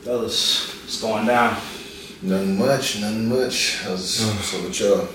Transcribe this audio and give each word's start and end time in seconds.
Fellas, 0.00 0.82
it's 0.84 0.98
going 1.02 1.26
down. 1.26 1.54
Nothing 2.22 2.58
much, 2.58 3.00
nothing 3.02 3.28
much. 3.28 3.76
How's 3.82 4.24
what's 4.34 4.54
up 4.54 4.62
with 4.62 4.80
y'all? 4.80 5.08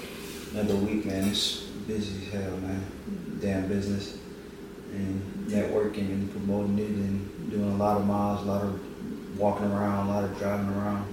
Another 0.51 0.75
week, 0.75 1.05
man. 1.05 1.27
It's 1.27 1.61
busy 1.87 2.27
as 2.27 2.33
hell, 2.33 2.57
man. 2.57 2.85
Damn 3.41 3.67
business. 3.67 4.19
And 4.93 5.47
networking 5.47 6.09
and 6.09 6.31
promoting 6.31 6.77
it 6.77 6.89
and 6.89 7.49
doing 7.49 7.71
a 7.71 7.77
lot 7.77 7.97
of 7.97 8.05
miles, 8.05 8.43
a 8.43 8.45
lot 8.45 8.61
of 8.61 9.39
walking 9.39 9.71
around, 9.71 10.05
a 10.05 10.11
lot 10.11 10.23
of 10.23 10.37
driving 10.37 10.69
around. 10.69 11.11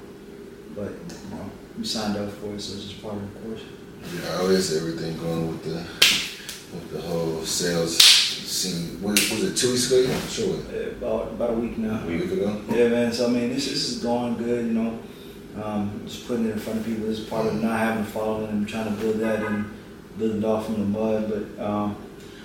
But, 0.77 0.91
you 0.91 1.37
know, 1.37 1.51
we 1.79 1.85
signed 1.85 2.19
up 2.19 2.31
for 2.31 2.55
it, 2.55 2.61
so 2.61 2.75
it's 2.75 2.89
just 2.89 3.03
part 3.03 3.15
of 3.15 3.35
the 3.35 3.41
course. 3.41 3.63
Yeah, 4.15 4.37
how 4.37 4.47
is 4.49 4.77
everything 4.77 5.17
going 5.17 5.49
with 5.49 5.65
the 5.65 5.77
with 6.77 6.91
the 6.91 7.01
whole 7.01 7.43
sales 7.45 8.12
scene? 8.63 9.03
What, 9.03 9.13
was 9.13 9.43
it 9.43 9.57
two 9.57 9.71
weeks 9.73 9.91
ago? 9.91 10.01
Yeah, 10.01 10.21
sure. 10.27 10.55
Uh, 10.55 10.91
About, 11.03 11.29
about 11.33 11.51
a 11.51 11.55
week 11.55 11.79
now. 11.79 12.03
A 12.03 12.07
week 12.07 12.31
ago. 12.31 12.61
Yeah, 12.71 12.89
man. 12.89 13.13
So 13.13 13.27
I 13.27 13.31
mean, 13.31 13.51
this, 13.51 13.69
this 13.69 13.89
is 13.91 14.03
going 14.03 14.37
good. 14.37 14.67
You 14.67 14.73
know, 14.73 14.99
um, 15.63 16.03
just 16.07 16.27
putting 16.27 16.47
it 16.47 16.53
in 16.53 16.59
front 16.59 16.81
of 16.81 16.87
people 16.87 17.09
is 17.09 17.21
part 17.21 17.47
of 17.47 17.61
not 17.61 17.79
having 17.79 18.05
a 18.05 18.07
following 18.07 18.49
and 18.49 18.69
trying 18.69 18.95
to 18.95 19.01
build 19.03 19.19
that 19.19 19.43
and 19.43 19.71
build 20.19 20.37
it 20.37 20.45
off 20.45 20.67
from 20.67 20.79
the 20.81 20.99
mud. 20.99 21.29
But 21.29 21.65
um, 21.65 21.97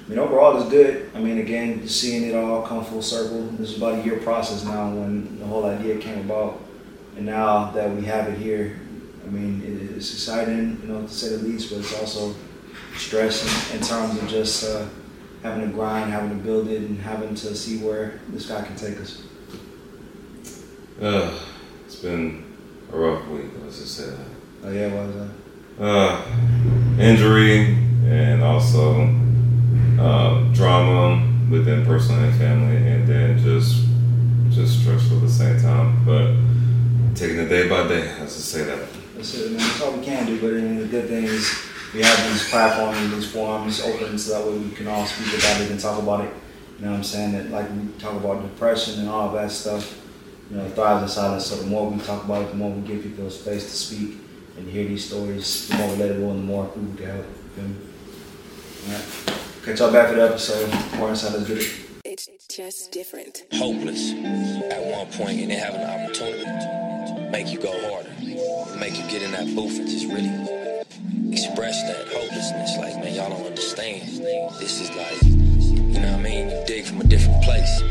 I 0.06 0.10
mean, 0.10 0.20
overall, 0.20 0.60
it's 0.60 0.70
good. 0.70 1.12
I 1.14 1.20
mean, 1.20 1.38
again, 1.38 1.88
seeing 1.88 2.24
it 2.30 2.36
all 2.36 2.66
come 2.66 2.84
full 2.84 3.02
circle. 3.02 3.42
This 3.60 3.72
is 3.72 3.78
about 3.78 4.00
a 4.00 4.04
year 4.04 4.18
process 4.20 4.64
now 4.64 4.90
when 4.90 5.40
the 5.40 5.46
whole 5.46 5.66
idea 5.66 5.98
came 5.98 6.20
about, 6.20 6.62
and 7.16 7.26
now 7.26 7.72
that 7.72 7.94
we 7.96 8.04
have 8.06 8.28
it 8.30 8.38
here, 8.40 8.80
I 9.26 9.30
mean, 9.30 9.62
it, 9.62 9.96
it's 9.98 10.14
exciting, 10.14 10.80
you 10.82 10.88
know, 10.88 11.02
to 11.02 11.10
say 11.10 11.36
the 11.36 11.44
least. 11.44 11.70
But 11.70 11.80
it's 11.80 11.94
also 12.00 12.34
stressing 12.96 13.78
in 13.78 13.86
terms 13.86 14.18
of 14.18 14.28
just 14.28 14.64
uh, 14.64 14.86
having 15.44 15.68
to 15.68 15.74
grind, 15.74 16.12
having 16.12 16.30
to 16.30 16.44
build 16.44 16.68
it, 16.68 16.82
and 16.82 17.00
having 17.00 17.36
to 17.36 17.56
see 17.56 17.80
where 17.80 18.20
this 18.30 18.48
guy 18.48 18.64
can 18.64 18.76
take 18.76 19.00
us. 19.00 19.24
Uh, 21.02 21.38
it's 21.86 21.98
been 21.98 22.44
a 22.92 22.98
rough 22.98 23.28
week, 23.28 23.46
let's 23.64 23.80
just 23.80 23.96
say 23.96 24.10
that. 24.10 24.26
Oh 24.66 24.72
yeah, 24.72 24.94
what 24.94 25.08
was 25.08 25.16
that? 25.16 25.30
Uh, 25.80 26.26
injury 27.00 27.76
and 28.06 28.42
also 28.42 29.04
uh, 30.00 30.54
drama 30.54 31.24
within 31.52 31.86
personal 31.86 32.24
and 32.24 32.36
family, 32.38 32.78
and 32.78 33.08
then 33.08 33.38
just 33.38 33.86
just 34.50 34.82
stressful 34.82 35.18
at 35.18 35.22
the 35.22 35.30
same 35.30 35.62
time. 35.62 36.04
But 36.04 36.34
taking 37.16 37.38
it 37.38 37.50
day 37.50 37.70
by 37.70 37.88
day, 37.88 38.16
let's 38.20 38.36
just 38.36 38.50
say 38.50 38.64
that. 38.64 38.88
That's 39.16 39.36
it, 39.36 39.52
man. 39.52 39.60
That's 39.60 39.82
all 39.82 39.92
we 39.94 40.04
can 40.04 40.26
do. 40.26 40.42
But 40.42 40.52
I 40.52 40.62
mean, 40.62 40.80
the 40.80 40.88
good 40.88 41.08
thing 41.08 41.26
is 41.26 41.67
we 41.94 42.02
have 42.02 42.32
these 42.32 42.50
platforms, 42.50 42.98
and 42.98 43.14
these 43.14 43.32
forums 43.32 43.82
open, 43.82 44.18
so 44.18 44.38
that 44.38 44.46
way 44.48 44.58
we 44.58 44.72
can 44.72 44.88
all 44.88 45.06
speak 45.06 45.40
about 45.40 45.62
it 45.62 45.72
and 45.72 45.80
talk 45.80 46.02
about 46.02 46.26
it. 46.26 46.34
You 46.78 46.86
know 46.86 46.92
what 46.92 46.98
I'm 46.98 47.04
saying? 47.04 47.32
That 47.32 47.50
like 47.50 47.70
we 47.72 47.88
talk 48.00 48.14
about 48.14 48.44
depression 48.44 49.00
and 49.00 49.10
all 49.10 49.30
of 49.30 49.34
that 49.34 49.52
stuff. 49.52 50.04
You 50.50 50.58
know, 50.58 50.70
thrives 50.70 51.04
in 51.04 51.10
silence. 51.10 51.46
So 51.48 51.56
the 51.58 51.66
more 51.66 51.90
we 51.90 52.00
talk 52.00 52.24
about 52.24 52.44
it, 52.44 52.50
the 52.50 52.56
more 52.56 52.72
we 52.72 52.82
give 52.88 53.04
people 53.04 53.28
a 53.28 53.32
space 53.32 53.64
to 53.64 53.76
speak 53.76 54.18
and 54.58 54.68
hear 54.70 54.86
these 54.86 55.06
stories. 55.06 55.68
The 55.68 55.76
more 55.76 55.90
relatable 55.90 56.32
and 56.32 56.40
the 56.40 56.46
more 56.46 56.66
people 56.68 56.96
can 56.96 57.06
help. 57.06 57.26
You 57.26 57.50
feel 57.56 57.64
me? 57.66 57.76
All 58.88 58.94
right. 58.94 59.66
Catch 59.66 59.80
y'all 59.80 59.92
back 59.92 60.10
for 60.10 60.16
the 60.16 60.24
episode. 60.24 60.98
More 60.98 61.10
inside. 61.10 61.34
Let's 61.34 61.48
get 61.48 61.58
it. 61.58 61.72
It's 62.06 62.30
just 62.48 62.92
different. 62.92 63.46
hopeless 63.54 64.14
at 64.72 64.84
one 64.86 65.08
point 65.08 65.42
and 65.42 65.52
then 65.52 65.60
have 65.60 65.76
an 65.76 66.02
opportunity 66.02 66.44
to 66.44 67.30
make 67.32 67.52
you 67.52 67.60
go 67.60 67.72
harder, 67.90 68.10
make 68.80 68.98
you 68.98 69.04
get 69.10 69.24
in 69.24 69.32
that 69.32 69.54
booth 69.56 69.78
and 69.78 69.88
just 69.90 70.06
really 70.06 70.67
express 71.32 71.82
that 71.84 72.08
hopelessness. 72.08 72.78
Like, 72.78 72.96
man, 73.04 73.14
y'all 73.14 73.30
don't 73.30 73.46
understand. 73.46 74.02
This 74.60 74.82
is 74.82 74.90
like, 74.96 75.22
you 75.24 76.00
know 76.00 76.12
what 76.12 76.20
I 76.20 76.22
mean? 76.22 76.50
You 76.50 76.64
dig 76.66 76.86
from 76.86 77.02
a 77.02 77.04
different 77.04 77.44
place. 77.44 77.82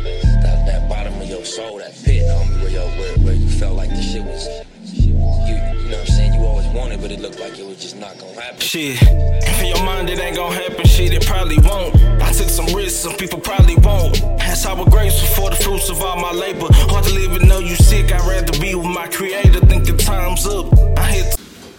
That, 0.42 0.67
that 0.67 0.89
bottom 0.89 1.14
of 1.20 1.28
your 1.28 1.45
soul, 1.45 1.78
that 1.78 1.95
pit, 2.05 2.25
homie, 2.25 2.62
where, 2.62 2.70
yo, 2.70 2.86
where, 2.98 3.19
where 3.19 3.34
you 3.34 3.48
felt 3.48 3.77
like 3.77 3.91
the 3.91 4.03
shit 4.03 4.23
was, 4.23 4.47
you, 4.83 5.12
you 5.12 5.91
know 5.91 5.98
what 5.98 6.00
I'm 6.00 6.06
saying? 6.06 6.34
You 6.34 6.47
always 6.47 6.67
wanted, 6.69 7.00
but 7.00 7.11
it 7.11 7.20
looked 7.20 7.41
like 7.41 7.58
it 7.58 7.67
was 7.67 7.81
just 7.81 7.97
not 7.97 8.19
gonna 8.19 8.41
happen. 8.41 8.61
Shit, 8.61 9.00
in 9.03 9.67
your 9.67 9.84
mind 9.84 10.11
it 10.11 10.19
ain't 10.19 10.36
gon' 10.36 10.53
happen, 10.53 10.86
shit, 10.86 11.12
it 11.12 11.25
probably 11.27 11.58
won't. 11.58 11.95
I 12.23 12.33
took 12.33 12.48
some 12.48 12.67
risks, 12.67 13.01
some 13.01 13.14
people 13.17 13.41
probably 13.41 13.77
won't. 13.77 14.20
How 14.67 14.74
we're 14.74 14.91
grateful 14.91 15.29
for 15.29 15.51
the 15.51 15.55
fruits 15.55 15.91
of 15.91 16.02
all 16.02 16.17
my 16.17 16.33
labor. 16.33 16.67
Hard 16.73 17.05
to 17.05 17.14
live 17.14 17.36
and 17.36 17.46
know 17.46 17.61
you 17.61 17.77
sick, 17.77 18.11
I'd 18.11 18.27
rather 18.29 18.58
be 18.58 18.74
with 18.74 18.86
my 18.86 19.07
creator, 19.07 19.61
thinking 19.61 19.96
time's 19.96 20.45
up. 20.45 20.77
I 20.98 21.02
hit 21.02 21.36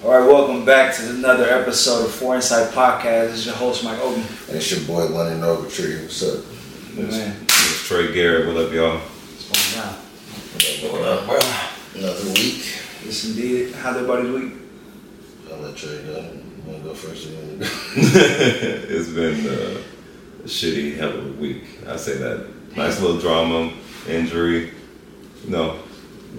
All 0.08 0.18
right, 0.18 0.26
welcome 0.26 0.64
back 0.64 0.96
to 0.96 1.10
another 1.10 1.50
episode 1.50 2.06
of 2.06 2.14
For-IN-Sight 2.14 2.72
Podcast. 2.74 3.28
This 3.28 3.40
is 3.40 3.46
your 3.48 3.56
host, 3.56 3.84
Mike 3.84 4.00
Obi. 4.00 4.22
And 4.22 4.56
it's 4.56 4.72
your 4.72 4.80
boy 4.88 5.06
London 5.14 5.42
Overtree. 5.42 6.02
What's 6.04 6.24
up? 6.24 6.46
Man, 6.96 7.36
It's 7.44 7.86
Trey 7.90 8.14
Garrett, 8.14 8.48
what 8.48 8.56
up, 8.56 8.72
y'all? 8.72 9.00
what's 9.00 9.74
going 9.76 9.86
down? 9.86 10.94
What 10.94 11.02
up, 11.02 11.26
bro? 11.26 12.00
Another 12.02 12.24
week. 12.30 12.74
Yes, 13.04 13.26
indeed. 13.26 13.74
How's 13.76 13.98
everybody's 13.98 14.32
week? 14.32 14.54
I'll 15.52 15.58
let 15.60 15.76
Trey 15.76 16.02
go. 16.04 16.22
You 16.22 16.44
wanna 16.66 16.84
go 16.86 16.94
first? 16.94 17.28
Or 17.28 17.32
you 17.32 17.36
wanna 17.40 17.58
go? 17.58 17.66
it's 17.98 19.10
been 19.10 19.46
uh, 19.46 19.82
a 20.40 20.48
shitty 20.48 20.96
hell 20.96 21.18
of 21.18 21.26
a 21.38 21.42
week. 21.42 21.64
I 21.86 21.98
say 21.98 22.16
that. 22.16 22.48
Nice 22.78 23.02
little 23.02 23.20
drama, 23.20 23.74
injury, 24.08 24.72
you 25.44 25.50
know, 25.50 25.80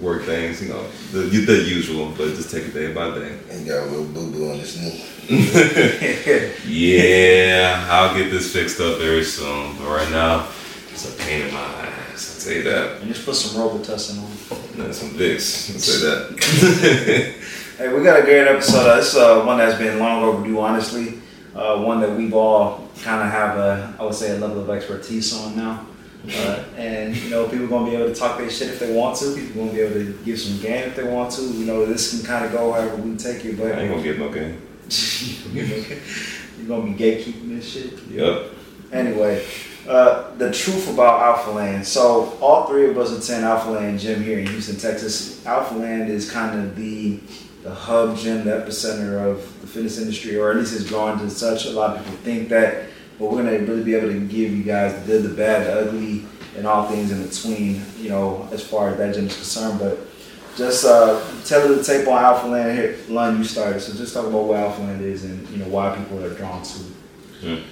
work 0.01 0.23
things, 0.23 0.61
you 0.61 0.69
know, 0.69 0.83
the, 1.11 1.19
the 1.21 1.57
usual, 1.63 2.11
but 2.17 2.35
just 2.35 2.51
take 2.51 2.65
it 2.65 2.73
day 2.73 2.93
by 2.93 3.09
day. 3.17 3.37
And 3.49 3.67
got 3.67 3.83
a 3.83 3.85
little 3.87 4.05
boo 4.05 4.31
boo 4.31 4.51
on 4.51 4.59
his 4.59 4.77
knee. 4.79 5.05
Yeah, 6.65 7.87
I'll 7.89 8.15
get 8.17 8.31
this 8.31 8.51
fixed 8.53 8.79
up 8.79 8.97
very 8.99 9.23
soon. 9.23 9.75
But 9.77 9.87
right 9.87 10.09
now, 10.11 10.47
it's 10.91 11.13
a 11.13 11.17
pain 11.23 11.47
in 11.47 11.53
my 11.53 11.59
ass. 11.59 12.35
I'll 12.35 12.45
tell 12.45 12.57
you 12.57 12.63
that. 12.71 13.01
And 13.01 13.13
just 13.13 13.25
put 13.25 13.35
some 13.35 13.61
Robitussin 13.61 14.19
on. 14.19 14.85
And 14.85 14.95
some 14.95 15.09
Vicks. 15.11 15.73
I'll 15.73 15.79
say 15.79 16.05
that. 16.07 17.35
Hey, 17.79 17.87
we 17.93 18.03
got 18.03 18.19
a 18.19 18.23
great 18.23 18.45
episode. 18.45 18.85
Uh, 18.85 18.97
This 18.97 19.15
uh, 19.15 19.41
one 19.45 19.57
that's 19.57 19.77
been 19.79 19.99
long 19.99 20.21
overdue, 20.21 20.59
honestly. 20.59 21.19
Uh, 21.55 21.81
one 21.81 22.01
that 22.01 22.11
we've 22.13 22.33
all 22.33 22.89
kind 23.01 23.23
of 23.25 23.31
have 23.31 23.57
a, 23.57 23.95
I 23.97 24.03
would 24.03 24.13
say, 24.13 24.35
a 24.35 24.37
level 24.37 24.59
of 24.59 24.69
expertise 24.69 25.33
on 25.33 25.55
now. 25.55 25.85
Uh, 26.27 26.63
and 26.75 27.15
you 27.15 27.29
know, 27.29 27.47
people 27.47 27.65
are 27.65 27.69
gonna 27.69 27.89
be 27.89 27.95
able 27.95 28.13
to 28.13 28.15
talk 28.15 28.37
their 28.37 28.49
shit 28.49 28.69
if 28.69 28.79
they 28.79 28.93
want 28.93 29.17
to. 29.17 29.33
People 29.35 29.65
gonna 29.65 29.73
be 29.73 29.81
able 29.81 29.93
to 29.93 30.13
give 30.25 30.39
some 30.39 30.59
game 30.59 30.89
if 30.89 30.95
they 30.95 31.03
want 31.03 31.31
to. 31.33 31.41
You 31.41 31.65
know, 31.65 31.85
this 31.85 32.11
can 32.11 32.25
kind 32.25 32.45
of 32.45 32.51
go 32.51 32.73
however 32.73 32.95
we 32.97 33.15
take 33.15 33.45
it. 33.45 33.57
But 33.57 33.73
I 33.73 33.81
ain't 33.81 33.91
gonna 33.91 34.03
get 34.03 34.19
no 34.19 34.29
game. 34.29 34.61
You're 35.53 36.67
gonna 36.67 36.91
be 36.91 36.93
gatekeeping 36.93 37.49
this 37.49 37.71
shit. 37.71 37.93
Yup. 38.09 38.53
Anyway, 38.91 39.45
uh, 39.87 40.35
the 40.35 40.51
truth 40.51 40.89
about 40.89 41.21
Alpha 41.21 41.51
Land. 41.51 41.87
So 41.87 42.37
all 42.41 42.67
three 42.67 42.89
of 42.89 42.97
us 42.97 43.11
attend 43.11 43.45
Alpha 43.45 43.71
Land 43.71 43.99
Gym 43.99 44.21
here 44.21 44.39
in 44.39 44.47
Houston, 44.47 44.77
Texas. 44.77 45.45
Alpha 45.45 45.75
Land 45.75 46.09
is 46.09 46.29
kind 46.29 46.59
of 46.59 46.75
the 46.75 47.19
the 47.63 47.73
hub 47.73 48.17
gym, 48.17 48.45
the 48.45 48.51
epicenter 48.51 49.21
of 49.25 49.37
the 49.61 49.67
fitness 49.67 49.99
industry, 49.99 50.37
or 50.37 50.51
at 50.51 50.57
least 50.57 50.73
it's 50.73 50.85
drawn 50.85 51.19
to 51.19 51.29
such. 51.29 51.65
A 51.65 51.71
lot 51.71 51.97
of 51.97 52.03
people 52.03 52.19
think 52.19 52.49
that, 52.49 52.85
but 53.19 53.31
we're 53.31 53.43
gonna 53.43 53.59
really 53.59 53.83
be 53.83 53.93
able 53.93 54.07
to 54.07 54.19
give 54.21 54.51
you 54.51 54.63
guys 54.63 54.99
the 55.01 55.05
good, 55.05 55.23
the 55.23 55.35
bad, 55.35 55.67
the 55.67 55.81
ugly, 55.81 56.25
and 56.57 56.65
all 56.65 56.87
things 56.87 57.11
in 57.11 57.27
between. 57.27 57.83
You 57.99 58.09
know, 58.09 58.47
as 58.51 58.65
far 58.65 58.89
as 58.89 58.97
that 58.97 59.13
gym 59.15 59.27
is 59.27 59.35
concerned, 59.35 59.79
but. 59.79 59.99
Just 60.57 60.83
uh, 60.83 61.23
tell 61.45 61.71
us 61.71 61.87
the 61.87 61.93
tape 61.93 62.07
on 62.09 62.21
Alpha 62.21 62.47
Land 62.47 62.77
here. 62.77 62.97
Lund, 63.07 63.37
you 63.37 63.45
started, 63.45 63.79
so 63.79 63.93
just 63.93 64.13
talk 64.13 64.25
about 64.25 64.43
what 64.43 64.59
Alpha 64.59 64.81
Land 64.81 65.01
is 65.01 65.23
and 65.23 65.47
you 65.49 65.57
know 65.57 65.69
why 65.69 65.95
people 65.95 66.21
are 66.21 66.33
drawn 66.33 66.61
to 66.61 66.79
it. 67.43 67.63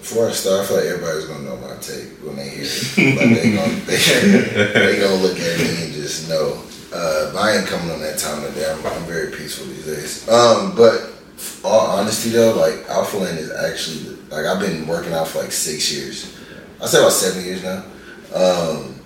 Before 0.00 0.28
I 0.28 0.32
start, 0.32 0.64
I 0.64 0.66
feel 0.66 0.76
like 0.78 0.86
everybody's 0.86 1.24
gonna 1.26 1.44
know 1.44 1.56
my 1.56 1.76
tape 1.76 2.20
when 2.22 2.36
they 2.36 2.48
hear 2.48 2.64
it. 2.66 3.16
Like 3.16 3.40
they 3.40 3.54
gonna 3.54 3.74
they, 3.86 4.72
they 4.74 5.00
gonna 5.00 5.22
look 5.22 5.38
at 5.38 5.58
me 5.60 5.84
and 5.84 5.92
just 5.92 6.28
know. 6.28 6.62
Uh, 6.92 7.32
but 7.32 7.38
I 7.38 7.58
ain't 7.58 7.66
coming 7.66 7.90
on 7.90 8.00
that 8.00 8.18
time 8.18 8.42
of 8.42 8.54
day. 8.54 8.70
I'm, 8.70 8.84
I'm 8.84 9.04
very 9.04 9.30
peaceful 9.30 9.66
these 9.66 9.86
days. 9.86 10.28
Um, 10.28 10.74
but 10.74 11.12
all 11.64 11.98
honesty 11.98 12.30
though, 12.30 12.54
like 12.54 12.88
Alpha 12.90 13.16
Land 13.16 13.38
is 13.38 13.50
actually 13.52 14.13
like 14.30 14.46
I've 14.46 14.60
been 14.60 14.86
working 14.86 15.12
out 15.12 15.28
for 15.28 15.40
like 15.40 15.52
six 15.52 15.92
years. 15.92 16.36
I 16.80 16.86
say 16.86 16.98
about 16.98 17.12
seven 17.12 17.44
years 17.44 17.62
now. 17.62 17.84
Um, 18.34 19.00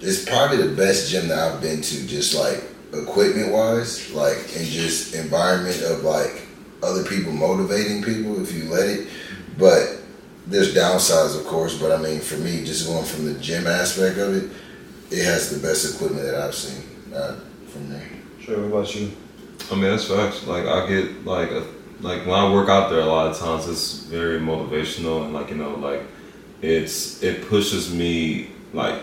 it's 0.00 0.24
probably 0.24 0.56
the 0.58 0.74
best 0.74 1.10
gym 1.10 1.28
that 1.28 1.38
I've 1.38 1.60
been 1.60 1.82
to, 1.82 2.06
just 2.06 2.34
like 2.34 2.64
equipment 2.92 3.52
wise, 3.52 4.10
like 4.12 4.38
and 4.56 4.66
just 4.66 5.14
environment 5.14 5.82
of 5.82 6.02
like 6.02 6.46
other 6.82 7.04
people 7.04 7.32
motivating 7.32 8.02
people 8.02 8.40
if 8.42 8.52
you 8.54 8.64
let 8.64 8.88
it. 8.88 9.08
But 9.58 9.98
there's 10.46 10.74
downsides, 10.74 11.38
of 11.38 11.46
course. 11.46 11.78
But 11.78 11.92
I 11.92 12.02
mean, 12.02 12.20
for 12.20 12.36
me, 12.36 12.64
just 12.64 12.86
going 12.86 13.04
from 13.04 13.26
the 13.26 13.38
gym 13.40 13.66
aspect 13.66 14.18
of 14.18 14.34
it, 14.34 14.50
it 15.10 15.24
has 15.24 15.50
the 15.50 15.66
best 15.66 15.94
equipment 15.94 16.24
that 16.24 16.34
I've 16.34 16.54
seen. 16.54 16.84
Uh, 17.14 17.36
from 17.66 17.90
there, 17.90 18.08
Sure, 18.40 18.58
what 18.68 18.80
about 18.80 18.94
you? 18.94 19.12
I 19.70 19.74
mean, 19.74 19.84
that's 19.84 20.08
facts. 20.08 20.46
Like, 20.46 20.64
I 20.64 20.88
get, 20.88 21.24
like, 21.24 21.50
a, 21.50 21.64
like 22.00 22.26
when 22.26 22.34
I 22.34 22.52
work 22.52 22.68
out 22.68 22.90
there, 22.90 23.00
a 23.00 23.06
lot 23.06 23.28
of 23.28 23.38
times 23.38 23.68
it's 23.68 24.00
very 24.04 24.40
motivational 24.40 25.24
and, 25.24 25.32
like, 25.32 25.50
you 25.50 25.56
know, 25.56 25.74
like, 25.76 26.02
it's, 26.62 27.22
it 27.22 27.48
pushes 27.48 27.92
me, 27.92 28.50
like, 28.72 29.02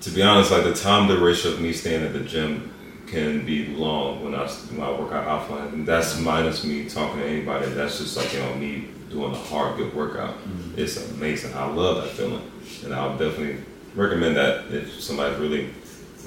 to 0.00 0.10
be 0.10 0.22
honest, 0.22 0.50
like, 0.50 0.64
the 0.64 0.74
time 0.74 1.08
duration 1.08 1.52
of 1.52 1.60
me 1.60 1.72
staying 1.72 2.04
at 2.04 2.12
the 2.12 2.20
gym 2.20 2.72
can 3.06 3.44
be 3.46 3.66
long 3.74 4.22
when 4.22 4.34
I, 4.34 4.46
when 4.46 4.80
I 4.80 4.90
work 4.90 5.12
out 5.12 5.26
offline. 5.26 5.72
And 5.72 5.86
that's 5.86 6.18
minus 6.20 6.64
me 6.64 6.88
talking 6.88 7.20
to 7.20 7.26
anybody. 7.26 7.66
That's 7.70 7.98
just, 7.98 8.16
like, 8.16 8.32
you 8.32 8.40
know, 8.40 8.54
me 8.54 8.88
doing 9.10 9.32
a 9.32 9.36
hard, 9.36 9.76
good 9.76 9.94
workout. 9.94 10.34
Mm-hmm. 10.34 10.78
It's 10.78 11.10
amazing. 11.10 11.54
I 11.54 11.66
love 11.66 12.02
that 12.02 12.10
feeling. 12.10 12.42
And 12.84 12.94
I'll 12.94 13.16
definitely 13.16 13.64
recommend 13.94 14.36
that 14.36 14.72
if 14.72 15.00
somebody's 15.00 15.38
really 15.38 15.70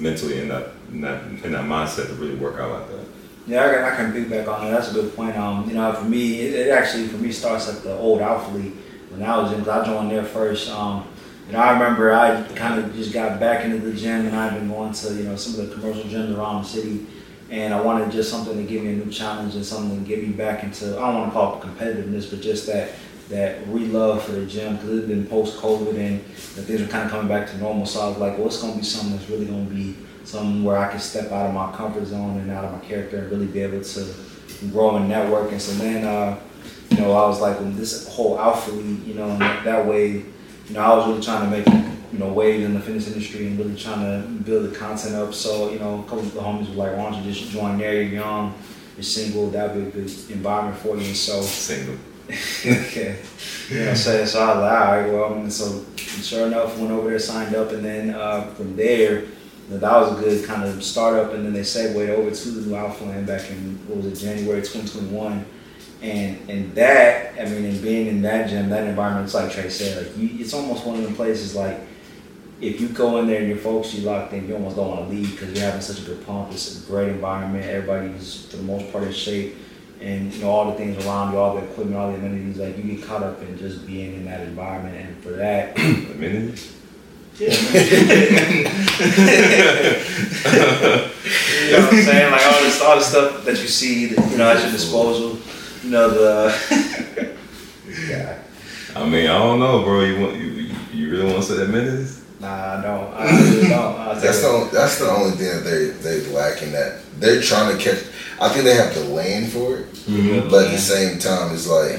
mentally 0.00 0.40
in 0.40 0.48
that 0.48 0.70
in 0.90 1.00
that 1.02 1.24
in 1.24 1.52
that 1.52 1.64
mindset 1.64 2.06
to 2.08 2.14
really 2.14 2.34
work 2.34 2.58
out 2.58 2.70
like 2.72 2.88
that. 2.88 3.06
Yeah, 3.46 3.64
I, 3.66 3.74
can- 3.74 3.84
I 3.84 3.96
can 3.96 4.12
piggyback 4.12 4.48
on 4.48 4.64
that. 4.64 4.70
That's 4.70 4.90
a 4.90 4.94
good 4.94 5.14
point. 5.16 5.36
Um, 5.36 5.68
you 5.68 5.74
know, 5.74 5.92
for 5.94 6.04
me, 6.04 6.40
it, 6.40 6.66
it 6.66 6.70
actually 6.70 7.08
for 7.08 7.16
me 7.16 7.32
starts 7.32 7.68
at 7.68 7.82
the 7.82 7.96
old 7.98 8.20
Alpha 8.20 8.56
League 8.56 8.74
when 9.10 9.22
I 9.22 9.36
was 9.38 9.52
in. 9.52 9.58
Cause 9.64 9.68
I 9.68 9.84
joined 9.84 10.10
there 10.10 10.24
first. 10.24 10.70
Um, 10.70 11.08
I 11.54 11.72
remember 11.72 12.14
I 12.14 12.42
kind 12.54 12.80
of 12.82 12.94
just 12.94 13.12
got 13.12 13.38
back 13.40 13.64
into 13.64 13.78
the 13.78 13.92
gym, 13.92 14.26
and 14.26 14.36
I've 14.36 14.54
been 14.54 14.68
going 14.68 14.92
to 14.92 15.14
you 15.14 15.24
know 15.24 15.36
some 15.36 15.60
of 15.60 15.68
the 15.68 15.74
commercial 15.74 16.04
gyms 16.04 16.36
around 16.36 16.62
the 16.62 16.68
city, 16.68 17.06
and 17.50 17.74
I 17.74 17.80
wanted 17.80 18.10
just 18.12 18.30
something 18.30 18.56
to 18.56 18.62
give 18.62 18.82
me 18.84 18.92
a 18.92 18.96
new 18.96 19.10
challenge 19.10 19.54
and 19.56 19.66
something 19.66 20.02
to 20.02 20.08
get 20.08 20.22
me 20.26 20.32
back 20.32 20.62
into. 20.62 20.96
I 20.96 21.00
don't 21.10 21.14
want 21.14 21.26
to 21.26 21.32
call 21.32 21.60
it 21.60 21.66
competitiveness, 21.66 22.30
but 22.30 22.40
just 22.40 22.66
that 22.68 22.90
that 23.28 23.66
re-love 23.68 24.22
for 24.22 24.32
the 24.32 24.46
gym 24.46 24.76
because 24.76 24.98
it's 24.98 25.08
been 25.08 25.26
post-COVID 25.26 25.96
and 25.98 26.20
the 26.20 26.62
things 26.62 26.82
are 26.82 26.86
kind 26.86 27.04
of 27.04 27.10
coming 27.10 27.28
back 27.28 27.48
to 27.50 27.56
normal. 27.58 27.86
So 27.86 28.00
I 28.00 28.08
was 28.08 28.18
like, 28.18 28.36
well, 28.36 28.46
it's 28.46 28.60
going 28.60 28.74
to 28.74 28.78
be 28.78 28.84
something 28.84 29.16
that's 29.16 29.28
really 29.30 29.46
going 29.46 29.66
to 29.68 29.74
be 29.74 29.96
something 30.24 30.64
where 30.64 30.78
I 30.78 30.90
could 30.90 31.00
step 31.00 31.30
out 31.32 31.46
of 31.46 31.54
my 31.54 31.72
comfort 31.72 32.06
zone 32.06 32.38
and 32.38 32.50
out 32.50 32.64
of 32.64 32.72
my 32.72 32.78
character 32.80 33.18
and 33.18 33.30
really 33.30 33.46
be 33.46 33.60
able 33.60 33.82
to 33.82 34.14
grow 34.70 34.96
and 34.96 35.08
network. 35.08 35.52
And 35.52 35.60
so 35.60 35.72
then, 35.82 36.04
uh, 36.04 36.38
you 36.90 36.98
know, 36.98 37.12
I 37.12 37.26
was 37.26 37.40
like, 37.40 37.58
well, 37.60 37.70
this 37.70 38.08
whole 38.08 38.38
alpha 38.38 38.70
league, 38.70 39.06
you 39.06 39.14
know, 39.14 39.36
that, 39.38 39.64
that 39.64 39.86
way, 39.86 40.08
you 40.08 40.74
know, 40.74 40.80
I 40.80 40.96
was 40.96 41.06
really 41.08 41.22
trying 41.22 41.50
to 41.50 41.56
make, 41.56 41.66
you 42.12 42.18
know, 42.18 42.32
waves 42.32 42.64
in 42.64 42.74
the 42.74 42.80
fitness 42.80 43.08
industry 43.08 43.46
and 43.46 43.58
really 43.58 43.76
trying 43.76 44.00
to 44.00 44.28
build 44.44 44.70
the 44.70 44.76
content 44.76 45.14
up. 45.14 45.34
So, 45.34 45.70
you 45.70 45.78
know, 45.78 46.00
a 46.00 46.02
couple 46.02 46.20
of 46.20 46.34
the 46.34 46.40
homies 46.40 46.68
were 46.70 46.84
like, 46.84 46.96
why 46.96 47.10
don't 47.10 47.22
you 47.22 47.32
just 47.32 47.50
join 47.50 47.78
there? 47.78 48.02
You're 48.02 48.20
young, 48.20 48.54
you're 48.96 49.02
single, 49.02 49.50
that'd 49.50 49.74
be 49.74 49.88
a 49.88 50.02
good 50.02 50.12
environment 50.30 50.78
for 50.78 50.96
you. 50.96 51.06
And 51.06 51.16
so, 51.16 51.40
Single. 51.42 51.96
okay. 52.30 53.18
You 53.68 53.78
know 53.78 53.84
what 53.84 53.90
I'm 53.90 53.96
saying? 53.96 54.26
So 54.26 54.40
I 54.40 54.54
was 54.54 54.62
like, 54.62 54.72
all 54.72 54.96
right, 54.96 55.12
well, 55.12 55.34
and 55.34 55.52
so 55.52 55.84
sure 55.96 56.46
enough, 56.46 56.78
went 56.78 56.90
over 56.90 57.10
there, 57.10 57.18
signed 57.18 57.54
up, 57.54 57.72
and 57.72 57.84
then 57.84 58.10
uh, 58.10 58.42
from 58.54 58.76
there, 58.76 59.24
that 59.78 59.92
was 59.92 60.18
a 60.18 60.22
good 60.22 60.44
kind 60.44 60.64
of 60.64 60.82
startup, 60.82 61.32
and 61.32 61.44
then 61.44 61.52
they 61.52 61.62
segued 61.62 61.96
over 61.96 62.30
to 62.30 62.48
the 62.50 62.68
new 62.68 62.74
Alpha 62.74 63.04
Land 63.04 63.26
back 63.26 63.48
in, 63.50 63.78
what 63.86 63.98
was 63.98 64.06
it, 64.06 64.26
January 64.26 64.60
2021. 64.60 65.44
And 66.02 66.50
and 66.50 66.74
that, 66.74 67.40
I 67.40 67.44
mean, 67.44 67.64
and 67.64 67.80
being 67.80 68.08
in 68.08 68.22
that 68.22 68.48
gym, 68.48 68.70
that 68.70 68.88
environment, 68.88 69.26
it's 69.26 69.34
like 69.34 69.52
Trey 69.52 69.68
said, 69.68 70.04
like 70.04 70.16
you, 70.16 70.30
it's 70.40 70.52
almost 70.52 70.84
one 70.84 70.98
of 70.98 71.08
the 71.08 71.14
places 71.14 71.54
like 71.54 71.80
if 72.62 72.80
you 72.80 72.88
go 72.88 73.18
in 73.18 73.26
there 73.26 73.40
and 73.40 73.48
you're 73.48 73.58
focused, 73.58 73.94
you 73.94 74.02
locked 74.02 74.32
in, 74.32 74.46
you 74.46 74.54
almost 74.54 74.76
don't 74.76 74.88
want 74.88 75.08
to 75.08 75.14
leave 75.14 75.32
because 75.32 75.52
you're 75.52 75.64
having 75.64 75.80
such 75.80 76.00
a 76.00 76.04
good 76.04 76.24
pump. 76.24 76.52
It's 76.52 76.84
a 76.84 76.86
great 76.86 77.08
environment. 77.08 77.64
Everybody's 77.64 78.46
for 78.46 78.58
the 78.58 78.62
most 78.62 78.90
part 78.92 79.04
in 79.04 79.12
shape, 79.12 79.56
and 80.00 80.32
you 80.32 80.42
know 80.42 80.50
all 80.50 80.70
the 80.70 80.76
things 80.76 81.04
around 81.04 81.32
you, 81.32 81.38
all 81.38 81.56
the 81.56 81.64
equipment, 81.64 81.96
all 81.96 82.12
the 82.12 82.18
amenities. 82.18 82.58
Like 82.58 82.76
you 82.76 82.84
get 82.84 83.04
caught 83.04 83.22
up 83.22 83.42
in 83.42 83.58
just 83.58 83.84
being 83.84 84.14
in 84.14 84.24
that 84.26 84.40
environment, 84.40 84.96
and 84.96 85.22
for 85.22 85.30
that, 85.30 85.76
Amenities. 85.78 86.81
Yeah, 87.38 87.52
you 90.42 91.72
know 91.72 91.80
what 91.80 91.92
I'm 91.92 92.02
saying? 92.02 92.30
Like 92.32 92.46
all 92.46 92.62
this, 92.62 92.80
all 92.82 92.96
the 92.96 93.02
stuff 93.04 93.44
that 93.44 93.60
you 93.60 93.68
see, 93.68 94.06
that, 94.06 94.30
you 94.30 94.36
know, 94.38 94.50
at 94.50 94.62
your 94.62 94.70
disposal. 94.72 95.38
You 95.82 95.90
know 95.90 96.10
the. 96.10 97.34
this 97.86 98.08
guy. 98.08 98.38
I 98.94 99.08
mean, 99.08 99.26
I 99.28 99.38
don't 99.38 99.58
know, 99.58 99.82
bro. 99.82 100.00
You 100.04 100.20
want 100.20 100.36
you 100.36 100.70
you 100.92 101.10
really 101.10 101.24
want 101.32 101.42
to 101.44 101.56
say 101.56 101.64
amenities? 101.64 102.22
Nah, 102.40 102.78
I 102.78 102.82
don't. 102.82 103.14
I 103.14 103.24
really 103.40 103.68
don't. 103.68 103.98
I'll 103.98 104.14
That's 104.20 104.40
the 104.42 104.48
only, 104.48 104.70
that's 104.70 104.98
the 104.98 105.08
only 105.10 105.36
thing 105.36 105.48
that 105.48 105.64
they 105.64 105.86
they 106.20 106.26
lack 106.32 106.62
in 106.62 106.72
that 106.72 107.00
they're 107.18 107.40
trying 107.40 107.76
to 107.76 107.82
catch. 107.82 108.04
I 108.40 108.48
think 108.48 108.64
they 108.64 108.74
have 108.74 108.94
the 108.94 109.04
lane 109.04 109.46
for 109.48 109.78
it, 109.78 109.86
Mm-hmm. 110.02 110.50
but 110.50 110.64
at 110.66 110.72
the 110.72 110.78
same 110.78 111.18
time, 111.18 111.54
it's 111.54 111.68
like. 111.68 111.92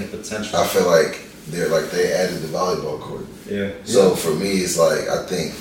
I 0.54 0.68
feel 0.68 0.86
like 0.88 1.22
they're 1.48 1.70
like 1.70 1.90
they 1.92 2.12
added 2.14 2.42
the 2.42 2.48
volleyball 2.48 3.00
court. 3.00 3.26
Yeah. 3.50 3.72
So 3.84 4.16
for 4.16 4.34
me, 4.36 4.52
it's 4.66 4.78
like 4.78 5.08
I 5.10 5.26
think 5.26 5.54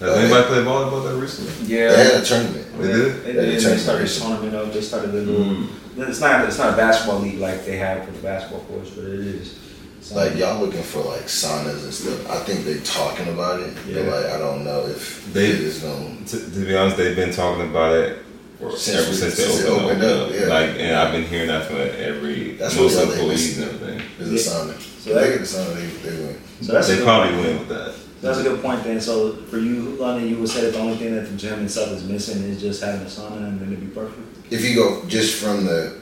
Has 0.00 0.16
anybody 0.16 0.46
played 0.46 0.66
volleyball 0.66 1.04
there 1.04 1.14
recently? 1.16 1.52
Yeah. 1.66 1.90
they 1.92 2.04
had 2.04 2.22
a 2.22 2.24
tournament. 2.24 2.66
They 2.80 2.86
did? 2.88 3.24
They 3.24 3.32
They 3.32 3.46
did. 3.56 3.62
They 3.62 3.76
started 3.78 4.08
a 4.08 4.12
tournament 4.12 4.54
up. 4.54 4.72
They 4.72 4.80
started 4.80 5.10
a 5.10 5.12
little. 5.18 5.44
Mm. 5.44 5.68
It's 6.08 6.20
not. 6.20 6.44
It's 6.46 6.58
not 6.58 6.72
a 6.74 6.76
basketball 6.76 7.18
league 7.20 7.38
like 7.38 7.64
they 7.66 7.76
have 7.76 8.04
for 8.06 8.12
the 8.12 8.20
basketball 8.22 8.60
courts, 8.66 8.90
but 8.90 9.04
it 9.04 9.20
is. 9.20 9.58
So, 10.02 10.14
Like 10.16 10.34
y'all 10.36 10.58
looking 10.64 10.82
for 10.82 11.02
like 11.02 11.26
saunas 11.26 11.84
and 11.84 11.92
stuff. 11.92 12.30
I 12.30 12.38
think 12.44 12.64
they're 12.64 12.78
talking 12.80 13.28
about 13.34 13.60
it, 13.60 13.74
but 13.92 14.04
like 14.06 14.26
I 14.32 14.38
don't 14.38 14.64
know 14.64 14.86
if 14.86 15.30
They- 15.34 15.50
it 15.50 15.60
is 15.60 15.80
gonna. 15.80 16.16
To, 16.28 16.38
to 16.38 16.60
be 16.66 16.74
honest, 16.74 16.96
they've 16.96 17.14
been 17.14 17.32
talking 17.34 17.68
about 17.68 17.94
it 17.96 18.18
for, 18.58 18.74
Since 18.76 18.96
ever 18.98 19.10
we- 19.10 19.16
since 19.16 19.36
they 19.36 19.68
opened, 19.68 19.84
opened 19.84 20.02
up. 20.04 20.28
up, 20.28 20.34
yeah. 20.34 20.46
Like, 20.46 20.70
and 20.78 20.96
I've 20.96 21.12
been 21.12 21.24
hearing 21.24 21.48
that 21.48 21.66
from 21.66 21.76
every 21.76 22.52
That's 22.52 22.76
most 22.76 22.96
what 22.96 23.04
y'all 23.08 23.12
employees 23.12 23.58
and 23.58 23.68
everything. 23.70 24.00
Is 24.20 24.46
a 24.46 24.50
sauna. 24.50 24.89
So 25.00 25.10
So 25.10 25.14
that- 25.14 25.20
they 25.22 25.28
get 25.32 25.40
a 25.40 25.42
sauna, 25.44 25.74
they, 25.74 26.10
they 26.10 26.16
win. 26.26 26.36
so 26.60 26.72
that's 26.72 26.88
they 26.88 27.02
probably 27.02 27.32
point. 27.34 27.46
win 27.46 27.58
with 27.60 27.68
that. 27.68 27.94
That's 28.20 28.38
a 28.38 28.42
good 28.42 28.60
point. 28.60 28.84
Then, 28.84 29.00
so 29.00 29.32
for 29.50 29.56
you, 29.58 29.96
London, 29.98 30.28
you 30.28 30.36
would 30.36 30.48
say 30.50 30.60
that 30.62 30.72
the 30.74 30.78
only 30.78 30.98
thing 30.98 31.14
that 31.14 31.26
the 31.30 31.36
gym 31.38 31.64
itself 31.64 31.90
is 31.92 32.04
missing 32.04 32.42
is 32.42 32.60
just 32.60 32.82
having 32.82 33.00
a 33.00 33.04
sauna, 33.06 33.48
and 33.48 33.58
then 33.58 33.68
it'd 33.68 33.80
be 33.80 33.86
perfect. 33.86 34.20
If 34.50 34.62
you 34.62 34.74
go 34.74 35.02
just 35.06 35.42
from 35.42 35.64
the, 35.64 35.98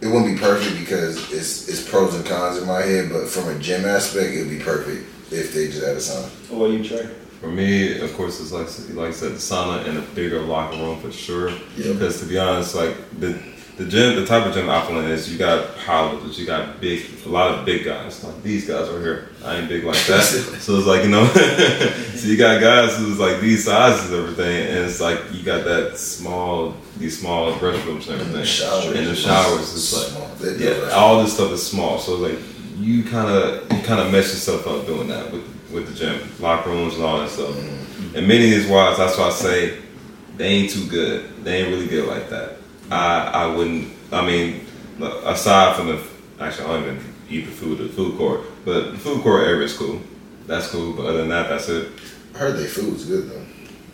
it 0.00 0.06
wouldn't 0.06 0.34
be 0.34 0.40
perfect 0.40 0.78
because 0.78 1.30
it's 1.32 1.68
it's 1.68 1.86
pros 1.86 2.14
and 2.14 2.24
cons 2.24 2.56
in 2.56 2.66
my 2.66 2.80
head. 2.80 3.10
But 3.12 3.28
from 3.28 3.48
a 3.48 3.58
gym 3.58 3.84
aspect, 3.84 4.32
it'd 4.32 4.48
be 4.48 4.60
perfect 4.60 5.04
if 5.30 5.52
they 5.52 5.66
just 5.66 5.84
had 5.84 5.96
a 5.96 6.00
sauna. 6.00 6.30
Or 6.58 6.68
you, 6.68 6.82
Trey? 6.82 7.06
For 7.40 7.48
me, 7.48 8.00
of 8.00 8.14
course, 8.16 8.40
it's 8.40 8.52
like 8.52 8.68
like 8.96 9.08
I 9.08 9.12
said, 9.12 9.32
the 9.32 9.36
sauna 9.36 9.86
and 9.86 9.98
a 9.98 10.02
bigger 10.14 10.40
locker 10.40 10.78
room 10.78 10.98
for 11.02 11.12
sure. 11.12 11.50
Yeah. 11.76 11.92
Because 11.92 12.18
to 12.20 12.26
be 12.26 12.38
honest, 12.38 12.74
like 12.74 12.96
the 13.20 13.38
the 13.76 13.84
gym, 13.84 14.16
the 14.16 14.24
type 14.24 14.46
of 14.46 14.54
gym 14.54 14.70
I 14.70 14.80
play 14.86 15.04
in 15.04 15.04
is 15.10 15.30
you 15.30 15.38
got 15.38 15.76
powerlifters, 15.76 16.38
you 16.38 16.46
got 16.46 16.80
big, 16.80 17.04
a 17.26 17.28
lot 17.28 17.58
of 17.58 17.66
big 17.66 17.84
guys. 17.84 18.24
Like 18.24 18.42
these 18.42 18.66
guys 18.66 18.88
right 18.88 19.02
here, 19.02 19.28
I 19.44 19.56
ain't 19.56 19.68
big 19.68 19.84
like 19.84 20.02
that. 20.06 20.22
so 20.60 20.78
it's 20.78 20.86
like 20.86 21.04
you 21.04 21.10
know, 21.10 21.26
so 22.14 22.26
you 22.26 22.38
got 22.38 22.60
guys 22.62 22.96
who's 22.96 23.18
like 23.18 23.40
these 23.40 23.66
sizes 23.66 24.10
and 24.10 24.22
everything, 24.22 24.66
and 24.68 24.78
it's 24.78 25.00
like 25.00 25.20
you 25.30 25.42
got 25.42 25.64
that 25.64 25.98
small, 25.98 26.74
these 26.98 27.20
small 27.20 27.52
restrooms 27.52 28.08
and 28.08 28.20
everything. 28.20 28.26
And 28.26 28.34
the 28.34 28.46
showers. 28.46 28.86
And 28.86 29.06
the 29.06 29.14
showers, 29.14 29.74
it's 29.74 29.92
like 29.94 30.06
Small. 30.06 30.28
They 30.36 30.56
do 30.56 30.64
yeah, 30.64 30.90
all 30.92 31.22
this 31.22 31.34
stuff 31.34 31.52
is 31.52 31.66
small. 31.66 31.98
So 31.98 32.24
it's 32.24 32.34
like 32.34 32.44
you 32.78 33.04
kind 33.04 33.28
of 33.28 33.70
you 33.72 33.82
kind 33.82 34.00
of 34.00 34.10
mess 34.10 34.32
yourself 34.32 34.66
up 34.66 34.86
doing 34.86 35.08
that 35.08 35.30
with 35.30 35.44
with 35.70 35.86
the 35.86 35.94
gym, 35.94 36.26
locker 36.40 36.70
rooms 36.70 36.94
and 36.94 37.04
all 37.04 37.18
that 37.18 37.28
stuff. 37.28 37.50
Mm-hmm. 37.50 38.16
And 38.16 38.26
many 38.26 38.48
is 38.48 38.66
wise. 38.66 38.96
That's 38.96 39.18
why 39.18 39.26
I 39.26 39.30
say 39.32 39.78
they 40.38 40.46
ain't 40.46 40.70
too 40.70 40.86
good. 40.88 41.44
They 41.44 41.58
ain't 41.60 41.68
really 41.68 41.86
good 41.86 42.08
like 42.08 42.30
that. 42.30 42.55
I 42.90 43.30
I 43.32 43.46
wouldn't. 43.54 43.92
I 44.12 44.24
mean, 44.26 44.66
aside 45.00 45.76
from 45.76 45.88
the 45.88 46.02
actually 46.40 46.66
I 46.66 46.72
don't 46.74 46.82
even 46.84 47.14
eat 47.28 47.46
the 47.46 47.52
food 47.52 47.80
at 47.80 47.88
the 47.88 47.92
food 47.92 48.16
court, 48.18 48.42
but 48.64 48.92
the 48.92 48.98
food 48.98 49.22
court 49.22 49.46
area 49.46 49.64
is 49.64 49.76
cool. 49.76 50.00
That's 50.46 50.68
cool. 50.70 50.92
But 50.92 51.06
other 51.06 51.18
than 51.18 51.28
that, 51.30 51.48
that's 51.48 51.68
it. 51.68 51.88
I 52.34 52.38
heard 52.38 52.56
their 52.56 52.68
food's 52.68 53.04
good 53.04 53.30
though. 53.30 53.42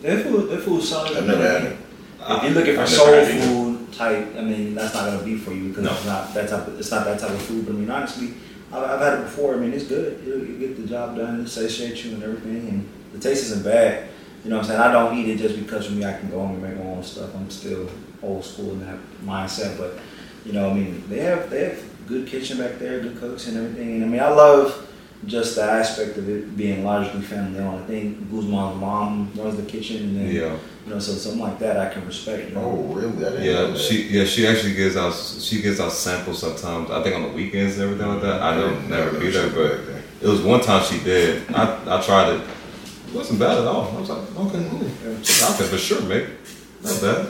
Their 0.00 0.19
food, 0.23 0.50
their 0.50 0.59
food's 0.59 0.89
solid. 0.89 1.17
I've 1.17 1.27
never 1.27 1.43
had 1.49 1.62
it. 1.65 1.77
If 2.21 2.43
you're 2.44 2.53
looking 2.53 2.75
for 2.75 2.83
I've 2.83 2.89
soul 2.89 3.06
never 3.06 3.25
had 3.25 3.29
it 3.29 3.35
either. 3.37 3.47
food 3.47 3.93
type, 3.93 4.37
I 4.37 4.41
mean, 4.43 4.75
that's 4.75 4.94
not 4.94 5.06
gonna 5.11 5.22
be 5.25 5.37
for 5.37 5.53
you 5.53 5.69
because 5.69 5.84
No. 5.84 5.93
it's 5.93 6.05
not 6.06 6.34
that 6.34 6.49
type. 6.49 6.67
Of, 6.69 6.79
it's 6.79 6.91
not 6.91 7.05
that 7.06 7.19
type 7.19 7.31
of 7.31 7.43
food. 7.43 7.67
But 7.67 7.72
I 7.72 7.79
mean, 7.79 7.91
honestly, 7.91 8.34
I've, 8.72 8.82
I've 8.84 9.01
had 9.01 9.19
it 9.20 9.22
before. 9.22 9.55
I 9.55 9.56
mean, 9.58 9.72
it's 9.72 9.84
good. 9.84 10.22
You, 10.25 10.34
you 10.44 10.58
get 10.58 10.77
the 10.81 10.87
job 10.87 11.17
done. 11.17 11.41
It 11.41 11.49
satiates 11.49 12.05
you 12.05 12.15
and 12.15 12.22
everything, 12.22 12.69
and 12.69 12.89
the 13.13 13.19
taste 13.19 13.44
isn't 13.44 13.65
bad. 13.65 14.08
You 14.44 14.51
know 14.51 14.56
what 14.56 14.65
I'm 14.65 14.69
saying? 14.70 14.81
I 14.81 14.93
don't 14.93 15.17
eat 15.17 15.29
it 15.31 15.39
just 15.39 15.56
because 15.56 15.87
for 15.87 15.93
me, 15.93 16.05
I 16.05 16.13
can 16.19 16.29
go 16.31 16.39
home 16.41 16.53
and 16.55 16.63
make 16.63 16.77
my 16.77 16.91
own 16.91 17.03
stuff. 17.03 17.34
I'm 17.34 17.49
still 17.51 17.89
old 18.22 18.44
school 18.44 18.70
in 18.72 18.81
that 18.86 18.98
mindset, 19.24 19.76
but 19.79 19.98
you 20.44 20.52
know, 20.52 20.70
I 20.70 20.74
mean, 20.74 21.05
they 21.08 21.20
have 21.20 21.50
they 21.50 21.64
have 21.64 21.82
good 22.08 22.26
kitchen 22.26 22.58
back 22.58 22.79
there, 22.79 23.00
good 23.00 23.19
cooks 23.19 23.46
and 23.48 23.56
everything. 23.56 23.94
And 23.96 24.05
I 24.05 24.08
mean, 24.08 24.20
I 24.20 24.29
love 24.31 24.88
just 25.24 25.55
the 25.55 25.62
aspect 25.62 26.17
of 26.19 26.29
it 26.29 26.56
being 26.56 26.84
largely 26.84 27.22
family 27.22 27.60
owned. 27.60 27.84
I 27.84 27.86
think 27.86 28.29
Guzman's 28.31 28.81
mom 28.81 29.31
runs 29.36 29.56
the 29.56 29.62
kitchen, 29.62 29.98
and 30.02 30.17
then 30.17 30.26
Yeah. 30.34 30.56
you 30.84 30.93
know, 30.93 30.98
so 30.98 31.12
something 31.12 31.41
like 31.41 31.60
that 31.60 31.76
I 31.79 31.93
can 31.94 32.05
respect. 32.06 32.48
You 32.48 32.55
know? 32.56 32.64
Oh 32.91 32.94
really? 32.94 33.24
I 33.24 33.31
didn't 33.31 33.44
Yeah, 33.44 33.62
that. 33.69 33.79
she 33.79 34.08
yeah 34.08 34.24
she 34.24 34.46
actually 34.48 34.74
gives 34.74 34.96
out 34.96 35.14
she 35.14 35.62
gives 35.62 35.79
out 35.79 35.93
samples 35.93 36.41
sometimes. 36.41 36.91
I 36.91 37.02
think 37.05 37.14
on 37.14 37.22
the 37.22 37.29
weekends 37.29 37.74
and 37.79 37.84
everything 37.84 38.08
like 38.08 38.22
that. 38.22 38.43
I 38.43 38.56
don't 38.60 38.88
never 38.91 39.17
be 39.19 39.31
there, 39.31 39.48
but 39.50 39.79
it 40.20 40.26
was 40.29 40.41
one 40.43 40.60
time 40.60 40.82
she 40.84 40.98
did. 41.05 41.43
I 41.55 41.79
I 41.98 42.00
tried 42.02 42.29
it. 42.34 42.41
It 43.08 43.14
wasn't 43.14 43.38
bad 43.38 43.58
at 43.58 43.67
all. 43.67 43.94
I 43.96 44.00
was 44.00 44.08
like, 44.08 44.36
okay, 44.44 44.67
cool. 44.70 44.86
I 44.86 45.56
can 45.56 45.67
for 45.69 45.79
sure, 45.79 46.00
mate. 46.02 46.26
Not 46.82 47.00
bad. 47.00 47.26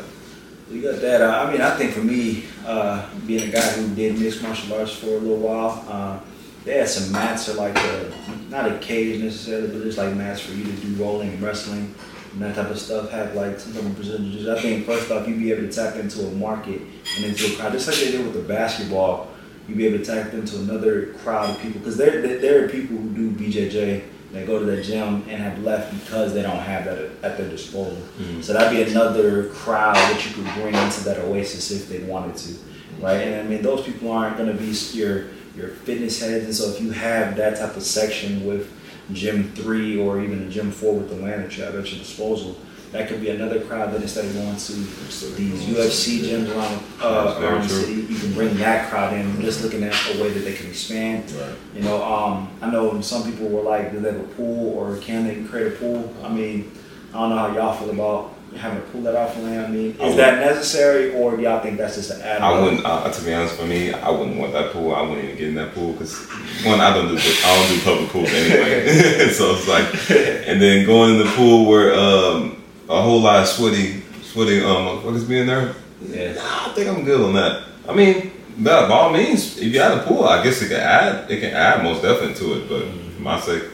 You 0.73 0.81
got 0.81 1.03
that. 1.03 1.21
Uh, 1.21 1.45
I 1.45 1.53
mean, 1.53 1.61
I 1.61 1.77
think 1.77 1.93
for 1.93 2.01
me, 2.01 2.45
uh, 2.65 3.07
being 3.27 3.47
a 3.47 3.53
guy 3.53 3.61
who 3.61 3.95
did 3.95 4.19
mixed 4.19 4.43
martial 4.43 4.75
arts 4.75 4.95
for 4.95 5.09
a 5.09 5.19
little 5.19 5.37
while, 5.37 5.85
uh, 5.87 6.19
they 6.65 6.79
had 6.79 6.89
some 6.89 7.13
mats 7.13 7.49
or 7.51 7.55
like 7.55 7.77
a, 7.77 8.11
not 8.49 8.71
a 8.71 8.79
cage 8.79 9.21
necessarily, 9.21 9.69
but 9.69 9.83
just 9.83 9.99
like 9.99 10.15
mats 10.15 10.41
for 10.41 10.53
you 10.53 10.65
to 10.65 10.73
do 10.73 10.95
rolling 10.95 11.29
and 11.29 11.43
wrestling 11.43 11.95
and 12.33 12.41
that 12.41 12.55
type 12.55 12.71
of 12.71 12.79
stuff. 12.79 13.11
Have 13.11 13.35
like 13.35 13.61
some 13.61 13.75
type 13.75 13.85
of 13.85 13.97
percentages. 13.97 14.49
I 14.49 14.61
think 14.63 14.87
first 14.87 15.11
off, 15.11 15.29
you'd 15.29 15.39
be 15.41 15.53
able 15.53 15.69
to 15.69 15.73
tap 15.73 15.97
into 15.97 16.27
a 16.27 16.31
market 16.33 16.81
and 17.17 17.25
into 17.27 17.53
a 17.53 17.57
crowd, 17.57 17.73
just 17.73 17.87
like 17.89 17.99
they 17.99 18.13
did 18.13 18.25
with 18.25 18.35
the 18.35 18.43
basketball. 18.43 19.29
You'd 19.69 19.79
be 19.79 19.87
able 19.87 19.99
to 19.99 20.05
tap 20.05 20.33
into 20.35 20.57
another 20.59 21.07
crowd 21.15 21.51
of 21.51 21.61
people 21.61 21.81
because 21.81 21.97
there 21.97 22.21
there- 22.21 22.65
are 22.65 22.69
people 22.69 22.97
who 22.97 23.11
do 23.11 23.31
BJJ 23.31 24.03
that 24.33 24.47
go 24.47 24.59
to 24.59 24.65
the 24.65 24.83
gym 24.83 25.25
and 25.29 25.43
have 25.43 25.63
left 25.63 25.93
because 25.93 26.33
they 26.33 26.43
don't 26.43 26.57
have 26.57 26.85
that 26.87 26.99
at 27.23 27.37
their 27.37 27.49
disposal. 27.49 27.99
Mm-hmm. 28.19 28.41
So 28.41 28.55
that'd 28.55 28.75
be 28.75 28.91
another 28.91 29.49
crowd 29.51 29.95
that 29.95 30.27
you 30.27 30.35
could 30.35 30.53
bring 30.55 30.75
into 30.75 31.05
that 31.05 31.19
oasis 31.19 31.71
if 31.71 31.89
they 31.89 32.03
wanted 32.05 32.37
to, 32.37 32.55
right? 33.01 33.21
And 33.21 33.35
I 33.37 33.43
mean, 33.43 33.63
those 33.63 33.85
people 33.85 34.11
aren't 34.11 34.37
going 34.37 34.49
to 34.51 34.61
be 34.61 34.73
your 34.97 35.27
your 35.55 35.69
fitness 35.69 36.21
heads, 36.21 36.45
and 36.47 36.55
so 36.55 36.71
if 36.71 36.81
you 36.81 36.91
have 36.93 37.37
that 37.37 37.59
type 37.59 37.77
of 37.77 37.83
section 37.83 38.47
with 38.47 38.73
gym 39.13 39.53
three 39.53 39.99
or 39.99 40.23
even 40.23 40.47
a 40.47 40.49
gym 40.49 40.71
four 40.71 40.95
with 40.95 41.11
the 41.11 41.17
land 41.17 41.45
that 41.45 41.57
you 41.57 41.63
have 41.63 41.75
at 41.75 41.91
your 41.91 41.99
disposal, 41.99 42.57
that 42.93 43.09
could 43.09 43.21
be 43.21 43.31
another 43.31 43.61
crowd. 43.63 43.93
that 43.93 44.03
instead 44.03 44.27
of 44.27 44.35
going 44.35 44.55
to 44.55 44.73
these 44.73 45.63
UFC 45.65 46.21
to- 46.21 46.27
gyms 46.27 46.55
around 46.55 46.83
uh, 47.01 47.41
around 47.41 47.63
the 47.63 47.69
city, 47.69 48.03
you 48.03 48.19
can 48.19 48.33
bring 48.35 48.55
that 48.59 48.91
crowd 48.91 49.15
in. 49.15 49.23
I'm 49.23 49.41
just 49.41 49.63
looking 49.63 49.83
at 49.83 49.95
a 50.15 50.23
way 50.23 50.31
that 50.31 50.41
they 50.41 50.55
can 50.55 50.67
expand. 50.69 51.31
Right. 51.33 51.55
You 51.75 51.83
know, 51.83 52.03
um, 52.05 52.51
I 52.61 52.71
know 52.71 53.01
some 53.01 53.25
people 53.25 53.49
were 53.49 53.63
like, 53.63 53.93
do 53.93 54.01
they 54.01 54.13
have 54.13 54.21
a 54.21 54.35
pool 54.35 54.79
or 54.79 54.97
can 54.99 55.27
they 55.27 55.43
create 55.49 55.69
a 55.69 55.77
pool? 55.77 56.15
I 56.23 56.29
mean, 56.29 56.71
I 57.15 57.19
don't 57.19 57.31
know 57.31 57.37
how 57.37 57.55
y'all 57.55 57.75
feel 57.75 57.91
about 57.91 58.35
having 58.57 58.79
a 58.79 58.83
pool 58.83 59.09
at 59.09 59.15
Alpha 59.15 59.41
Land. 59.41 59.67
I 59.67 59.71
mean, 59.71 59.97
I 59.99 60.05
is 60.09 60.17
that 60.17 60.41
necessary 60.41 61.15
or 61.15 61.37
do 61.37 61.43
y'all 61.43 61.61
think 61.61 61.79
that's 61.79 61.95
just 61.95 62.11
an 62.11 62.21
add 62.21 62.43
I 62.43 62.61
wouldn't. 62.61 62.85
Uh, 62.85 63.11
to 63.11 63.25
be 63.25 63.33
honest, 63.33 63.57
for 63.57 63.65
me, 63.65 63.93
I 63.93 64.11
wouldn't 64.11 64.37
want 64.37 64.53
that 64.53 64.73
pool. 64.73 64.95
I 64.95 65.01
wouldn't 65.01 65.25
even 65.25 65.37
get 65.37 65.49
in 65.49 65.55
that 65.55 65.75
pool 65.75 65.93
because 65.93 66.27
one, 66.65 66.81
I 66.81 66.93
don't 66.93 67.09
do 67.09 67.17
I 67.17 67.57
don't 67.57 67.75
do 67.75 67.85
public 67.85 68.11
pools 68.11 68.29
anyway. 68.29 68.87
so 69.33 69.55
it's 69.55 69.67
like, 69.67 69.87
and 70.47 70.61
then 70.61 70.85
going 70.87 71.13
in 71.13 71.19
the 71.19 71.33
pool 71.35 71.67
where 71.67 71.95
um, 71.95 72.62
a 72.93 73.03
whole 73.03 73.21
lot 73.21 73.43
of 73.43 73.49
sweaty, 73.49 74.03
sweaty 74.23 74.63
um, 74.63 74.87
motherfuckers 74.87 75.29
be 75.29 75.41
in 75.41 75.47
there. 75.47 75.75
Yeah. 76.03 76.35
Nah, 76.35 76.71
I 76.71 76.73
think 76.75 76.89
I'm 76.89 77.05
good 77.05 77.21
on 77.21 77.35
that. 77.35 77.65
I 77.89 77.95
mean, 77.95 78.33
by 78.59 78.89
by 78.89 78.95
all 78.95 79.13
means, 79.13 79.59
if 79.59 79.73
you 79.73 79.81
had 79.81 79.99
a 79.99 80.03
pool, 80.03 80.25
I 80.25 80.43
guess 80.43 80.61
it 80.63 80.69
can 80.69 80.81
add. 80.81 81.31
It 81.31 81.41
can 81.41 81.55
add 81.55 81.83
most 81.83 82.03
definitely 82.03 82.35
to 82.35 82.55
it. 82.55 82.69
But 82.69 82.83
for 83.15 83.23
my 83.23 83.41
sake, 83.41 83.65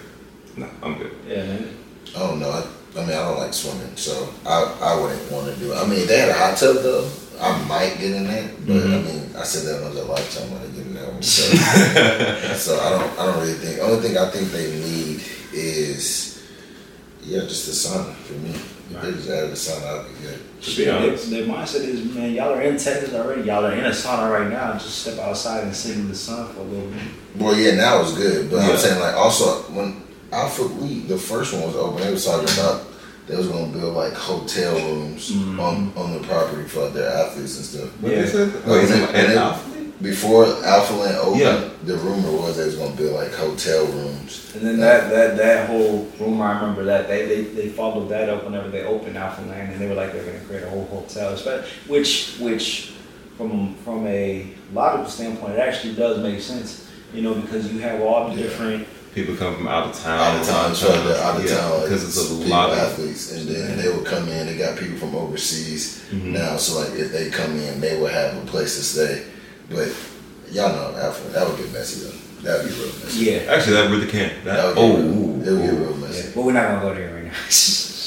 no, 0.56 0.68
I'm 0.82 0.98
good. 0.98 1.12
Yeah, 1.26 1.44
man. 1.44 1.76
I 2.14 2.18
don't. 2.20 2.42
I, 2.42 2.66
I 2.96 3.00
mean, 3.00 3.10
I 3.10 3.22
don't 3.28 3.38
like 3.38 3.54
swimming, 3.54 3.96
so 3.96 4.32
I, 4.46 4.76
I 4.82 5.00
wouldn't 5.00 5.30
want 5.30 5.52
to 5.52 5.60
do 5.60 5.72
it. 5.72 5.76
I 5.76 5.87
mean, 5.87 6.00
if 6.00 6.08
they 6.08 6.18
had 6.18 6.30
a 6.30 6.34
hot 6.34 6.56
tub 6.56 6.76
though, 6.76 7.08
I 7.40 7.64
might 7.66 7.98
get 7.98 8.12
in 8.12 8.25
that. 8.25 8.66
But 8.66 8.76
I 8.76 9.02
mean, 9.02 9.37
I 9.37 9.44
said 9.44 9.66
that 9.66 9.84
was 9.84 9.96
a 9.96 10.04
lifetime 10.04 10.50
when 10.50 10.62
I 10.62 10.66
get 10.66 10.87
in 10.87 10.94
that 10.94 11.12
one. 11.12 11.22
So, 11.22 11.42
so 12.56 12.80
I 12.80 12.90
don't, 12.90 13.18
I 13.18 13.26
don't 13.26 13.40
really 13.40 13.54
think. 13.54 13.80
Only 13.80 14.08
thing 14.08 14.18
I 14.18 14.30
think 14.30 14.50
they 14.50 14.70
need 14.80 15.22
is, 15.52 16.48
yeah, 17.22 17.40
just 17.42 17.66
the 17.66 17.72
sun 17.72 18.14
for 18.14 18.34
me. 18.34 18.54
If 18.90 19.02
they 19.02 19.12
just 19.12 19.28
added 19.28 19.50
the 19.52 19.57
sun, 19.57 19.83
I'd 19.83 20.09
be 20.09 20.23
good. 20.26 20.38
To 20.62 20.76
be 20.76 20.85
Their, 20.85 20.97
honest, 20.97 21.30
their 21.30 21.45
mindset 21.45 21.80
is, 21.85 22.14
man, 22.14 22.33
y'all 22.33 22.54
are 22.54 22.62
in 22.62 22.76
Texas 22.78 23.14
already. 23.14 23.42
Y'all 23.42 23.64
are 23.64 23.73
in 23.73 23.85
a 23.85 23.90
sauna 23.90 24.30
right 24.33 24.50
now. 24.50 24.73
Just 24.75 24.99
step 25.02 25.18
outside 25.18 25.64
and 25.64 25.75
sit 25.76 25.97
in 25.97 26.09
the 26.09 26.14
sun 26.14 26.52
for 26.52 26.61
a 26.61 26.64
little 26.64 26.90
bit. 26.90 27.02
Well, 27.37 27.57
yeah, 27.57 27.75
now 27.76 28.00
it's 28.00 28.16
good, 28.16 28.50
but 28.50 28.57
Yeah. 28.57 28.71
I'm 28.71 28.76
saying 28.78 29.00
like 29.00 29.14
also 29.14 29.62
when 29.73 30.02
Alpha 30.33 30.62
League, 30.62 31.07
the 31.09 31.18
first 31.18 31.52
one 31.52 31.62
was 31.62 31.76
open, 31.76 32.00
they 32.02 32.11
was 32.11 32.25
talking 32.25 32.49
about 32.59 32.83
they 33.26 33.37
was 33.37 33.47
gonna 33.49 33.71
build 33.73 33.95
like 33.95 34.14
hotel 34.14 34.75
rooms 34.75 35.30
mm. 35.33 35.59
on 35.61 35.92
on 35.97 36.14
the 36.14 36.26
property 36.26 36.64
for 36.66 36.85
like, 36.85 36.95
their 36.95 37.11
athletes 37.11 37.57
and 37.57 37.64
stuff. 37.66 38.00
what 38.02 38.11
Yeah. 38.12 38.23
they 38.23 38.26
said? 38.28 38.52
Oh, 38.66 38.73
Wait, 38.73 38.90
and, 38.90 39.02
and 39.04 39.16
and 39.16 39.38
Alpha? 39.38 39.77
Before 40.00 40.45
Alpha 40.64 40.95
Land 40.95 41.17
opened, 41.19 41.40
Yeah. 41.40 41.69
the 41.85 41.97
rumor 41.97 42.31
was 42.31 42.57
they 42.57 42.64
was 42.67 42.76
gonna 42.76 42.95
build 42.95 43.14
like 43.14 43.33
hotel 43.35 43.85
rooms. 43.87 44.52
And 44.55 44.64
then 44.64 44.78
that, 44.78 45.11
that, 45.11 45.37
that 45.37 45.69
whole 45.69 46.07
rumor, 46.21 46.45
I 46.45 46.61
remember 46.61 46.85
that 46.85 47.09
they, 47.09 47.26
they, 47.26 47.43
they 47.43 47.69
followed 47.69 48.09
that 48.11 48.28
up 48.28 48.45
whenever 48.45 48.69
they 48.69 48.85
opened 48.85 49.19
Alpha 49.19 49.43
Land, 49.43 49.73
and 49.73 49.81
they 49.81 49.88
were 49.88 49.95
like 49.95 50.12
they're 50.12 50.25
going 50.25 50.38
to 50.38 50.47
create 50.47 50.62
a 50.62 50.71
whole 50.71 50.85
hotel, 50.87 51.33
espe- 51.35 51.64
which 51.88 52.37
which 52.38 52.93
from 53.37 53.75
from 53.85 54.07
a 54.07 54.47
logical 54.73 55.11
standpoint, 55.11 55.55
it 55.55 55.61
actually 55.61 55.95
does 55.95 56.19
make 56.23 56.40
sense, 56.40 56.88
you 57.12 57.23
know, 57.23 57.35
because 57.35 57.73
you 57.73 57.81
have 57.81 58.00
all 58.00 58.28
the 58.28 58.37
Yeah. 58.37 58.43
different 58.45 58.87
People 59.14 59.35
come 59.37 59.57
from 59.57 59.67
out 59.67 59.88
of 59.88 59.99
town. 60.00 60.19
Out 60.21 60.40
of 60.40 60.47
town, 60.47 60.75
so 60.76 60.87
they're 61.02 61.21
out 61.25 61.37
of 61.38 61.45
yeah, 61.45 61.57
town, 61.57 61.71
like, 61.73 61.83
because 61.85 62.05
it's 62.05 62.31
a 62.31 62.35
lot 62.47 62.71
of 62.71 62.78
athletes, 62.78 63.33
and 63.33 63.49
then 63.49 63.76
they 63.78 63.88
would 63.88 64.05
come 64.05 64.28
in. 64.28 64.47
They 64.47 64.57
got 64.57 64.78
people 64.78 64.99
from 64.99 65.17
overseas 65.17 66.02
Mhm. 66.12 66.35
now, 66.35 66.57
so 66.57 66.78
like 66.81 66.93
if 66.93 67.11
they 67.11 67.31
come 67.31 67.59
in, 67.59 67.81
they 67.81 67.99
will 67.99 68.07
have 68.07 68.37
a 68.37 68.47
place 68.47 68.76
to 68.76 68.83
stay. 68.85 69.23
But 69.70 69.88
y'all 70.50 70.68
know 70.72 70.98
Alpha, 70.98 71.28
that 71.30 71.46
would 71.48 71.58
get 71.58 71.72
messy 71.72 72.06
though. 72.08 72.16
That 72.42 72.62
would 72.64 72.70
be 72.72 72.76
real 72.78 72.87
messy. 72.87 73.25
yeah. 73.25 73.52
Actually, 73.52 73.72
that 73.75 73.90
really 73.90 74.06
can. 74.06 74.44
That 74.44 74.56
That, 74.56 74.66
would 74.66 74.75
get 74.76 74.82
oh, 74.84 74.96
real, 74.96 75.06
ooh, 75.06 75.34
it 75.34 75.37
would 75.37 75.44
get 75.44 75.75
ooh. 75.75 75.76
real 75.84 75.90
yeah. 76.00 76.06
messy. 76.06 76.32
But 76.34 76.44
we're 76.44 76.52
not 76.52 76.68
gonna 76.68 76.80
go 76.80 76.94
there 76.94 77.14
right 77.14 77.25
now. 77.25 77.30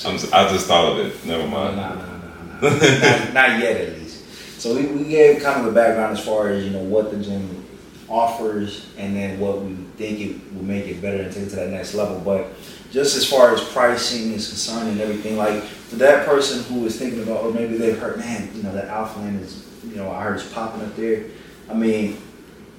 I'm, 0.03 0.15
s- 0.15 0.32
I 0.32 0.50
just 0.50 0.68
thought 0.68 0.91
of 0.91 1.06
it. 1.06 1.25
Never 1.25 1.44
No, 1.44 1.50
mind. 1.50 1.75
no, 1.77 1.89
no, 1.89 1.96
no, 1.96 2.70
no. 2.70 2.80
not, 2.80 3.34
not 3.34 3.60
yet, 3.60 3.77
at 3.82 4.00
least. 4.00 4.60
So 4.60 4.75
we, 4.75 4.86
we 4.88 5.03
gave 5.06 5.41
kind 5.44 5.62
of 5.62 5.68
a 5.68 5.72
background 5.75 6.18
as 6.18 6.24
far 6.25 6.50
as 6.50 6.63
you 6.63 6.72
know 6.72 6.84
what 6.84 7.12
the 7.12 7.18
gym 7.18 7.65
offers, 8.10 8.88
and 8.98 9.15
then 9.15 9.39
what 9.39 9.62
we 9.62 9.75
think 9.98 10.20
it 10.20 10.53
will 10.56 10.63
make 10.63 10.86
it 10.88 11.01
better 11.01 11.22
and 11.24 11.32
take 11.34 11.44
it 11.44 11.50
to 11.51 11.56
that 11.58 11.70
next 11.70 11.94
level. 11.94 12.20
But 12.20 12.48
just 12.91 13.15
as 13.15 13.30
far 13.30 13.53
as 13.53 13.63
pricing 13.63 14.32
is 14.34 14.48
concerned 14.50 14.89
and 14.89 15.00
everything, 15.01 15.38
like 15.38 15.62
for 15.63 15.96
that 15.98 16.25
person 16.25 16.63
who 16.63 16.86
is 16.86 16.98
thinking 16.98 17.22
about, 17.24 17.44
or 17.44 17.51
maybe 17.53 17.77
they've 17.77 17.98
heard, 17.98 18.18
man, 18.18 18.50
you 18.56 18.63
know 18.63 18.74
that 18.74 18.88
Alpha 18.88 19.20
Land 19.20 19.41
is, 19.41 19.65
you 19.88 19.96
know, 19.96 20.12
I 20.12 20.24
heard 20.24 20.39
it's 20.39 20.51
popping 20.51 20.82
up 20.82 20.96
there. 20.96 21.25
I 21.72 21.74
mean, 21.74 22.18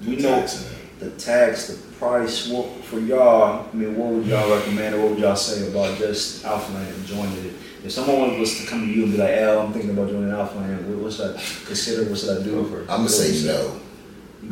we 0.05 0.17
know 0.17 0.39
it. 0.39 0.69
the 0.99 1.09
tax, 1.11 1.67
the 1.67 1.77
price. 1.97 2.47
What 2.47 2.69
for 2.85 2.99
y'all? 2.99 3.67
I 3.71 3.75
mean, 3.75 3.95
what 3.97 4.09
would 4.13 4.25
y'all 4.25 4.49
recommend, 4.55 4.95
or 4.95 5.01
what 5.01 5.09
would 5.11 5.19
y'all 5.19 5.35
say 5.35 5.67
about 5.67 5.97
just 5.97 6.45
Alpha 6.45 6.71
Land 6.73 6.93
and 6.93 7.05
joining 7.05 7.45
it? 7.45 7.53
If 7.83 7.91
someone 7.91 8.39
was 8.39 8.59
to 8.61 8.67
come 8.67 8.81
to 8.87 8.93
you 8.93 9.03
and 9.03 9.11
be 9.13 9.17
like, 9.17 9.31
"El, 9.31 9.59
I'm 9.61 9.73
thinking 9.73 9.91
about 9.91 10.09
joining 10.09 10.31
Alpha 10.31 10.57
Land. 10.57 10.87
What, 10.87 11.03
what 11.03 11.13
should 11.13 11.35
I 11.35 11.41
consider? 11.65 12.09
What 12.09 12.17
should 12.19 12.37
I 12.39 12.43
do?" 12.43 12.63
For. 12.65 12.81
I'm 12.81 12.87
gonna 12.99 13.09
say 13.09 13.45
no. 13.47 13.79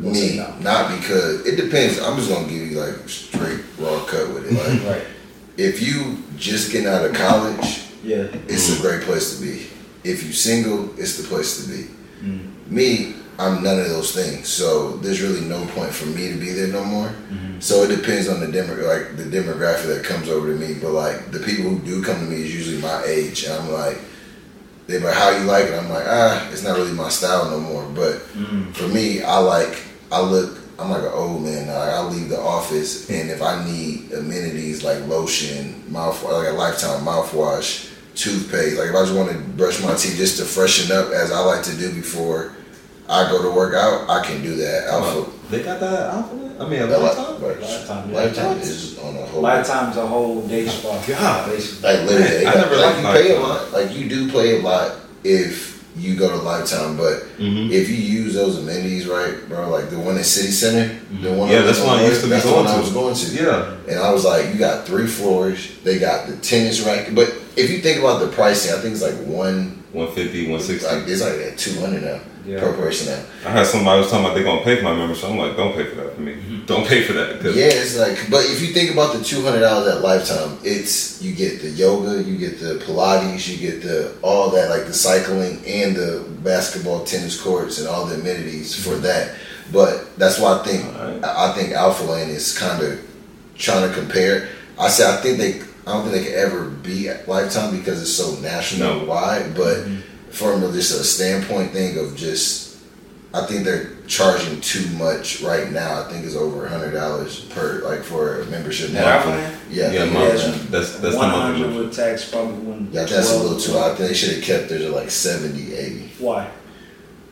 Gonna 0.00 0.14
say 0.14 0.30
Me, 0.32 0.36
no? 0.38 0.54
not 0.60 0.98
because 0.98 1.46
it 1.46 1.56
depends. 1.56 1.98
I'm 2.00 2.16
just 2.16 2.30
gonna 2.30 2.48
give 2.48 2.70
you 2.70 2.80
like 2.80 3.08
straight 3.08 3.60
raw 3.78 3.98
cut 4.06 4.28
with 4.34 4.46
it. 4.50 4.52
Like 4.54 4.88
Right. 4.96 5.02
if 5.58 5.82
you 5.82 6.18
just 6.36 6.72
getting 6.72 6.88
out 6.88 7.04
of 7.04 7.12
college, 7.14 7.82
Yeah. 8.02 8.26
it's 8.48 8.78
a 8.78 8.80
great 8.82 9.02
place 9.02 9.36
to 9.36 9.42
be. 9.42 9.66
If 10.02 10.24
you 10.24 10.32
single, 10.32 10.90
it's 10.98 11.16
the 11.18 11.24
place 11.28 11.62
to 11.62 11.70
be. 11.70 11.86
Mm. 12.24 12.48
Me, 12.70 13.14
I'm 13.38 13.62
none 13.62 13.80
of 13.80 13.88
those 13.88 14.12
things, 14.14 14.48
so 14.48 14.96
there's 14.98 15.20
really 15.22 15.40
no 15.40 15.64
point 15.74 15.92
for 15.92 16.06
me 16.06 16.28
to 16.32 16.38
be 16.38 16.50
there 16.52 16.68
no 16.68 16.84
more. 16.84 17.10
So 17.60 17.82
it 17.84 17.94
depends 17.94 18.28
on 18.28 18.40
the 18.40 18.48
demo, 18.50 18.74
like 18.86 19.16
the 19.16 19.24
demographic 19.24 19.86
that 19.86 20.04
comes 20.04 20.28
over 20.28 20.52
to 20.52 20.58
me. 20.58 20.74
But 20.74 20.90
like 20.92 21.30
the 21.30 21.38
people 21.38 21.70
who 21.70 21.78
do 21.78 22.02
come 22.02 22.18
to 22.18 22.24
me 22.24 22.42
is 22.42 22.54
usually 22.54 22.80
my 22.82 23.02
age, 23.04 23.44
and 23.44 23.54
I'm 23.54 23.70
like, 23.72 23.98
they're 24.86 25.00
like, 25.00 25.14
"How 25.14 25.30
you 25.30 25.44
like 25.44 25.66
it?" 25.66 25.74
I'm 25.74 25.88
like, 25.88 26.04
"Ah, 26.06 26.48
it's 26.52 26.62
not 26.64 26.76
really 26.76 26.92
my 26.92 27.08
style 27.08 27.50
no 27.50 27.60
more." 27.60 27.84
But 27.94 28.14
Mm. 28.36 28.74
for 28.74 28.88
me, 28.88 29.22
I 29.22 29.38
like, 29.38 29.74
I 30.10 30.20
look, 30.20 30.58
I'm 30.78 30.90
like 30.90 31.02
an 31.02 31.12
old 31.14 31.42
man. 31.44 31.70
I 31.70 32.02
leave 32.02 32.28
the 32.28 32.40
office, 32.40 33.08
and 33.08 33.30
if 33.30 33.40
I 33.40 33.64
need 33.64 34.12
amenities 34.12 34.82
like 34.82 35.06
lotion, 35.06 35.84
mouth, 35.88 36.22
like 36.24 36.48
a 36.48 36.52
lifetime 36.52 37.04
mouthwash, 37.04 37.86
toothpaste, 38.16 38.76
like 38.76 38.90
if 38.90 38.94
I 38.96 39.02
just 39.04 39.14
want 39.14 39.30
to 39.30 39.38
brush 39.38 39.80
my 39.80 39.94
teeth 39.94 40.16
just 40.16 40.36
to 40.38 40.44
freshen 40.44 40.90
up, 40.94 41.10
as 41.12 41.30
I 41.30 41.38
like 41.40 41.62
to 41.64 41.74
do 41.76 41.90
before 41.92 42.52
I 43.12 43.30
go 43.30 43.42
to 43.42 43.50
work 43.50 43.74
out, 43.74 44.08
I 44.08 44.24
can 44.24 44.42
do 44.42 44.56
that. 44.56 44.88
Alpha, 44.88 45.30
They 45.50 45.62
got 45.62 45.80
that 45.80 46.10
Alpha? 46.14 46.34
I 46.60 46.68
mean, 46.68 46.80
a 46.82 46.86
li- 46.86 46.96
lifetime? 46.96 47.42
like, 47.42 47.60
Lifetime, 47.60 48.12
lifetime 48.12 48.58
is 48.58 48.98
on 48.98 49.16
a 49.16 49.26
whole. 49.26 49.42
Lifetime's 49.42 49.96
a 49.96 50.06
whole 50.06 50.46
day 50.48 50.66
spa. 50.66 51.02
God. 51.06 51.50
Basically. 51.50 51.88
Like 51.92 52.08
literally, 52.08 52.46
I 52.46 52.54
never 52.54 52.76
like 52.76 52.96
you 52.96 53.02
pay 53.02 53.36
a 53.36 53.40
lot. 53.40 53.72
Like 53.72 53.92
you 53.96 54.08
do 54.08 54.30
play 54.30 54.58
a 54.58 54.62
lot 54.62 54.92
if 55.24 55.70
you 55.96 56.16
go 56.16 56.30
to 56.30 56.36
Lifetime, 56.36 56.96
but 56.96 57.24
Mhm. 57.38 57.70
if 57.70 57.88
you 57.90 57.96
use 57.96 58.32
those 58.34 58.56
amenities 58.58 59.06
right, 59.06 59.46
bro, 59.48 59.68
like 59.68 59.90
the 59.90 59.98
one 59.98 60.16
at 60.16 60.24
City 60.24 60.50
Center, 60.50 60.90
the 61.20 61.32
one 61.32 61.50
Yeah, 61.50 61.62
that's 61.62 61.80
one 61.80 61.98
I 61.98 62.06
used 62.06 62.20
to 62.22 62.26
be 62.28 62.30
that's 62.30 62.44
going 62.44 62.64
one 62.64 62.66
I 62.66 62.80
was 62.80 62.90
going 62.92 63.14
to. 63.14 63.26
Yeah. 63.34 63.64
And 63.88 63.98
I 64.00 64.10
was 64.10 64.24
like, 64.24 64.46
you 64.52 64.54
got 64.58 64.86
three 64.86 65.06
floors. 65.06 65.58
They 65.84 65.98
got 65.98 66.28
the 66.28 66.36
tennis 66.36 66.80
racket, 66.80 67.14
but 67.14 67.30
if 67.56 67.68
you 67.70 67.78
think 67.80 67.98
about 67.98 68.20
the 68.20 68.28
pricing, 68.28 68.72
I 68.72 68.78
think 68.80 68.94
it's 68.94 69.02
like 69.02 69.16
one. 69.26 69.82
150, 69.92 70.48
160. 70.48 70.86
Like 70.86 71.06
it's 71.08 71.20
like 71.20 71.34
at 71.52 71.58
two 71.58 71.78
hundred 71.78 72.04
now 72.04 72.20
Yeah. 72.44 72.60
per 72.60 72.72
person 72.74 73.14
now. 73.14 73.48
I 73.48 73.52
had 73.52 73.66
somebody 73.66 74.00
was 74.00 74.10
talking 74.10 74.24
about 74.24 74.34
they're 74.34 74.44
gonna 74.44 74.62
pay 74.62 74.76
for 74.76 74.82
my 74.84 74.94
membership. 74.94 75.30
I'm 75.30 75.38
like, 75.38 75.56
don't 75.56 75.74
pay 75.74 75.84
for 75.84 75.96
that 75.96 76.14
for 76.14 76.20
me. 76.20 76.34
Mm-hmm. 76.34 76.66
Don't 76.66 76.86
pay 76.86 77.02
for 77.02 77.12
that 77.12 77.38
because 77.38 77.56
Yeah, 77.56 77.66
it's 77.66 77.96
like, 77.96 78.18
but 78.30 78.44
if 78.44 78.60
you 78.60 78.68
think 78.68 78.92
about 78.92 79.16
the 79.16 79.22
two 79.22 79.42
hundred 79.42 79.60
dollars 79.60 79.94
at 79.94 80.02
Lifetime, 80.02 80.58
it's 80.64 81.22
you 81.22 81.34
get 81.34 81.62
the 81.62 81.70
yoga, 81.70 82.22
you 82.22 82.36
get 82.38 82.58
the 82.58 82.82
Pilates, 82.84 83.48
you 83.48 83.58
get 83.58 83.82
the 83.82 84.16
all 84.22 84.50
that 84.50 84.70
like 84.70 84.86
the 84.86 84.94
cycling 84.94 85.62
and 85.66 85.94
the 85.94 86.26
basketball, 86.42 87.04
tennis 87.04 87.40
courts, 87.40 87.78
and 87.78 87.86
all 87.88 88.06
the 88.06 88.16
amenities 88.16 88.74
mm-hmm. 88.74 88.90
for 88.90 88.96
that. 88.98 89.34
But 89.72 90.18
that's 90.18 90.38
why 90.38 90.58
I 90.58 90.64
think 90.64 90.84
Alright. 90.96 91.24
I 91.24 91.50
I 91.50 91.52
think 91.54 91.72
Alpha 91.72 92.04
Land 92.04 92.30
is 92.30 92.58
kind 92.58 92.82
of 92.82 93.00
trying 93.56 93.88
to 93.88 93.94
compare. 93.94 94.48
I 94.78 94.88
say 94.88 95.06
I 95.08 95.16
think 95.18 95.38
they 95.38 95.62
I 95.86 95.92
don't 95.94 96.08
think 96.08 96.14
they 96.14 96.24
could 96.24 96.38
ever 96.38 96.68
be 96.68 97.08
at 97.08 97.26
Lifetime 97.28 97.76
because 97.76 98.00
it's 98.02 98.12
so 98.12 98.40
national 98.40 99.00
No. 99.00 99.04
wide. 99.04 99.54
But 99.54 99.78
mm-hmm. 99.78 100.11
From 100.32 100.64
a, 100.64 100.72
just 100.72 100.98
a 100.98 101.04
standpoint 101.04 101.72
thing 101.72 101.98
of 101.98 102.16
just 102.16 102.78
I 103.34 103.46
think 103.46 103.64
they're 103.64 103.92
charging 104.06 104.60
too 104.60 104.86
much 104.98 105.40
right 105.40 105.70
now. 105.72 106.02
I 106.02 106.10
think 106.10 106.26
it's 106.26 106.36
over 106.36 106.66
a 106.66 106.68
hundred 106.68 106.90
dollars 106.92 107.40
per 107.46 107.80
like 107.82 108.02
for 108.02 108.42
a 108.42 108.46
membership. 108.46 108.90
At 108.94 109.06
Alpha 109.06 109.28
Land? 109.30 109.56
Yeah, 109.70 109.90
yeah, 109.90 110.00
I 110.02 110.04
think 110.04 110.12
that's- 110.18 110.66
that's 110.70 110.90
that's 110.98 111.14
the 111.14 111.18
One 111.18 111.30
monthly 111.30 111.62
hundred 111.62 111.84
with 111.86 111.96
tax, 111.96 112.28
probably 112.30 112.54
one. 112.58 112.88
yeah, 112.92 113.04
that's 113.04 113.32
a 113.32 113.38
little 113.42 113.58
too 113.58 113.72
high. 113.72 113.92
I 113.92 113.94
think 113.94 114.08
they 114.08 114.14
should 114.14 114.34
have 114.36 114.44
kept 114.44 114.68
theirs 114.68 114.82
at 114.82 114.90
like 114.90 115.10
70, 115.10 115.74
80. 115.74 116.10
Why? 116.18 116.50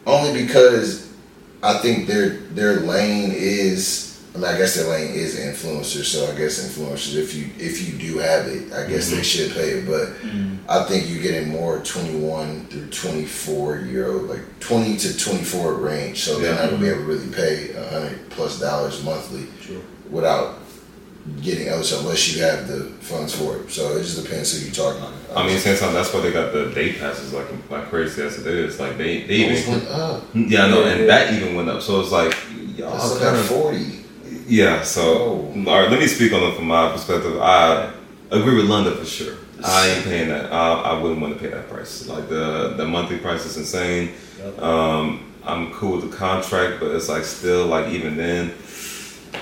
Only 0.07 0.42
because 0.42 1.12
I 1.62 1.75
think 1.78 2.07
their 2.07 2.30
their 2.54 2.80
lane 2.80 3.33
is. 3.35 4.10
I 4.33 4.39
mean, 4.39 4.47
I 4.47 4.57
guess 4.57 4.77
their 4.77 4.89
lane 4.89 5.13
is 5.13 5.37
influencers. 5.37 6.05
So 6.05 6.31
I 6.31 6.37
guess 6.37 6.65
influencers, 6.65 7.17
if 7.17 7.35
you 7.35 7.51
if 7.59 7.87
you 7.87 7.99
do 7.99 8.19
have 8.19 8.47
it, 8.47 8.73
I 8.73 8.87
guess 8.87 9.11
they 9.11 9.17
mm-hmm. 9.17 9.23
should 9.23 9.53
pay 9.53 9.71
it. 9.71 9.87
But 9.87 10.09
mm-hmm. 10.23 10.57
I 10.71 10.85
think 10.85 11.11
you're 11.11 11.23
getting 11.23 11.49
more 11.49 11.81
21 11.81 12.67
through 12.67 12.91
24 12.91 13.79
year 13.81 14.13
old, 14.13 14.29
like 14.29 14.61
20 14.61 14.97
to 14.99 15.19
24 15.19 15.75
range. 15.75 16.23
So 16.23 16.39
they're 16.39 16.55
not 16.55 16.71
gonna 16.71 16.79
be 16.79 16.87
mm-hmm. 16.87 16.95
able 16.95 17.01
to 17.01 17.07
really 17.07 17.33
pay 17.33 17.73
a 17.75 17.91
hundred 17.91 18.31
plus 18.31 18.61
dollars 18.61 19.03
monthly 19.03 19.47
True. 19.63 19.83
without 20.11 20.61
getting 21.43 21.69
else 21.69 21.93
unless 21.99 22.35
you 22.35 22.43
have 22.43 22.69
the 22.69 22.85
funds 23.01 23.35
for 23.35 23.57
it. 23.57 23.71
So 23.71 23.97
it 23.97 24.03
just 24.03 24.23
depends 24.23 24.57
who 24.57 24.65
you're 24.65 24.75
talking 24.75 25.01
to. 25.01 25.39
I 25.39 25.47
mean, 25.47 25.59
same 25.59 25.77
time, 25.77 25.93
that's 25.93 26.13
why 26.13 26.21
they 26.21 26.33
got 26.33 26.53
the 26.53 26.71
day 26.71 26.95
passes 26.95 27.33
like 27.33 27.47
like 27.69 27.89
crazy 27.89 28.23
as 28.23 28.39
it 28.39 28.47
is. 28.47 28.79
Like 28.79 28.97
they 28.97 29.25
they 29.25 29.45
oh, 29.45 29.53
even 29.53 29.73
went 29.73 29.89
up. 29.89 30.23
yeah, 30.35 30.65
I 30.65 30.71
know, 30.71 30.81
Yeah, 30.81 30.89
and 30.89 31.01
yeah. 31.01 31.07
that 31.07 31.35
even 31.35 31.55
went 31.57 31.69
up. 31.69 31.83
So 31.83 32.01
it's 32.01 32.13
like 32.13 32.37
y'all 32.77 32.95
It's 32.95 33.19
kind 33.19 33.37
of 33.37 33.45
forty. 33.47 34.00
Yeah. 34.50 34.83
So 34.83 35.02
Oh. 35.02 35.64
all 35.69 35.80
right, 35.80 35.90
let 35.90 36.00
me 36.00 36.07
speak 36.07 36.33
on 36.33 36.42
it 36.42 36.54
from 36.57 36.66
my 36.66 36.90
perspective. 36.92 37.40
I 37.40 37.90
agree 38.30 38.57
with 38.57 38.66
London 38.66 38.97
for 38.97 39.04
sure. 39.04 39.35
I 39.64 39.88
ain't 39.88 40.04
paying 40.04 40.28
that. 40.28 40.52
I, 40.52 40.73
I 40.73 41.00
wouldn't 41.00 41.21
want 41.21 41.35
to 41.35 41.40
pay 41.40 41.49
that 41.50 41.69
price. 41.69 42.07
Like 42.09 42.28
the 42.28 42.75
the 42.76 42.87
monthly 42.87 43.19
price 43.19 43.45
is 43.47 43.57
insane. 43.57 44.12
Um, 44.59 45.33
I'm 45.45 45.73
cool 45.73 45.97
with 45.97 46.11
the 46.11 46.16
contract, 46.16 46.80
but 46.80 46.90
it's 46.95 47.09
like 47.09 47.25
still 47.25 47.66
like 47.66 47.88
even 47.92 48.16
then, 48.16 48.52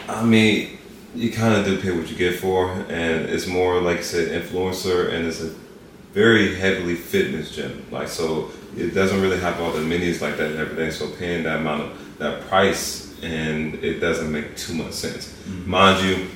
I 0.08 0.24
mean, 0.24 0.78
you 1.14 1.32
kind 1.32 1.54
of 1.54 1.64
do 1.64 1.80
pay 1.80 1.90
what 1.92 2.08
you 2.10 2.16
get 2.16 2.38
for, 2.40 2.70
and 2.88 3.26
it's 3.26 3.46
more 3.46 3.80
like 3.80 3.98
I 3.98 4.02
said, 4.02 4.42
influencer, 4.42 5.12
and 5.12 5.26
it's 5.26 5.40
a 5.40 5.52
very 6.12 6.54
heavily 6.56 6.96
fitness 6.96 7.54
gym. 7.54 7.86
Like 7.90 8.08
so, 8.08 8.50
it 8.76 8.94
doesn't 8.94 9.20
really 9.20 9.38
have 9.38 9.60
all 9.60 9.72
the 9.72 9.80
menus 9.80 10.20
like 10.20 10.36
that 10.38 10.50
and 10.50 10.58
everything. 10.58 10.90
So 10.90 11.08
paying 11.16 11.44
that 11.44 11.60
amount 11.60 11.82
of 11.82 12.18
that 12.18 12.40
price, 12.48 13.07
and 13.22 13.74
it 13.76 14.00
doesn't 14.00 14.30
make 14.30 14.56
too 14.56 14.74
much 14.74 14.92
sense. 14.92 15.34
Mind 15.66 16.04
you, 16.06 16.28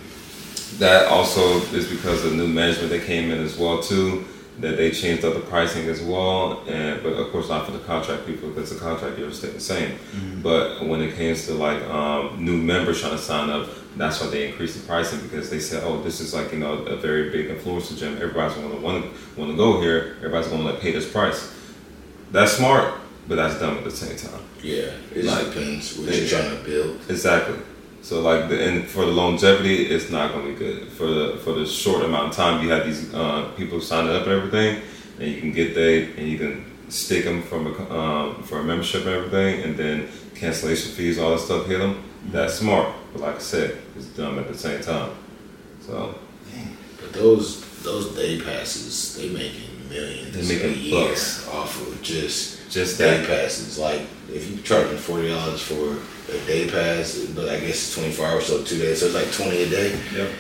that 0.79 1.09
also 1.09 1.59
is 1.75 1.89
because 1.89 2.25
of 2.25 2.35
new 2.35 2.49
management 2.49 2.91
that 2.91 3.05
came 3.05 3.31
in 3.31 3.41
as 3.41 3.57
well 3.59 3.81
too. 3.83 4.25
That 4.61 4.77
they 4.77 4.91
changed 4.91 5.25
up 5.25 5.33
the 5.33 5.41
pricing 5.41 5.89
as 5.89 6.03
well, 6.03 6.63
and 6.69 7.03
but 7.03 7.15
of 7.15 7.33
course 7.33 7.49
not 7.49 7.65
for 7.65 7.73
the 7.73 7.79
contract 7.81 8.27
people 8.27 8.51
because 8.51 8.69
the 8.73 8.79
contract 8.79 9.19
years 9.19 9.39
stay 9.39 9.49
the 9.49 9.59
same. 9.59 9.99
But 10.43 10.87
when 10.87 11.01
it 11.01 11.17
came 11.17 11.35
to 11.35 11.55
like 11.55 11.83
um, 11.85 12.45
new 12.45 12.59
members 12.59 13.01
trying 13.01 13.13
to 13.13 13.19
sign 13.19 13.49
up, 13.49 13.69
that's 13.97 14.21
why 14.21 14.29
they 14.29 14.49
increased 14.49 14.79
the 14.79 14.87
pricing 14.87 15.21
because 15.23 15.49
they 15.49 15.59
said, 15.59 15.83
oh, 15.85 16.03
this 16.03 16.21
is 16.21 16.35
like 16.35 16.53
you 16.53 16.59
know 16.59 16.75
a 16.85 16.97
very 16.97 17.31
big 17.31 17.49
influencer 17.49 17.97
gym. 17.99 18.15
Everybody's 18.17 18.55
going 18.57 18.71
to 18.71 18.77
want 18.77 19.03
to 19.05 19.41
want 19.41 19.51
to 19.53 19.57
go 19.57 19.81
here. 19.81 20.17
Everybody's 20.19 20.49
going 20.49 20.63
to 20.63 20.71
like 20.71 20.81
pay 20.81 20.93
this 20.93 21.11
price. 21.11 21.51
That's 22.31 22.53
smart, 22.53 22.95
but 23.29 23.37
that's 23.37 23.59
dumb 23.61 23.79
at 23.79 23.85
the 23.85 23.91
same 23.91 24.17
time. 24.17 24.41
Yeah, 24.63 24.93
it 25.15 25.25
Like, 25.25 25.47
depends 25.53 25.99
what 25.99 26.15
you're 26.15 26.27
trying 26.29 26.57
to 26.57 26.63
build. 26.65 27.01
Exactly. 27.09 27.57
So 28.03 28.21
like 28.21 28.49
the 28.49 28.61
and 28.67 28.85
for 28.89 29.05
the 29.07 29.13
longevity, 29.13 29.87
it's 29.87 30.11
not 30.11 30.33
going 30.33 30.47
to 30.47 30.53
be 30.53 30.59
good. 30.59 30.89
For 30.89 31.07
the 31.07 31.39
for 31.45 31.53
the 31.53 31.65
short 31.67 32.05
amount 32.05 32.31
of 32.31 32.37
time 32.37 32.63
you 32.63 32.69
have 32.71 32.85
these 32.85 33.13
uh, 33.15 33.51
people 33.57 33.81
signing 33.81 34.13
up 34.15 34.25
and 34.27 34.33
everything, 34.33 34.83
and 35.21 35.31
you 35.31 35.41
can 35.41 35.53
get 35.53 35.75
they 35.75 36.07
and 36.17 36.29
you 36.29 36.37
can 36.39 36.65
stick 36.89 37.25
them 37.25 37.43
from 37.43 37.67
a 37.69 37.73
um, 38.01 38.43
for 38.43 38.59
a 38.59 38.65
membership 38.65 39.03
and 39.07 39.15
everything, 39.15 39.63
and 39.63 39.77
then 39.77 40.09
cancellation 40.35 40.91
fees, 40.93 41.19
all 41.19 41.31
that 41.31 41.41
stuff 41.41 41.67
hit 41.67 41.79
them. 41.79 42.03
That's 42.33 42.55
smart, 42.55 42.89
but 43.13 43.23
like 43.23 43.37
I 43.37 43.39
said, 43.39 43.79
it's 43.97 44.07
dumb 44.07 44.39
at 44.39 44.49
the 44.49 44.59
same 44.59 44.81
time. 44.83 45.11
So 45.87 46.15
But 47.01 47.13
those 47.13 47.61
those 47.85 48.15
day 48.17 48.41
passes, 48.41 49.17
they 49.17 49.29
making 49.29 49.89
millions 49.89 50.33
They 50.35 50.55
making 50.55 50.73
a 50.75 50.77
year 50.77 51.09
bucks. 51.09 51.47
off 51.49 51.81
of 51.87 52.03
just 52.03 52.59
just 52.73 52.99
day 52.99 53.19
that. 53.19 53.27
passes. 53.27 53.79
Like 53.79 54.01
if 54.33 54.51
you 54.51 54.63
charging 54.63 54.97
forty 54.97 55.29
dollars 55.29 55.63
for 55.63 55.99
a 56.33 56.47
day 56.47 56.69
pass, 56.69 57.19
but 57.35 57.49
I 57.49 57.61
guess 57.61 57.71
it's 57.71 57.95
twenty 57.95 58.11
four 58.11 58.27
hours, 58.27 58.47
so 58.47 58.63
two 58.65 58.79
days, 58.79 59.01
so 59.01 59.07
it's 59.07 59.15
like 59.15 59.33
twenty 59.33 59.63
a 59.63 59.69
day. 59.69 59.99
Yep. 60.15 60.31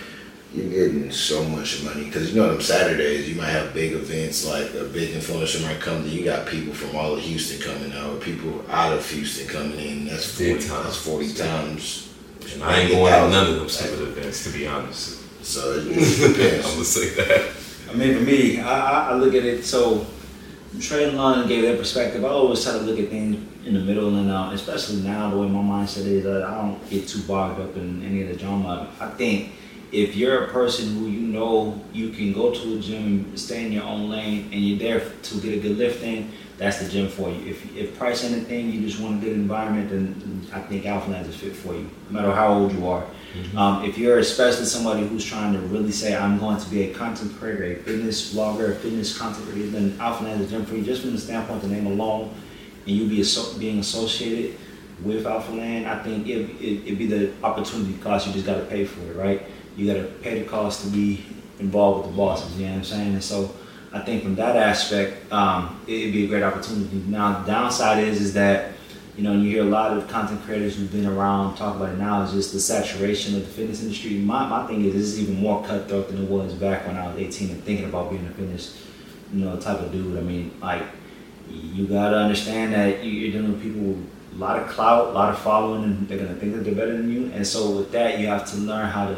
You're 0.54 0.68
getting 0.68 1.10
so 1.10 1.42
much 1.44 1.82
money 1.82 2.04
because 2.04 2.30
you 2.30 2.40
know 2.40 2.50
them 2.50 2.60
Saturdays 2.60 3.26
you 3.26 3.36
might 3.36 3.48
have 3.48 3.72
big 3.72 3.92
events 3.92 4.46
like 4.46 4.74
a 4.74 4.84
big 4.84 5.14
influencer 5.14 5.62
might 5.62 5.80
come 5.80 6.02
to 6.02 6.08
you 6.08 6.24
got 6.24 6.46
people 6.46 6.74
from 6.74 6.94
all 6.94 7.14
of 7.14 7.20
Houston 7.20 7.58
coming 7.60 7.90
out 7.94 8.12
or 8.12 8.16
people 8.18 8.62
out 8.68 8.92
of 8.92 9.08
Houston 9.08 9.48
coming 9.48 9.78
in. 9.78 10.06
That's 10.06 10.26
forty. 10.26 10.66
time. 10.66 10.84
That's 10.84 10.96
forty 10.96 11.32
times. 11.32 12.12
And 12.52 12.62
I 12.64 12.80
ain't 12.80 12.90
going 12.90 13.12
to 13.12 13.30
none 13.30 13.46
of 13.46 13.56
them 13.56 13.68
stupid 13.68 14.00
events, 14.00 14.44
to 14.44 14.50
be 14.50 14.66
honest. 14.66 15.22
So 15.44 15.72
it, 15.72 15.86
it 15.86 16.34
depends. 16.34 16.66
I'm 16.66 16.72
gonna 16.72 16.84
say 16.84 17.08
that. 17.14 17.52
I 17.90 17.94
mean, 17.94 18.14
for 18.14 18.22
me, 18.22 18.60
I, 18.60 18.90
I, 18.90 19.10
I 19.10 19.14
look 19.14 19.34
at 19.34 19.44
it 19.44 19.64
so. 19.64 20.06
Trey 20.80 21.04
and 21.04 21.18
London 21.18 21.48
gave 21.48 21.62
their 21.62 21.76
perspective. 21.76 22.24
I 22.24 22.28
always 22.28 22.62
try 22.64 22.72
to 22.72 22.78
look 22.78 22.98
at 22.98 23.08
things 23.10 23.36
in 23.66 23.74
the 23.74 23.80
middle, 23.80 24.16
and 24.16 24.30
uh, 24.30 24.50
especially 24.52 25.02
now, 25.02 25.30
the 25.30 25.36
way 25.36 25.46
my 25.46 25.60
mindset 25.60 26.06
is, 26.06 26.24
uh, 26.24 26.46
I 26.48 26.62
don't 26.62 26.90
get 26.90 27.06
too 27.06 27.22
bogged 27.22 27.60
up 27.60 27.76
in 27.76 28.02
any 28.02 28.22
of 28.22 28.28
the 28.28 28.36
drama. 28.36 28.90
I 28.98 29.10
think 29.10 29.52
if 29.92 30.16
you're 30.16 30.44
a 30.44 30.48
person 30.48 30.96
who 30.96 31.06
you 31.08 31.20
know 31.20 31.78
you 31.92 32.08
can 32.08 32.32
go 32.32 32.54
to 32.54 32.78
a 32.78 32.80
gym, 32.80 33.36
stay 33.36 33.66
in 33.66 33.72
your 33.72 33.84
own 33.84 34.08
lane, 34.08 34.48
and 34.50 34.64
you're 34.64 34.78
there 34.78 35.00
to 35.00 35.40
get 35.40 35.58
a 35.58 35.60
good 35.60 35.76
lift 35.76 36.02
in, 36.02 36.32
that's 36.62 36.78
the 36.82 36.88
gym 36.88 37.08
for 37.08 37.28
you. 37.28 37.50
If 37.50 37.76
if 37.76 37.98
price 37.98 38.22
anything, 38.24 38.70
you 38.70 38.80
just 38.80 39.00
want 39.00 39.22
a 39.22 39.26
good 39.26 39.36
environment, 39.36 39.90
then 39.90 40.46
I 40.52 40.60
think 40.60 40.84
Alphaland 40.84 41.28
is 41.28 41.36
fit 41.36 41.54
for 41.56 41.74
you, 41.74 41.90
no 42.08 42.20
matter 42.20 42.32
how 42.32 42.54
old 42.54 42.72
you 42.72 42.86
are. 42.88 43.04
Um, 43.56 43.84
if 43.84 43.96
you're 43.96 44.18
especially 44.18 44.66
somebody 44.66 45.06
who's 45.06 45.24
trying 45.24 45.54
to 45.54 45.58
really 45.60 45.90
say, 45.90 46.14
I'm 46.14 46.38
going 46.38 46.58
to 46.58 46.68
be 46.68 46.90
a 46.90 46.94
content 46.94 47.34
creator, 47.38 47.64
a 47.64 47.76
fitness 47.76 48.34
blogger, 48.34 48.72
a 48.72 48.74
fitness 48.74 49.16
content 49.16 49.48
creator, 49.48 49.70
then 49.70 49.90
Alphaland 49.92 50.40
is 50.40 50.50
gym 50.50 50.66
for 50.66 50.74
you, 50.76 50.84
just 50.84 51.00
from 51.02 51.12
the 51.12 51.18
standpoint 51.18 51.62
of 51.62 51.68
the 51.68 51.74
name 51.74 51.86
alone, 51.86 52.34
and 52.86 52.94
you 52.96 53.08
be 53.08 53.20
asso- 53.22 53.58
being 53.58 53.78
associated 53.78 54.58
with 55.02 55.24
Alphaland, 55.24 55.86
I 55.86 56.02
think 56.04 56.28
it, 56.28 56.42
it, 56.60 56.86
it'd 56.86 56.98
be 56.98 57.06
the 57.06 57.32
opportunity 57.42 57.94
cost, 57.94 58.26
you 58.26 58.34
just 58.34 58.46
got 58.46 58.56
to 58.56 58.66
pay 58.66 58.84
for 58.84 59.00
it, 59.10 59.16
right? 59.16 59.42
You 59.76 59.86
got 59.86 60.00
to 60.00 60.08
pay 60.20 60.38
the 60.40 60.44
cost 60.44 60.84
to 60.84 60.90
be 60.90 61.24
involved 61.58 62.06
with 62.06 62.10
the 62.14 62.16
bosses, 62.16 62.54
you 62.58 62.66
know 62.66 62.72
what 62.72 62.78
I'm 62.78 62.84
saying? 62.84 63.12
And 63.14 63.24
so 63.24 63.50
I 63.92 64.00
think 64.00 64.22
from 64.22 64.34
that 64.36 64.56
aspect, 64.56 65.30
um, 65.32 65.80
it'd 65.86 66.12
be 66.12 66.24
a 66.24 66.28
great 66.28 66.42
opportunity. 66.42 67.02
Now, 67.06 67.40
the 67.40 67.46
downside 67.52 68.02
is, 68.02 68.20
is 68.20 68.34
that 68.34 68.72
you 69.16 69.22
know, 69.22 69.34
you 69.34 69.50
hear 69.50 69.62
a 69.62 69.66
lot 69.66 69.96
of 69.96 70.08
content 70.08 70.42
creators 70.42 70.76
who've 70.76 70.90
been 70.90 71.06
around 71.06 71.56
talk 71.56 71.76
about 71.76 71.90
it 71.90 71.98
now 71.98 72.22
is 72.22 72.32
just 72.32 72.52
the 72.54 72.60
saturation 72.60 73.34
of 73.34 73.42
the 73.42 73.46
fitness 73.46 73.82
industry. 73.82 74.14
My, 74.14 74.48
my 74.48 74.66
thing 74.66 74.84
is, 74.86 74.94
this 74.94 75.02
is 75.02 75.22
even 75.22 75.34
more 75.34 75.62
cutthroat 75.64 76.08
than 76.08 76.24
it 76.24 76.30
was 76.30 76.54
back 76.54 76.86
when 76.86 76.96
I 76.96 77.08
was 77.08 77.18
18 77.18 77.50
and 77.50 77.62
thinking 77.62 77.84
about 77.84 78.10
being 78.10 78.26
a 78.26 78.30
fitness, 78.30 78.82
you 79.32 79.44
know, 79.44 79.58
type 79.60 79.80
of 79.80 79.92
dude. 79.92 80.16
I 80.16 80.22
mean, 80.22 80.52
like, 80.62 80.82
you 81.50 81.86
gotta 81.86 82.16
understand 82.16 82.72
that 82.72 83.04
you- 83.04 83.10
you're 83.10 83.32
dealing 83.32 83.52
with 83.52 83.62
people 83.62 83.82
with 83.82 84.06
a 84.34 84.38
lot 84.38 84.58
of 84.58 84.68
clout, 84.68 85.08
a 85.08 85.12
lot 85.12 85.28
of 85.28 85.38
following, 85.38 85.84
and 85.84 86.08
they're 86.08 86.16
gonna 86.16 86.34
think 86.34 86.54
that 86.54 86.64
they're 86.64 86.74
better 86.74 86.96
than 86.96 87.12
you. 87.12 87.30
And 87.34 87.46
so 87.46 87.70
with 87.70 87.92
that, 87.92 88.18
you 88.18 88.28
have 88.28 88.50
to 88.52 88.56
learn 88.56 88.88
how 88.88 89.08
to 89.08 89.16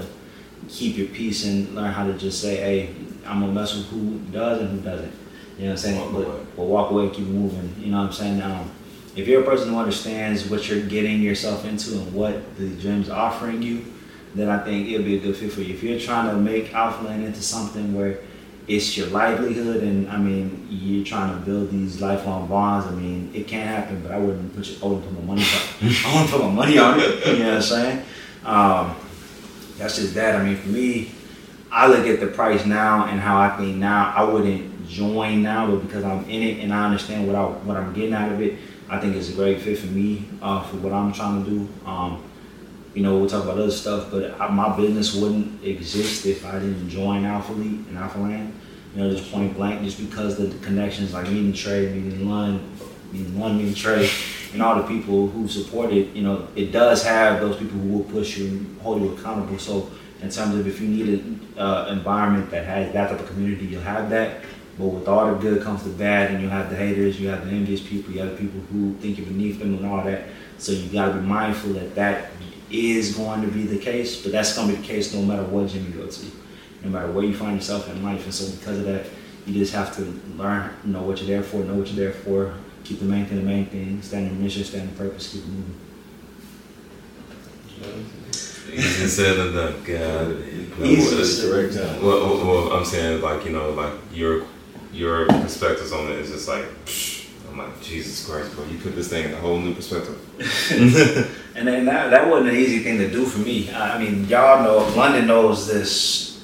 keep 0.69 0.97
your 0.97 1.07
peace 1.07 1.45
and 1.47 1.73
learn 1.77 1.93
how 1.93 2.05
to 2.05 2.15
just 2.15 2.41
say, 2.43 2.57
hey, 2.57 2.91
I'm 3.27 3.41
gonna 3.41 3.53
mess 3.53 3.75
with 3.75 3.87
who 3.87 4.19
does 4.33 4.61
and 4.61 4.71
who 4.71 4.81
doesn't. 4.81 5.13
You 5.59 5.65
know 5.67 5.71
what 5.71 5.71
I'm 5.71 5.77
saying? 5.77 6.15
Walk 6.15 6.27
but, 6.27 6.57
but 6.57 6.63
walk 6.65 6.91
away, 6.91 7.11
keep 7.11 7.27
moving. 7.27 7.75
You 7.79 7.93
know 7.93 7.99
what 7.99 8.07
I'm 8.07 8.13
saying? 8.13 8.43
Um, 8.43 8.71
if 9.17 9.29
you're 9.29 9.43
a 9.43 9.45
person 9.45 9.71
who 9.71 9.79
understands 9.79 10.49
what 10.49 10.69
you're 10.69 10.85
getting 10.87 11.21
yourself 11.23 11.65
into 11.65 11.93
and 11.93 12.13
what 12.13 12.57
the 12.57 12.71
gym's 12.71 13.09
offering 13.09 13.63
you, 13.63 13.85
then 14.35 14.49
I 14.49 14.59
think 14.65 14.89
it'll 14.89 15.05
be 15.05 15.17
a 15.17 15.21
good 15.21 15.37
fit 15.37 15.53
for 15.53 15.61
you. 15.61 15.75
If 15.75 15.83
you're 15.83 16.01
trying 16.01 16.29
to 16.31 16.37
make 16.37 16.73
Alphaland 16.73 17.25
into 17.25 17.41
something 17.41 17.95
where 17.95 18.19
it's 18.67 18.97
your 18.97 19.07
livelihood 19.09 19.83
and 19.83 20.09
I 20.09 20.17
mean 20.17 20.67
you're 20.71 21.05
trying 21.05 21.39
to 21.39 21.45
build 21.45 21.71
these 21.71 22.01
lifelong 22.01 22.49
bonds, 22.49 22.87
I 22.87 22.91
mean 22.93 23.31
it 23.35 23.47
can't 23.47 23.69
happen, 23.69 24.03
but 24.03 24.11
I 24.11 24.19
wouldn't 24.19 24.55
put 24.57 24.67
your, 24.67 24.79
I 24.83 24.87
wouldn't 24.87 25.05
put 25.07 25.25
my 25.25 25.35
money 25.35 25.43
on 25.43 25.89
I 26.05 26.15
wouldn't 26.15 26.31
put 26.31 26.41
my 26.41 26.51
money 26.51 26.79
on 26.79 26.99
it. 26.99 27.27
You 27.27 27.39
know 27.39 27.49
what 27.49 27.55
I'm 27.57 27.63
saying? 27.63 28.03
Um, 28.45 28.97
that's 29.79 29.97
just 29.97 30.15
that. 30.15 30.35
I 30.35 30.45
mean 30.45 30.57
for 30.57 30.69
me, 30.69 31.13
I 31.75 31.89
look 31.89 32.07
at 32.07 32.21
the 32.21 32.29
price 32.29 32.65
now 32.65 33.07
and 33.07 33.19
how 33.19 33.37
I 33.41 33.57
think 33.57 33.79
now 33.79 34.13
I 34.17 34.23
wouldn't 34.23 34.87
join 34.89 35.43
now, 35.43 35.67
but 35.69 35.79
because 35.85 36.05
I'm 36.05 36.23
in 36.31 36.41
it 36.41 36.63
and 36.63 36.73
I 36.73 36.85
understand 36.85 37.27
what 37.27 37.35
I 37.35 37.43
what 37.43 37.77
I'm 37.77 37.93
getting 37.93 38.15
out 38.15 38.31
of 38.31 38.41
it, 38.41 38.59
I 38.89 39.01
think 39.01 39.17
it's 39.17 39.31
a 39.31 39.33
great 39.33 39.61
fit 39.61 39.79
for 39.79 39.89
me 39.89 40.29
uh, 40.41 40.63
for 40.63 40.77
what 40.77 40.93
I'm 40.93 41.13
trying 41.13 41.45
to 41.45 41.51
do. 41.51 41.69
Um, 41.85 42.23
you 42.95 43.03
know, 43.03 43.19
we'll 43.19 43.29
talk 43.29 43.43
about 43.43 43.59
other 43.59 43.73
stuff, 43.73 44.09
but 44.13 44.41
I, 44.41 44.49
my 44.51 44.77
business 44.77 45.17
wouldn't 45.17 45.65
exist 45.65 46.27
if 46.27 46.47
I 46.47 46.61
didn't 46.61 46.89
join 46.91 47.25
Alpha 47.25 47.53
League 47.53 47.89
and 47.89 47.99
Alpha 47.99 48.21
Land. 48.21 48.55
You 48.95 49.03
know, 49.03 49.11
just 49.11 49.33
point 49.33 49.57
blank, 49.57 49.83
just 49.83 49.99
because 49.99 50.39
the 50.39 50.57
connections, 50.65 51.13
like 51.13 51.27
meeting 51.29 51.53
Trey, 51.53 51.93
meeting 51.93 52.31
Lund, 52.31 52.61
meeting 53.11 53.41
Lund, 53.41 53.59
meeting 53.59 53.75
Trey, 53.75 54.09
and 54.53 54.63
all 54.63 54.77
the 54.77 54.87
people 54.87 55.27
who 55.27 55.49
support 55.49 55.93
it. 55.93 56.15
You 56.15 56.23
know, 56.23 56.47
it 56.55 56.71
does 56.71 57.03
have 57.03 57.41
those 57.41 57.57
people 57.57 57.81
who 57.81 57.89
will 57.89 58.05
push 58.05 58.39
you 58.39 58.47
and 58.47 58.81
hold 58.81 59.03
you 59.03 59.13
accountable. 59.17 59.59
So, 59.59 59.91
in 60.25 60.31
terms 60.31 60.55
of 60.55 60.67
if 60.67 60.81
you 60.81 60.89
need 60.89 61.09
an 61.09 61.55
uh, 61.59 61.89
environment 61.91 62.51
that 62.51 62.65
has 62.65 62.93
that 62.95 63.11
type 63.11 63.21
of 63.21 63.27
community, 63.27 63.67
you'll 63.67 63.83
have 63.83 64.09
that. 64.11 64.41
But 64.79 64.87
with 64.87 65.07
all 65.07 65.33
the 65.33 65.39
good 65.39 65.63
comes 65.63 65.85
the 65.85 65.91
bad, 65.91 66.31
and 66.31 66.43
you 66.43 66.49
have 66.49 66.71
the 66.71 66.77
haters, 66.77 67.21
you 67.21 67.29
have 67.29 67.45
the 67.45 67.53
envious 67.53 67.81
people, 67.81 68.13
you 68.13 68.21
have 68.21 68.31
the 68.31 68.37
people 68.37 68.61
who 68.73 68.95
think 68.95 69.19
you're 69.19 69.27
beneath 69.27 69.59
them, 69.59 69.75
and 69.75 69.87
all 69.87 70.03
that. 70.05 70.25
So 70.59 70.73
you 70.73 70.91
got 70.91 71.09
to 71.09 71.15
be 71.15 71.27
mindful 71.27 71.75
that 71.75 71.95
that 71.95 72.31
is 72.71 73.15
going 73.15 73.43
to 73.43 73.49
be 73.49 73.65
the 73.67 73.79
case, 73.79 74.23
but 74.23 74.33
that's 74.33 74.57
going 74.57 74.69
to 74.69 74.75
be 74.75 74.81
the 74.81 74.87
case 74.87 75.13
no 75.15 75.23
matter 75.23 75.45
what 75.45 75.69
gym 75.69 75.85
you 75.87 76.03
go 76.03 76.09
to, 76.09 76.27
no 76.83 76.91
matter 76.91 77.13
where 77.13 77.25
you 77.25 77.37
find 77.37 77.57
yourself 77.57 77.89
in 77.91 78.03
life. 78.03 78.25
And 78.25 78.35
so 78.35 78.51
because 78.57 78.79
of 78.79 78.85
that, 78.87 79.07
you 79.47 79.53
just 79.53 79.75
have 79.75 79.95
to 79.97 80.03
learn, 80.37 80.75
know, 80.85 81.03
what 81.03 81.19
you're 81.19 81.29
there 81.29 81.43
for, 81.43 81.59
know 81.59 81.75
what 81.75 81.87
you're 81.89 81.97
there 81.97 82.13
for, 82.13 82.55
keep 82.83 82.99
the 82.99 83.05
main 83.05 83.27
thing 83.27 83.37
the 83.37 83.43
main 83.43 83.67
thing, 83.67 84.01
stand 84.01 84.29
in 84.29 84.43
mission, 84.43 84.65
stand 84.65 84.89
in 84.89 84.97
purpose, 84.97 85.35
keep 85.35 85.45
moving. 85.45 85.81
Easier 88.73 89.05
uh, 89.05 89.09
said 89.09 89.37
than 89.37 89.55
done. 89.55 89.85
God. 89.85 90.87
Easy. 90.87 91.17
That's 91.17 91.43
the 91.43 91.53
right. 91.53 92.03
Well, 92.03 92.21
well, 92.21 92.47
well, 92.47 92.73
I'm 92.73 92.85
saying 92.85 93.21
like 93.21 93.45
you 93.45 93.53
know 93.53 93.71
like 93.71 93.93
your 94.13 94.45
your 94.93 95.27
perspectives 95.27 95.93
on 95.93 96.11
it 96.11 96.19
is 96.19 96.31
just 96.31 96.49
like 96.49 96.65
psh, 96.85 97.29
I'm 97.51 97.59
like 97.59 97.69
like, 97.69 97.83
Jesus 97.83 98.27
Christ, 98.29 98.55
bro, 98.55 98.65
you 98.67 98.79
put 98.79 98.95
this 98.95 99.09
thing 99.09 99.27
in 99.27 99.33
a 99.33 99.37
whole 99.37 99.59
new 99.59 99.75
perspective. 99.75 100.21
And 101.57 101.69
then 101.69 101.85
that, 101.85 102.11
that 102.11 102.29
wasn't 102.29 102.51
an 102.51 102.57
easy 102.57 102.81
thing 102.81 102.99
to 102.99 103.09
do 103.09 103.25
for 103.25 103.39
me. 103.39 103.71
I 103.71 103.95
I 103.95 103.99
mean, 103.99 104.27
y'all 104.27 104.65
know, 104.65 104.79
London 104.97 105.29
knows 105.29 105.69
this 105.69 106.43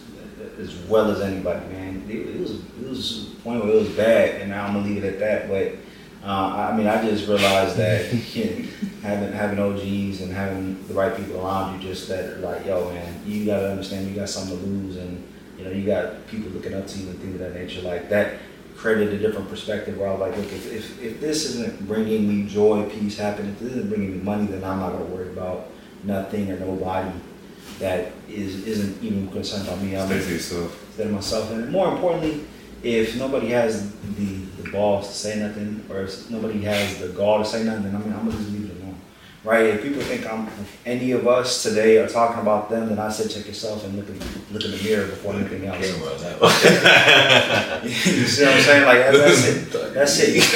as 0.61 0.73
well 0.89 1.11
as 1.11 1.21
anybody, 1.21 1.67
man. 1.67 2.05
It, 2.09 2.37
it 2.37 2.41
was 2.41 2.53
it 2.53 2.89
was 2.89 3.33
a 3.33 3.37
point 3.43 3.65
where 3.65 3.75
it 3.75 3.81
was 3.81 3.89
bad, 3.89 4.41
and 4.41 4.55
I'm 4.55 4.75
gonna 4.75 4.87
leave 4.87 5.03
it 5.03 5.15
at 5.15 5.19
that. 5.19 5.49
But 5.49 5.75
uh, 6.23 6.71
I 6.73 6.77
mean, 6.77 6.87
I 6.87 7.03
just 7.03 7.27
realized 7.27 7.77
that 7.77 8.13
you 8.35 8.45
know, 8.45 8.69
having 9.03 9.33
having 9.33 9.59
OGs 9.59 10.21
and 10.21 10.33
having 10.33 10.87
the 10.87 10.95
right 10.95 11.17
people 11.17 11.45
around 11.45 11.81
you, 11.81 11.89
just 11.89 12.09
that 12.09 12.41
like, 12.41 12.67
yo, 12.67 12.91
man, 12.91 13.21
you 13.27 13.47
gotta 13.47 13.71
understand, 13.71 14.09
you 14.09 14.15
got 14.15 14.29
something 14.29 14.59
to 14.59 14.65
lose, 14.67 14.97
and 14.97 15.27
you 15.59 15.65
know, 15.65 15.71
you 15.71 15.87
got 15.87 16.27
people 16.27 16.51
looking 16.51 16.75
up 16.75 16.87
to 16.87 16.99
you 16.99 17.11
and 17.11 17.19
things 17.21 17.35
of 17.35 17.41
that 17.41 17.55
nature. 17.55 17.83
Like 17.83 18.09
that 18.11 18.39
created 18.77 19.13
a 19.13 19.19
different 19.19 19.49
perspective 19.51 19.99
where 19.99 20.09
I 20.09 20.13
was 20.13 20.21
like, 20.21 20.37
look, 20.37 20.47
if, 20.47 20.73
if, 20.73 21.03
if 21.03 21.21
this 21.21 21.45
isn't 21.51 21.87
bringing 21.87 22.27
me 22.27 22.49
joy, 22.49 22.89
peace, 22.89 23.19
happiness, 23.19 23.53
if 23.55 23.61
this 23.61 23.73
isn't 23.73 23.89
bringing 23.89 24.13
me 24.13 24.23
money, 24.23 24.47
then 24.47 24.65
I'm 24.65 24.81
not 24.81 24.93
gonna 24.93 25.05
worry 25.05 25.29
about 25.29 25.69
nothing 26.03 26.51
or 26.51 26.59
nobody 26.59 27.11
that 27.79 28.13
is 28.29 28.67
isn't 28.67 29.03
even 29.03 29.29
concerned 29.29 29.67
about 29.67 29.81
me. 29.81 29.97
I'm 29.97 30.07
Stay 30.07 30.23
to 30.23 30.33
yourself. 30.33 30.87
instead 30.89 31.07
of 31.07 31.13
myself. 31.13 31.51
And 31.51 31.71
more 31.71 31.93
importantly, 31.93 32.45
if 32.83 33.17
nobody 33.17 33.49
has 33.49 33.93
the, 34.17 34.41
the 34.71 34.77
balls 34.77 35.09
to 35.09 35.15
say 35.15 35.39
nothing, 35.39 35.85
or 35.91 36.03
if 36.03 36.31
nobody 36.31 36.61
has 36.63 36.99
the 36.99 37.09
gall 37.09 37.39
to 37.39 37.45
say 37.45 37.65
nothing, 37.65 37.85
then 37.85 37.97
I 37.97 37.99
mean, 37.99 38.13
I'm 38.13 38.27
gonna 38.27 38.33
just 38.33 38.51
leave 38.51 38.71
it 38.71 38.77
alone. 38.81 38.97
Right? 39.43 39.67
If 39.67 39.83
people 39.83 40.03
think 40.03 40.31
I'm 40.31 40.47
if 40.47 40.87
any 40.87 41.13
of 41.13 41.27
us 41.27 41.63
today 41.63 41.97
are 41.99 42.09
talking 42.09 42.43
about 42.43 42.69
them, 42.69 42.89
then 42.89 42.99
I 42.99 43.09
said 43.11 43.31
check 43.31 43.47
yourself 43.47 43.85
and 43.85 43.97
look 43.97 44.09
in 44.09 44.19
look 44.53 44.65
in 44.65 44.71
the 44.71 44.83
mirror 44.83 45.07
before 45.07 45.35
anything 45.35 45.67
else. 45.67 45.79
Camera 45.79 46.13
on 46.13 46.21
that 46.21 46.41
one. 47.83 47.89
you 47.89 48.27
see 48.27 48.45
what 48.45 48.55
I'm 48.55 48.63
saying? 48.63 48.85
Like 48.85 48.99
that's, 48.99 49.73
that's 49.95 50.19
it. 50.21 50.45
That's 50.45 50.47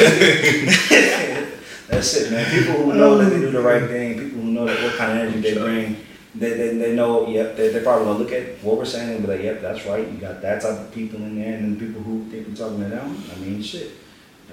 it. 0.91 1.59
that's 1.89 2.15
it, 2.17 2.31
man. 2.31 2.51
People 2.51 2.85
who 2.85 2.95
know 2.95 3.19
that 3.19 3.31
they 3.31 3.41
do 3.41 3.51
the 3.51 3.63
right 3.63 3.89
thing, 3.89 4.19
people 4.19 4.41
who 4.41 4.51
know 4.51 4.67
that 4.67 4.83
what 4.83 4.97
kind 4.97 5.13
of 5.13 5.19
energy 5.19 5.41
they 5.41 5.55
bring, 5.59 5.97
they, 6.35 6.51
they, 6.51 6.77
they 6.77 6.95
know, 6.95 7.29
yep, 7.29 7.57
they, 7.57 7.69
they 7.69 7.83
probably 7.83 8.07
gonna 8.07 8.19
look 8.19 8.33
at 8.33 8.63
what 8.63 8.77
we're 8.77 8.85
saying 8.85 9.15
and 9.15 9.23
be 9.23 9.29
like, 9.29 9.43
yep, 9.43 9.63
that's 9.63 9.87
right. 9.87 10.07
You 10.11 10.19
got 10.19 10.43
that 10.43 10.63
type 10.63 10.79
of 10.79 10.93
people 10.93 11.21
in 11.21 11.41
there, 11.41 11.55
and 11.55 11.65
then 11.65 11.89
people 11.89 12.03
who 12.03 12.25
think 12.29 12.49
we're 12.49 12.55
talking 12.55 12.81
to 12.81 12.89
them. 12.89 13.23
I 13.33 13.39
mean, 13.39 13.63
shit. 13.63 13.93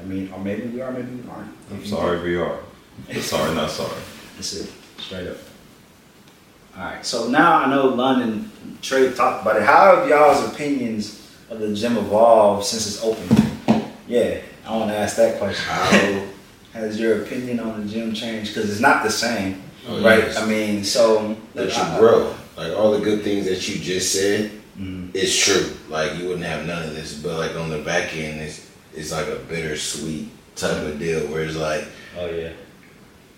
I 0.02 0.06
mean, 0.06 0.32
or 0.34 0.40
maybe 0.40 0.68
we 0.68 0.82
are, 0.82 0.92
maybe 0.92 1.12
we 1.16 1.30
aren't. 1.30 1.52
I'm 1.72 1.86
sorry 1.86 2.18
if 2.18 2.24
we 2.24 2.36
are. 2.38 2.58
But 3.08 3.22
sorry, 3.22 3.54
not 3.56 3.70
sorry. 3.70 3.92
That's 4.36 4.54
it, 4.54 4.72
straight 4.98 5.28
up. 5.28 5.38
All 6.78 6.84
right, 6.84 7.06
so 7.06 7.28
now 7.28 7.58
I 7.60 7.70
know 7.70 7.88
London 7.88 8.50
Trey 8.82 9.12
talked 9.14 9.42
about 9.44 9.58
it. 9.58 9.64
How 9.64 9.96
have 9.98 10.08
y'all's 10.10 10.52
opinions 10.54 11.36
of 11.50 11.60
the 11.60 11.74
gym 11.76 11.98
evolved 11.98 12.66
since 12.66 12.88
it's 12.88 13.04
opened? 13.04 13.86
Yeah, 14.08 14.40
I 14.66 14.76
want 14.78 14.90
to 14.90 14.98
ask 14.98 15.16
that 15.18 15.38
question. 15.40 15.66
How 15.66 16.28
has 16.80 17.00
your 17.00 17.24
opinion 17.24 17.60
on 17.60 17.86
the 17.86 17.92
gym 17.92 18.14
changed? 18.14 18.54
Because 18.54 18.72
it's 18.72 18.80
not 18.80 19.04
the 19.04 19.12
same, 19.12 19.62
Oh, 19.88 20.02
right? 20.04 20.20
yes. 20.20 20.38
I 20.38 20.46
mean, 20.46 20.84
so 20.84 21.36
that 21.54 21.68
you 21.76 21.82
I- 21.84 22.00
grow. 22.00 22.36
Like 22.58 22.74
all 22.74 22.92
the 22.92 23.00
good 23.04 23.24
things 23.24 23.46
that 23.48 23.68
you 23.68 23.80
just 23.82 24.14
said, 24.14 24.52
Mhm. 24.80 25.12
it's 25.14 25.36
true. 25.38 25.72
Like 25.90 26.18
you 26.18 26.28
wouldn't 26.28 26.46
have 26.46 26.66
none 26.66 26.84
of 26.84 26.94
this. 26.96 27.14
But 27.16 27.38
like 27.38 27.56
on 27.56 27.70
the 27.70 27.80
back 27.80 28.16
end, 28.16 28.40
it's 28.42 28.68
it's 28.96 29.12
like 29.12 29.28
a 29.28 29.36
bittersweet 29.50 30.30
type 30.56 30.78
of 30.86 31.00
deal 31.00 31.22
where 31.28 31.44
it's 31.44 31.56
like 31.56 31.86
Oh 32.20 32.30
yeah. 32.30 32.52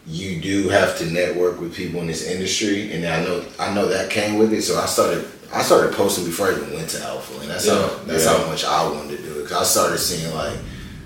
you 0.05 0.41
do 0.41 0.67
have 0.69 0.97
to 0.97 1.05
network 1.05 1.59
with 1.61 1.75
people 1.75 2.01
in 2.01 2.07
this 2.07 2.27
industry, 2.27 2.91
and 2.91 3.05
I 3.05 3.23
know 3.23 3.45
I 3.59 3.73
know 3.73 3.87
that 3.87 4.09
came 4.09 4.37
with 4.37 4.51
it. 4.53 4.61
So 4.63 4.79
I 4.79 4.85
started 4.85 5.25
I 5.53 5.61
started 5.61 5.93
posting 5.93 6.25
before 6.25 6.47
I 6.47 6.51
even 6.53 6.73
went 6.73 6.89
to 6.89 7.03
Alpha, 7.03 7.39
and 7.41 7.49
that's 7.49 7.65
Yeah, 7.67 7.75
how 7.87 8.03
that's 8.05 8.25
yeah. 8.25 8.37
how 8.37 8.47
much 8.47 8.65
I 8.65 8.89
wanted 8.89 9.17
to 9.17 9.23
do 9.23 9.39
it. 9.39 9.47
Cause 9.47 9.57
I 9.61 9.63
started 9.63 9.99
seeing 9.99 10.33
like 10.35 10.57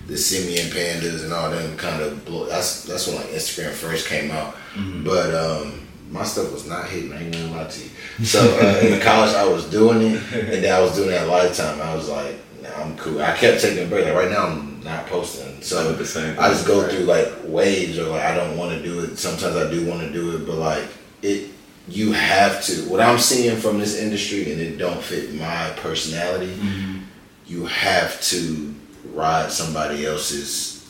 the 0.08 0.18
Simeon 0.18 0.68
Pandas 0.68 1.24
and 1.26 1.34
all 1.34 1.52
them 1.52 1.76
kind 1.78 2.02
of 2.02 2.24
blow. 2.26 2.46
That's 2.46 2.84
that's 2.86 3.08
when 3.08 3.18
like 3.18 3.28
Instagram 3.28 3.72
first 3.72 4.08
came 4.08 4.32
out, 4.32 4.56
but 5.04 5.34
um. 5.36 5.84
My 6.10 6.24
stuff 6.24 6.54
was 6.54 6.66
not 6.66 6.88
hitting. 6.88 7.12
I 7.12 7.22
ain't 7.22 7.34
gonna 7.34 7.52
lie 7.52 7.66
to 7.68 7.82
you. 7.84 7.90
So 8.26 8.40
uh, 8.40 8.80
in 8.80 9.02
college, 9.02 9.36
I 9.36 9.46
was 9.46 9.66
doing 9.70 10.02
it, 10.02 10.24
and 10.32 10.64
then 10.64 10.74
I 10.74 10.80
was 10.80 10.96
doing 10.96 11.10
it 11.10 11.16
at 11.16 11.28
Lifetime. 11.28 11.82
I 11.82 11.94
was 11.96 12.08
like, 12.08 12.38
I'm 12.76 12.98
cool. 12.98 13.22
I 13.22 13.36
kept 13.36 13.62
taking 13.62 13.86
a 13.86 13.88
break. 13.88 14.06
Like 14.06 14.16
right 14.16 14.32
now, 14.32 14.48
I'm 14.48 14.84
not 14.84 15.08
posting. 15.08 15.62
So 15.62 15.80
I 15.80 15.88
did 15.88 15.98
the 15.98 16.06
same 16.06 16.38
I 16.40 16.50
just 16.50 16.68
go 16.68 16.82
thing, 16.82 16.98
through 16.98 17.06
like 17.06 17.30
waves, 17.46 17.98
or 17.98 18.10
like 18.10 18.24
I 18.24 18.36
don't 18.36 18.58
want 18.58 18.72
to 18.72 18.84
do 18.84 19.02
it. 19.02 19.18
Sometimes 19.18 19.56
I 19.56 19.70
do 19.70 19.86
want 19.86 20.02
to 20.02 20.12
do 20.12 20.36
it, 20.36 20.46
but 20.46 20.56
like 20.56 20.88
it, 21.22 21.52
you 21.88 22.12
have 22.12 22.64
to. 22.66 22.90
What 22.90 23.00
I'm 23.00 23.20
seeing 23.20 23.58
from 23.58 23.80
this 23.80 23.98
industry, 23.98 24.52
and 24.52 24.62
it 24.62 24.78
don't 24.78 25.02
fit 25.02 25.34
my 25.34 25.72
personality. 25.78 26.54
Mm-hmm. 26.54 27.00
You 27.46 27.66
have 27.66 28.22
to 28.24 28.76
ride 29.14 29.52
somebody 29.52 30.06
else's 30.06 30.86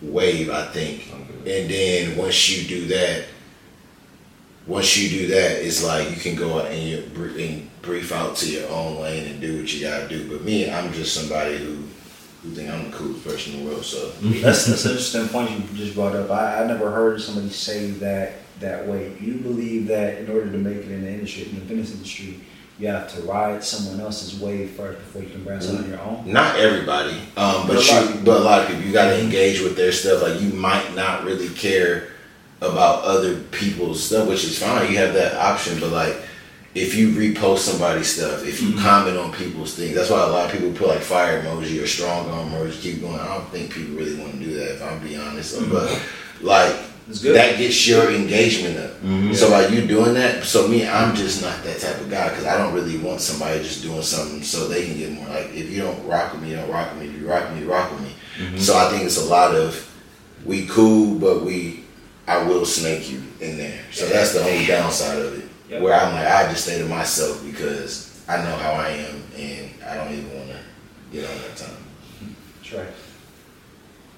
wave, 0.00 0.50
I 0.50 0.66
think, 0.66 1.10
and 1.12 1.70
then 1.70 2.16
once 2.16 2.48
you 2.48 2.68
do 2.68 2.86
that, 2.88 3.24
once 4.66 4.96
you 4.96 5.08
do 5.08 5.26
that, 5.28 5.64
it's 5.64 5.84
like 5.84 6.10
you 6.10 6.16
can 6.16 6.34
go 6.34 6.58
out 6.58 6.66
and 6.66 6.82
you 6.82 7.04
and 7.38 7.82
brief 7.82 8.12
out 8.12 8.36
to 8.36 8.50
your 8.50 8.68
own 8.68 9.00
lane 9.00 9.30
and 9.30 9.40
do 9.40 9.60
what 9.60 9.72
you 9.72 9.86
gotta 9.86 10.08
do. 10.08 10.28
But 10.28 10.42
me, 10.42 10.70
I'm 10.70 10.92
just 10.92 11.14
somebody 11.14 11.56
who 11.56 11.84
who 12.42 12.50
think 12.54 12.70
I'm 12.70 12.90
the 12.90 12.96
coolest 12.96 13.24
person 13.24 13.54
in 13.54 13.64
the 13.64 13.70
world. 13.70 13.84
So 13.84 14.10
That's, 14.22 14.66
that's 14.66 14.84
an 14.84 14.90
interesting 14.92 15.28
point 15.28 15.50
you 15.50 15.76
just 15.76 15.94
brought 15.94 16.14
up. 16.14 16.30
I, 16.30 16.62
I 16.62 16.66
never 16.66 16.90
heard 16.90 17.20
somebody 17.20 17.48
say 17.50 17.90
that 17.92 18.34
that 18.60 18.86
way. 18.86 19.16
You 19.20 19.34
believe 19.34 19.86
that 19.88 20.18
in 20.18 20.30
order 20.30 20.50
to 20.50 20.58
make 20.58 20.78
it 20.78 20.90
in 20.90 21.02
the 21.02 21.10
industry, 21.10 21.44
in 21.48 21.54
the 21.56 21.60
fitness 21.66 21.92
industry, 21.92 22.40
you 22.78 22.88
have 22.88 23.12
to 23.14 23.22
ride 23.22 23.64
someone 23.64 24.00
else's 24.00 24.38
wave 24.38 24.70
first 24.70 24.98
before 24.98 25.22
you 25.22 25.30
can 25.30 25.44
brand 25.44 25.62
something 25.62 25.84
on 25.84 25.90
your 25.90 26.00
own. 26.00 26.32
not 26.32 26.58
everybody, 26.58 27.16
um, 27.36 27.66
but 27.66 27.76
But 27.76 27.90
a 27.90 28.14
you, 28.14 28.24
but 28.24 28.40
a 28.40 28.44
lot 28.44 28.62
of 28.62 28.68
people, 28.68 28.82
you 28.82 28.92
gotta 28.92 29.22
engage 29.22 29.60
with 29.60 29.76
their 29.76 29.92
stuff. 29.92 30.22
Like 30.22 30.40
you 30.40 30.50
might 30.50 30.94
not 30.94 31.24
really 31.24 31.48
care 31.50 32.08
about 32.70 33.04
other 33.04 33.40
people's 33.52 34.02
stuff, 34.02 34.28
which 34.28 34.44
is 34.44 34.58
fine. 34.58 34.90
You 34.90 34.98
have 34.98 35.14
that 35.14 35.34
option, 35.36 35.80
but 35.80 35.90
like. 35.90 36.16
If 36.76 36.94
you 36.94 37.08
repost 37.08 37.60
somebody's 37.60 38.14
stuff, 38.14 38.44
if 38.46 38.60
Mm-hmm. 38.60 38.76
you 38.76 38.82
comment 38.84 39.16
on 39.16 39.32
people's 39.32 39.74
things, 39.74 39.94
that's 39.96 40.10
why 40.10 40.22
a 40.22 40.26
lot 40.26 40.44
of 40.44 40.52
people 40.52 40.70
put 40.74 40.88
like 40.88 41.00
fire 41.00 41.42
emoji 41.42 41.82
or 41.82 41.86
strong 41.86 42.28
arm 42.28 42.50
emoji. 42.50 42.78
Keep 42.82 43.00
going. 43.00 43.18
I 43.18 43.28
don't 43.34 43.48
think 43.48 43.72
people 43.72 43.94
really 43.94 44.14
want 44.20 44.32
to 44.34 44.38
do 44.40 44.52
that. 44.56 44.72
If 44.74 44.82
I'm 44.82 44.98
being 45.02 45.18
honest, 45.18 45.56
but 45.70 45.88
like 46.42 46.74
Mm-hmm. 46.74 47.10
It's 47.10 47.22
good. 47.22 47.34
that 47.34 47.56
gets 47.56 47.88
your 47.88 48.10
engagement 48.12 48.76
up. 48.76 48.90
Mhm. 49.00 49.34
So 49.34 49.48
like 49.48 49.70
you 49.70 49.86
doing 49.86 50.12
that. 50.20 50.44
So 50.44 50.68
me, 50.68 50.86
I'm 50.86 51.14
just 51.16 51.40
not 51.40 51.64
that 51.64 51.80
type 51.80 51.98
of 51.98 52.10
guy 52.10 52.28
because 52.28 52.44
I 52.44 52.58
don't 52.58 52.74
really 52.74 52.98
want 52.98 53.22
somebody 53.22 53.62
just 53.62 53.80
doing 53.82 54.02
something 54.02 54.42
so 54.42 54.68
they 54.68 54.84
can 54.86 54.98
get 54.98 55.12
more. 55.12 55.28
Like 55.28 55.54
if 55.54 55.70
you 55.70 55.80
don't 55.80 56.06
rock 56.06 56.34
with 56.34 56.42
me, 56.42 56.50
you 56.50 56.56
don't 56.56 56.68
rock 56.70 56.92
with 56.92 57.00
me. 57.04 57.08
If 57.08 57.18
you 57.22 57.26
rock 57.26 57.48
with 57.48 57.54
me, 57.56 57.64
you 57.64 57.70
rock 57.72 57.90
with 57.90 58.02
me. 58.02 58.58
So 58.58 58.76
I 58.76 58.90
think 58.90 59.04
it's 59.04 59.16
a 59.16 59.24
lot 59.24 59.54
of 59.54 59.80
we 60.44 60.66
cool, 60.66 61.18
but 61.18 61.42
we 61.42 61.84
I 62.26 62.42
will 62.44 62.64
snake 62.64 63.10
you 63.10 63.22
in 63.40 63.56
there. 63.58 63.80
So 63.92 64.06
that's 64.08 64.32
the 64.32 64.40
only 64.42 64.66
downside 64.66 65.18
of 65.18 65.38
it. 65.38 65.48
Yep. 65.70 65.82
Where 65.82 65.94
I'm 65.94 66.12
like 66.14 66.26
I 66.26 66.48
just 66.50 66.64
stay 66.64 66.78
to 66.78 66.84
myself 66.86 67.44
because 67.44 68.22
I 68.28 68.36
know 68.38 68.56
how 68.56 68.72
I 68.72 68.88
am 68.90 69.22
and 69.36 69.70
I 69.84 69.96
don't 69.96 70.12
even 70.12 70.34
want 70.36 70.50
to 70.50 70.58
get 71.12 71.28
on 71.30 71.36
that 71.42 71.56
time. 71.56 71.76
That's 72.62 72.72
right. 72.72 72.88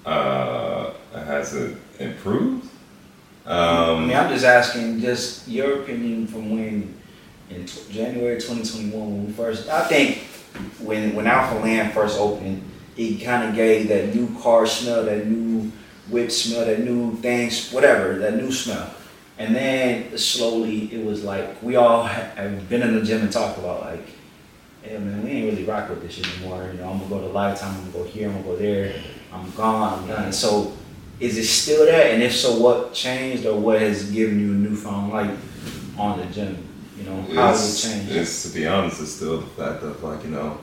Uh, 0.05 0.91
has 1.13 1.53
it 1.55 1.77
improved? 1.99 2.67
I 3.45 3.89
Um, 3.91 4.07
mean, 4.07 4.15
I'm 4.15 4.29
just 4.29 4.45
asking, 4.45 4.99
just 5.01 5.47
your 5.47 5.81
opinion 5.81 6.27
from 6.27 6.51
when 6.51 6.93
in 7.49 7.65
t- 7.65 7.81
January 7.91 8.35
2021 8.39 8.91
when 8.93 9.25
we 9.27 9.33
first. 9.33 9.67
I 9.69 9.87
think 9.87 10.19
when 10.79 11.15
when 11.15 11.25
Alpha 11.27 11.55
Land 11.59 11.93
first 11.93 12.19
opened, 12.19 12.61
it 12.95 13.23
kind 13.23 13.49
of 13.49 13.55
gave 13.55 13.87
that 13.89 14.13
new 14.13 14.27
car 14.39 14.65
smell, 14.67 15.03
that 15.05 15.25
new 15.27 15.71
whip 16.09 16.31
smell, 16.31 16.65
that 16.65 16.79
new 16.79 17.15
things, 17.17 17.71
whatever, 17.71 18.17
that 18.19 18.35
new 18.35 18.51
smell. 18.51 18.93
And 19.37 19.55
then 19.55 20.17
slowly 20.17 20.93
it 20.93 21.05
was 21.05 21.23
like 21.23 21.61
we 21.63 21.77
all 21.77 22.03
have 22.03 22.67
been 22.69 22.81
in 22.81 22.95
the 22.95 23.01
gym 23.01 23.21
and 23.21 23.31
talked 23.31 23.57
about 23.57 23.81
like, 23.81 24.05
hey 24.81 24.97
man, 24.97 25.23
we 25.23 25.29
ain't 25.29 25.51
really 25.51 25.65
rock 25.65 25.89
with 25.89 26.01
this 26.01 26.13
shit 26.13 26.27
anymore. 26.37 26.69
You 26.73 26.79
know, 26.79 26.89
I'm 26.89 26.97
gonna 26.97 27.09
go 27.09 27.21
to 27.21 27.27
Lifetime, 27.27 27.73
I'm 27.75 27.91
gonna 27.91 28.03
go 28.03 28.03
here, 28.03 28.27
I'm 28.27 28.41
gonna 28.41 28.45
go 28.45 28.55
there. 28.57 29.01
I'm 29.31 29.51
gone, 29.51 29.99
I'm 29.99 30.07
done. 30.07 30.33
So 30.33 30.73
is 31.19 31.37
it 31.37 31.45
still 31.45 31.85
there? 31.85 32.13
And 32.13 32.23
if 32.23 32.35
so, 32.35 32.57
what 32.59 32.93
changed 32.93 33.45
or 33.45 33.59
what 33.59 33.79
has 33.81 34.09
given 34.11 34.39
you 34.39 34.51
a 34.51 34.55
newfound 34.55 35.11
light 35.11 35.37
on 35.97 36.19
the 36.19 36.25
gym? 36.27 36.65
You 36.97 37.03
know, 37.03 37.21
how 37.33 37.47
has 37.47 37.85
it 37.85 37.89
changed? 37.89 38.11
it's 38.11 38.43
to 38.43 38.49
be 38.49 38.67
honest, 38.67 39.01
it's 39.01 39.11
still 39.11 39.39
the 39.41 39.47
fact 39.47 39.83
of 39.83 40.01
like 40.03 40.23
you 40.23 40.31
know, 40.31 40.59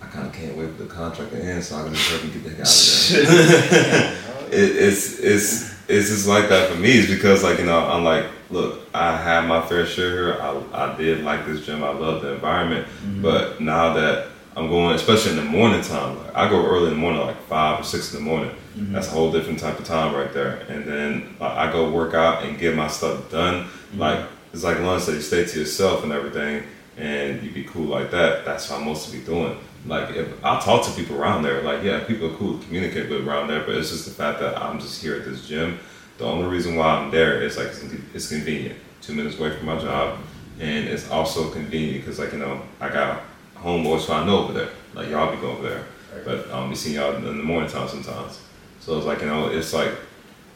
I 0.00 0.06
kind 0.06 0.26
of 0.26 0.32
can't 0.32 0.56
wait 0.56 0.74
for 0.76 0.82
the 0.82 0.88
contract 0.88 1.32
to 1.32 1.42
end 1.42 1.62
so 1.62 1.76
I 1.76 1.84
can 1.84 1.94
just 1.94 2.10
help 2.10 2.24
you 2.24 2.30
get 2.30 2.44
the 2.44 2.50
heck 2.50 2.60
out 2.60 2.66
of 2.66 3.70
there. 3.70 4.18
it, 4.52 4.76
it's 4.76 5.18
it's 5.18 5.72
it's 5.88 6.08
just 6.08 6.28
like 6.28 6.48
that 6.48 6.70
for 6.70 6.78
me. 6.78 6.90
It's 6.92 7.10
because 7.10 7.42
like 7.42 7.58
you 7.58 7.66
know 7.66 7.78
I'm 7.78 8.04
like, 8.04 8.26
look, 8.50 8.80
I 8.94 9.16
had 9.16 9.46
my 9.46 9.60
fair 9.66 9.86
share 9.86 10.10
here. 10.10 10.42
I 10.42 10.62
I 10.72 10.96
did 10.96 11.24
like 11.24 11.46
this 11.46 11.64
gym. 11.64 11.82
I 11.82 11.90
love 11.90 12.22
the 12.22 12.34
environment. 12.34 12.86
Mm-hmm. 12.86 13.22
But 13.22 13.60
now 13.60 13.94
that 13.94 14.28
I'm 14.56 14.68
going, 14.68 14.94
especially 14.94 15.32
in 15.32 15.36
the 15.38 15.44
morning 15.44 15.82
time, 15.82 16.18
like 16.18 16.34
I 16.36 16.48
go 16.48 16.64
early 16.64 16.88
in 16.88 16.94
the 16.94 17.00
morning, 17.00 17.20
like 17.22 17.40
five 17.42 17.80
or 17.80 17.84
six 17.84 18.12
in 18.12 18.22
the 18.22 18.30
morning. 18.30 18.50
Mm-hmm. 18.76 18.92
That's 18.92 19.08
a 19.08 19.10
whole 19.10 19.32
different 19.32 19.58
type 19.58 19.78
of 19.78 19.86
time 19.86 20.14
right 20.14 20.32
there. 20.32 20.58
And 20.68 20.84
then 20.84 21.36
like, 21.40 21.52
I 21.52 21.72
go 21.72 21.90
work 21.90 22.14
out 22.14 22.44
and 22.44 22.58
get 22.58 22.76
my 22.76 22.88
stuff 22.88 23.30
done. 23.30 23.64
Mm-hmm. 23.64 24.00
Like 24.00 24.26
it's 24.52 24.64
like 24.64 24.78
lunch 24.80 25.04
said, 25.04 25.14
you 25.14 25.22
stay 25.22 25.44
to 25.44 25.58
yourself 25.58 26.02
and 26.02 26.12
everything, 26.12 26.64
and 26.98 27.42
you 27.42 27.50
be 27.50 27.64
cool 27.64 27.86
like 27.86 28.10
that. 28.10 28.44
That's 28.44 28.68
what 28.68 28.80
I'm 28.80 28.86
mostly 28.86 29.18
be 29.18 29.24
doing. 29.24 29.56
Like 29.86 30.14
if 30.14 30.44
I 30.44 30.60
talk 30.60 30.84
to 30.86 30.92
people 30.92 31.20
around 31.20 31.42
there, 31.42 31.62
like 31.62 31.82
yeah, 31.82 32.00
people 32.04 32.32
are 32.32 32.36
cool 32.36 32.58
to 32.58 32.64
communicate 32.64 33.10
with 33.10 33.26
around 33.26 33.48
there, 33.48 33.60
but 33.60 33.74
it's 33.74 33.90
just 33.90 34.04
the 34.04 34.12
fact 34.12 34.38
that 34.40 34.56
I'm 34.56 34.78
just 34.78 35.02
here 35.02 35.16
at 35.16 35.24
this 35.24 35.46
gym. 35.46 35.78
The 36.18 36.24
only 36.24 36.46
reason 36.46 36.76
why 36.76 36.88
I'm 36.88 37.10
there 37.10 37.42
is 37.42 37.56
like 37.56 37.68
it's, 37.68 37.82
it's 38.14 38.28
convenient, 38.28 38.78
two 39.00 39.14
minutes 39.14 39.38
away 39.38 39.56
from 39.56 39.66
my 39.66 39.78
job, 39.78 40.18
and 40.60 40.86
it's 40.86 41.10
also 41.10 41.50
convenient 41.50 42.04
because 42.04 42.18
like 42.18 42.32
you 42.32 42.38
know 42.38 42.62
I 42.80 42.90
got 42.90 43.22
homeboys 43.56 44.04
who 44.04 44.12
I 44.12 44.24
know 44.24 44.44
over 44.44 44.52
there, 44.52 44.68
like 44.94 45.08
y'all 45.08 45.34
be 45.34 45.40
going 45.40 45.56
over 45.56 45.68
there, 45.68 45.84
but 46.24 46.48
um, 46.50 46.70
be 46.70 46.76
seeing 46.76 46.96
y'all 46.96 47.14
in 47.16 47.24
the 47.24 47.32
morning 47.32 47.68
time 47.68 47.88
sometimes. 47.88 48.40
So 48.80 48.96
it's 48.96 49.06
like 49.06 49.20
you 49.20 49.26
know 49.26 49.48
it's 49.48 49.72
like 49.72 49.92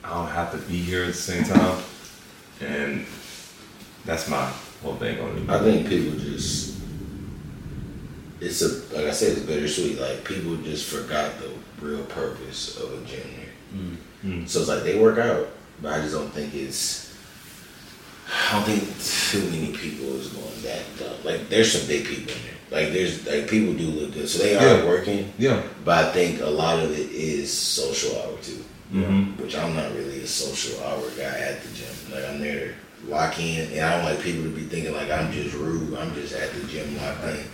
I 0.04 0.10
don't 0.10 0.28
have 0.28 0.52
to 0.52 0.58
be 0.68 0.80
here 0.80 1.02
at 1.02 1.08
the 1.08 1.12
same 1.14 1.42
time, 1.42 1.82
and 2.60 3.06
that's 4.04 4.28
my 4.28 4.52
whole 4.82 4.94
thing 4.96 5.20
on 5.20 5.36
it. 5.36 5.50
I 5.50 5.58
think 5.58 5.88
people 5.88 6.16
just 6.16 6.75
it's 8.40 8.62
a 8.62 8.68
like 8.94 9.06
I 9.06 9.10
said, 9.12 9.32
it's 9.36 9.46
bittersweet. 9.46 10.00
Like 10.00 10.24
people 10.24 10.56
just 10.56 10.86
forgot 10.92 11.32
the 11.38 11.50
real 11.84 12.04
purpose 12.04 12.76
of 12.80 12.92
a 12.92 13.04
gym 13.06 13.28
here. 13.28 13.96
Mm. 14.24 14.48
So 14.48 14.60
it's 14.60 14.68
like 14.68 14.82
they 14.82 14.98
work 14.98 15.18
out, 15.18 15.48
but 15.82 15.92
I 15.92 16.00
just 16.02 16.14
don't 16.14 16.30
think 16.30 16.54
it's. 16.54 17.04
I 18.28 18.52
don't 18.52 18.64
think 18.64 18.82
too 19.30 19.48
many 19.50 19.72
people 19.76 20.14
is 20.16 20.28
going 20.28 20.62
that 20.62 20.82
dumb. 20.98 21.14
Like 21.24 21.48
there's 21.48 21.72
some 21.78 21.86
big 21.86 22.04
people 22.06 22.32
in 22.32 22.38
there. 22.42 22.82
Like 22.82 22.92
there's 22.92 23.24
like 23.26 23.48
people 23.48 23.74
do 23.74 23.86
look 23.86 24.14
good, 24.14 24.28
so 24.28 24.42
they 24.42 24.56
are 24.56 24.78
Yeah. 24.78 24.84
working. 24.84 25.32
Yeah. 25.38 25.62
But 25.84 26.06
I 26.06 26.12
think 26.12 26.40
a 26.40 26.46
lot 26.46 26.80
of 26.82 26.90
it 26.90 27.10
is 27.12 27.52
social 27.52 28.18
hour 28.20 28.36
too, 28.42 28.64
Mm-hmm. 28.92 29.40
which 29.42 29.56
I'm 29.56 29.74
not 29.76 29.92
really 29.94 30.20
a 30.22 30.26
social 30.26 30.82
hour 30.84 31.08
guy 31.16 31.38
at 31.38 31.62
the 31.62 31.68
gym. 31.74 31.94
Like 32.12 32.24
I'm 32.28 32.40
there 32.40 32.74
to 33.04 33.10
lock 33.10 33.38
in, 33.38 33.70
and 33.72 33.80
I 33.80 33.96
don't 33.96 34.04
like 34.04 34.20
people 34.20 34.42
to 34.42 34.50
be 34.50 34.62
thinking 34.62 34.92
like 34.92 35.10
I'm 35.10 35.30
just 35.32 35.54
rude. 35.54 35.96
I'm 35.96 36.12
just 36.14 36.32
at 36.32 36.52
the 36.52 36.66
gym 36.66 36.96
locked 36.96 37.22
in, 37.24 37.44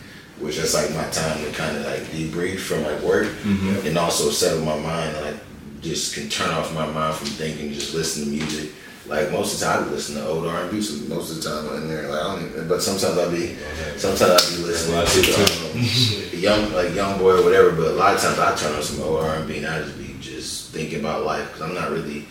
which 0.43 0.57
that's 0.59 0.75
like 0.75 0.91
my 0.95 1.09
time 1.11 1.39
to 1.45 1.51
kind 1.53 1.77
of 1.77 1.85
like 1.87 2.01
debrief 2.13 2.61
from 2.61 2.83
like 2.83 3.01
work, 3.03 3.29
Mm-hmm. 3.43 3.87
and 3.87 3.97
also 3.97 4.31
settle 4.31 4.65
my 4.65 4.79
mind. 4.79 5.17
Like 5.23 5.37
just 5.81 6.15
can 6.15 6.29
turn 6.29 6.51
off 6.51 6.73
my 6.75 6.87
mind 6.87 7.17
from 7.17 7.27
thinking, 7.29 7.73
just 7.73 7.95
listen 7.95 8.25
to 8.25 8.31
music. 8.31 8.71
Like 9.07 9.33
most 9.33 9.55
of 9.55 9.61
the 9.61 9.67
time, 9.67 9.85
I 9.85 9.91
listen 9.91 10.15
to 10.17 10.27
old 10.27 10.47
R 10.47 10.63
and 10.63 10.71
B. 10.71 10.81
So 10.81 10.95
most 11.13 11.31
of 11.33 11.43
the 11.43 11.49
time, 11.51 11.69
I'm 11.75 11.83
in 11.83 11.89
there. 11.89 12.09
Like 12.09 12.21
I 12.21 12.37
don't 12.37 12.51
even. 12.51 12.69
But 12.69 12.83
sometimes 12.83 13.19
I'll 13.19 13.31
be, 13.33 13.57
sometimes 13.97 14.23
I'll 14.31 14.57
be 14.57 14.63
listening 14.63 14.95
That's 14.97 15.17
what 15.17 15.29
I 15.29 16.33
to 16.33 16.33
um, 16.33 16.41
young, 16.41 16.73
like 16.73 16.95
young 16.95 17.19
boy 17.19 17.39
or 17.41 17.43
whatever. 17.45 17.73
But 17.73 17.89
a 17.89 17.95
lot 17.95 18.15
of 18.15 18.21
times 18.23 18.39
I 18.39 18.55
turn 18.55 18.75
on 18.77 18.83
some 18.83 19.03
old 19.03 19.25
R 19.25 19.35
and 19.37 19.49
B, 19.49 19.59
and 19.59 19.67
I 19.67 19.83
just 19.83 19.99
be 19.99 20.15
just 20.21 20.71
thinking 20.71 21.01
about 21.01 21.25
life 21.25 21.47
because 21.49 21.63
I'm 21.63 21.75
not 21.75 21.91
really. 21.91 22.27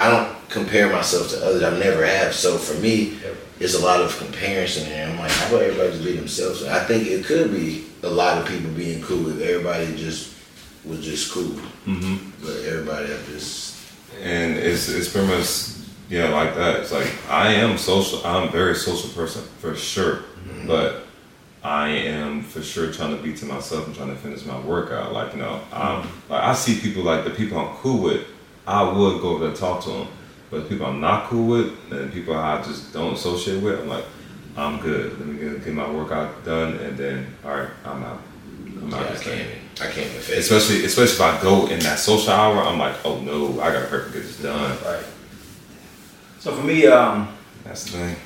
I 0.00 0.10
don't 0.10 0.48
compare 0.48 0.90
myself 0.90 1.28
to 1.30 1.44
others. 1.44 1.62
I 1.62 1.78
never 1.78 2.04
have. 2.04 2.34
So 2.34 2.58
for 2.58 2.74
me, 2.80 3.16
it's 3.60 3.74
a 3.74 3.84
lot 3.84 4.00
of 4.00 4.16
comparison, 4.18 4.90
and 4.90 5.12
I'm 5.12 5.18
like, 5.18 5.30
how 5.30 5.48
about 5.48 5.62
everybody 5.62 5.90
just 5.90 6.04
be 6.04 6.16
themselves? 6.16 6.62
And 6.62 6.72
I 6.72 6.82
think 6.84 7.06
it 7.06 7.24
could 7.24 7.52
be 7.52 7.86
a 8.02 8.08
lot 8.08 8.38
of 8.38 8.48
people 8.48 8.70
being 8.70 9.02
cool 9.02 9.28
if 9.28 9.40
everybody 9.40 9.94
just 9.96 10.34
was 10.84 11.04
just 11.04 11.30
cool. 11.30 11.60
Mm-hmm. 11.86 12.30
But 12.42 12.64
everybody 12.64 13.08
have 13.08 13.26
just 13.26 13.70
and 14.22 14.56
it's 14.56 14.88
it's 14.88 15.08
pretty 15.08 15.28
much 15.28 15.68
yeah 16.08 16.28
like 16.30 16.54
that. 16.54 16.80
It's 16.80 16.92
like 16.92 17.12
I 17.28 17.52
am 17.54 17.78
social. 17.78 18.24
I'm 18.24 18.48
a 18.48 18.50
very 18.50 18.74
social 18.74 19.10
person 19.10 19.42
for 19.58 19.74
sure, 19.76 20.24
but 20.66 21.06
I 21.62 21.88
am 21.88 22.42
for 22.42 22.62
sure 22.62 22.92
trying 22.92 23.16
to 23.16 23.22
be 23.22 23.34
to 23.34 23.44
myself 23.46 23.86
and 23.86 23.94
trying 23.94 24.08
to 24.08 24.16
finish 24.16 24.44
my 24.44 24.58
workout. 24.60 25.12
Like 25.12 25.34
you 25.34 25.40
know, 25.40 25.60
um, 25.72 26.08
like 26.28 26.42
I 26.42 26.54
see 26.54 26.80
people 26.80 27.02
like 27.02 27.24
the 27.24 27.30
people 27.30 27.58
I'm 27.58 27.76
cool 27.76 28.02
with. 28.02 28.26
I 28.66 28.82
would 28.82 29.20
go 29.20 29.30
over 29.30 29.40
there 29.40 29.48
and 29.48 29.56
talk 29.56 29.82
to 29.84 29.90
them, 29.90 30.08
but 30.50 30.68
people 30.68 30.86
I'm 30.86 31.00
not 31.00 31.28
cool 31.28 31.46
with 31.48 31.92
and 31.92 32.12
people 32.12 32.34
I 32.36 32.62
just 32.62 32.92
don't 32.92 33.14
associate 33.14 33.62
with, 33.62 33.80
I'm 33.80 33.88
like, 33.88 34.04
I'm 34.56 34.80
good. 34.80 35.18
Let 35.18 35.28
me 35.28 35.38
get, 35.38 35.64
get 35.64 35.74
my 35.74 35.90
workout 35.90 36.44
done, 36.44 36.74
and 36.78 36.96
then 36.96 37.26
all 37.44 37.52
right, 37.52 37.70
I'm 37.84 38.02
out. 38.02 38.20
I'm 38.66 38.90
yeah, 38.90 38.96
out 38.96 39.06
I 39.06 39.10
this 39.12 39.22
can't. 39.22 39.48
thing. 39.48 39.58
I 39.80 39.84
can't 39.84 39.98
even 40.10 40.20
face. 40.20 40.30
it. 40.30 40.38
Especially, 40.38 40.84
especially 40.84 41.14
if 41.14 41.20
I 41.20 41.42
go 41.42 41.66
in 41.68 41.78
that 41.80 41.98
social 41.98 42.32
hour, 42.32 42.62
I'm 42.62 42.78
like, 42.78 42.96
oh 43.04 43.20
no, 43.20 43.60
I 43.60 43.72
gotta 43.72 43.86
hurry 43.86 44.04
and 44.04 44.12
get 44.12 44.22
this 44.22 44.42
done. 44.42 44.76
Right. 44.84 45.04
So 46.40 46.52
for 46.54 46.62
me, 46.64 46.86
um, 46.86 47.28
That's 47.64 47.84
the 47.84 47.90
thing. 47.98 48.16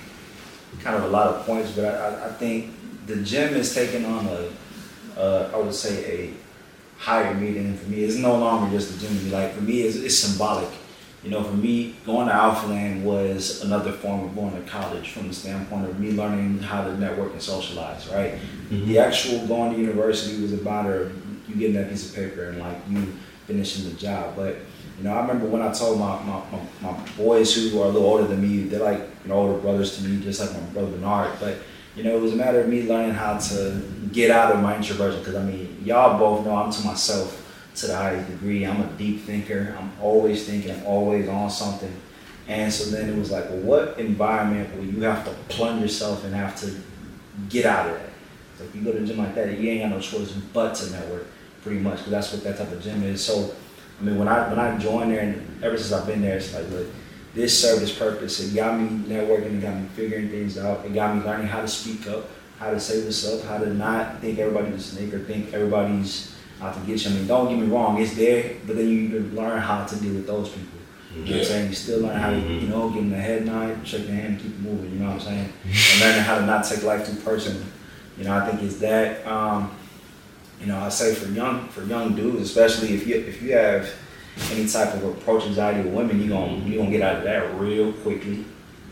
kind 0.80 0.96
of 0.96 1.04
a 1.04 1.08
lot 1.08 1.26
of 1.28 1.46
points, 1.46 1.72
but 1.72 1.84
I, 1.84 2.08
I, 2.08 2.26
I 2.28 2.32
think 2.32 2.72
the 3.06 3.16
gym 3.16 3.54
is 3.54 3.74
taking 3.74 4.04
on 4.06 4.26
a, 4.26 4.50
uh, 5.20 5.50
I 5.52 5.56
would 5.58 5.74
say 5.74 6.04
a 6.06 7.00
higher 7.00 7.34
meaning 7.34 7.76
for 7.76 7.88
me. 7.90 8.02
It's 8.04 8.16
no 8.16 8.37
longer 8.38 8.70
just 8.76 8.96
a 8.96 9.00
gym. 9.00 9.30
Like 9.30 9.52
for 9.54 9.62
me, 9.62 9.82
it's, 9.82 9.96
it's 9.96 10.16
symbolic. 10.16 10.68
You 11.24 11.30
know, 11.30 11.42
for 11.42 11.56
me, 11.56 11.96
going 12.04 12.28
to 12.28 12.34
Alphaland 12.34 13.02
was 13.02 13.62
another 13.62 13.92
form 13.92 14.24
of 14.24 14.34
going 14.34 14.52
to 14.52 14.70
college 14.70 15.10
from 15.10 15.28
the 15.28 15.34
standpoint 15.34 15.87
of 15.87 15.98
me 15.98 16.12
learning 16.12 16.58
how 16.58 16.84
to 16.84 16.98
network 16.98 17.32
and 17.32 17.40
socialize, 17.40 18.06
right? 18.08 18.32
Mm-hmm. 18.34 18.87
The 18.88 18.98
actual 18.98 19.46
going 19.46 19.72
to 19.72 19.80
university 19.80 20.42
was 20.42 20.52
a 20.52 20.58
matter 20.58 21.04
of 21.04 21.48
you 21.48 21.56
getting 21.56 21.76
that 21.76 21.88
piece 21.88 22.10
of 22.10 22.14
paper 22.14 22.50
and 22.50 22.58
like 22.58 22.76
you 22.90 23.14
finishing 23.46 23.88
the 23.88 23.96
job. 23.96 24.37
But, 24.37 24.56
you 24.98 25.04
know, 25.04 25.14
I 25.14 25.22
remember 25.22 25.46
when 25.46 25.62
I 25.62 25.72
told 25.72 25.98
my, 25.98 26.22
my, 26.24 26.42
my, 26.52 26.92
my 26.92 27.08
boys 27.16 27.54
who 27.54 27.80
are 27.80 27.87
a 27.87 27.88
little 27.88 28.06
older 28.06 28.26
than 28.26 28.42
me, 28.42 28.64
they're 28.64 28.84
like, 28.84 29.00
you 29.22 29.30
know, 29.30 29.37
older 29.37 29.58
brothers 29.58 29.96
to 29.96 30.04
me, 30.04 30.22
just 30.22 30.40
like 30.40 30.52
my 30.52 30.60
brother 30.74 30.90
Bernard. 30.90 31.38
But, 31.40 31.56
you 31.96 32.04
know, 32.04 32.14
it 32.14 32.20
was 32.20 32.34
a 32.34 32.37
matter 32.37 32.60
of 32.60 32.68
me 32.68 32.82
learning 32.82 33.14
how 33.14 33.38
to 33.38 33.80
get 34.12 34.30
out 34.30 34.52
of 34.52 34.60
my 34.60 34.76
introversion. 34.76 35.20
Because, 35.20 35.37
I 35.37 35.42
mean, 35.42 35.80
y'all 35.82 36.18
both 36.18 36.44
know 36.44 36.54
I'm 36.56 36.70
to 36.70 36.84
myself 36.84 37.40
to 37.76 37.87
the 37.87 37.96
highest 37.96 38.30
degree. 38.30 38.64
I'm 38.64 38.80
a 38.80 38.87
deep 38.92 39.22
thinker. 39.22 39.76
I'm 39.78 39.92
always 40.00 40.46
thinking. 40.46 40.84
Always 40.84 41.28
on 41.28 41.50
something. 41.50 41.94
And 42.46 42.72
so 42.72 42.90
then 42.90 43.08
it 43.08 43.18
was 43.18 43.30
like, 43.30 43.48
well, 43.48 43.60
what 43.60 43.98
environment 43.98 44.74
will 44.76 44.84
you 44.84 45.00
have 45.02 45.24
to 45.24 45.30
plunge 45.48 45.80
yourself 45.80 46.24
and 46.24 46.34
have 46.34 46.58
to 46.60 46.74
get 47.48 47.64
out 47.64 47.88
of 47.88 47.94
that? 47.94 48.10
It's 48.52 48.60
like 48.60 48.74
you 48.74 48.82
go 48.82 48.92
to 48.92 49.02
a 49.02 49.06
gym 49.06 49.18
like 49.18 49.34
that, 49.34 49.58
you 49.58 49.70
ain't 49.70 49.82
got 49.82 49.96
no 49.96 50.00
choice 50.00 50.30
but 50.52 50.74
to 50.76 50.92
network, 50.92 51.26
pretty 51.62 51.80
much, 51.80 51.98
because 51.98 52.10
that's 52.10 52.32
what 52.32 52.44
that 52.44 52.58
type 52.58 52.70
of 52.70 52.82
gym 52.82 53.02
is. 53.02 53.24
So, 53.24 53.54
I 53.98 54.04
mean, 54.04 54.18
when 54.18 54.28
I 54.28 54.48
when 54.48 54.58
I 54.58 54.76
joined 54.78 55.10
there, 55.10 55.20
and 55.20 55.64
ever 55.64 55.76
since 55.76 55.92
I've 55.92 56.06
been 56.06 56.20
there, 56.20 56.37
it's 56.37 56.54
like, 56.54 56.68
look, 56.70 56.87
this 57.34 57.58
served 57.58 57.82
its 57.82 57.92
purpose. 57.92 58.40
It 58.40 58.54
got 58.54 58.78
me 58.78 58.88
networking. 59.08 59.58
It 59.58 59.62
got 59.62 59.76
me 59.76 59.88
figuring 59.96 60.28
things 60.28 60.58
out. 60.58 60.84
It 60.84 60.92
got 60.94 61.16
me 61.16 61.24
learning 61.24 61.46
how 61.46 61.62
to 61.62 61.68
speak 61.68 62.06
up, 62.08 62.28
how 62.58 62.70
to 62.70 62.78
say 62.78 63.02
what's 63.04 63.26
up, 63.26 63.42
how 63.48 63.58
to 63.58 63.72
not 63.72 64.20
think 64.20 64.38
everybody's 64.38 64.74
a 64.74 64.80
snake 64.80 65.14
or 65.14 65.20
think 65.20 65.52
everybody's 65.52 66.34
out 66.64 66.74
to 66.74 66.81
get 66.81 67.05
you. 67.05 67.11
I 67.11 67.14
mean, 67.14 67.27
don't 67.27 67.48
get 67.48 67.59
me 67.59 67.66
wrong, 67.66 68.00
it's 68.00 68.14
there, 68.14 68.57
but 68.66 68.77
then 68.77 68.88
you 68.88 69.20
learn 69.35 69.61
how 69.61 69.85
to 69.85 69.96
deal 69.96 70.14
with 70.14 70.27
those 70.27 70.48
people. 70.48 70.68
You 71.16 71.24
know 71.27 71.31
what 71.31 71.38
I'm 71.40 71.44
saying? 71.44 71.68
You 71.68 71.74
still 71.77 72.00
learn 72.00 72.16
how 72.18 72.31
to, 72.31 72.37
you 72.38 72.66
know, 72.68 72.88
give 72.90 73.05
them 73.05 73.12
a 73.12 73.16
head 73.16 73.46
nod, 73.46 73.87
shake 73.87 74.07
their 74.07 74.16
hand, 74.16 74.27
and 74.35 74.38
keep 74.42 74.50
it 74.53 74.61
moving. 74.61 74.90
You 74.92 74.98
know 74.98 75.07
what 75.12 75.14
I'm 75.14 75.20
saying? 75.20 75.53
And 75.64 76.00
learning 76.00 76.22
how 76.22 76.38
to 76.40 76.46
not 76.46 76.64
take 76.64 76.83
life 76.83 77.07
too 77.07 77.14
personally. 77.22 77.64
You 78.18 78.24
know, 78.24 78.35
I 78.37 78.48
think 78.50 78.62
it's 78.62 78.79
that. 78.79 79.24
Um, 79.27 79.70
you 80.61 80.66
know, 80.66 80.79
I 80.79 80.88
say 80.88 81.14
for 81.14 81.31
young 81.31 81.68
for 81.68 81.85
young 81.85 82.16
dudes, 82.16 82.40
especially 82.42 82.94
if 82.94 83.07
you 83.07 83.16
if 83.16 83.40
you 83.42 83.53
have 83.53 83.88
any 84.50 84.66
type 84.66 84.92
of 84.94 85.05
approach 85.05 85.44
anxiety 85.44 85.83
with 85.83 85.92
women, 85.94 86.20
you 86.20 86.29
gonna 86.29 86.57
you 86.64 86.79
gonna 86.79 86.90
get 86.90 87.03
out 87.03 87.16
of 87.18 87.24
that 87.24 87.55
real 87.61 87.92
quickly. 87.92 88.44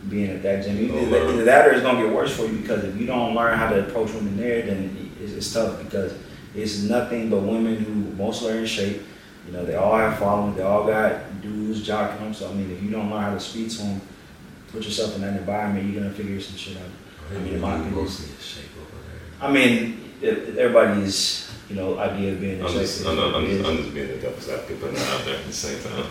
Being 0.09 0.31
at 0.31 0.43
that 0.43 0.65
gym, 0.65 0.79
either, 0.79 1.11
that- 1.11 1.29
either 1.31 1.45
that 1.45 1.67
or 1.69 1.73
it's 1.73 1.83
gonna 1.83 2.03
get 2.05 2.13
worse 2.13 2.37
for 2.37 2.43
you 2.47 2.59
because 2.59 2.83
if 2.85 2.97
you 3.01 3.07
don't 3.07 3.35
learn 3.37 3.57
how 3.57 3.69
to 3.71 3.87
approach 3.87 4.13
women 4.13 4.37
there, 4.37 4.63
then 4.63 5.13
it's, 5.23 5.33
it's 5.33 5.53
tough 5.53 5.79
because 5.83 6.13
it's 6.55 6.83
nothing 6.83 7.31
but 7.31 7.41
women 7.41 7.77
who 7.77 7.95
mostly 8.17 8.53
are 8.53 8.59
in 8.59 8.67
shape. 8.67 9.03
You 9.47 9.53
know, 9.53 9.65
they 9.65 9.75
all 9.75 9.97
have 9.97 10.19
following, 10.19 10.55
they 10.55 10.63
all 10.63 10.87
got 10.87 11.43
dudes 11.43 11.87
jocking 11.87 12.19
them. 12.21 12.35
So 12.35 12.51
I 12.51 12.55
mean, 12.55 12.71
if 12.71 12.83
you 12.83 12.91
don't 12.91 13.11
learn 13.11 13.23
how 13.23 13.35
to 13.35 13.41
speak 13.41 13.71
to 13.71 13.79
them, 13.79 14.01
put 14.69 14.85
yourself 14.85 15.15
in 15.17 15.23
that 15.23 15.37
environment, 15.37 15.91
you're 15.91 16.03
gonna 16.03 16.15
figure 16.15 16.41
some 16.41 16.57
shit 16.57 16.77
out. 16.77 16.85
I 17.31 17.39
mean, 17.39 17.55
in 17.55 17.61
my 17.61 17.77
opinion, 17.77 18.09
I 19.41 19.51
mean, 19.51 20.13
if, 20.21 20.49
if 20.49 20.57
everybody's 20.57 21.51
you 21.69 21.77
know 21.77 21.99
idea 21.99 22.33
of 22.33 22.41
being 22.41 22.59
in 22.59 22.65
I'm 22.65 22.71
shape. 22.71 22.81
just, 22.83 23.01
is 23.01 23.07
I'm, 23.07 23.17
what 23.17 23.35
I'm, 23.35 23.47
just, 23.47 23.65
I'm 23.65 23.77
is. 23.77 23.83
just 23.83 23.95
being 23.95 24.09
the 24.09 24.17
devil's 24.17 24.49
advocate, 24.49 24.81
putting 24.81 24.95
that 24.97 25.21
out 25.21 25.25
there 25.25 25.37
at 25.39 25.47
the 25.47 25.53
same 25.53 25.83
time. 25.83 26.05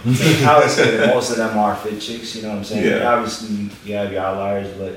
I 0.50 0.60
would 0.60 0.70
say 0.70 0.98
that 0.98 1.14
most 1.14 1.32
of 1.32 1.38
them 1.38 1.58
are 1.58 1.76
fit 1.76 2.02
chicks. 2.02 2.36
You 2.36 2.44
know 2.44 2.50
what 2.50 2.58
I'm 2.58 2.64
saying? 2.64 2.86
Yeah. 2.86 3.14
Obviously, 3.14 3.56
you, 3.56 3.70
you 3.86 3.96
have 3.96 4.12
your 4.12 4.22
outliers, 4.22 4.76
but 4.78 4.94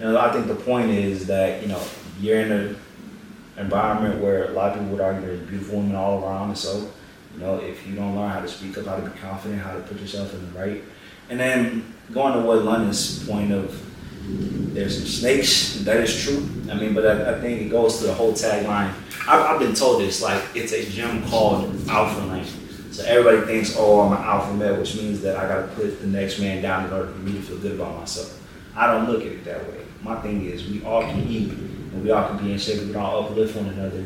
you 0.00 0.12
know, 0.12 0.18
I 0.18 0.32
think 0.32 0.46
the 0.46 0.54
point 0.54 0.90
is 0.90 1.26
that 1.26 1.62
you 1.62 1.68
know 1.68 1.82
you're 2.20 2.40
in 2.40 2.52
an 2.52 2.76
environment 3.58 4.22
where 4.22 4.44
a 4.44 4.52
lot 4.52 4.72
of 4.72 4.78
people 4.78 4.92
would 4.92 5.00
argue 5.00 5.26
there's 5.26 5.40
beautiful 5.40 5.78
women 5.78 5.96
all 5.96 6.22
around, 6.22 6.50
and 6.50 6.58
so 6.58 6.90
you 7.34 7.40
know 7.40 7.56
if 7.56 7.86
you 7.86 7.94
don't 7.94 8.16
learn 8.16 8.30
how 8.30 8.40
to 8.40 8.48
speak 8.48 8.76
up, 8.78 8.86
how 8.86 8.96
to 8.96 9.02
be 9.02 9.18
confident, 9.18 9.62
how 9.62 9.74
to 9.74 9.80
put 9.80 10.00
yourself 10.00 10.32
in 10.34 10.52
the 10.52 10.58
right, 10.58 10.82
and 11.30 11.40
then 11.40 11.94
going 12.12 12.34
to 12.34 12.40
what 12.40 12.62
London's 12.62 13.26
point 13.26 13.52
of 13.52 13.82
there's 14.28 14.98
some 14.98 15.06
snakes. 15.06 15.80
That 15.84 15.98
is 15.98 16.22
true. 16.22 16.48
I 16.70 16.74
mean, 16.74 16.94
but 16.94 17.06
I, 17.06 17.36
I 17.36 17.40
think 17.40 17.62
it 17.62 17.70
goes 17.70 17.98
to 17.98 18.06
the 18.06 18.14
whole 18.14 18.32
tagline. 18.32 18.92
I've, 19.28 19.42
I've 19.42 19.58
been 19.58 19.74
told 19.74 20.00
this 20.00 20.22
like 20.22 20.42
it's 20.54 20.72
a 20.72 20.88
gym 20.90 21.24
called 21.28 21.64
Alpha 21.88 22.26
Land. 22.26 22.48
So 22.90 23.04
everybody 23.04 23.46
thinks, 23.46 23.74
oh, 23.76 24.00
I'm 24.00 24.12
an 24.12 24.24
alpha 24.24 24.54
male, 24.54 24.78
which 24.78 24.96
means 24.96 25.20
that 25.20 25.36
I 25.36 25.46
got 25.46 25.68
to 25.68 25.74
put 25.74 26.00
the 26.00 26.06
next 26.06 26.38
man 26.38 26.62
down 26.62 26.86
in 26.86 26.92
order 26.92 27.12
for 27.12 27.18
me 27.18 27.32
to 27.32 27.40
feel 27.42 27.58
good 27.58 27.72
about 27.72 27.98
myself. 27.98 28.42
I 28.74 28.86
don't 28.86 29.10
look 29.10 29.20
at 29.20 29.32
it 29.32 29.44
that 29.44 29.68
way. 29.68 29.80
My 30.02 30.18
thing 30.20 30.46
is, 30.46 30.66
we 30.68 30.82
all 30.82 31.02
can 31.02 31.28
eat 31.28 31.52
and 31.96 32.04
we 32.04 32.10
all 32.10 32.28
can 32.28 32.38
be 32.44 32.52
in 32.52 32.58
shape. 32.58 32.80
We 32.82 32.92
can 32.92 32.96
all 32.96 33.24
uplift 33.24 33.56
one 33.56 33.66
another. 33.66 34.04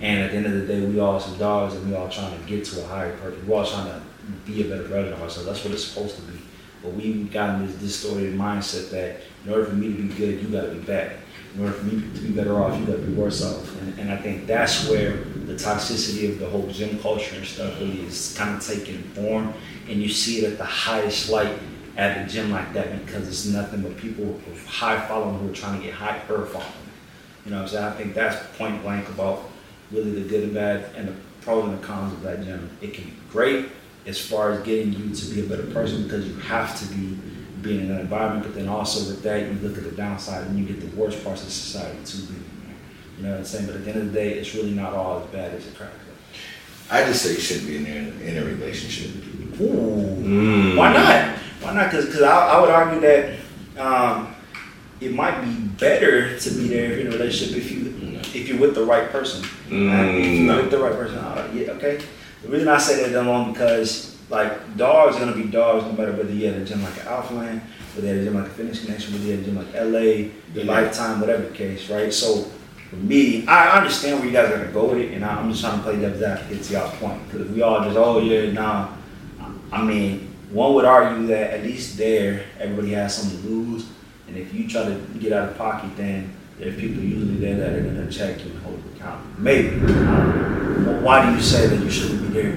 And 0.00 0.20
at 0.20 0.30
the 0.30 0.36
end 0.36 0.46
of 0.46 0.52
the 0.52 0.66
day, 0.66 0.84
we 0.84 1.00
all 1.00 1.18
some 1.18 1.38
dogs 1.38 1.74
and 1.74 1.88
we 1.88 1.96
all 1.96 2.08
trying 2.08 2.38
to 2.38 2.46
get 2.46 2.64
to 2.66 2.82
a 2.82 2.86
higher 2.86 3.16
purpose. 3.16 3.42
We 3.44 3.54
all 3.54 3.66
trying 3.66 3.86
to 3.86 4.02
be 4.44 4.62
a 4.62 4.68
better 4.68 4.84
version 4.84 5.12
of 5.14 5.22
ourselves. 5.22 5.46
That's 5.46 5.64
what 5.64 5.74
it's 5.74 5.84
supposed 5.84 6.16
to 6.16 6.22
be. 6.22 6.38
But 6.82 6.92
we've 6.92 7.30
gotten 7.30 7.66
this 7.66 7.76
distorted 7.76 8.34
mindset 8.34 8.90
that 8.90 9.20
in 9.44 9.52
order 9.52 9.66
for 9.66 9.74
me 9.74 9.88
to 9.88 10.02
be 10.02 10.08
good, 10.14 10.42
you 10.42 10.48
got 10.48 10.62
to 10.62 10.72
be 10.72 10.80
bad. 10.80 11.16
In 11.54 11.62
order 11.62 11.72
for 11.72 11.84
me 11.84 12.00
to 12.00 12.20
be 12.20 12.30
better 12.30 12.62
off, 12.62 12.78
you 12.78 12.86
got 12.86 12.92
to 12.92 13.02
be 13.02 13.12
worse 13.12 13.44
off. 13.44 13.80
And, 13.82 13.98
and 13.98 14.12
I 14.12 14.16
think 14.16 14.46
that's 14.46 14.88
where 14.88 15.16
the 15.16 15.54
toxicity 15.54 16.30
of 16.30 16.38
the 16.38 16.48
whole 16.48 16.66
gym 16.68 16.98
culture 17.00 17.36
and 17.36 17.46
stuff 17.46 17.78
really 17.80 18.02
is 18.02 18.34
kind 18.38 18.56
of 18.56 18.66
taking 18.66 19.02
form. 19.14 19.52
And 19.88 20.00
you 20.00 20.08
see 20.08 20.44
it 20.44 20.52
at 20.52 20.58
the 20.58 20.64
highest 20.64 21.30
light 21.30 21.58
at 21.96 22.26
the 22.26 22.32
gym 22.32 22.50
like 22.50 22.72
that 22.72 23.04
because 23.04 23.28
it's 23.28 23.46
nothing 23.46 23.82
but 23.82 23.96
people 23.96 24.24
with 24.24 24.66
high 24.66 25.06
following 25.06 25.38
who 25.40 25.50
are 25.50 25.54
trying 25.54 25.80
to 25.80 25.86
get 25.86 25.94
high 25.94 26.18
following. 26.20 26.64
You 27.44 27.52
know 27.52 27.58
what 27.58 27.62
I'm 27.62 27.68
saying? 27.68 27.84
I 27.84 27.90
think 27.92 28.14
that's 28.14 28.56
point 28.56 28.82
blank 28.82 29.08
about 29.08 29.50
really 29.90 30.12
the 30.12 30.28
good 30.28 30.44
and 30.44 30.54
bad 30.54 30.90
and 30.96 31.08
the 31.08 31.14
pros 31.40 31.64
and 31.64 31.78
the 31.78 31.86
cons 31.86 32.12
of 32.12 32.22
that 32.22 32.42
gym. 32.42 32.70
It 32.80 32.94
can 32.94 33.04
be 33.04 33.12
great 33.30 33.68
as 34.06 34.20
far 34.20 34.52
as 34.52 34.62
getting 34.62 34.92
you 34.92 35.14
to 35.14 35.34
be 35.34 35.40
a 35.40 35.44
better 35.44 35.66
person 35.72 36.04
because 36.04 36.26
you 36.26 36.34
have 36.36 36.78
to 36.80 36.94
be 36.94 37.18
being 37.62 37.80
in 37.80 37.88
that 37.88 38.00
environment, 38.00 38.44
but 38.44 38.54
then 38.54 38.68
also 38.68 39.10
with 39.10 39.22
that 39.22 39.46
you 39.46 39.52
look 39.60 39.76
at 39.76 39.84
the 39.84 39.90
downside 39.92 40.46
and 40.46 40.58
you 40.58 40.64
get 40.64 40.80
the 40.80 40.96
worst 40.96 41.22
parts 41.24 41.42
of 41.42 41.50
society 41.50 41.98
too. 42.04 42.32
You 43.18 43.24
know 43.24 43.32
what 43.32 43.38
I'm 43.40 43.44
saying? 43.44 43.66
But 43.66 43.76
at 43.76 43.84
the 43.84 43.90
end 43.90 44.00
of 44.00 44.06
the 44.06 44.12
day, 44.12 44.32
it's 44.34 44.54
really 44.54 44.70
not 44.70 44.94
all 44.94 45.20
as 45.20 45.26
bad 45.26 45.54
as 45.54 45.66
it 45.66 45.74
cracks 45.74 45.92
up. 45.94 46.10
I 46.90 47.04
just 47.04 47.22
say 47.22 47.32
you 47.32 47.38
shouldn't 47.38 47.66
be 47.66 47.76
in 47.76 47.86
a, 47.86 48.20
in 48.22 48.38
a 48.38 48.44
relationship. 48.46 49.10
Ooh. 49.60 50.76
Why 50.76 50.92
not? 50.92 51.36
Why 51.60 51.74
not? 51.74 51.90
Because 51.90 52.22
I, 52.22 52.48
I 52.48 52.60
would 52.60 52.70
argue 52.70 53.00
that 53.00 53.38
um, 53.78 54.34
it 55.00 55.14
might 55.14 55.40
be 55.40 55.52
better 55.78 56.38
to 56.38 56.50
be 56.50 56.68
there 56.68 56.98
in 56.98 57.06
a 57.06 57.10
relationship 57.10 57.56
if 57.56 57.70
you 57.70 58.18
if 58.34 58.48
you're 58.48 58.58
with 58.58 58.74
the 58.74 58.84
right 58.84 59.08
person. 59.10 59.42
Mm, 59.68 60.20
if 60.20 60.38
you're 60.38 60.46
no. 60.46 60.62
with 60.62 60.70
the 60.70 60.78
right 60.78 60.92
person, 60.92 61.18
uh, 61.18 61.50
yeah, 61.54 61.70
okay. 61.72 62.00
The 62.42 62.48
reason 62.48 62.68
I 62.68 62.78
say 62.78 63.10
that 63.10 63.20
alone 63.20 63.52
because 63.52 64.18
like 64.28 64.76
dogs 64.76 65.16
are 65.16 65.20
gonna 65.20 65.34
be 65.34 65.44
dogs 65.44 65.84
no 65.84 65.92
matter 65.92 66.12
whether 66.12 66.32
you're 66.32 66.54
at 66.54 66.60
a 66.60 66.64
gym 66.64 66.82
like 66.82 66.96
an 66.98 67.06
Alphaland, 67.06 67.60
whether 67.94 68.08
you're 68.08 68.16
at 68.16 68.22
a 68.22 68.24
gym 68.24 68.34
like 68.34 68.46
a 68.46 68.50
Fitness 68.50 68.84
Connection, 68.84 69.12
whether 69.14 69.24
you're 69.24 69.36
at 69.38 69.42
a 69.42 69.44
gym 69.44 69.56
like 69.56 69.74
LA, 69.74 70.30
Yeah. 70.54 70.64
Lifetime, 70.64 71.20
whatever 71.20 71.42
the 71.44 71.54
case, 71.54 71.88
right? 71.90 72.12
So 72.12 72.44
for 72.90 72.96
me, 72.96 73.46
I 73.46 73.78
understand 73.78 74.18
where 74.18 74.26
you 74.26 74.32
guys 74.32 74.50
are 74.50 74.58
gonna 74.58 74.72
go 74.72 74.86
with 74.90 74.98
it, 74.98 75.12
and 75.12 75.24
I'm 75.24 75.50
just 75.50 75.62
trying 75.62 75.78
to 75.78 75.82
play 75.84 76.00
devil's 76.00 76.22
advocate 76.22 76.62
to 76.64 76.72
y'all 76.72 76.90
point 76.96 77.26
because 77.30 77.48
we 77.48 77.62
all 77.62 77.82
just 77.84 77.96
oh 77.96 78.20
yeah 78.20 78.52
nah. 78.52 78.88
I 79.72 79.82
mean, 79.82 80.34
one 80.50 80.74
would 80.74 80.84
argue 80.84 81.28
that 81.28 81.54
at 81.54 81.62
least 81.62 81.96
there 81.96 82.44
everybody 82.58 82.92
has 82.92 83.16
something 83.16 83.40
to 83.40 83.48
lose, 83.48 83.86
and 84.30 84.38
if 84.38 84.54
you 84.54 84.68
try 84.68 84.84
to 84.84 84.94
get 85.18 85.32
out 85.32 85.48
of 85.50 85.58
pocket, 85.58 85.90
then 85.96 86.32
there's 86.58 86.76
people 86.78 87.02
usually 87.02 87.36
there 87.36 87.56
that 87.56 87.72
are 87.72 87.80
gonna 87.82 88.10
check 88.10 88.38
you 88.44 88.52
and 88.52 88.62
hold 88.62 88.78
you 88.84 88.90
accountable. 88.96 89.40
Maybe. 89.40 89.68
I 89.68 89.80
don't 89.80 90.84
know. 90.84 90.92
But 90.92 91.02
why 91.02 91.26
do 91.28 91.34
you 91.34 91.42
say 91.42 91.66
that 91.66 91.82
you 91.84 91.90
shouldn't 91.90 92.22
be 92.32 92.40
there? 92.40 92.52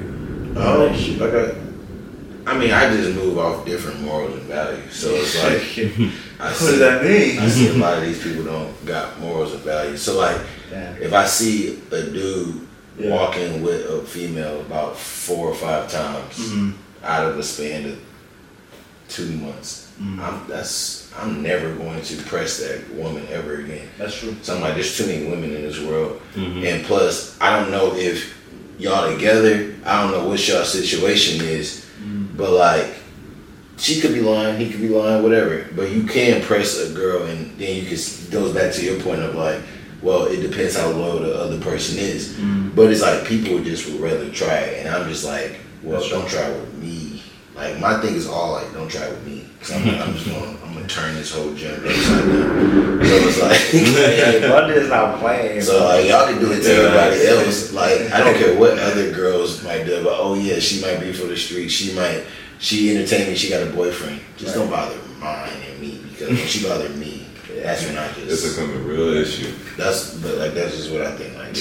a 0.56 0.88
Um, 0.90 1.20
like 1.20 1.34
I, 1.34 2.52
I 2.52 2.58
mean, 2.58 2.72
I 2.72 2.96
just 2.96 3.16
move 3.16 3.38
off 3.40 3.66
different 3.66 4.02
morals 4.02 4.34
and 4.34 4.44
values. 4.44 4.94
So 4.94 5.10
it's 5.16 5.36
like 5.44 5.78
I 6.40 6.46
what 6.48 6.56
see, 6.56 6.66
does 6.68 6.80
that 6.80 7.04
mean? 7.04 7.40
I 7.40 7.48
see 7.50 7.70
a 7.70 7.74
lot 7.74 7.98
of 7.98 8.04
these 8.04 8.22
people 8.22 8.44
don't 8.44 8.86
got 8.86 9.20
morals 9.20 9.54
and 9.54 9.64
values. 9.64 10.02
So 10.02 10.18
like, 10.18 10.40
Damn. 10.70 11.02
if 11.02 11.12
I 11.14 11.26
see 11.26 11.80
a 11.92 12.04
dude 12.04 12.68
Yeah. 13.00 13.10
walking 13.10 13.64
with 13.64 13.90
a 13.90 14.04
female 14.04 14.62
about 14.62 14.96
four 14.98 15.48
or 15.48 15.56
five 15.56 15.90
times 15.92 16.38
Mhm. 16.38 16.74
out 17.04 17.26
of 17.32 17.40
a 17.40 17.44
span 17.44 17.90
of 17.90 17.98
two 19.10 19.32
months, 19.32 19.88
Mhm. 20.00 20.20
I'm 20.20 20.48
that's 20.48 21.03
I'm 21.18 21.44
never 21.44 21.74
going 21.76 22.02
to 22.02 22.16
press 22.24 22.58
that 22.60 22.90
woman 22.96 23.26
ever 23.30 23.56
again. 23.58 23.88
That's 23.98 24.18
true. 24.18 24.36
So 24.42 24.56
I'm 24.56 24.62
like, 24.62 24.74
there's 24.74 24.98
too 24.98 25.06
many 25.06 25.26
women 25.30 25.56
in 25.56 25.62
this 25.62 25.80
world. 25.80 26.20
Mhm. 26.36 26.64
And 26.66 26.86
plus, 26.86 27.38
I 27.40 27.60
don't 27.60 27.72
know 27.72 27.96
if 27.96 28.36
y'all 28.80 29.12
together. 29.14 29.74
I 29.86 30.02
don't 30.02 30.12
know 30.12 30.28
what 30.28 30.46
y'all 30.48 30.64
situation 30.66 31.44
is, 31.46 31.86
but 32.36 32.52
like, 32.52 32.88
she 33.78 34.00
could 34.00 34.14
be 34.14 34.22
lying, 34.22 34.58
he 34.58 34.70
could 34.72 34.82
be 34.82 34.90
lying, 34.90 35.24
whatever. 35.24 35.66
But 35.76 35.92
you 35.92 36.04
can 36.04 36.42
press 36.42 36.80
a 36.80 36.94
girl, 36.94 37.24
and 37.24 37.58
then 37.58 37.76
you 37.76 37.84
can 37.84 37.98
goes 38.32 38.54
back 38.54 38.72
to 38.74 38.84
your 38.86 39.00
point 39.02 39.22
of 39.22 39.36
like, 39.36 39.62
well, 40.02 40.26
it 40.26 40.42
depends 40.42 40.76
how 40.76 40.90
loyal 40.90 41.20
the 41.20 41.36
other 41.36 41.60
person 41.60 41.98
is. 41.98 42.36
But 42.76 42.92
it's 42.92 43.02
like 43.02 43.26
people 43.26 43.60
just 43.64 43.88
would 43.90 44.00
rather 44.02 44.30
try 44.30 44.56
it, 44.58 44.86
and 44.86 44.94
I'm 44.96 45.08
just 45.10 45.26
like, 45.26 45.58
well, 45.84 46.00
That's 46.00 46.12
don't 46.12 46.28
try 46.30 46.50
with 46.50 46.74
me. 46.76 47.03
Like 47.56 47.80
my 47.80 48.00
thing 48.02 48.16
is 48.16 48.28
all 48.28 48.54
like, 48.54 48.72
don't 48.74 48.90
try 48.90 49.08
with 49.10 49.26
me, 49.28 49.46
because 49.60 49.76
I'm, 49.76 49.88
I'm 50.02 50.14
just 50.14 50.26
going, 50.26 50.58
I'm 50.66 50.74
gonna 50.74 50.88
turn 50.88 51.14
this 51.16 51.34
whole 51.36 51.54
gym 51.54 51.76
upside 51.86 52.26
down. 52.28 53.06
So 53.06 53.16
it's 53.28 53.42
like. 53.42 53.60
Hey, 54.14 54.50
London 54.50 54.78
is 54.78 54.90
not 54.98 55.20
playing. 55.20 55.62
So 55.62 55.86
like 55.86 56.08
y'all 56.10 56.26
can 56.28 56.40
do 56.40 56.52
it 56.52 56.62
to 56.64 56.70
Yeah. 56.70 56.80
everybody 56.80 57.28
else. 57.28 57.72
Like 57.74 58.12
I 58.12 58.20
don't 58.24 58.36
care 58.38 58.58
what 58.58 58.78
other 58.80 59.12
girls 59.12 59.64
might 59.64 59.84
do, 59.86 60.04
but 60.04 60.14
oh 60.20 60.34
yeah, 60.36 60.60
she 60.60 60.82
might 60.82 61.00
be 61.00 61.14
for 61.14 61.28
the 61.28 61.38
street. 61.38 61.70
She 61.70 61.94
might 61.96 62.24
she 62.60 62.96
entertained 62.96 63.30
me. 63.30 63.36
She 63.36 63.50
got 63.50 63.62
a 63.68 63.70
boyfriend. 63.72 64.20
Just 64.38 64.56
don't 64.56 64.70
bother 64.70 64.98
mine 65.20 65.52
and 65.70 65.80
me 65.80 66.02
because 66.10 66.30
when 66.30 66.38
she 66.48 66.68
bothered 66.68 66.96
me, 66.98 67.28
that's 67.62 67.86
when 67.86 67.98
I 67.98 68.08
It's 68.18 68.42
just 68.42 68.58
become 68.58 68.74
a 68.76 68.80
real 68.80 69.14
issue. 69.14 69.54
that's 69.78 70.16
but 70.18 70.38
like 70.38 70.54
that's 70.54 70.76
just 70.76 70.92
what 70.92 71.02
I 71.02 71.16
think. 71.16 71.38
Like 71.38 71.54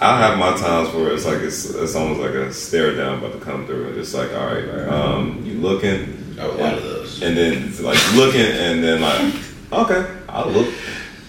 I 0.00 0.18
have 0.18 0.38
my 0.38 0.54
times 0.56 0.92
where 0.94 1.12
it's 1.12 1.24
like 1.24 1.38
it's 1.38 1.64
it's 1.70 1.94
almost 1.94 2.20
like 2.20 2.32
a 2.32 2.52
stare 2.52 2.94
down 2.94 3.18
about 3.18 3.32
to 3.32 3.38
come 3.38 3.66
through. 3.66 3.98
It's 3.98 4.12
like 4.14 4.32
all 4.34 4.46
right, 4.46 4.68
um, 4.88 5.42
you 5.44 5.54
looking, 5.54 6.36
I 6.38 6.42
have 6.42 6.54
a 6.54 6.62
lot 6.62 6.74
of 6.74 6.82
those. 6.82 7.22
and 7.22 7.36
then 7.36 7.72
like 7.82 8.14
looking, 8.14 8.40
and 8.42 8.84
then 8.84 9.00
like 9.00 9.34
okay, 9.72 10.06
I'll 10.28 10.50
look. 10.50 10.72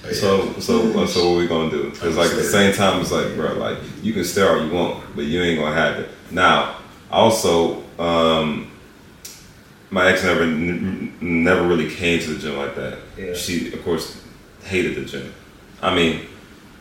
Yeah. 0.06 0.13
So 0.13 0.53
so 0.60 1.06
so 1.06 1.30
what 1.32 1.38
we 1.38 1.47
gonna 1.47 1.69
do? 1.71 1.89
Because 1.91 2.17
like 2.17 2.30
at 2.32 2.36
the 2.38 2.43
same 2.43 2.73
time, 2.73 2.99
it's 3.01 3.12
like 3.12 3.36
bro, 3.36 3.53
like 3.53 3.77
you 4.01 4.12
can 4.13 4.23
stare 4.25 4.49
all 4.58 4.65
you 4.65 4.71
want, 4.73 5.03
but 5.15 5.25
you 5.25 5.41
ain't 5.41 5.60
gonna 5.60 5.73
have 5.75 5.99
it. 5.99 6.10
Now, 6.32 6.77
also, 7.10 7.84
um, 7.99 8.69
my 9.89 10.12
ex 10.12 10.23
never 10.23 10.43
n- 10.43 11.15
never 11.21 11.65
really 11.65 11.89
came 11.89 12.19
to 12.19 12.34
the 12.34 12.39
gym 12.39 12.58
like 12.58 12.75
that. 12.75 12.99
Yeah. 13.17 13.34
She 13.34 13.71
of 13.73 13.84
course 13.86 14.21
hated 14.63 14.95
the 14.95 15.06
gym. 15.06 15.34
I 15.82 15.95
mean, 15.95 16.25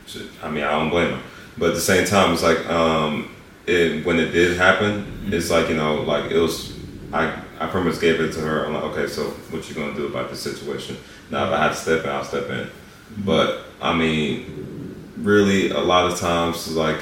she, 0.07 0.29
I 0.43 0.51
mean 0.51 0.65
I 0.65 0.73
don't 0.73 0.91
blame 0.91 1.13
her, 1.17 1.23
but 1.59 1.71
at 1.71 1.75
the 1.75 1.81
same 1.81 2.07
time, 2.07 2.33
it's 2.33 2.43
like 2.43 2.65
um, 2.69 3.35
it, 3.67 4.05
when 4.05 4.19
it 4.19 4.31
did 4.31 4.57
happen, 4.57 5.29
it's 5.33 5.51
like 5.51 5.69
you 5.69 5.77
know 5.77 6.03
like 6.03 6.31
it 6.31 6.39
was. 6.39 6.75
I 7.13 7.43
I 7.59 7.67
pretty 7.69 7.89
much 7.89 8.01
gave 8.01 8.21
it 8.21 8.33
to 8.35 8.41
her. 8.41 8.67
I'm 8.67 8.75
like, 8.75 8.85
okay, 8.85 9.07
so 9.07 9.25
what 9.51 9.69
you 9.69 9.75
gonna 9.75 9.95
do 9.95 10.07
about 10.07 10.29
this 10.29 10.41
situation? 10.41 10.97
Now, 11.31 11.47
if 11.47 11.53
I 11.53 11.63
had 11.63 11.69
to 11.71 11.75
step 11.75 12.05
in, 12.05 12.11
I'll 12.11 12.25
step 12.25 12.51
in. 12.51 12.69
But 13.19 13.65
I 13.81 13.95
mean, 13.97 14.95
really, 15.17 15.71
a 15.71 15.81
lot 15.81 16.11
of 16.11 16.19
times, 16.19 16.71
like, 16.75 17.01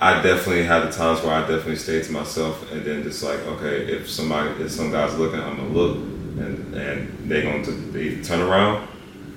I 0.00 0.22
definitely 0.22 0.64
had 0.64 0.84
the 0.84 0.92
times 0.92 1.22
where 1.22 1.34
I 1.34 1.40
definitely 1.40 1.76
stayed 1.76 2.04
to 2.04 2.12
myself, 2.12 2.70
and 2.72 2.84
then 2.84 3.02
just 3.02 3.22
like, 3.22 3.40
okay, 3.40 3.86
if 3.86 4.08
somebody, 4.08 4.50
if 4.62 4.70
some 4.70 4.90
guy's 4.90 5.16
looking, 5.18 5.40
I'm 5.40 5.56
gonna 5.56 5.68
look, 5.68 5.96
and 5.96 6.74
and 6.74 7.30
they 7.30 7.42
gonna 7.42 7.64
t- 7.64 7.72
they 7.72 8.22
turn 8.22 8.40
around, 8.40 8.88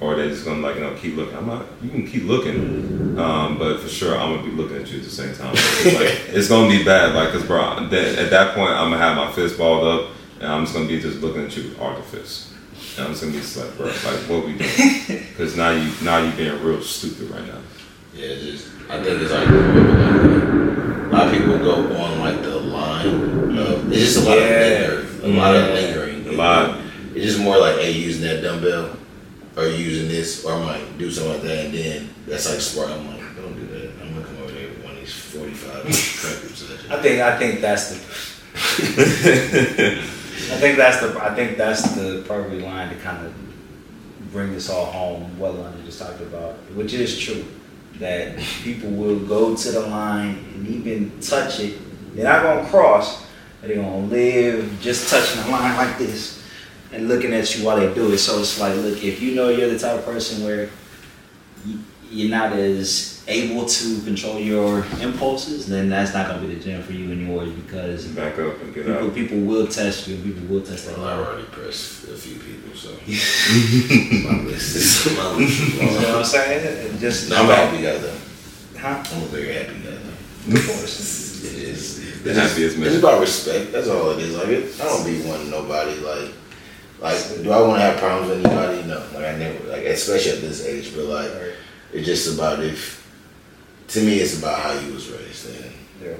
or 0.02 0.16
they 0.16 0.30
just 0.30 0.46
gonna 0.46 0.62
like 0.62 0.76
you 0.76 0.82
know 0.82 0.94
keep 0.96 1.16
looking. 1.16 1.36
I'm 1.38 1.48
not. 1.48 1.66
You 1.82 1.90
can 1.90 2.08
keep 2.08 2.24
looking, 2.26 3.18
um, 3.20 3.58
but 3.58 3.80
for 3.80 3.90
sure, 3.90 4.18
I'm 4.18 4.36
gonna 4.36 4.48
be 4.50 4.56
looking 4.56 4.78
at 4.78 4.90
you 4.92 5.00
at 5.00 5.04
the 5.04 5.10
same 5.10 5.36
time. 5.36 5.52
It's, 5.54 5.86
like, 5.86 6.30
it's 6.36 6.48
gonna 6.50 6.70
be 6.70 6.84
bad, 6.84 7.14
like, 7.16 7.32
cause 7.32 7.46
bro, 7.46 7.88
then 7.90 8.18
at 8.18 8.30
that 8.32 8.56
point, 8.56 8.72
I'm 8.72 8.90
gonna 8.92 8.98
have 8.98 9.18
my 9.18 9.32
fist 9.32 9.58
balled 9.58 9.84
up, 9.86 10.12
and 10.40 10.48
I'm 10.52 10.64
just 10.64 10.74
gonna 10.76 10.88
be 10.88 11.00
just 11.02 11.20
looking 11.22 11.44
at 11.46 11.56
you 11.58 11.64
with 11.70 11.80
all 11.80 11.96
the 11.96 12.02
fists. 12.04 12.54
And 12.98 13.06
I'm 13.08 13.12
just 13.12 13.22
gonna 13.24 13.34
be 13.34 13.40
just 13.40 13.58
like, 13.58 13.76
bro, 13.78 13.88
like, 13.88 14.20
what 14.30 14.46
we 14.46 14.54
doing? 14.58 15.26
Because 15.40 15.56
now 15.58 15.72
you, 15.72 15.92
now 16.04 16.18
you 16.20 16.32
being 16.36 16.62
real 16.64 16.82
stupid 16.82 17.30
right 17.32 17.46
now. 17.48 17.60
Yeah, 18.14 18.26
it's 18.28 18.44
just 18.44 18.68
I 18.90 19.02
think 19.04 19.22
it's 19.22 19.32
like 19.32 19.48
a 19.48 21.10
lot 21.12 21.28
of 21.28 21.34
people 21.34 21.58
go 21.60 21.76
on 21.96 22.20
like 22.20 22.42
the 22.42 22.56
line 22.60 23.58
of 23.58 23.92
it's 23.92 24.14
just 24.14 24.26
a 24.26 24.30
lot 24.30 24.38
Yeah. 24.38 24.46
of 24.46 25.24
linger, 25.24 25.38
a 25.38 25.40
lot 25.40 25.56
of 25.56 25.74
lingering. 25.74 26.28
A 26.28 26.32
lot. 26.32 26.80
It's 27.16 27.26
just 27.26 27.40
more 27.40 27.58
like 27.58 27.78
hey, 27.80 27.92
using 27.92 28.24
that 28.24 28.42
dumbbell 28.42 28.96
or 29.60 29.68
using 29.68 30.08
this 30.08 30.46
or 30.46 30.54
I 30.54 30.66
might 30.66 30.98
do 30.98 31.12
something 31.12 31.34
like 31.34 31.42
that 31.44 31.66
and 31.66 31.74
then 31.74 32.10
that's 32.26 32.50
like 32.50 32.62
smart. 32.62 32.92
I'm 32.92 33.08
like, 33.08 33.36
don't 33.36 33.56
do 33.56 33.68
that. 33.68 33.92
I'm 34.02 34.14
gonna 34.14 34.26
come 34.26 34.38
over 34.38 34.52
there 34.52 34.70
with 34.70 34.84
one 34.84 34.94
of 34.94 35.00
these 35.00 35.14
forty 35.14 35.52
five 35.54 35.84
crackers. 35.84 36.90
I 36.90 37.02
think 37.02 37.22
I 37.22 37.38
think 37.38 37.62
that's 37.62 37.90
the. 37.90 37.96
I 40.52 40.58
think 40.58 40.78
that's 40.78 41.02
the 41.02 41.20
I 41.22 41.36
think 41.36 41.58
that's 41.58 41.96
the 41.96 42.24
perfect 42.28 42.64
line 42.64 42.90
to 42.90 42.96
kind 43.02 43.26
of 43.26 43.34
bring 44.32 44.54
this 44.54 44.70
all 44.70 44.86
home. 44.86 45.38
What 45.38 45.56
London 45.56 45.86
just 45.86 46.00
talked 46.00 46.22
about, 46.22 46.56
which 46.74 46.94
is 46.94 47.20
true, 47.20 47.46
that 47.96 48.38
people 48.64 48.90
will 48.92 49.20
go 49.20 49.56
to 49.56 49.72
the 49.72 49.82
line 49.82 50.46
and 50.56 50.68
even 50.68 51.20
touch 51.20 51.60
it. 51.60 51.78
They're 52.16 52.24
not 52.24 52.44
gonna 52.44 52.68
cross. 52.70 53.26
They're 53.62 53.76
gonna 53.76 54.06
live 54.06 54.80
just 54.82 55.10
touching 55.10 55.44
the 55.44 55.50
line 55.50 55.76
like 55.76 55.98
this 55.98 56.39
and 56.92 57.08
looking 57.08 57.34
at 57.34 57.56
you 57.58 57.66
while 57.66 57.78
they 57.78 57.94
do 57.94 58.12
it. 58.12 58.18
So 58.18 58.40
it's 58.40 58.60
like, 58.60 58.76
look, 58.76 59.04
if 59.04 59.22
you 59.22 59.36
know 59.36 59.50
you're 59.50 59.70
the 59.70 59.80
type 59.80 60.00
of 60.00 60.06
person 60.06 60.44
where 60.44 60.70
you- 61.66 61.80
you're 62.12 62.30
not 62.32 62.54
as 62.54 63.22
able 63.28 63.64
to 63.68 64.02
control 64.02 64.40
your 64.40 64.84
impulses, 65.00 65.68
then 65.68 65.88
that's 65.90 66.12
not 66.16 66.28
gonna 66.28 66.42
be 66.48 66.56
the 66.56 66.60
gym 66.64 66.82
for 66.82 66.94
you 66.94 67.12
anymore 67.12 67.46
because 67.46 68.06
Back 68.06 68.40
up 68.40 68.60
and 68.64 68.74
get 68.74 68.86
people, 68.88 69.04
out. 69.06 69.14
people 69.14 69.38
will 69.42 69.68
test 69.68 70.08
you 70.08 70.16
people 70.18 70.48
will 70.50 70.62
test 70.66 70.88
that 70.88 70.98
Well, 70.98 71.08
I 71.08 71.14
already 71.14 71.44
pressed 71.52 72.06
a 72.06 72.18
few 72.18 72.38
people, 72.40 72.72
so 72.76 72.90
my 73.08 74.42
list 74.44 74.76
is 74.76 75.08
my 75.18 75.32
list 75.36 75.62
is 75.62 75.76
You 75.80 75.86
know 75.86 75.92
what. 75.92 76.16
I'm 76.16 76.24
saying? 76.24 76.98
Just 77.00 77.30
No, 77.30 77.36
I'm 77.44 77.46
happy 77.50 77.84
guy 77.84 77.98
though. 78.00 78.14
Huh? 78.80 79.04
I'm 79.14 79.22
a 79.24 79.26
very 79.28 79.54
happy 79.54 79.74
guy 79.84 79.92
though. 79.92 80.56
Of 80.58 80.66
course. 80.68 81.44
It 81.46 81.54
is. 81.70 82.24
the 82.24 82.34
happiest 82.34 82.78
It's 82.80 82.96
about 82.98 83.20
respect. 83.22 83.72
That's 83.72 83.88
all 83.88 84.10
it 84.12 84.20
is. 84.26 84.36
Like 84.36 84.48
it, 84.48 84.74
I 84.82 84.86
don't 84.86 85.06
be 85.06 85.22
wanting 85.22 85.52
nobody 85.52 85.96
like 86.00 86.32
like. 87.02 87.44
Do 87.44 87.52
I 87.52 87.62
want 87.62 87.78
to 87.78 87.82
have 87.82 87.98
problems 87.98 88.30
with 88.30 88.46
anybody? 88.46 88.88
No. 88.88 88.98
Like 89.14 89.26
I 89.26 89.38
never. 89.38 89.68
Like 89.70 89.84
especially 89.86 90.32
at 90.34 90.42
this 90.42 90.66
age. 90.66 90.96
But 90.96 91.06
like 91.06 91.32
it's 91.94 92.06
just 92.06 92.36
about 92.36 92.60
if. 92.64 93.00
To 93.90 94.02
me, 94.02 94.20
it's 94.20 94.38
about 94.38 94.60
how 94.60 94.72
you 94.74 94.94
was 94.94 95.10
raised, 95.10 95.50
and 95.50 95.72
Yeah. 96.00 96.14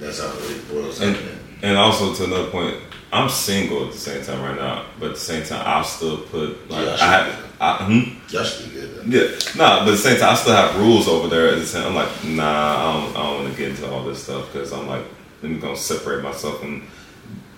that's 0.00 0.18
how 0.20 0.32
it 0.36 0.68
boils 0.68 0.98
down 0.98 1.16
And, 1.62 1.78
also 1.78 2.12
to 2.12 2.24
another 2.24 2.50
point, 2.50 2.74
I'm 3.12 3.28
single 3.28 3.86
at 3.86 3.92
the 3.92 3.98
same 3.98 4.24
time 4.24 4.42
right 4.42 4.56
now, 4.58 4.86
but 4.98 5.10
at 5.10 5.14
the 5.14 5.20
same 5.20 5.44
time, 5.44 5.62
I'll 5.64 5.84
still 5.84 6.18
put 6.18 6.68
like 6.68 6.84
Yeah, 6.84 6.94
I 6.94 7.06
have. 7.06 7.44
I, 7.60 7.76
hmm? 7.84 8.34
Y'all 8.34 8.42
should 8.42 8.68
be 8.68 8.80
good. 8.80 8.96
Though. 8.96 9.02
Yeah, 9.04 9.38
nah, 9.56 9.84
but 9.84 9.88
at 9.88 9.90
the 9.92 9.96
same 9.98 10.18
time, 10.18 10.30
I 10.30 10.34
still 10.34 10.56
have 10.56 10.76
rules 10.76 11.06
over 11.06 11.28
there. 11.28 11.50
At 11.50 11.58
the 11.60 11.66
same, 11.66 11.86
I'm 11.86 11.94
like, 11.94 12.24
nah, 12.24 12.42
I 12.44 12.92
don't, 12.92 13.16
I 13.16 13.22
don't 13.22 13.44
want 13.44 13.54
to 13.54 13.58
get 13.62 13.70
into 13.70 13.88
all 13.88 14.02
this 14.02 14.24
stuff 14.24 14.52
because 14.52 14.72
I'm 14.72 14.88
like, 14.88 15.04
I'm 15.44 15.60
gonna 15.60 15.76
separate 15.76 16.24
myself 16.24 16.58
from 16.58 16.82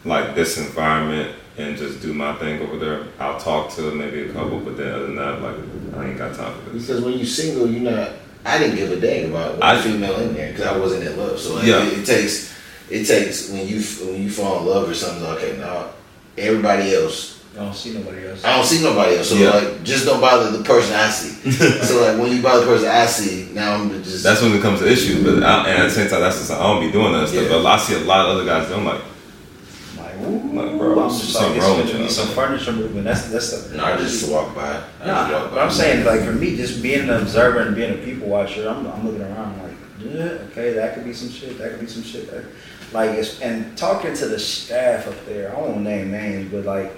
like 0.04 0.34
this 0.34 0.58
environment 0.58 1.34
and 1.58 1.76
just 1.76 2.02
do 2.02 2.12
my 2.12 2.34
thing 2.36 2.60
over 2.62 2.76
there. 2.78 3.04
I'll 3.18 3.38
talk 3.40 3.70
to 3.76 3.94
maybe 3.94 4.22
a 4.28 4.32
couple, 4.32 4.60
but 4.60 4.76
then 4.76 4.92
other 4.92 5.06
than 5.06 5.16
that, 5.16 5.40
like, 5.42 5.56
I 5.96 6.08
ain't 6.08 6.18
got 6.18 6.34
time 6.34 6.54
for 6.60 6.70
this. 6.70 6.86
Because 6.86 7.02
when 7.02 7.14
you're 7.14 7.26
single, 7.26 7.70
you're 7.70 7.90
not. 7.90 8.10
I 8.44 8.58
didn't 8.58 8.76
give 8.76 8.92
a 8.92 9.00
dang 9.00 9.30
about 9.30 9.52
one 9.58 9.62
I- 9.62 9.80
female 9.82 10.20
in 10.20 10.34
there 10.34 10.52
because 10.52 10.66
I 10.66 10.76
wasn't 10.76 11.04
in 11.04 11.16
love. 11.16 11.38
So 11.38 11.54
like, 11.54 11.64
Yeah. 11.66 11.84
it, 11.86 11.98
it 12.00 12.06
takes. 12.06 12.54
It 12.88 13.04
takes 13.04 13.50
when 13.50 13.66
you 13.66 13.80
when 14.06 14.22
you 14.22 14.30
fall 14.30 14.60
in 14.60 14.66
love 14.66 14.88
or 14.88 14.94
something. 14.94 15.24
Okay, 15.24 15.56
now 15.58 15.88
everybody 16.38 16.94
else 16.94 17.36
I 17.56 17.60
don't 17.60 17.74
see 17.74 17.94
nobody 17.94 18.28
else. 18.28 18.44
I 18.44 18.54
don't 18.54 18.66
see 18.66 18.82
nobody 18.84 19.16
else. 19.16 19.30
So 19.30 19.34
Yeah. 19.36 19.50
like, 19.50 19.82
just 19.82 20.04
don't 20.04 20.20
bother 20.20 20.50
the 20.56 20.62
person 20.62 20.94
I 20.94 21.08
see. 21.08 21.50
so 21.86 22.02
like, 22.02 22.20
when 22.20 22.30
you 22.36 22.42
bother 22.42 22.60
the 22.60 22.66
person 22.66 22.88
I 22.88 23.06
see, 23.06 23.48
now 23.54 23.74
I'm 23.76 23.90
just. 24.04 24.22
That's 24.22 24.42
when 24.42 24.52
it 24.52 24.60
comes 24.60 24.80
to 24.80 24.86
issues, 24.88 25.24
but 25.24 25.42
I, 25.42 25.66
and 25.70 25.82
at 25.82 25.84
the 25.84 25.90
same 25.90 26.08
time, 26.08 26.20
that's 26.20 26.36
just 26.38 26.50
I 26.50 26.62
don't 26.62 26.80
be 26.84 26.92
doing 26.92 27.12
that 27.14 27.28
stuff. 27.28 27.42
Yeah. 27.44 27.48
But 27.48 27.64
I 27.66 27.78
see 27.78 27.94
a 27.94 28.00
lot 28.00 28.26
of 28.28 28.36
other 28.36 28.44
guys. 28.44 28.70
I'm 28.70 28.84
like, 28.84 29.00
Like, 30.56 30.78
bro, 30.78 31.02
I'm 31.04 31.10
just 31.10 31.32
something 31.32 31.60
like, 31.60 31.78
it's 31.78 31.92
gonna 31.92 32.04
be 32.04 32.10
some 32.10 32.28
furniture 32.28 32.72
movement. 32.72 33.04
That's 33.04 33.28
that's 33.30 33.62
the. 33.68 33.76
no, 33.76 33.84
I 33.84 33.96
just 33.96 34.30
walk 34.30 34.54
by. 34.54 34.82
I 35.02 35.06
Nah, 35.06 35.28
just 35.28 35.42
walk 35.42 35.50
but 35.52 35.58
I'm 35.62 35.70
saying 35.70 36.04
like 36.04 36.22
for 36.22 36.32
me, 36.32 36.56
just 36.56 36.82
being 36.82 37.08
an 37.08 37.10
observer 37.10 37.60
and 37.60 37.76
being 37.76 37.92
a 37.94 38.04
people 38.04 38.28
watcher, 38.28 38.68
I'm, 38.68 38.86
I'm 38.86 39.06
looking 39.06 39.22
around 39.22 39.62
like, 39.62 39.72
yeah, 40.00 40.22
okay, 40.50 40.72
that 40.72 40.94
could 40.94 41.04
be 41.04 41.12
some 41.12 41.30
shit. 41.30 41.58
That 41.58 41.70
could 41.72 41.80
be 41.80 41.86
some 41.86 42.02
shit. 42.02 42.30
That, 42.30 42.44
like, 42.92 43.10
it's, 43.10 43.40
and 43.40 43.76
talking 43.76 44.14
to 44.14 44.26
the 44.26 44.38
staff 44.38 45.08
up 45.08 45.26
there, 45.26 45.54
I 45.56 45.60
won't 45.60 45.80
name 45.82 46.10
names, 46.12 46.50
but 46.52 46.64
like, 46.64 46.92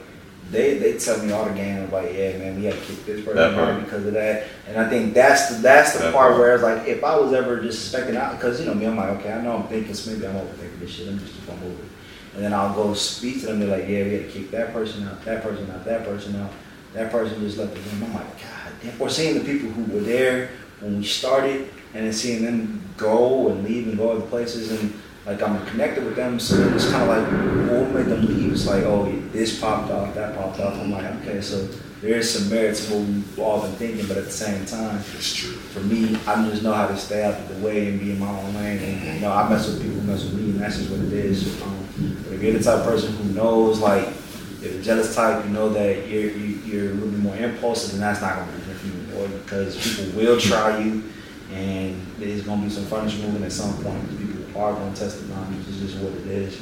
they 0.51 0.79
they 0.79 0.99
tell 0.99 1.19
me 1.23 1.31
all 1.33 1.45
the 1.45 1.53
game 1.55 1.91
like, 1.91 2.13
yeah, 2.15 2.39
man, 2.39 2.57
we 2.57 2.65
had 2.65 2.75
to 2.75 2.81
kick 2.81 3.05
this 3.05 3.25
person 3.25 3.39
out 3.59 3.85
because 3.85 4.07
of 4.07 4.15
that. 4.15 4.47
And 4.67 4.79
I 4.79 4.89
think 4.89 5.13
that's 5.15 5.49
the 5.49 5.61
that's 5.63 5.93
the 5.95 5.99
That 6.05 6.15
part 6.15 6.29
part. 6.31 6.41
where 6.41 6.55
it's 6.55 6.63
like, 6.63 6.87
if 6.89 7.03
I 7.05 7.19
was 7.19 7.33
ever 7.35 7.61
just 7.61 7.81
suspecting 7.83 8.17
out, 8.17 8.33
because 8.37 8.59
you 8.61 8.67
know 8.67 8.75
me, 8.75 8.87
I'm 8.87 8.97
like, 8.97 9.11
okay, 9.21 9.33
I 9.33 9.43
know 9.43 9.57
I'm 9.57 9.67
thinking, 9.69 9.93
so 9.95 10.11
maybe 10.13 10.27
I'm 10.27 10.35
overthinking 10.37 10.81
this 10.81 10.91
shit. 10.91 11.07
Let 11.07 11.17
me 11.17 11.21
just 11.21 11.35
keep 11.35 11.51
on 11.51 11.61
moving. 11.61 11.91
And 12.39 12.45
then 12.45 12.55
I'll 12.55 12.73
go 12.73 12.95
speak 12.95 13.41
to 13.41 13.47
them. 13.47 13.59
They're 13.59 13.77
like, 13.77 13.89
yeah, 13.89 14.05
we 14.05 14.13
had 14.13 14.27
to 14.27 14.31
kick 14.31 14.53
that 14.53 14.73
person 14.73 15.03
out, 15.09 15.25
that 15.25 15.43
person 15.43 15.69
out, 15.73 15.85
that 15.85 16.05
person 16.05 16.37
out. 16.37 16.53
That 16.95 17.11
person 17.11 17.41
just 17.41 17.59
left 17.59 17.75
the 17.75 17.81
room. 17.81 18.05
I'm 18.05 18.15
like, 18.15 18.41
God 18.41 18.73
damn. 18.81 19.03
Or 19.03 19.11
seeing 19.11 19.35
the 19.35 19.45
people 19.45 19.71
who 19.71 19.93
were 19.93 20.03
there 20.03 20.51
when 20.79 20.99
we 20.99 21.05
started 21.05 21.69
and 21.95 22.07
then 22.07 22.13
seeing 22.13 22.45
them 22.45 22.81
go 22.97 23.49
and 23.49 23.65
leave 23.65 23.89
and 23.89 23.99
go 23.99 24.13
other 24.13 24.25
places 24.27 24.71
and 24.71 24.95
like 25.27 25.43
I'm 25.43 25.67
connected 25.67 26.05
with 26.05 26.15
them. 26.15 26.39
So 26.39 26.55
it's 26.77 26.89
kind 26.93 27.03
of 27.03 27.09
like, 27.09 27.73
what 27.73 27.93
made 27.93 28.07
them 28.07 28.25
leave? 28.25 28.53
It's 28.53 28.69
like, 28.69 28.85
oh, 28.85 29.13
this 29.33 29.61
popped 29.61 29.91
off, 29.91 30.15
that 30.15 30.37
popped 30.37 30.61
off. 30.61 30.75
I'm 30.75 30.93
like, 30.93 31.07
okay, 31.23 31.41
so 31.41 31.69
there 32.01 32.15
is 32.15 32.33
some 32.33 32.49
merit 32.49 32.77
to 32.77 32.95
what 32.95 33.05
we've 33.05 33.39
all 33.41 33.63
been 33.63 33.73
thinking, 33.73 34.07
but 34.07 34.17
at 34.17 34.27
the 34.27 34.31
same 34.31 34.65
time, 34.65 35.03
It's 35.17 35.35
true. 35.35 35.55
for 35.55 35.81
me, 35.81 36.17
I 36.25 36.49
just 36.49 36.63
know 36.63 36.73
how 36.73 36.87
to 36.87 36.97
stay 36.97 37.25
out 37.25 37.35
of 37.35 37.49
the 37.49 37.67
way 37.67 37.89
and 37.89 37.99
be 37.99 38.13
in 38.13 38.21
my 38.21 38.29
own 38.31 38.55
lane. 38.55 38.79
And 38.79 39.15
you 39.17 39.21
know, 39.23 39.33
I 39.33 39.49
mess 39.49 39.67
with 39.67 39.83
people 39.83 39.99
who 39.99 40.07
mess 40.07 40.23
with 40.23 40.35
me, 40.35 40.51
and 40.51 40.61
that's 40.61 40.77
just 40.79 40.89
what 40.91 41.01
it 41.01 41.13
is. 41.13 41.61
Um, 41.63 41.88
but 41.99 42.33
if 42.35 42.43
you're 42.43 42.53
the 42.53 42.63
type 42.63 42.81
of 42.81 42.85
person 42.85 43.13
who 43.17 43.33
knows, 43.35 43.81
like, 43.81 44.07
if 44.07 44.73
you're 44.75 44.83
jealous 44.83 45.15
type, 45.15 45.45
you 45.45 45.51
know 45.51 45.69
that 45.71 46.09
you're 46.09 46.31
you, 46.31 46.61
you're 46.65 46.91
a 46.91 46.95
little 46.95 47.11
bit 47.11 47.21
more 47.21 47.37
impulsive, 47.37 47.95
and 47.95 48.03
that's 48.03 48.21
not 48.21 48.37
gonna 48.37 48.53
be 48.53 48.65
good 48.65 48.77
for 48.77 48.87
you 48.87 48.93
anymore 48.93 49.29
because 49.39 49.77
people 49.77 50.21
will 50.21 50.41
try 50.41 50.79
you, 50.79 51.05
and 51.53 52.01
there's 52.19 52.43
gonna 52.43 52.63
be 52.63 52.71
some 52.71 52.85
furniture 52.87 53.19
moving 53.27 53.45
at 53.45 53.53
some 53.53 53.73
point. 53.83 54.03
Because 54.11 54.27
people 54.27 54.61
are 54.61 54.73
gonna 54.75 54.95
test 54.95 55.21
the 55.21 55.33
boundaries. 55.33 55.67
which 55.67 55.77
is 55.77 55.93
just 55.93 56.03
what 56.03 56.13
it 56.13 56.27
is. 56.27 56.57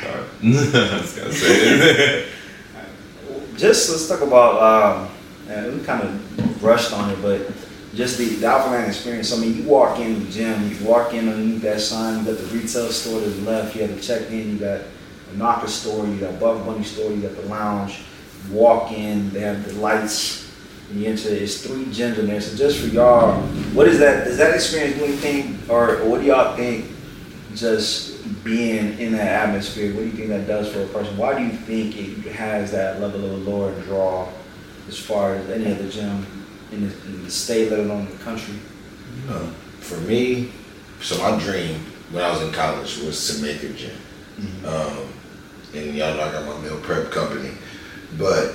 sorry, 0.00 0.24
I 0.42 0.98
just 1.00 1.16
gotta 1.16 1.32
say 1.32 2.26
just 3.56 3.90
let's 3.90 4.08
talk 4.08 4.20
about 4.20 4.62
um, 4.62 5.08
and 5.48 5.78
we 5.78 5.84
kind 5.84 6.02
of 6.02 6.62
rushed 6.62 6.92
on 6.92 7.10
it, 7.10 7.22
but 7.22 7.40
just 7.96 8.18
the, 8.18 8.26
the 8.26 8.46
Alphaland 8.46 8.88
experience. 8.88 9.32
I 9.32 9.38
mean, 9.38 9.56
you 9.56 9.62
walk 9.62 9.98
in 9.98 10.22
the 10.22 10.30
gym, 10.30 10.70
you 10.70 10.86
walk 10.86 11.14
in 11.14 11.28
underneath 11.28 11.62
that 11.62 11.80
sign, 11.80 12.18
you 12.18 12.32
got 12.32 12.38
the 12.38 12.46
retail 12.54 12.92
store 12.92 13.20
to 13.20 13.28
the 13.28 13.50
left, 13.50 13.74
you 13.74 13.82
have 13.82 13.94
the 13.94 14.00
check-in, 14.00 14.50
you 14.50 14.58
got 14.58 14.82
a 15.32 15.36
knocker 15.36 15.66
store, 15.66 16.06
you 16.06 16.18
got 16.18 16.38
Buff 16.38 16.64
Bunny 16.66 16.84
store, 16.84 17.10
you 17.10 17.22
got 17.22 17.34
the 17.34 17.48
lounge. 17.48 18.02
You 18.46 18.54
walk 18.54 18.92
in, 18.92 19.30
they 19.30 19.40
have 19.40 19.64
the 19.64 19.72
lights, 19.80 20.52
you 20.92 21.06
enter. 21.06 21.30
It's 21.30 21.66
three 21.66 21.86
gyms 21.86 22.18
in 22.18 22.26
there. 22.26 22.40
So 22.40 22.54
just 22.54 22.80
for 22.80 22.86
y'all, 22.88 23.40
what 23.72 23.88
is 23.88 23.98
that? 23.98 24.24
Does 24.24 24.36
that 24.36 24.54
experience 24.54 24.98
do 24.98 25.04
anything, 25.04 25.58
or, 25.68 25.96
or 26.00 26.10
what 26.10 26.20
do 26.20 26.26
y'all 26.26 26.54
think? 26.54 26.92
Just 27.54 28.44
being 28.44 28.98
in 28.98 29.12
that 29.12 29.48
atmosphere, 29.48 29.94
what 29.94 30.00
do 30.00 30.06
you 30.06 30.12
think 30.12 30.28
that 30.28 30.46
does 30.46 30.70
for 30.70 30.82
a 30.82 30.86
person? 30.88 31.16
Why 31.16 31.38
do 31.38 31.44
you 31.44 31.52
think 31.52 31.96
it 31.96 32.30
has 32.32 32.70
that 32.72 33.00
level 33.00 33.24
of 33.24 33.32
allure 33.32 33.72
and 33.72 33.82
draw 33.84 34.28
as 34.88 34.98
far 34.98 35.36
as 35.36 35.48
any 35.48 35.72
other 35.72 35.88
gym 35.88 36.26
in 36.72 36.88
the, 36.88 36.94
in 37.06 37.24
the 37.24 37.30
state, 37.30 37.70
let 37.70 37.80
alone 37.80 38.06
the 38.06 38.24
country? 38.24 38.54
Um, 39.30 39.52
for 39.80 39.96
me, 40.00 40.50
so 41.00 41.18
my 41.18 41.38
dream 41.38 41.80
when 42.10 42.24
I 42.24 42.30
was 42.30 42.42
in 42.42 42.52
college 42.52 42.98
was 42.98 43.36
to 43.36 43.42
make 43.42 43.62
a 43.62 43.68
gym. 43.70 43.96
Um, 44.66 45.08
and 45.74 45.94
y'all 45.94 46.14
know 46.14 46.22
I 46.22 46.32
got 46.32 46.46
my 46.46 46.60
meal 46.62 46.78
prep 46.80 47.10
company. 47.10 47.52
But 48.18 48.54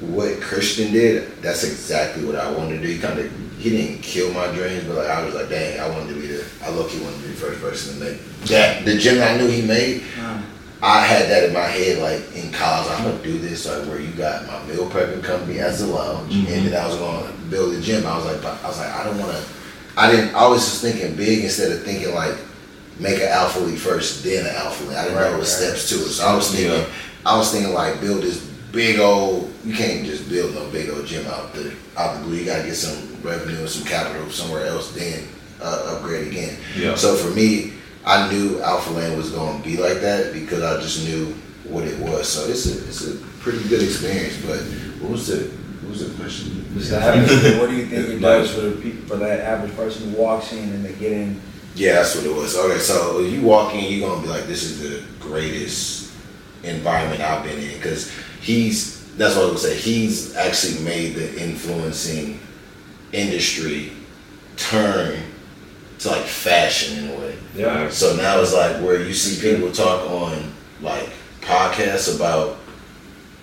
what 0.00 0.40
Christian 0.40 0.92
did, 0.92 1.42
that's 1.42 1.64
exactly 1.64 2.24
what 2.24 2.36
I 2.36 2.50
wanted 2.50 2.76
to 2.76 2.82
do. 2.82 2.88
He 2.88 2.98
kind 2.98 3.18
of 3.18 3.30
he 3.58 3.70
didn't 3.70 4.02
kill 4.02 4.32
my 4.34 4.46
dreams, 4.52 4.84
but 4.84 4.96
like 4.96 5.08
I 5.08 5.24
was 5.24 5.34
like, 5.34 5.48
dang, 5.48 5.80
I 5.80 5.88
wanted 5.88 6.14
to 6.14 6.20
be 6.20 6.26
the 6.26 6.44
I 6.62 6.70
look 6.70 6.90
he 6.90 7.02
wanted 7.02 7.16
to 7.16 7.22
be 7.22 7.28
the 7.28 7.34
first 7.34 7.60
person 7.60 7.94
to 7.98 8.04
make 8.04 8.20
that 8.46 8.84
the 8.84 8.96
gym 8.98 9.22
I 9.22 9.36
knew 9.38 9.48
he 9.48 9.62
made. 9.62 10.02
I 10.84 11.00
had 11.00 11.30
that 11.30 11.44
in 11.44 11.54
my 11.54 11.64
head, 11.66 11.98
like 11.98 12.20
in 12.36 12.52
college, 12.52 12.90
I'm 12.92 13.04
gonna 13.04 13.22
do 13.22 13.38
this, 13.38 13.64
like 13.66 13.88
where 13.88 13.98
you 14.00 14.12
got 14.12 14.46
my 14.46 14.62
meal 14.66 14.86
prepping 14.90 15.22
company 15.24 15.58
as 15.58 15.80
a 15.80 15.86
lounge, 15.86 16.34
and 16.34 16.46
then 16.46 16.74
I 16.74 16.86
was 16.86 16.96
gonna 16.96 17.32
build 17.48 17.74
a 17.74 17.80
gym. 17.80 18.06
I 18.06 18.16
was 18.16 18.26
like, 18.26 18.44
I 18.44 18.68
was 18.68 18.78
like, 18.78 18.90
I 18.90 19.04
don't 19.04 19.18
wanna. 19.18 19.42
I 19.96 20.10
didn't. 20.10 20.34
I 20.34 20.46
was 20.46 20.60
just 20.64 20.82
thinking 20.82 21.16
big 21.16 21.42
instead 21.44 21.72
of 21.72 21.82
thinking 21.84 22.14
like 22.14 22.36
make 23.00 23.16
an 23.16 23.28
Alpha 23.28 23.60
Elite 23.60 23.78
first, 23.78 24.22
then 24.24 24.44
an 24.46 24.54
alpha 24.54 24.84
league. 24.84 24.96
I 24.96 25.04
didn't 25.04 25.16
know 25.16 25.22
Right, 25.24 25.32
it 25.34 25.38
was 25.38 25.60
right. 25.60 25.76
steps 25.76 25.88
to 25.88 25.94
it. 25.96 26.08
So 26.10 26.26
I 26.26 26.34
was 26.36 26.50
thinking, 26.50 26.70
Yeah. 26.72 26.86
I 27.24 27.36
was 27.38 27.50
thinking 27.50 27.72
like 27.72 28.00
build 28.00 28.22
this 28.22 28.44
big 28.70 28.98
old. 29.00 29.52
You 29.64 29.74
can't 29.74 30.04
just 30.04 30.28
build 30.28 30.54
no 30.54 30.68
big 30.70 30.90
old 30.90 31.06
gym 31.06 31.26
out 31.28 31.54
the 31.54 31.74
out 31.96 32.18
the 32.18 32.24
blue. 32.24 32.36
You 32.36 32.44
gotta 32.44 32.64
get 32.64 32.74
some 32.76 33.16
revenue 33.22 33.58
and 33.58 33.68
some 33.70 33.86
capital 33.86 34.28
somewhere 34.30 34.66
else, 34.66 34.92
then 34.92 35.26
uh, 35.62 35.96
upgrade 35.96 36.28
again. 36.28 36.56
Yeah. 36.76 36.94
So 36.94 37.14
for 37.16 37.30
me, 37.34 37.72
I 38.06 38.30
knew 38.30 38.60
Alpha 38.60 38.92
Land 38.92 39.16
was 39.16 39.30
going 39.30 39.62
to 39.62 39.68
be 39.68 39.76
like 39.76 40.00
that 40.00 40.32
because 40.32 40.62
I 40.62 40.80
just 40.80 41.06
knew 41.06 41.34
what 41.64 41.84
it 41.84 41.98
was. 42.00 42.28
So 42.28 42.46
it's 42.46 42.66
a 42.66 42.86
it's 42.86 43.06
a 43.06 43.16
pretty 43.40 43.66
good 43.68 43.82
experience. 43.82 44.36
But 44.44 44.60
what 45.00 45.12
was 45.12 45.28
the 45.28 45.48
what 45.80 45.90
was 45.90 46.06
the 46.06 46.22
question? 46.22 46.66
Just 46.74 46.90
the 46.90 47.00
atmosphere, 47.00 47.60
what 47.60 47.70
do 47.70 47.76
you 47.76 47.86
think 47.86 48.08
it 48.08 48.18
does 48.18 48.54
for 48.54 48.62
the 48.62 48.82
people, 48.82 49.06
for 49.06 49.16
that 49.16 49.40
average 49.40 49.74
person 49.74 50.10
who 50.10 50.16
walks 50.16 50.52
in 50.52 50.58
and 50.58 50.84
they 50.84 50.92
get 50.94 51.12
in? 51.12 51.40
Yeah, 51.74 51.94
that's 51.94 52.14
what 52.14 52.26
it 52.26 52.34
was. 52.34 52.56
Okay, 52.56 52.78
so 52.78 53.20
you 53.20 53.42
walk 53.42 53.74
in, 53.74 53.84
you're 53.84 54.08
gonna 54.08 54.22
be 54.22 54.28
like, 54.28 54.44
"This 54.44 54.62
is 54.64 54.80
the 54.80 55.02
greatest 55.18 56.12
environment 56.62 57.20
I've 57.20 57.42
been 57.42 57.58
in," 57.58 57.74
because 57.76 58.12
he's. 58.40 59.02
That's 59.16 59.36
what 59.36 59.44
I 59.44 59.52
was 59.52 59.62
gonna 59.62 59.74
say. 59.74 59.80
He's 59.80 60.36
actually 60.36 60.84
made 60.84 61.14
the 61.14 61.42
influencing 61.42 62.40
industry 63.12 63.92
turn 64.56 65.22
to 66.04 66.10
like 66.10 66.24
fashion 66.24 67.04
in 67.04 67.10
a 67.10 67.18
way. 67.18 67.36
Yeah. 67.54 67.90
So 67.90 68.16
now 68.16 68.40
it's 68.40 68.54
like 68.54 68.76
where 68.82 69.02
you 69.02 69.12
see 69.12 69.40
people 69.40 69.72
talk 69.72 70.08
on 70.08 70.52
like 70.80 71.08
podcasts 71.40 72.14
about 72.14 72.56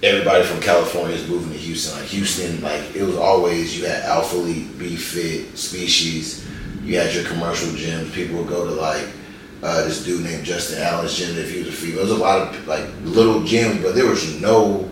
everybody 0.03 0.43
from 0.43 0.61
California 0.61 1.15
is 1.15 1.27
moving 1.27 1.51
to 1.51 1.57
Houston. 1.57 1.99
Like 1.99 2.09
Houston, 2.09 2.61
like 2.61 2.95
it 2.95 3.03
was 3.03 3.17
always 3.17 3.77
you 3.77 3.85
had 3.85 4.03
Alpha 4.03 4.37
Elite, 4.37 4.77
Be 4.79 4.95
Fit, 4.95 5.57
Species. 5.57 6.47
You 6.83 6.97
had 6.97 7.13
your 7.13 7.25
commercial 7.25 7.69
gyms. 7.69 8.11
People 8.13 8.37
would 8.37 8.47
go 8.47 8.65
to 8.65 8.71
like 8.71 9.07
uh, 9.63 9.83
this 9.83 10.03
dude 10.03 10.23
named 10.23 10.43
Justin 10.43 10.81
Allen's 10.81 11.17
gym 11.17 11.37
if 11.37 11.51
he 11.51 11.59
was 11.59 11.67
a 11.67 11.71
female. 11.71 11.97
There 11.97 12.05
was 12.05 12.13
a 12.13 12.23
lot 12.23 12.55
of 12.55 12.67
like 12.67 12.85
little 13.03 13.41
gyms, 13.41 13.81
but 13.83 13.95
there 13.95 14.07
was 14.07 14.39
no 14.41 14.89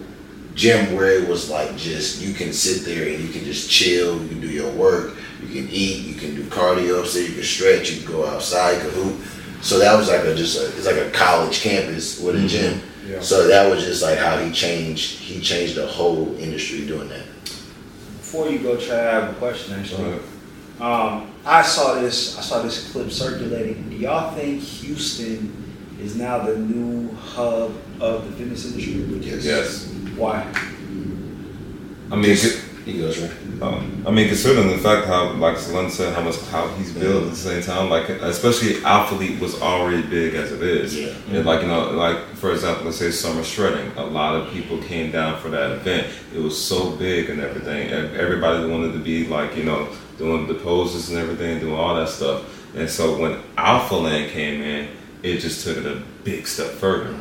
gym 0.54 0.96
where 0.96 1.12
it 1.12 1.28
was 1.28 1.50
like 1.50 1.76
just 1.78 2.22
you 2.22 2.34
can 2.34 2.52
sit 2.52 2.84
there 2.84 3.08
and 3.08 3.24
you 3.24 3.32
can 3.32 3.44
just 3.44 3.70
chill. 3.70 4.22
You 4.22 4.28
can 4.28 4.42
do 4.42 4.50
your 4.50 4.72
work. 4.74 5.16
You 5.42 5.48
can 5.48 5.70
eat. 5.72 6.06
You 6.06 6.16
can 6.16 6.36
do 6.36 6.44
cardio 6.44 7.00
upstairs. 7.00 7.30
You 7.30 7.36
can 7.36 7.44
stretch. 7.44 7.92
You 7.92 8.04
can 8.04 8.12
go 8.12 8.26
outside. 8.28 8.74
You 8.74 8.90
can 8.90 9.04
hoop. 9.04 9.22
So 9.62 9.80
that 9.80 9.98
was 9.98 10.08
like 10.10 10.24
a 10.24 10.36
just 10.36 10.60
a, 10.60 10.66
it's 10.78 10.86
like 10.86 10.96
a 10.96 11.10
college 11.12 11.62
campus 11.62 12.20
with 12.20 12.36
a 12.44 12.48
gym. 12.48 12.82
Yeah. 13.08 13.20
So 13.20 13.48
that 13.48 13.70
was 13.70 13.84
just 13.84 14.02
like 14.04 14.18
how 14.18 14.38
he 14.38 14.52
changed. 14.52 15.20
He 15.20 15.42
changed 15.42 15.76
the 15.76 15.88
whole 15.88 16.38
industry 16.38 16.86
doing 16.86 17.10
that. 17.10 17.26
Before 17.44 18.48
you 18.50 18.60
go, 18.60 18.78
Chad, 18.78 19.08
I 19.08 19.20
have 19.20 19.32
a 19.32 19.40
question 19.40 19.80
actually. 19.80 20.20
Um, 20.80 21.32
I 21.46 21.62
saw 21.62 21.96
this. 21.96 22.38
I 22.38 22.42
saw 22.42 22.62
this 22.62 22.92
clip 22.92 23.12
circulating. 23.12 23.90
Do 23.90 23.96
y'all 23.96 24.34
think 24.36 24.62
Houston 24.62 25.52
is 26.00 26.16
now 26.16 26.40
the 26.40 26.58
new 26.58 27.14
hub 27.16 27.74
of 28.00 28.26
the 28.26 28.38
fitness 28.38 28.66
industry? 28.66 28.94
Yes. 29.20 29.44
Yes. 29.44 29.88
Why? 30.16 30.44
I 32.12 32.16
mean, 32.16 32.36
He 32.86 33.00
goes 33.00 33.20
right. 33.20 33.32
Um, 33.62 34.04
I 34.08 34.12
mean, 34.12 34.28
considering 34.28 34.70
the 34.70 34.78
fact 34.78 35.08
how, 35.08 35.34
like 35.34 35.58
Salon 35.58 35.92
said, 35.92 36.16
how 36.16 36.22
much 36.22 36.36
clout 36.36 36.76
he's 36.78 36.94
built 36.94 37.26
at 37.26 37.30
the 37.32 37.36
same 37.36 37.62
time, 37.62 37.90
like 37.90 38.08
especially 38.10 38.84
Alpha 38.86 39.16
Elite 39.16 39.40
was 39.40 39.62
already 39.62 40.02
big 40.02 40.34
as 40.36 40.52
it 40.52 40.62
is. 40.62 40.98
Yeah. 40.98 41.14
And 41.32 41.46
like 41.46 41.62
you 41.62 41.68
know, 41.68 41.92
like 41.92 42.18
for 42.36 42.52
example, 42.52 42.86
let's 42.86 42.98
say 42.98 43.12
Summer 43.12 43.44
Shredding, 43.44 43.92
a 43.98 44.06
lot 44.06 44.36
of 44.36 44.52
people 44.52 44.78
came 44.80 45.12
down 45.12 45.40
for 45.42 45.50
that 45.50 45.72
event. 45.72 46.08
It 46.34 46.40
was 46.40 46.60
so 46.60 46.96
big 46.96 47.30
and 47.30 47.42
everything. 47.42 47.90
Everybody 47.90 48.70
wanted 48.70 48.94
to 48.94 49.00
be 49.00 49.28
like 49.28 49.56
you 49.58 49.64
know 49.64 49.90
doing 50.18 50.48
the 50.48 50.56
poses 50.56 51.10
and 51.10 51.20
everything, 51.20 51.60
doing 51.60 51.76
all 51.76 51.96
that 51.96 52.10
stuff. 52.10 52.46
And 52.76 52.90
so 52.90 53.20
when 53.20 53.42
Alpha 53.58 53.96
Land 53.96 54.32
came 54.32 54.62
in, 54.62 54.90
it 55.24 55.40
just 55.40 55.66
took 55.66 55.78
it 55.78 55.86
a 55.86 56.02
big 56.24 56.48
step 56.48 56.68
further. 56.72 57.14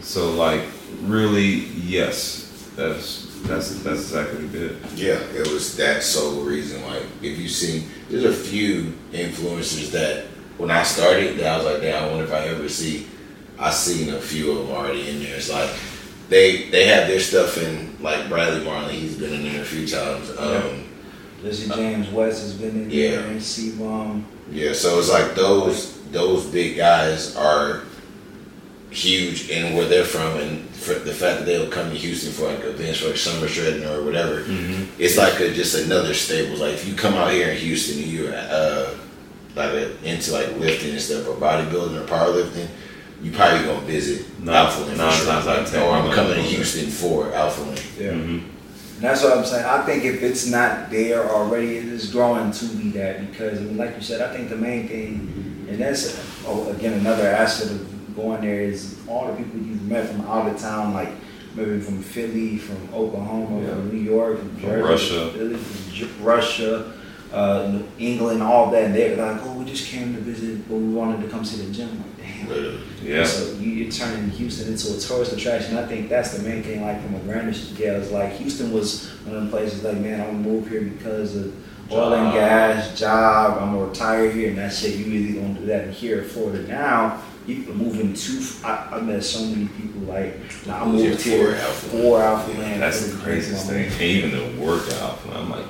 So 0.00 0.32
like, 0.32 0.62
really, 1.02 1.66
yes, 1.74 2.70
that's 2.76 3.25
that's 3.46 3.82
that's 3.82 4.00
exactly 4.00 4.46
it. 4.60 4.76
Yeah, 4.94 5.18
it 5.34 5.46
was 5.52 5.76
that 5.76 6.02
sole 6.02 6.42
reason. 6.42 6.82
Like, 6.82 7.02
if 7.22 7.38
you 7.38 7.48
see, 7.48 7.84
there's 8.08 8.24
a 8.24 8.32
few 8.32 8.94
influencers 9.12 9.90
that 9.92 10.24
when 10.58 10.70
I 10.70 10.82
started, 10.82 11.38
that 11.38 11.46
I 11.46 11.56
was 11.56 11.66
like, 11.66 11.80
damn, 11.82 12.04
I 12.04 12.08
wonder 12.08 12.24
if 12.24 12.32
I 12.32 12.44
ever 12.48 12.68
see. 12.68 13.06
I 13.58 13.70
seen 13.70 14.12
a 14.12 14.20
few 14.20 14.50
of 14.52 14.58
them 14.66 14.76
already 14.76 15.08
in 15.08 15.20
there. 15.22 15.36
It's 15.36 15.50
like 15.50 15.70
they 16.28 16.68
they 16.70 16.86
have 16.88 17.08
their 17.08 17.20
stuff 17.20 17.56
in 17.58 17.96
like 18.02 18.28
Bradley 18.28 18.64
Martin. 18.64 18.90
He's 18.90 19.16
been 19.16 19.32
in 19.32 19.44
there 19.44 19.62
a 19.62 19.64
few 19.64 19.86
times. 19.86 20.30
Um, 20.38 20.84
Jesse 21.42 21.68
James 21.68 22.08
West 22.10 22.42
has 22.42 22.54
been 22.54 22.82
in 22.84 22.90
Yeah. 22.90 23.10
there, 23.12 23.26
and 23.28 23.40
CBum. 23.40 24.24
Yeah, 24.50 24.72
so 24.72 24.98
it's 24.98 25.10
like 25.10 25.34
those 25.34 26.00
those 26.12 26.44
big 26.46 26.76
guys 26.76 27.34
are 27.36 27.82
huge 28.96 29.50
in 29.50 29.74
where 29.76 29.86
they're 29.86 30.04
from, 30.04 30.38
and 30.40 30.66
for 30.70 30.94
the 30.94 31.12
fact 31.12 31.38
that 31.40 31.44
they'll 31.44 31.68
come 31.70 31.90
to 31.90 31.96
Houston 31.96 32.32
for 32.32 32.50
like 32.50 32.64
events 32.64 33.00
for 33.00 33.08
like 33.08 33.16
summer 33.16 33.46
shredding 33.46 33.84
or 33.84 34.02
whatever, 34.04 34.44
it's 34.98 35.16
like 35.18 35.38
a, 35.40 35.52
just 35.52 35.76
another 35.84 36.14
stable. 36.14 36.56
Like 36.56 36.74
if 36.74 36.88
you 36.88 36.94
come 36.94 37.14
out 37.14 37.30
here 37.30 37.50
in 37.50 37.56
Houston 37.58 38.02
and 38.02 38.10
you're 38.10 38.32
uh, 38.34 38.94
like 39.54 39.72
a, 39.72 40.04
into 40.04 40.32
like 40.32 40.56
lifting 40.58 40.92
and 40.92 41.00
stuff 41.00 41.28
or 41.28 41.34
bodybuilding 41.36 42.00
or 42.02 42.06
powerlifting, 42.06 42.68
you 43.22 43.32
probably 43.32 43.66
gonna 43.66 43.80
visit 43.86 44.26
Nine- 44.40 44.54
Alpha 44.56 44.80
Land 44.82 44.92
for 44.92 44.98
nine 44.98 45.12
sure. 45.12 45.26
times 45.26 45.46
out 45.46 45.58
of 45.58 45.62
Like, 45.64 45.72
ten, 45.72 45.82
or 45.82 45.90
I'm 45.92 46.12
coming 46.12 46.34
to. 46.34 46.42
Houston 46.42 46.86
for 46.90 47.32
Alpha 47.34 47.62
Land. 47.62 47.82
Yeah. 47.98 48.10
Mm-hmm. 48.12 48.38
And 48.96 49.04
that's 49.04 49.22
what 49.22 49.36
I'm 49.36 49.44
saying. 49.44 49.66
I 49.66 49.82
think 49.84 50.04
if 50.04 50.22
it's 50.22 50.46
not 50.46 50.88
there 50.90 51.28
already, 51.30 51.76
it 51.76 51.84
is 51.84 52.10
growing 52.10 52.50
to 52.50 52.64
be 52.76 52.90
that 52.92 53.30
because, 53.30 53.58
I 53.58 53.62
mean, 53.64 53.76
like 53.76 53.94
you 53.94 54.00
said, 54.00 54.22
I 54.22 54.34
think 54.34 54.48
the 54.48 54.56
main 54.56 54.88
thing, 54.88 55.66
and 55.68 55.78
that's 55.78 56.18
oh, 56.46 56.70
again 56.70 56.94
another 56.94 57.26
asset 57.28 57.72
of 57.72 57.92
going 58.16 58.40
there 58.42 58.62
is 58.62 58.96
all 59.06 59.30
the 59.30 59.36
people 59.42 59.60
you've 59.60 59.82
met 59.86 60.08
from 60.08 60.22
out 60.22 60.48
of 60.50 60.58
town, 60.58 60.94
like 60.94 61.10
maybe 61.54 61.78
from 61.80 62.02
Philly, 62.02 62.56
from 62.58 62.76
Oklahoma, 62.94 63.60
Yeah. 63.62 63.68
from 63.74 63.92
New 63.94 64.00
York, 64.02 64.38
from, 64.38 64.50
From 64.56 64.60
Jersey, 64.62 64.82
Russia. 64.82 65.30
Philly, 65.32 65.56
from 65.56 65.92
J- 65.92 66.08
Russia, 66.22 66.92
uh, 67.32 67.78
England, 67.98 68.42
all 68.42 68.70
that. 68.70 68.84
And 68.84 68.94
they're 68.94 69.16
like, 69.16 69.40
oh, 69.44 69.54
we 69.58 69.64
just 69.64 69.86
came 69.90 70.14
to 70.14 70.20
visit, 70.20 70.68
but 70.68 70.76
we 70.76 70.92
wanted 70.94 71.22
to 71.22 71.28
come 71.28 71.44
see 71.44 71.64
the 71.64 71.72
gym. 71.72 71.88
Like, 71.88 72.48
damn. 72.48 72.78
Yeah. 73.02 73.24
So 73.24 73.54
you, 73.58 73.70
you're 73.70 73.90
turning 73.92 74.30
Houston 74.30 74.68
into 74.72 74.96
a 74.96 74.98
tourist 75.00 75.32
attraction. 75.32 75.76
I 75.76 75.86
think 75.86 76.08
that's 76.08 76.36
the 76.36 76.42
main 76.48 76.62
thing. 76.62 76.82
Like 76.82 77.02
from 77.02 77.14
a 77.14 77.18
grander 77.20 77.52
scale, 77.52 77.94
is 77.96 78.10
like 78.12 78.32
Houston 78.32 78.72
was 78.72 79.08
one 79.24 79.36
of 79.36 79.44
the 79.44 79.50
places. 79.50 79.82
Like 79.82 79.96
man, 79.98 80.20
I'm 80.20 80.26
gonna 80.42 80.48
move 80.54 80.68
here 80.68 80.82
because 80.82 81.36
of 81.36 81.54
oil 81.90 82.14
and 82.14 82.32
gas, 82.34 82.98
job. 82.98 83.58
I'm 83.62 83.72
gonna 83.74 83.86
retire 83.86 84.30
here, 84.30 84.50
and 84.50 84.58
that's 84.58 84.82
it. 84.84 84.96
You 84.96 85.06
really 85.06 85.32
gonna 85.40 85.54
do 85.58 85.66
that 85.66 85.84
in 85.84 85.92
here 85.92 86.22
in 86.22 86.28
Florida 86.28 86.66
now. 86.68 87.22
People 87.46 87.74
moving 87.74 88.12
to. 88.12 88.42
I, 88.66 88.88
I 88.96 89.00
met 89.00 89.22
so 89.22 89.44
many 89.46 89.68
people 89.68 90.00
like 90.02 90.34
nah, 90.66 90.82
I 90.82 90.86
moved 90.86 91.22
here 91.22 91.54
for 91.54 91.60
Alpha 91.62 91.88
for 91.88 92.20
Alpha 92.22 92.50
Land. 92.58 92.82
That's 92.82 93.06
the 93.06 93.14
the 93.16 93.22
craziest 93.22 93.68
thing. 93.68 93.84
And 93.92 94.00
even 94.02 94.30
the 94.32 94.64
work 94.64 94.88
alpha, 94.94 95.32
I'm 95.32 95.50
like, 95.50 95.64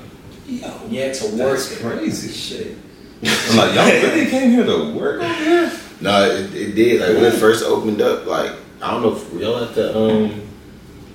yo, 0.47 0.81
Yeah, 0.89 1.13
to 1.13 1.25
work. 1.27 1.37
That's 1.37 1.79
crazy. 1.81 2.33
Shit. 2.33 2.79
I'm 3.23 3.57
like, 3.57 3.75
y'all 3.75 3.87
really 4.11 4.31
came 4.31 4.51
here 4.53 4.65
to 4.65 4.95
work 4.95 5.21
over 5.23 5.35
here? 5.35 5.73
No, 6.01 6.25
it, 6.31 6.55
it 6.55 6.75
did. 6.75 7.01
Like 7.01 7.11
when 7.11 7.25
it 7.25 7.39
first 7.39 7.65
opened 7.65 8.01
up, 8.01 8.25
like 8.27 8.53
I 8.81 8.91
don't 8.93 9.03
know 9.03 9.15
if 9.17 9.33
y'all 9.35 9.63
at 9.63 9.75
the 9.75 9.99
um 9.99 10.43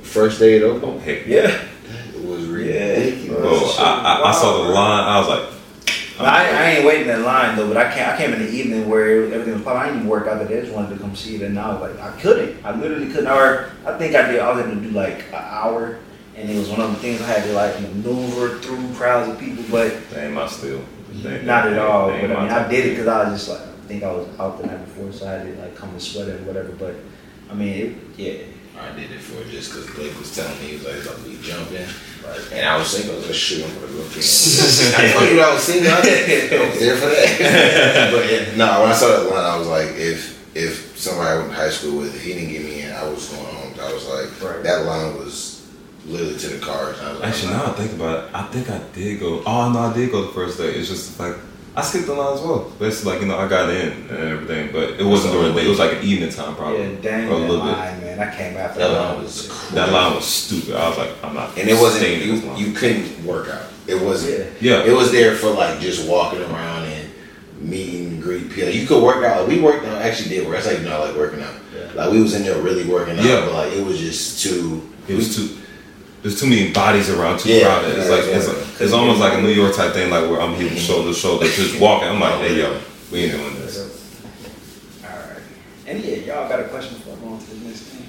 first 0.03 0.39
day 0.39 0.57
it 0.57 0.64
opened. 0.64 0.84
Oh 0.84 0.99
heck 0.99 1.26
Yeah. 1.26 1.59
It 2.16 2.24
was 2.24 2.41
Yeah. 2.47 2.53
ridiculous. 2.53 3.78
Bro, 3.78 3.86
I, 3.86 4.22
I, 4.24 4.30
I 4.30 4.32
saw 4.32 4.64
the 4.64 4.70
line. 4.70 5.03
I 5.05 5.20
was 5.20 5.28
like, 5.28 5.61
No, 6.22 6.28
I, 6.28 6.43
I 6.43 6.69
ain't 6.72 6.86
waiting 6.86 7.09
in 7.09 7.24
line 7.24 7.55
though, 7.55 7.67
but 7.67 7.78
I 7.78 7.93
came. 7.93 8.07
I 8.07 8.17
came 8.17 8.34
in 8.34 8.39
the 8.39 8.49
evening 8.51 8.89
where 8.89 9.24
everything 9.26 9.53
was 9.53 9.61
popping. 9.63 9.82
I 9.82 9.86
didn't 9.86 9.97
even 9.99 10.09
work 10.09 10.28
out 10.28 10.39
there. 10.47 10.57
I 10.57 10.61
just 10.61 10.74
wanted 10.74 10.93
to 10.95 10.99
come 10.99 11.15
see 11.15 11.36
it, 11.36 11.41
and 11.41 11.57
I 11.59 11.74
was 11.74 11.82
like, 11.82 11.99
I 11.99 12.11
couldn't. 12.19 12.63
I 12.65 12.76
literally 12.76 13.07
couldn't. 13.07 13.28
Or 13.28 13.72
I 13.86 13.97
think 13.97 14.15
I 14.15 14.32
did. 14.32 14.39
I 14.39 14.51
was 14.51 14.65
able 14.65 14.76
to 14.76 14.82
do 14.82 14.89
like 14.91 15.28
an 15.30 15.36
hour, 15.36 15.99
and 16.36 16.49
it 16.49 16.57
was 16.57 16.69
one 16.69 16.82
of 16.82 16.91
the 16.91 16.97
things 16.97 17.22
I 17.22 17.28
had 17.28 17.43
to 17.43 17.53
like 17.53 17.80
maneuver 17.82 18.59
through 18.59 18.93
crowds 18.95 19.30
of 19.30 19.39
people, 19.39 19.63
but 19.72 20.09
that 20.11 20.26
ain't 20.26 20.34
my 20.34 20.47
still. 20.47 20.82
not 21.43 21.67
at 21.67 21.78
all. 21.80 22.07
But 22.09 22.32
I 22.32 22.41
mean, 22.43 22.51
I 22.51 22.67
did 22.67 22.86
it 22.86 22.89
because 22.91 23.07
I 23.07 23.30
was 23.30 23.45
just 23.45 23.49
like, 23.49 23.67
I 23.67 23.88
think 23.88 24.03
I 24.03 24.11
was 24.11 24.28
out 24.39 24.59
the 24.61 24.67
night 24.67 24.86
before, 24.86 25.11
so 25.11 25.28
I 25.28 25.32
had 25.34 25.43
to 25.55 25.61
like 25.61 25.76
come 25.76 25.89
and 25.89 26.01
sweat 26.01 26.28
it 26.30 26.41
or 26.41 26.43
whatever. 26.45 26.72
But 26.74 26.95
I 27.49 27.53
mean, 27.53 27.76
it, 27.76 27.95
yeah. 28.17 28.45
I 28.80 28.91
did 28.95 29.11
it 29.11 29.19
for 29.19 29.43
just 29.49 29.72
because 29.74 29.89
Blake 29.95 30.17
was 30.17 30.34
telling 30.36 30.57
me 30.59 30.67
he 30.67 30.74
was 30.76 30.86
like 30.86 30.95
he's 30.95 31.05
about 31.05 31.17
to 31.24 31.30
be 31.30 31.38
jumping, 31.41 31.88
and 32.53 32.65
I 32.65 32.78
was 32.78 32.91
thinking 32.93 33.11
I 33.11 33.15
was 33.17 33.26
like 33.28 33.36
shoot, 33.36 33.63
I'm 33.65 33.74
gonna 33.76 33.88
go 33.88 34.03
get 34.09 34.24
him. 34.24 34.93
I 34.95 35.11
told 35.13 35.30
you 35.32 35.39
I 35.41 35.53
was 35.53 35.63
single. 35.63 35.91
I 35.91 35.95
was 35.99 36.80
there 36.80 36.97
for 36.97 37.09
that. 37.09 38.11
but 38.15 38.32
yeah, 38.32 38.55
no, 38.57 38.82
when 38.82 38.89
I 38.91 38.93
saw 38.95 39.07
that 39.07 39.30
line, 39.30 39.45
I 39.45 39.57
was 39.57 39.67
like, 39.67 39.89
if 39.97 40.39
if 40.55 40.97
somebody 40.97 41.30
I 41.30 41.38
went 41.38 41.49
to 41.49 41.55
high 41.55 41.69
school 41.69 41.99
with, 41.99 42.15
if 42.15 42.24
he 42.24 42.34
didn't 42.34 42.49
get 42.49 42.63
me 42.63 42.82
in, 42.82 42.91
I 42.91 43.03
was 43.07 43.28
going 43.30 43.45
home. 43.45 43.74
I 43.80 43.93
was 43.93 44.05
like, 44.07 44.30
Right. 44.41 44.63
that 44.63 44.86
line 44.86 45.15
was 45.17 45.67
literally 46.05 46.38
to 46.38 46.47
the 46.47 46.59
cars. 46.65 46.99
I 46.99 47.11
was 47.11 47.19
like, 47.19 47.30
Actually, 47.30 47.53
now 47.53 47.65
I 47.65 47.72
think 47.72 47.93
about 47.93 48.24
it, 48.26 48.36
I 48.36 48.43
think 48.47 48.69
I 48.69 48.80
did 48.93 49.19
go. 49.19 49.43
Oh 49.45 49.72
no, 49.72 49.80
I 49.80 49.93
did 49.93 50.11
go 50.11 50.24
the 50.24 50.34
first 50.34 50.57
day. 50.57 50.74
It's 50.74 50.89
just 50.89 51.17
the 51.17 51.24
fact 51.24 51.39
I 51.76 51.82
skipped 51.82 52.07
the 52.07 52.13
line 52.13 52.34
as 52.36 52.41
well. 52.41 52.69
Basically, 52.80 53.13
like 53.13 53.22
you 53.22 53.28
know, 53.28 53.38
I 53.38 53.47
got 53.47 53.69
in 53.69 53.91
and 54.09 54.11
everything, 54.11 54.72
but 54.74 54.99
it 54.99 55.05
wasn't 55.05 55.34
during 55.34 55.53
the 55.53 55.59
day. 55.61 55.65
It 55.67 55.69
was 55.69 55.80
like 55.80 55.93
an 55.97 56.03
evening 56.03 56.30
time, 56.32 56.55
probably, 56.55 56.82
Yeah, 56.84 57.01
dang 57.01 57.30
or 57.30 57.34
a 57.34 57.38
little 57.38 57.61
bit. 57.65 57.72
line, 57.72 58.01
man. 58.26 58.34
I 58.34 58.36
came 58.38 58.57
after 58.57 58.80
that 58.80 58.88
that. 58.89 59.01
line 59.15 59.24
was 59.24 59.47
crazy. 59.51 59.76
That 59.76 59.91
line 59.91 60.15
was 60.15 60.26
stupid. 60.26 60.76
I 60.76 60.89
was 60.89 60.97
like, 60.97 61.11
I'm 61.24 61.34
not. 61.34 61.57
and 61.57 61.69
it 61.69 61.80
wasn't 61.80 62.09
you. 62.26 62.36
line. 62.41 62.57
You 62.57 62.74
couldn't 62.74 63.26
work 63.26 63.49
out. 63.49 63.63
It 63.88 64.01
wasn't. 64.01 64.61
Yeah. 64.61 64.84
It 64.84 64.93
was 64.93 65.11
there 65.11 65.36
for 65.36 65.49
like 65.51 65.80
just 65.80 66.07
walking 66.09 66.41
around 66.41 66.86
and 66.86 67.09
meeting 67.59 68.07
and 68.07 68.22
greet 68.24 68.49
people. 68.51 68.69
You 68.69 68.88
could 68.88 69.03
work 69.03 69.24
out. 69.24 69.41
Like, 69.41 69.49
we 69.49 69.59
worked 69.61 69.86
out. 69.86 70.01
Actually, 70.01 70.30
did 70.30 70.47
work. 70.47 70.55
That's 70.55 70.67
how 70.67 70.82
you 70.82 70.88
know 70.88 70.99
like 71.01 71.15
working 71.15 71.41
out. 71.41 71.53
Yeah. 71.76 71.91
Like 71.95 72.11
we 72.11 72.22
was 72.22 72.34
in 72.36 72.43
there 72.43 72.61
really 72.61 72.88
working 72.88 73.17
out, 73.19 73.26
Yeah. 73.26 73.41
but 73.45 73.53
like 73.53 73.74
it 73.74 73.86
was 73.86 73.97
just 73.99 74.41
too. 74.43 74.88
It 75.07 75.15
was 75.15 75.36
too. 75.36 75.57
There's 76.22 76.39
too 76.39 76.45
many 76.47 76.72
bodies 76.72 77.09
around, 77.09 77.39
too 77.39 77.49
Yeah, 77.49 77.63
crowded. 77.63 77.97
It's 77.97 78.09
like 78.09 78.26
yeah. 78.28 78.38
it's, 78.38 78.80
it's 78.82 78.93
almost 78.93 79.19
like 79.19 79.34
a 79.34 79.41
New 79.41 79.49
York 79.49 79.76
type 79.76 79.93
thing, 79.93 80.11
like 80.11 80.30
where 80.30 80.39
I'm 80.39 80.53
here 80.53 80.69
shoulder 80.78 81.07
to 81.11 81.15
shoulder, 81.15 81.45
just 81.47 81.82
walking. 81.82 82.09
I'm 82.09 82.19
like, 82.19 82.36
hey 82.41 82.59
yo, 82.59 82.80
we 83.11 83.22
ain't 83.24 83.32
doing 83.32 83.55
this. 83.55 84.22
All 85.03 85.09
right. 85.09 85.39
And 85.88 85.99
yeah, 86.03 86.17
y'all 86.17 86.47
got 86.47 86.59
a 86.59 86.65
question 86.65 86.97
before 86.97 87.15
going 87.17 87.39
to 87.39 87.49
the 87.55 87.65
next 87.65 87.80
thing? 87.82 88.05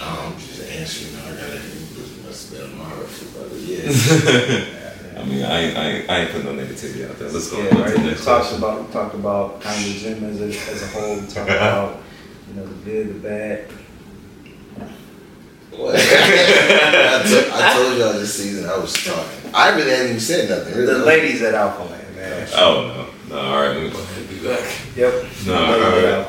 Um, 0.00 0.34
just 0.38 0.70
answering. 0.70 1.16
I 1.22 1.30
gotta. 1.40 1.56
It 1.56 2.24
must 2.24 2.52
have 2.52 2.60
been 2.60 2.70
on 2.72 2.78
my 2.78 2.84
heart 2.84 3.06
for 3.06 3.38
brother. 3.38 3.58
Yeah. 3.58 4.80
I 5.20 5.24
mean, 5.24 5.44
I 5.44 5.60
ain't, 5.60 5.76
I 5.78 5.84
ain't, 5.90 6.10
I 6.10 6.18
ain't 6.22 6.30
putting 6.32 6.56
no 6.56 6.62
negativity 6.62 7.08
out 7.08 7.16
there. 7.18 7.28
Let's 7.30 7.48
go 7.50 7.58
Yeah, 7.62 7.70
on 7.70 7.76
to 7.76 7.82
right. 7.82 7.92
the 7.94 7.98
We 8.00 8.06
next 8.08 8.24
talked 8.24 8.40
question. 8.48 8.58
about 8.58 8.86
we 8.86 8.92
talked 8.92 9.14
about 9.14 9.60
kind 9.60 9.78
of 9.78 9.92
the 9.94 9.98
gym 10.00 10.24
as 10.24 10.40
a 10.40 10.46
as 10.72 10.82
a 10.82 10.86
whole. 10.88 11.14
We 11.20 11.26
talked 11.28 11.50
about 11.50 12.00
you 12.48 12.54
know 12.54 12.66
the 12.66 12.74
good, 12.84 13.08
the 13.14 13.28
bad. 13.28 13.70
What? 15.70 15.94
I, 15.98 17.72
told, 17.74 17.98
y'all 17.98 18.12
this 18.12 18.34
season 18.34 18.68
I 18.68 18.76
was 18.78 18.92
talking. 18.92 19.50
I 19.52 19.74
really 19.74 19.90
hadn't 19.90 20.06
even 20.08 20.20
said 20.20 20.48
nothing. 20.48 20.74
Really. 20.76 20.92
The 20.94 21.04
ladies 21.04 21.42
at 21.42 21.54
Alpha 21.54 21.82
Land, 21.82 22.16
man. 22.16 22.48
Oh 22.56 23.08
no, 23.28 23.34
no. 23.34 23.40
All 23.40 23.60
right, 23.60 23.68
let 23.76 23.82
me 23.82 23.90
go 23.90 23.98
ahead 23.98 24.18
and 24.18 24.28
do 24.28 24.38
that. 24.48 24.80
Yep. 24.96 25.12
No, 25.46 25.72
the 25.72 25.78
ladies 25.78 26.04
all 26.04 26.06
at 26.06 26.28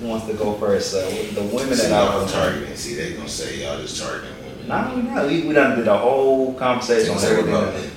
Alpha 0.00 0.02
Land. 0.02 0.02
Who 0.02 0.08
wants 0.08 0.26
to 0.26 0.34
go 0.34 0.54
first? 0.54 0.94
Uh, 0.94 1.00
the 1.34 1.42
women 1.54 1.74
See, 1.74 1.84
at 1.86 1.90
y'all 1.90 2.20
Alpha 2.20 2.32
targeting. 2.32 2.76
See, 2.76 2.94
they 2.94 3.14
gonna 3.14 3.28
say 3.28 3.62
y'all 3.62 3.78
just 3.80 4.00
targeting 4.00 4.36
women. 4.44 4.68
No, 4.68 4.92
we 4.96 5.02
not. 5.02 5.26
We, 5.26 5.42
we 5.48 5.54
done 5.54 5.78
did 5.78 5.88
a 5.88 5.98
whole 5.98 6.52
They 6.52 6.58
conversation 6.58 7.14
gonna 7.14 7.20
on 7.20 7.24
say 7.26 7.36
what 7.36 7.48
about 7.48 7.74
men? 7.74 7.90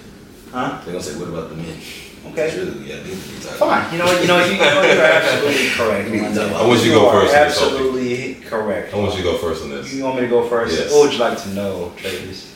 Huh? 0.51 0.81
They 0.85 0.91
gonna 0.91 1.03
say 1.03 1.19
what 1.19 1.27
about 1.29 1.49
the 1.49 1.55
men? 1.55 1.77
Okay. 2.23 2.35
That's 2.35 2.55
really 2.55 2.71
what 2.71 2.87
y'all 2.87 3.03
need 3.03 3.17
to 3.17 3.29
be 3.29 3.39
talking. 3.41 3.57
Fine. 3.57 3.91
You 3.93 3.97
know, 3.99 4.21
you 4.21 4.27
know, 4.27 4.45
you, 4.45 4.51
you 4.53 4.57
know, 4.59 4.81
you're 4.83 5.01
absolutely 5.03 5.69
correct. 5.69 6.11
We 6.11 6.19
can 6.19 6.35
talk 6.35 6.47
about- 6.49 6.61
I 6.61 6.67
want 6.67 6.79
you 6.83 6.91
to 6.91 6.95
go 6.97 7.09
are 7.09 7.21
first 7.21 7.35
on 7.35 7.47
this 7.47 7.57
topic. 7.59 7.73
Absolutely 7.75 8.33
correct. 8.45 8.93
I 8.93 8.97
want 8.97 9.11
you 9.17 9.23
to 9.23 9.31
go 9.31 9.37
first 9.37 9.63
on 9.63 9.69
this. 9.71 9.93
You 9.93 10.03
want 10.03 10.15
me 10.17 10.21
to 10.21 10.27
go 10.27 10.47
first? 10.47 10.77
Yes. 10.77 10.91
What 10.91 11.05
would 11.05 11.13
you 11.13 11.19
like 11.19 11.41
to 11.43 11.49
know, 11.49 11.91
ladies? 12.03 12.47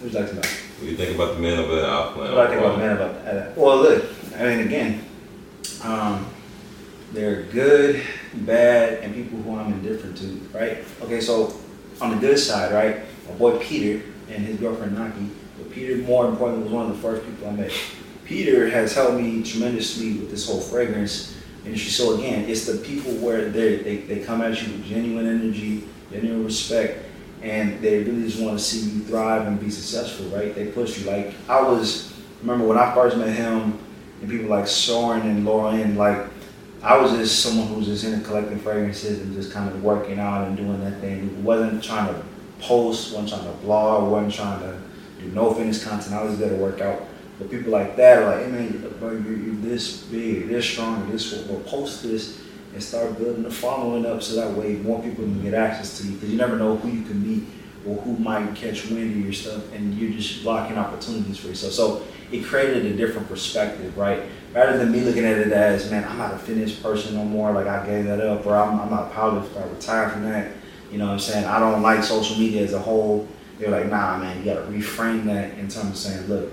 What 0.00 0.04
would 0.04 0.12
you 0.14 0.18
like 0.20 0.28
to 0.30 0.34
know? 0.36 0.40
What 0.40 0.80
do 0.80 0.86
you 0.86 0.96
think 0.96 1.14
about 1.14 1.34
the 1.34 1.40
men 1.40 1.58
over 1.58 1.76
there? 1.76 1.84
Alpha 1.84 2.18
What 2.18 2.30
do 2.30 2.38
I 2.40 2.46
think 2.48 2.60
about 2.60 2.78
men 2.78 2.96
about 2.96 3.24
that? 3.26 3.56
Well, 3.58 3.76
look, 3.82 4.04
I 4.38 4.42
mean, 4.44 4.60
again, 4.66 5.04
um, 5.84 6.26
they're 7.12 7.42
good, 7.42 8.02
bad, 8.34 9.02
and 9.02 9.14
people 9.14 9.38
who 9.42 9.56
I'm 9.56 9.72
indifferent 9.72 10.16
to, 10.18 10.26
right? 10.52 10.78
Okay, 11.02 11.20
so 11.20 11.54
on 12.00 12.10
the 12.12 12.16
good 12.16 12.38
side, 12.38 12.72
right, 12.72 13.00
my 13.28 13.34
boy 13.34 13.58
Peter 13.58 14.04
and 14.28 14.44
his 14.44 14.58
girlfriend 14.58 14.96
Naki, 14.96 15.28
but 15.58 15.70
Peter, 15.70 15.96
more 15.96 16.28
importantly, 16.28 16.64
was 16.64 16.72
one 16.72 16.90
of 16.90 16.96
the 16.96 17.02
first 17.02 17.24
people 17.24 17.48
I 17.48 17.52
met. 17.52 17.72
Peter 18.24 18.70
has 18.70 18.94
helped 18.94 19.20
me 19.20 19.42
tremendously 19.42 20.12
with 20.14 20.30
this 20.30 20.46
whole 20.48 20.60
fragrance 20.60 21.36
industry. 21.64 21.90
So 21.90 22.16
again, 22.16 22.48
it's 22.48 22.64
the 22.64 22.78
people 22.78 23.12
where 23.14 23.48
they 23.48 23.76
they, 23.76 23.96
they 23.98 24.20
come 24.20 24.40
at 24.40 24.62
you 24.62 24.72
with 24.72 24.84
genuine 24.84 25.26
energy, 25.26 25.88
genuine 26.12 26.44
respect, 26.44 27.04
and 27.42 27.80
they 27.80 28.04
really 28.04 28.22
just 28.22 28.40
want 28.40 28.56
to 28.56 28.64
see 28.64 28.88
you 28.88 29.00
thrive 29.00 29.46
and 29.46 29.58
be 29.58 29.70
successful, 29.70 30.26
right? 30.26 30.54
They 30.54 30.66
push 30.68 31.00
you. 31.00 31.10
Like 31.10 31.34
I 31.48 31.60
was, 31.60 32.14
remember 32.40 32.66
when 32.66 32.78
I 32.78 32.94
first 32.94 33.16
met 33.16 33.34
him, 33.34 33.78
and 34.20 34.30
people 34.30 34.48
like 34.48 34.68
Soren 34.68 35.22
and 35.22 35.44
Lauren, 35.44 35.96
like 35.96 36.29
I 36.82 36.96
was 36.96 37.12
just 37.12 37.42
someone 37.42 37.66
who 37.68 37.74
was 37.74 37.86
just 37.86 38.04
into 38.04 38.24
collecting 38.24 38.58
fragrances 38.58 39.20
and 39.20 39.34
just 39.34 39.52
kind 39.52 39.68
of 39.68 39.84
working 39.84 40.18
out 40.18 40.46
and 40.46 40.56
doing 40.56 40.82
that 40.82 41.00
thing. 41.00 41.44
wasn't 41.44 41.84
trying 41.84 42.12
to 42.12 42.24
post, 42.58 43.12
wasn't 43.12 43.28
trying 43.28 43.44
to 43.44 43.62
blog, 43.62 44.10
wasn't 44.10 44.32
trying 44.32 44.60
to 44.60 44.80
do 45.20 45.30
no 45.32 45.52
fitness 45.52 45.84
content. 45.84 46.14
I 46.14 46.24
was 46.24 46.38
there 46.38 46.48
to 46.48 46.56
work 46.56 46.80
out. 46.80 47.02
But 47.38 47.50
people 47.50 47.72
like 47.72 47.96
that 47.96 48.22
are 48.22 48.36
like, 48.36 48.46
hey 48.46 48.50
man, 48.50 48.94
bro, 48.98 49.12
you're, 49.12 49.36
you're 49.36 49.54
this 49.56 50.04
big, 50.04 50.48
this 50.48 50.64
strong, 50.66 51.10
this 51.10 51.46
will 51.48 51.60
post 51.60 52.02
this 52.02 52.40
and 52.72 52.82
start 52.82 53.18
building 53.18 53.42
the 53.42 53.50
following 53.50 54.06
up 54.06 54.22
so 54.22 54.36
that 54.36 54.56
way 54.56 54.74
more 54.74 55.02
people 55.02 55.24
can 55.24 55.42
get 55.42 55.54
access 55.54 55.98
to 55.98 56.06
you 56.06 56.14
because 56.14 56.30
you 56.30 56.38
never 56.38 56.56
know 56.56 56.76
who 56.76 56.88
you 56.88 57.02
can 57.02 57.26
meet 57.26 57.44
or 57.86 57.96
who 57.96 58.16
might 58.16 58.54
catch 58.54 58.88
wind 58.88 59.10
of 59.10 59.24
your 59.24 59.32
stuff 59.32 59.72
and 59.72 59.94
you're 59.98 60.12
just 60.12 60.42
blocking 60.42 60.78
opportunities 60.78 61.38
for 61.38 61.48
yourself. 61.48 61.72
So 61.72 62.06
it 62.30 62.44
created 62.44 62.86
a 62.86 62.96
different 62.96 63.28
perspective, 63.28 63.96
right? 63.98 64.22
Rather 64.52 64.78
than 64.78 64.90
me 64.90 65.00
looking 65.00 65.24
at 65.24 65.38
it 65.38 65.52
as, 65.52 65.90
man, 65.90 66.04
I'm 66.04 66.18
not 66.18 66.34
a 66.34 66.38
fitness 66.38 66.74
person 66.74 67.14
no 67.14 67.24
more, 67.24 67.52
like 67.52 67.68
I 67.68 67.86
gave 67.86 68.06
that 68.06 68.20
up, 68.20 68.44
or 68.44 68.56
I'm, 68.56 68.80
I'm 68.80 68.90
not 68.90 69.12
a 69.12 69.14
powerlifter, 69.14 69.62
I 69.62 69.68
retired 69.68 70.12
from 70.12 70.24
that. 70.24 70.52
You 70.90 70.98
know 70.98 71.06
what 71.06 71.12
I'm 71.12 71.18
saying? 71.20 71.44
I 71.44 71.60
don't 71.60 71.82
like 71.82 72.02
social 72.02 72.36
media 72.36 72.64
as 72.64 72.72
a 72.72 72.78
whole. 72.78 73.28
They're 73.58 73.70
like, 73.70 73.86
nah, 73.86 74.18
man, 74.18 74.38
you 74.38 74.44
gotta 74.44 74.66
reframe 74.66 75.24
that 75.26 75.56
in 75.58 75.68
terms 75.68 75.90
of 75.90 75.96
saying, 75.96 76.26
look, 76.26 76.52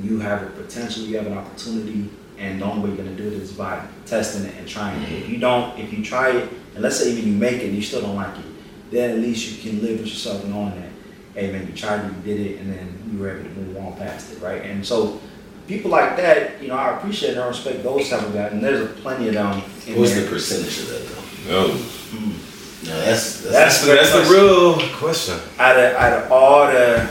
you 0.00 0.20
have 0.20 0.42
a 0.42 0.50
potential, 0.50 1.02
you 1.02 1.16
have 1.16 1.26
an 1.26 1.36
opportunity, 1.36 2.08
and 2.38 2.60
the 2.60 2.64
only 2.66 2.82
way 2.82 2.96
you're 2.96 3.04
gonna 3.04 3.16
do 3.16 3.26
it 3.26 3.32
is 3.32 3.52
by 3.52 3.84
testing 4.06 4.44
it 4.44 4.54
and 4.56 4.68
trying 4.68 5.02
it. 5.02 5.12
If 5.12 5.28
you 5.28 5.38
don't, 5.38 5.76
if 5.78 5.92
you 5.92 6.04
try 6.04 6.30
it, 6.30 6.52
and 6.74 6.82
let's 6.82 6.98
say 6.98 7.10
even 7.10 7.26
you 7.26 7.36
make 7.36 7.62
it 7.62 7.66
and 7.66 7.74
you 7.74 7.82
still 7.82 8.02
don't 8.02 8.16
like 8.16 8.38
it, 8.38 8.44
then 8.92 9.10
at 9.10 9.18
least 9.18 9.50
you 9.50 9.70
can 9.70 9.82
live 9.82 9.98
with 9.98 10.08
yourself 10.08 10.44
knowing 10.44 10.80
that, 10.80 10.90
hey 11.34 11.50
man, 11.50 11.66
you 11.66 11.72
tried 11.72 12.04
it, 12.04 12.12
you 12.14 12.36
did 12.36 12.46
it, 12.46 12.60
and 12.60 12.72
then 12.72 13.10
you 13.10 13.18
were 13.18 13.36
able 13.36 13.42
to 13.42 13.50
move 13.56 13.76
on 13.78 13.96
past 13.96 14.32
it, 14.32 14.40
right? 14.40 14.62
And 14.62 14.86
so 14.86 15.20
people 15.66 15.90
like 15.90 16.16
that, 16.16 16.60
you 16.62 16.68
know, 16.68 16.76
I 16.76 16.96
appreciate 16.96 17.32
and 17.32 17.40
I 17.40 17.46
respect 17.48 17.82
those 17.82 18.08
type 18.08 18.22
of 18.22 18.32
guys, 18.34 18.52
and 18.52 18.62
there's 18.62 18.80
a 18.82 18.86
plenty 18.94 19.28
of 19.28 19.34
them. 19.34 19.62
in 19.86 19.98
What's 19.98 20.12
there. 20.14 20.24
the 20.24 20.30
percentage 20.30 20.78
of 20.80 20.88
that 20.88 21.06
though? 21.08 21.56
Oh, 21.56 21.68
mm. 22.10 22.86
No, 22.88 23.00
that's 23.00 23.42
that's, 23.42 23.52
That's 23.52 23.80
the, 23.86 23.92
that's 23.94 24.12
the 24.12 24.34
real 24.34 24.74
question. 24.96 25.38
out 25.58 25.76
of 25.78 25.94
out 25.94 26.12
of 26.24 26.32
all 26.32 26.66
the 26.66 27.08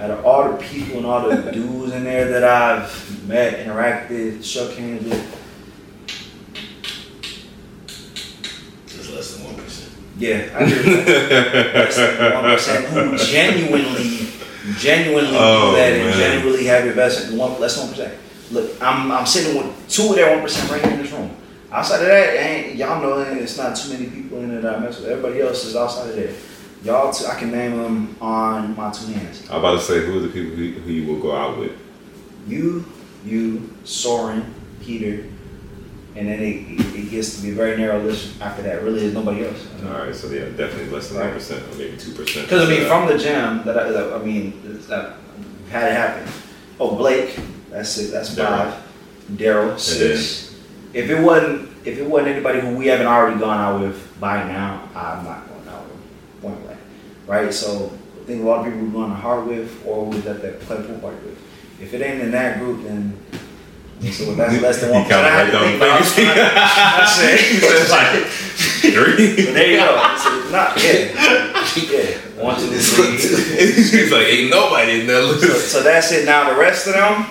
out 0.00 0.10
of 0.10 0.24
all 0.24 0.50
the 0.52 0.56
people 0.58 0.96
and 0.98 1.06
all 1.06 1.28
the 1.28 1.36
dudes 1.52 1.92
in 1.92 2.04
there 2.04 2.28
that 2.30 2.42
I've 2.44 3.28
met, 3.28 3.64
interacted, 3.64 4.42
shook 4.42 4.74
hands 4.76 5.04
with, 5.04 5.38
just 8.86 9.12
less 9.12 9.36
than 9.36 9.44
one 9.44 9.54
percent. 9.56 9.92
yeah, 10.18 10.48
I 10.54 10.62
agree. 10.64 10.94
Less 11.04 11.96
than 11.96 12.34
one 12.34 12.44
percent 12.44 12.86
who 12.86 13.16
genuinely, 13.18 14.28
genuinely 14.78 15.36
Oh, 15.38 15.70
do 15.70 15.76
that 15.76 15.92
and 15.92 16.04
man. 16.10 16.18
genuinely 16.18 16.64
have 16.66 16.84
your 16.84 16.94
best 16.94 17.32
one 17.32 17.60
less 17.60 17.76
than 17.76 17.86
one 17.86 17.94
percent. 17.94 18.14
Look, 18.50 18.82
I'm 18.82 19.10
I'm 19.10 19.26
sitting 19.26 19.56
with 19.56 19.88
two 19.88 20.10
of 20.10 20.16
that 20.16 20.30
one 20.34 20.42
percent 20.42 20.70
right 20.70 20.82
here 20.82 20.92
in 20.94 21.02
this 21.02 21.12
room. 21.12 21.36
Outside 21.70 22.02
of 22.02 22.06
that, 22.08 22.76
y'all 22.76 23.00
know 23.00 23.18
it's 23.20 23.56
not 23.56 23.74
too 23.76 23.92
many 23.92 24.06
people 24.10 24.38
in 24.38 24.50
there 24.50 24.60
that 24.60 24.76
I 24.76 24.78
mess 24.80 25.00
with. 25.00 25.08
Everybody 25.08 25.40
else 25.40 25.64
is 25.64 25.74
outside 25.74 26.10
of 26.10 26.16
there. 26.16 26.34
Y'all, 26.84 27.14
I 27.30 27.38
can 27.38 27.50
name 27.50 27.76
them 27.76 28.16
on 28.20 28.76
my 28.76 28.90
two 28.92 29.06
hands. 29.12 29.48
I'm 29.48 29.60
about 29.60 29.78
to 29.78 29.80
say 29.80 30.04
who 30.04 30.18
are 30.18 30.20
the 30.20 30.28
people 30.28 30.54
who, 30.56 30.72
who 30.72 30.92
you 30.92 31.06
will 31.10 31.20
go 31.20 31.34
out 31.34 31.58
with? 31.58 31.72
you, 32.46 32.84
you, 33.24 33.72
Soren, 33.84 34.52
Peter, 34.82 35.24
and 36.14 36.28
then 36.28 36.40
it, 36.40 36.80
it, 36.80 36.94
it 36.94 37.10
gets 37.10 37.36
to 37.36 37.42
be 37.42 37.50
a 37.50 37.54
very 37.54 37.76
narrow 37.76 38.00
list 38.00 38.40
after 38.40 38.62
that. 38.62 38.82
Really, 38.82 39.00
there's 39.00 39.14
nobody 39.14 39.46
else. 39.46 39.66
All 39.84 39.92
right, 39.92 40.14
so 40.14 40.28
yeah, 40.28 40.44
definitely 40.50 40.90
less 40.90 41.08
than 41.08 41.20
one 41.20 41.32
percent 41.32 41.64
or 41.72 41.78
maybe 41.78 41.96
two 41.96 42.12
percent. 42.12 42.46
Because 42.46 42.68
I 42.68 42.70
mean, 42.70 42.86
from 42.86 43.08
the 43.08 43.18
gym 43.18 43.64
that 43.64 43.78
I, 43.78 43.90
that, 43.90 44.12
I 44.12 44.18
mean, 44.18 44.60
that 44.88 45.16
had 45.70 45.90
it 45.90 45.94
happen. 45.94 46.32
Oh, 46.78 46.96
Blake, 46.96 47.38
that's 47.70 47.96
it. 47.98 48.10
That's 48.10 48.34
Daryl. 48.34 48.72
five. 48.72 48.82
Daryl, 49.32 49.78
six. 49.78 50.58
If 50.92 51.08
it 51.08 51.22
wasn't, 51.22 51.70
if 51.86 51.98
it 51.98 52.06
wasn't 52.06 52.32
anybody 52.32 52.60
who 52.60 52.76
we 52.76 52.88
haven't 52.88 53.06
already 53.06 53.38
gone 53.40 53.58
out 53.58 53.80
with 53.80 54.20
by 54.20 54.44
now, 54.44 54.88
I'm 54.94 55.24
not 55.24 55.48
going 55.48 55.68
out 55.68 55.84
with. 55.84 56.42
Point 56.42 56.62
blank, 56.64 56.80
right? 57.26 57.54
So 57.54 57.90
I 58.20 58.24
think 58.26 58.42
a 58.42 58.44
lot 58.44 58.60
of 58.60 58.72
people 58.72 58.86
we're 58.86 58.92
going 58.92 59.10
to 59.10 59.16
heart 59.16 59.46
with, 59.46 59.82
or 59.86 60.04
we're 60.04 60.18
at 60.18 60.42
that 60.42 60.60
play 60.60 60.76
pool 60.76 60.98
party 60.98 61.16
with. 61.24 61.38
If 61.80 61.94
it 61.94 62.02
ain't 62.02 62.20
in 62.20 62.30
that 62.32 62.58
group, 62.58 62.84
then 62.84 63.18
I 64.04 64.10
so 64.10 64.34
that's 64.34 64.60
less 64.60 64.80
than 64.80 64.90
one 64.90 65.02
I 65.02 65.08
right 65.10 65.50
think 65.50 65.52
down 65.52 65.74
about 65.76 66.02
the 66.02 66.22
it. 66.22 66.34
That's 66.34 67.18
it. 67.20 68.26
Three. 68.82 69.44
So 69.44 69.52
there 69.52 69.70
you 69.70 69.76
go. 69.78 70.16
So 70.18 70.50
not 70.50 70.76
yeah, 70.82 71.14
yeah. 71.76 72.42
One, 72.42 72.56
two, 72.58 72.66
three. 72.66 73.16
He's 73.16 74.10
like, 74.12 74.26
ain't 74.26 74.50
nobody 74.50 75.02
in 75.02 75.06
that 75.06 75.22
list. 75.24 75.70
so 75.70 75.82
that's 75.82 76.10
it. 76.12 76.24
Now 76.26 76.50
the 76.52 76.58
rest 76.58 76.88
of 76.88 76.94
them, 76.94 77.26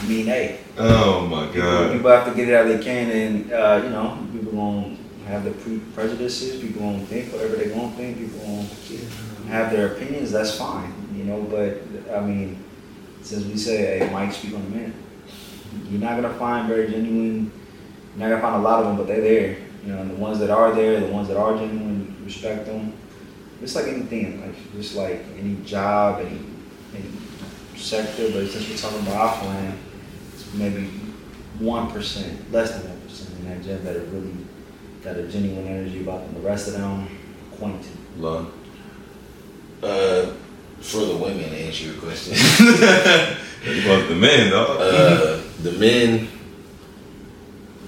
I 0.00 0.06
mean, 0.06 0.26
hey, 0.26 0.60
Oh 0.78 1.26
my 1.26 1.52
god. 1.52 1.92
people 1.92 2.10
have 2.10 2.26
to 2.28 2.34
get 2.34 2.48
it 2.48 2.54
out 2.54 2.66
they 2.68 2.78
can, 2.82 3.10
and 3.10 3.52
uh, 3.52 3.80
you 3.82 3.90
know, 3.90 4.18
people 4.32 4.52
gonna 4.52 4.96
have 5.26 5.42
their 5.42 5.54
pre 5.54 5.78
prejudices. 5.94 6.60
People 6.60 6.82
gonna 6.82 7.04
think 7.06 7.32
whatever 7.32 7.56
they 7.56 7.68
gonna 7.70 7.90
think. 7.96 8.18
People 8.18 8.38
gonna 8.38 9.48
have 9.48 9.72
their 9.72 9.94
opinions. 9.94 10.30
That's 10.30 10.56
fine, 10.56 10.92
you 11.14 11.24
know. 11.24 11.42
But 11.42 11.82
I 12.14 12.20
mean, 12.20 12.62
since 13.22 13.44
we 13.46 13.56
say, 13.56 13.98
hey, 13.98 14.12
Mike, 14.12 14.32
speak 14.32 14.54
on 14.54 14.62
the 14.62 14.70
man. 14.70 14.94
You're 15.88 16.00
not 16.00 16.20
gonna 16.20 16.34
find 16.34 16.68
very 16.68 16.90
genuine. 16.90 17.50
You're 18.16 18.28
not 18.28 18.28
gonna 18.28 18.42
find 18.42 18.56
a 18.56 18.68
lot 18.68 18.80
of 18.80 18.86
them, 18.86 18.96
but 18.96 19.06
they're 19.06 19.20
there. 19.20 19.58
You 19.84 19.92
know, 19.92 20.00
and 20.00 20.10
the 20.10 20.16
ones 20.16 20.38
that 20.40 20.50
are 20.50 20.74
there, 20.74 20.98
the 21.00 21.06
ones 21.06 21.28
that 21.28 21.36
are 21.36 21.56
genuine, 21.56 22.16
respect 22.24 22.66
them. 22.66 22.92
It's 23.62 23.74
like 23.74 23.86
anything, 23.86 24.40
like 24.40 24.72
just 24.72 24.96
like 24.96 25.24
any 25.38 25.56
job, 25.64 26.20
any 26.20 26.40
any 26.94 27.10
sector. 27.76 28.30
But 28.32 28.48
since 28.48 28.68
we're 28.68 28.76
talking 28.76 29.06
about 29.06 29.16
Alpha 29.16 29.46
Land, 29.46 29.78
it's 30.32 30.52
maybe 30.54 30.86
one 31.58 31.90
percent, 31.90 32.52
less 32.52 32.72
than 32.72 32.90
one 32.90 33.00
percent 33.00 33.38
in 33.38 33.48
that 33.48 33.62
gym 33.62 33.84
that 33.84 33.96
are 33.96 34.04
really 34.06 34.34
got 35.02 35.16
a 35.16 35.28
genuine 35.28 35.66
energy 35.66 36.02
about 36.02 36.24
them. 36.24 36.34
The 36.34 36.48
rest 36.48 36.68
of 36.68 36.74
them, 36.74 37.08
acquainted. 37.52 37.92
Love. 38.18 38.52
Uh, 39.82 40.32
for 40.80 40.98
the 41.04 41.16
women, 41.16 41.50
to 41.50 41.56
answer 41.56 41.84
your 41.86 41.94
question, 41.94 42.34
Well, 43.66 44.06
the 44.08 44.14
men, 44.14 44.50
dog. 44.50 44.78
uh, 44.80 45.40
the 45.62 45.72
men. 45.72 46.28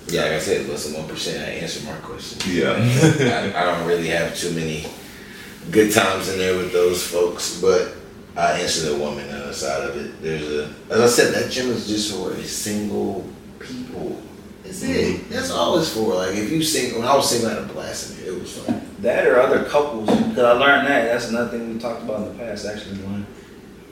Yeah, 0.09 0.23
like 0.23 0.33
I 0.33 0.39
said, 0.41 0.63
it's 0.63 0.71
less 0.71 0.87
than 0.87 1.01
one 1.01 1.09
percent. 1.09 1.47
I 1.47 1.53
answered 1.63 1.85
my 1.85 1.97
question. 1.99 2.41
Yeah. 2.53 2.73
I, 3.55 3.63
I 3.63 3.65
don't 3.65 3.87
really 3.87 4.09
have 4.09 4.35
too 4.35 4.51
many 4.53 4.87
good 5.71 5.93
times 5.93 6.31
in 6.31 6.39
there 6.39 6.57
with 6.57 6.73
those 6.73 7.07
folks, 7.07 7.61
but 7.61 7.93
I 8.35 8.61
answer 8.61 8.91
the 8.91 8.97
woman 8.97 9.29
uh, 9.29 9.53
side 9.53 9.89
of 9.89 9.97
it. 9.97 10.21
There's 10.23 10.51
a, 10.51 10.75
as 10.91 11.01
I 11.01 11.07
said, 11.07 11.35
that 11.35 11.51
gym 11.53 11.69
is 11.71 11.87
just 11.87 12.15
for 12.15 12.35
single 12.43 13.29
people. 13.61 14.21
That's 14.65 14.83
it. 14.83 15.29
That's 15.29 15.51
all 15.51 15.79
it's 15.79 15.93
for. 15.93 16.15
Like 16.15 16.35
if 16.37 16.51
you 16.51 16.63
single, 16.63 17.01
when 17.01 17.09
I 17.09 17.15
was 17.15 17.29
single, 17.31 17.51
I 17.51 17.55
had 17.55 17.65
a 17.65 17.73
blast 17.73 18.19
in 18.19 18.25
it. 18.25 18.29
It 18.35 18.41
was 18.41 18.59
fun. 18.59 18.88
That 19.01 19.27
or 19.27 19.39
other 19.41 19.65
couples, 19.65 20.09
because 20.11 20.39
I 20.39 20.53
learned 20.53 20.89
that. 20.89 21.05
That's 21.13 21.29
another 21.29 21.51
thing 21.57 21.73
we 21.75 21.79
talked 21.81 22.03
about 22.03 22.23
in 22.27 22.33
the 22.37 22.39
past, 22.45 22.67
actually. 22.67 22.97
One, 22.99 23.27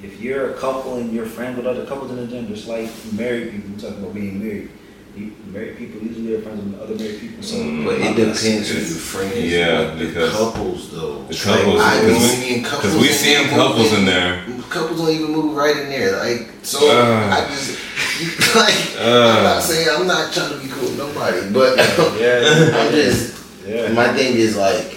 if 0.02 0.20
you're 0.20 0.50
a 0.50 0.54
couple 0.54 0.96
and 0.98 1.12
you're 1.12 1.26
friends 1.26 1.56
with 1.56 1.66
other 1.66 1.86
couples 1.86 2.10
in 2.10 2.16
the 2.16 2.26
gym, 2.26 2.48
just 2.48 2.66
like 2.66 2.90
married 3.12 3.52
people, 3.52 3.70
we 3.70 3.80
talking 3.80 3.98
about 4.02 4.14
being 4.14 4.38
married. 4.42 4.70
You, 5.16 5.32
married 5.46 5.78
people 5.78 6.02
usually 6.02 6.34
are 6.34 6.42
friends 6.42 6.62
with 6.62 6.80
other 6.80 6.94
married 6.96 7.20
people. 7.20 7.42
So, 7.42 7.54
Mm. 7.56 7.84
But 7.86 7.94
it 8.00 8.16
depends 8.16 8.42
who 8.68 8.78
your 8.78 8.84
friends. 8.98 9.36
Yeah, 9.36 9.80
with. 9.94 9.98
the 10.00 10.06
because- 10.06 10.32
couples 10.36 10.90
though. 10.90 11.22
The 11.22 11.34
couples, 11.36 11.76
Like, 11.76 11.86
I 11.86 12.00
because 12.00 12.10
be 12.10 12.18
we, 12.18 12.28
seeing 12.44 12.62
couples. 12.64 12.82
because 12.82 13.00
we 13.00 13.08
and 13.08 13.16
seen 13.16 13.48
couples 13.48 13.90
move 13.92 13.98
in 14.00 14.04
there. 14.06 14.44
Couples 14.68 14.98
don't 15.00 15.10
even 15.10 15.30
move 15.30 15.56
right 15.56 15.76
in 15.76 15.88
there. 15.88 16.18
Like 16.18 16.48
so, 16.62 16.78
Uh. 16.90 17.30
I 17.32 17.46
just 17.48 17.78
like. 18.56 18.74
I'm 19.00 19.06
Uh, 19.06 19.42
not 19.54 19.62
saying 19.62 19.88
I'm 19.88 20.06
not 20.06 20.32
trying 20.34 20.50
to 20.50 20.58
be 20.58 20.68
cool 20.68 20.82
with 20.90 20.98
nobody, 20.98 21.48
but 21.54 21.78
yeah, 22.20 22.74
I'm 22.76 22.90
just. 22.90 23.38
yeah. 23.66 23.92
My 23.92 24.08
thing 24.12 24.34
is 24.36 24.56
like, 24.56 24.95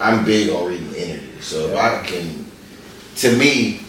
I'm 0.00 0.24
big 0.24 0.50
on 0.50 0.68
reading 0.68 0.94
energy. 0.94 1.40
So 1.40 1.68
if 1.68 1.76
I 1.76 2.02
can, 2.06 2.46
to 3.16 3.36
me, 3.36 3.80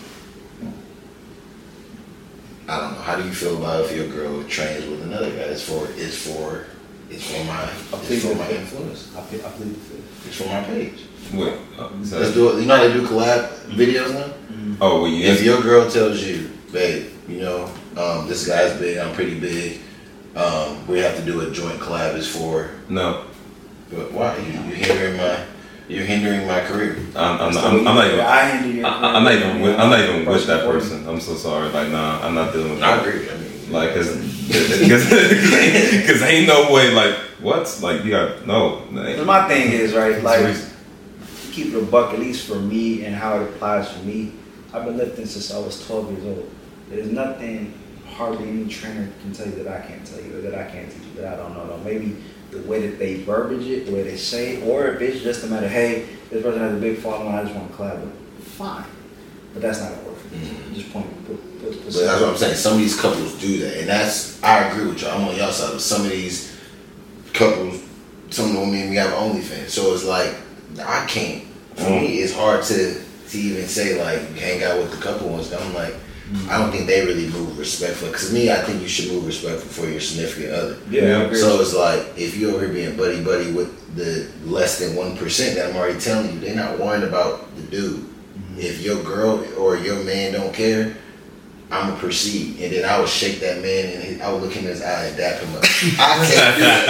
I 2.69 2.79
don't 2.79 2.93
know. 2.93 2.99
How 3.01 3.15
do 3.15 3.23
you 3.23 3.33
feel 3.33 3.57
about 3.57 3.85
if 3.85 3.95
your 3.95 4.07
girl 4.07 4.43
trains 4.43 4.85
with 4.85 5.01
another 5.03 5.29
guy? 5.31 5.37
It's 5.53 5.63
for 5.63 5.87
it's 5.95 6.17
for 6.17 6.65
it's 7.09 7.23
for 7.31 7.43
my 7.45 7.69
it's 8.09 8.25
for 8.25 8.35
my 8.35 8.49
influence. 8.49 9.15
I, 9.15 9.21
ple- 9.21 9.45
I 9.45 9.49
plead 9.51 9.69
the 9.69 9.79
fifth. 9.79 10.27
It's 10.27 10.37
for 10.37 10.47
my 10.47 10.63
page. 10.63 11.05
wait. 11.33 11.53
uh, 11.79 11.89
so- 12.03 12.19
Let's 12.19 12.33
do 12.33 12.49
it. 12.57 12.61
You 12.61 12.67
know 12.67 12.75
how 12.75 12.83
they 12.87 12.93
do 12.93 13.07
collab 13.07 13.49
videos 13.69 14.13
now. 14.13 14.33
oh, 14.81 15.03
well, 15.03 15.11
If 15.13 15.41
your 15.43 15.61
girl 15.61 15.89
tells 15.89 16.21
you, 16.21 16.51
babe, 16.73 17.09
you 17.29 17.39
know, 17.39 17.71
um, 17.95 18.27
this 18.27 18.45
guy's 18.47 18.77
big, 18.77 18.97
I'm 18.97 19.13
pretty 19.15 19.39
big. 19.39 19.79
Um, 20.35 20.85
we 20.87 20.99
have 20.99 21.15
to 21.15 21.23
do 21.25 21.41
a 21.41 21.51
joint 21.51 21.79
collab. 21.79 22.15
Is 22.15 22.27
for 22.27 22.69
No. 22.89 23.25
but 23.89 24.11
why? 24.11 24.37
You, 24.37 24.51
you 24.69 24.75
hearing 24.75 25.15
my 25.17 25.39
You're 25.87 26.05
hindering 26.05 26.45
my 26.47 26.59
career. 26.61 26.97
I'm, 27.15 27.39
I'm, 27.39 27.57
I'm, 27.57 27.87
I'm 27.87 27.95
not 27.95 28.07
even. 28.07 28.19
I 28.19 28.45
hinder 28.49 28.75
your 28.77 28.85
I, 28.87 28.89
I'm 29.15 29.23
not 29.23 29.33
even. 29.33 29.61
With, 29.61 29.79
I'm 29.79 29.89
not 29.89 29.99
even 30.01 30.25
with 30.25 30.45
that 30.47 30.65
person. 30.65 31.07
I'm 31.07 31.21
so 31.21 31.35
sorry. 31.35 31.69
Like, 31.69 31.89
nah, 31.89 32.19
I'm 32.25 32.35
not 32.35 32.51
dealing 32.51 32.71
with 32.71 32.83
I 32.83 32.97
that. 32.97 33.07
agree. 33.07 33.29
I 33.29 33.37
mean, 33.37 33.71
Like, 33.71 33.93
cause, 33.93 34.09
cause, 34.09 35.09
cause 36.07 36.21
ain't 36.23 36.47
no 36.47 36.73
way. 36.73 36.93
Like, 36.93 37.15
what? 37.39 37.79
Like, 37.81 38.03
you 38.03 38.11
got 38.11 38.45
no. 38.45 38.83
Cause 38.93 39.25
my 39.25 39.47
thing 39.47 39.71
is 39.71 39.93
right, 39.93 40.21
like 40.21 40.57
keep 41.57 41.73
it 41.73 41.81
a 41.81 41.85
buck 41.85 42.13
at 42.13 42.19
least 42.19 42.47
for 42.47 42.59
me 42.59 43.03
and 43.03 43.15
how 43.15 43.39
it 43.39 43.43
applies 43.49 43.91
for 43.91 44.03
me. 44.03 44.31
I've 44.73 44.85
been 44.85 44.95
lifting 44.97 45.25
since 45.25 45.51
I 45.51 45.57
was 45.57 45.85
12 45.87 46.11
years 46.11 46.25
old. 46.25 46.51
There's 46.89 47.11
nothing 47.11 47.73
hardly 48.05 48.47
any 48.47 48.67
trainer 48.67 49.09
can 49.21 49.33
tell 49.33 49.47
you 49.47 49.63
that 49.63 49.67
I 49.67 49.85
can't 49.87 50.05
tell 50.05 50.21
you 50.21 50.37
or 50.37 50.41
that 50.41 50.53
I 50.53 50.69
can't 50.69 50.91
teach 50.91 51.01
you 51.15 51.21
that 51.21 51.33
I 51.33 51.37
don't 51.37 51.55
know. 51.55 51.65
Though 51.65 51.83
maybe 51.83 52.17
the 52.51 52.59
way 52.61 52.87
that 52.87 52.99
they 52.99 53.23
verbiage 53.23 53.67
it, 53.67 53.85
the 53.85 53.93
way 53.93 54.03
they 54.03 54.17
say, 54.17 54.57
it, 54.57 54.67
or 54.67 54.87
if 54.87 55.01
it's 55.01 55.21
just 55.21 55.43
a 55.43 55.47
matter, 55.47 55.67
hey, 55.67 56.07
this 56.29 56.43
person 56.43 56.59
has 56.59 56.73
a 56.73 56.79
big 56.79 56.97
following, 56.99 57.33
I 57.33 57.43
just 57.43 57.55
want 57.55 57.71
to 57.71 57.77
collab 57.77 58.01
with. 58.01 58.13
Fine, 58.47 58.85
but 59.53 59.61
that's 59.61 59.81
not 59.81 59.91
gonna 59.91 60.07
work 60.07 60.17
for 60.17 60.35
me. 60.35 60.41
Mm-hmm. 60.41 60.73
Just 60.73 60.93
point, 60.93 61.27
put, 61.27 61.61
put, 61.61 61.71
put 61.71 61.83
But 61.85 61.93
that's 61.93 62.21
what 62.21 62.29
I'm 62.29 62.37
saying. 62.37 62.55
Some 62.55 62.73
of 62.73 62.79
these 62.79 62.99
couples 62.99 63.39
do 63.39 63.59
that, 63.59 63.77
and 63.79 63.87
that's 63.87 64.41
I 64.43 64.69
agree 64.69 64.87
with 64.87 65.01
y'all. 65.01 65.11
I'm 65.11 65.27
on 65.27 65.35
y'all 65.35 65.51
side. 65.51 65.73
But 65.73 65.81
some 65.81 66.05
of 66.05 66.11
these 66.11 66.57
couples, 67.33 67.83
some 68.29 68.47
of 68.47 68.53
the 68.53 68.59
women 68.59 68.89
we 68.89 68.95
have 68.95 69.11
OnlyFans, 69.11 69.69
so 69.69 69.93
it's 69.93 70.05
like 70.05 70.35
I 70.83 71.05
can't. 71.05 71.43
For 71.75 71.83
mm. 71.83 72.01
me, 72.01 72.17
it's 72.19 72.33
hard 72.33 72.63
to 72.63 73.03
to 73.29 73.37
even 73.37 73.67
say 73.67 74.01
like 74.01 74.35
hang 74.37 74.63
out 74.63 74.79
with 74.79 74.91
the 74.91 74.97
couple 74.97 75.29
ones. 75.29 75.53
I'm 75.53 75.73
like, 75.73 75.93
I 76.49 76.57
don't 76.57 76.71
think 76.71 76.87
they 76.87 77.05
really 77.05 77.27
move 77.29 77.57
respectful. 77.57 78.07
Because 78.09 78.33
me, 78.33 78.51
I 78.51 78.57
think 78.57 78.81
you 78.81 78.87
should 78.87 79.11
move 79.11 79.25
respectful 79.25 79.69
for 79.69 79.89
your 79.89 80.01
significant 80.01 80.53
other. 80.53 80.77
Yeah. 80.89 81.31
So 81.33 81.61
it's 81.61 81.73
like 81.73 82.01
if 82.17 82.35
you 82.37 82.49
over 82.53 82.65
here 82.65 82.73
being 82.73 82.97
buddy 82.97 83.23
buddy 83.23 83.51
with 83.51 83.95
the 83.95 84.27
less 84.43 84.79
than 84.79 84.95
one 84.95 85.15
percent 85.17 85.55
that 85.55 85.69
I'm 85.69 85.75
already 85.77 85.99
telling 85.99 86.33
you, 86.33 86.39
they're 86.39 86.55
not 86.55 86.79
worrying 86.79 87.07
about 87.07 87.55
the 87.55 87.61
dude. 87.63 88.05
If 88.57 88.81
your 88.81 89.01
girl 89.03 89.45
or 89.57 89.77
your 89.77 90.03
man 90.03 90.33
don't 90.33 90.53
care, 90.53 90.97
I'ma 91.71 91.95
proceed, 91.97 92.59
and 92.61 92.73
then 92.73 92.85
I 92.89 92.99
would 92.99 93.09
shake 93.09 93.39
that 93.41 93.61
man 93.61 94.01
and 94.01 94.21
I 94.21 94.31
would 94.31 94.41
look 94.41 94.51
him 94.53 94.63
in 94.65 94.69
his 94.71 94.81
eye 94.81 95.05
and 95.05 95.17
dap 95.17 95.39
him 95.41 95.55
up. 95.55 95.63
I 95.63 96.25
can't 96.25 96.57
do 96.57 96.63
it. 96.63 96.89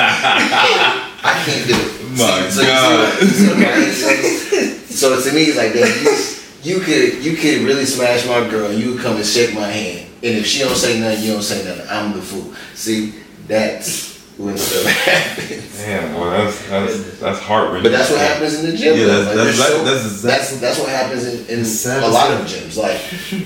I 1.24 1.44
can't 1.46 1.68
do 1.68 1.76
it. 1.76 2.12
My 2.18 2.50
so 2.50 2.62
God. 2.64 3.14
what- 3.14 3.22
you 3.22 3.28
see 3.28 3.48
what 3.48 3.58
I'm 3.58 3.92
saying? 3.92 4.80
So 4.88 5.22
to 5.22 5.32
me, 5.34 5.44
it's 5.44 5.58
like 5.58 5.74
that. 5.74 6.34
You, 6.64 6.80
could 6.80 7.24
you 7.24 7.36
could 7.38 7.62
really 7.62 7.86
smash 7.86 8.26
my 8.28 8.48
girl, 8.50 8.70
and 8.72 8.80
you 8.80 8.94
would 8.94 9.02
come 9.02 9.16
and 9.18 9.26
shake 9.26 9.54
my 9.54 9.68
hand, 9.68 10.08
and 10.24 10.38
if 10.38 10.46
she 10.46 10.60
don't 10.60 10.76
say 10.76 11.00
nothing, 11.00 11.24
you 11.24 11.34
don't 11.34 11.42
say 11.44 11.64
nothing. 11.64 11.86
I'm 11.90 12.14
the 12.14 12.22
fool. 12.22 12.54
See, 12.74 13.14
that's 13.48 14.18
when 14.38 14.58
stuff 14.58 14.86
happens. 15.06 15.78
Damn, 15.78 16.14
boy, 16.14 16.30
that's 16.32 16.68
that's 16.70 17.20
that's 17.20 17.40
heart 17.40 17.72
wrenching. 17.72 17.84
But 17.84 17.98
that's 17.98 18.10
what 18.12 18.20
happens 18.20 18.60
in 18.64 18.72
the 18.72 18.76
gym. 18.78 18.98
Yeah, 18.98 19.06
that's- 19.06 19.28
Like, 19.28 19.36
that's- 19.38 19.58
so- 19.58 19.84
that's 19.86 20.06
exactly- 20.06 20.30
that's 20.30 20.60
that's 20.60 20.80
what 20.80 20.90
happens 20.90 21.26
in, 21.26 21.60
in 21.60 22.04
a 22.04 22.08
lot 22.10 22.32
of 22.32 22.46
gyms. 22.48 22.76
Like 22.78 23.00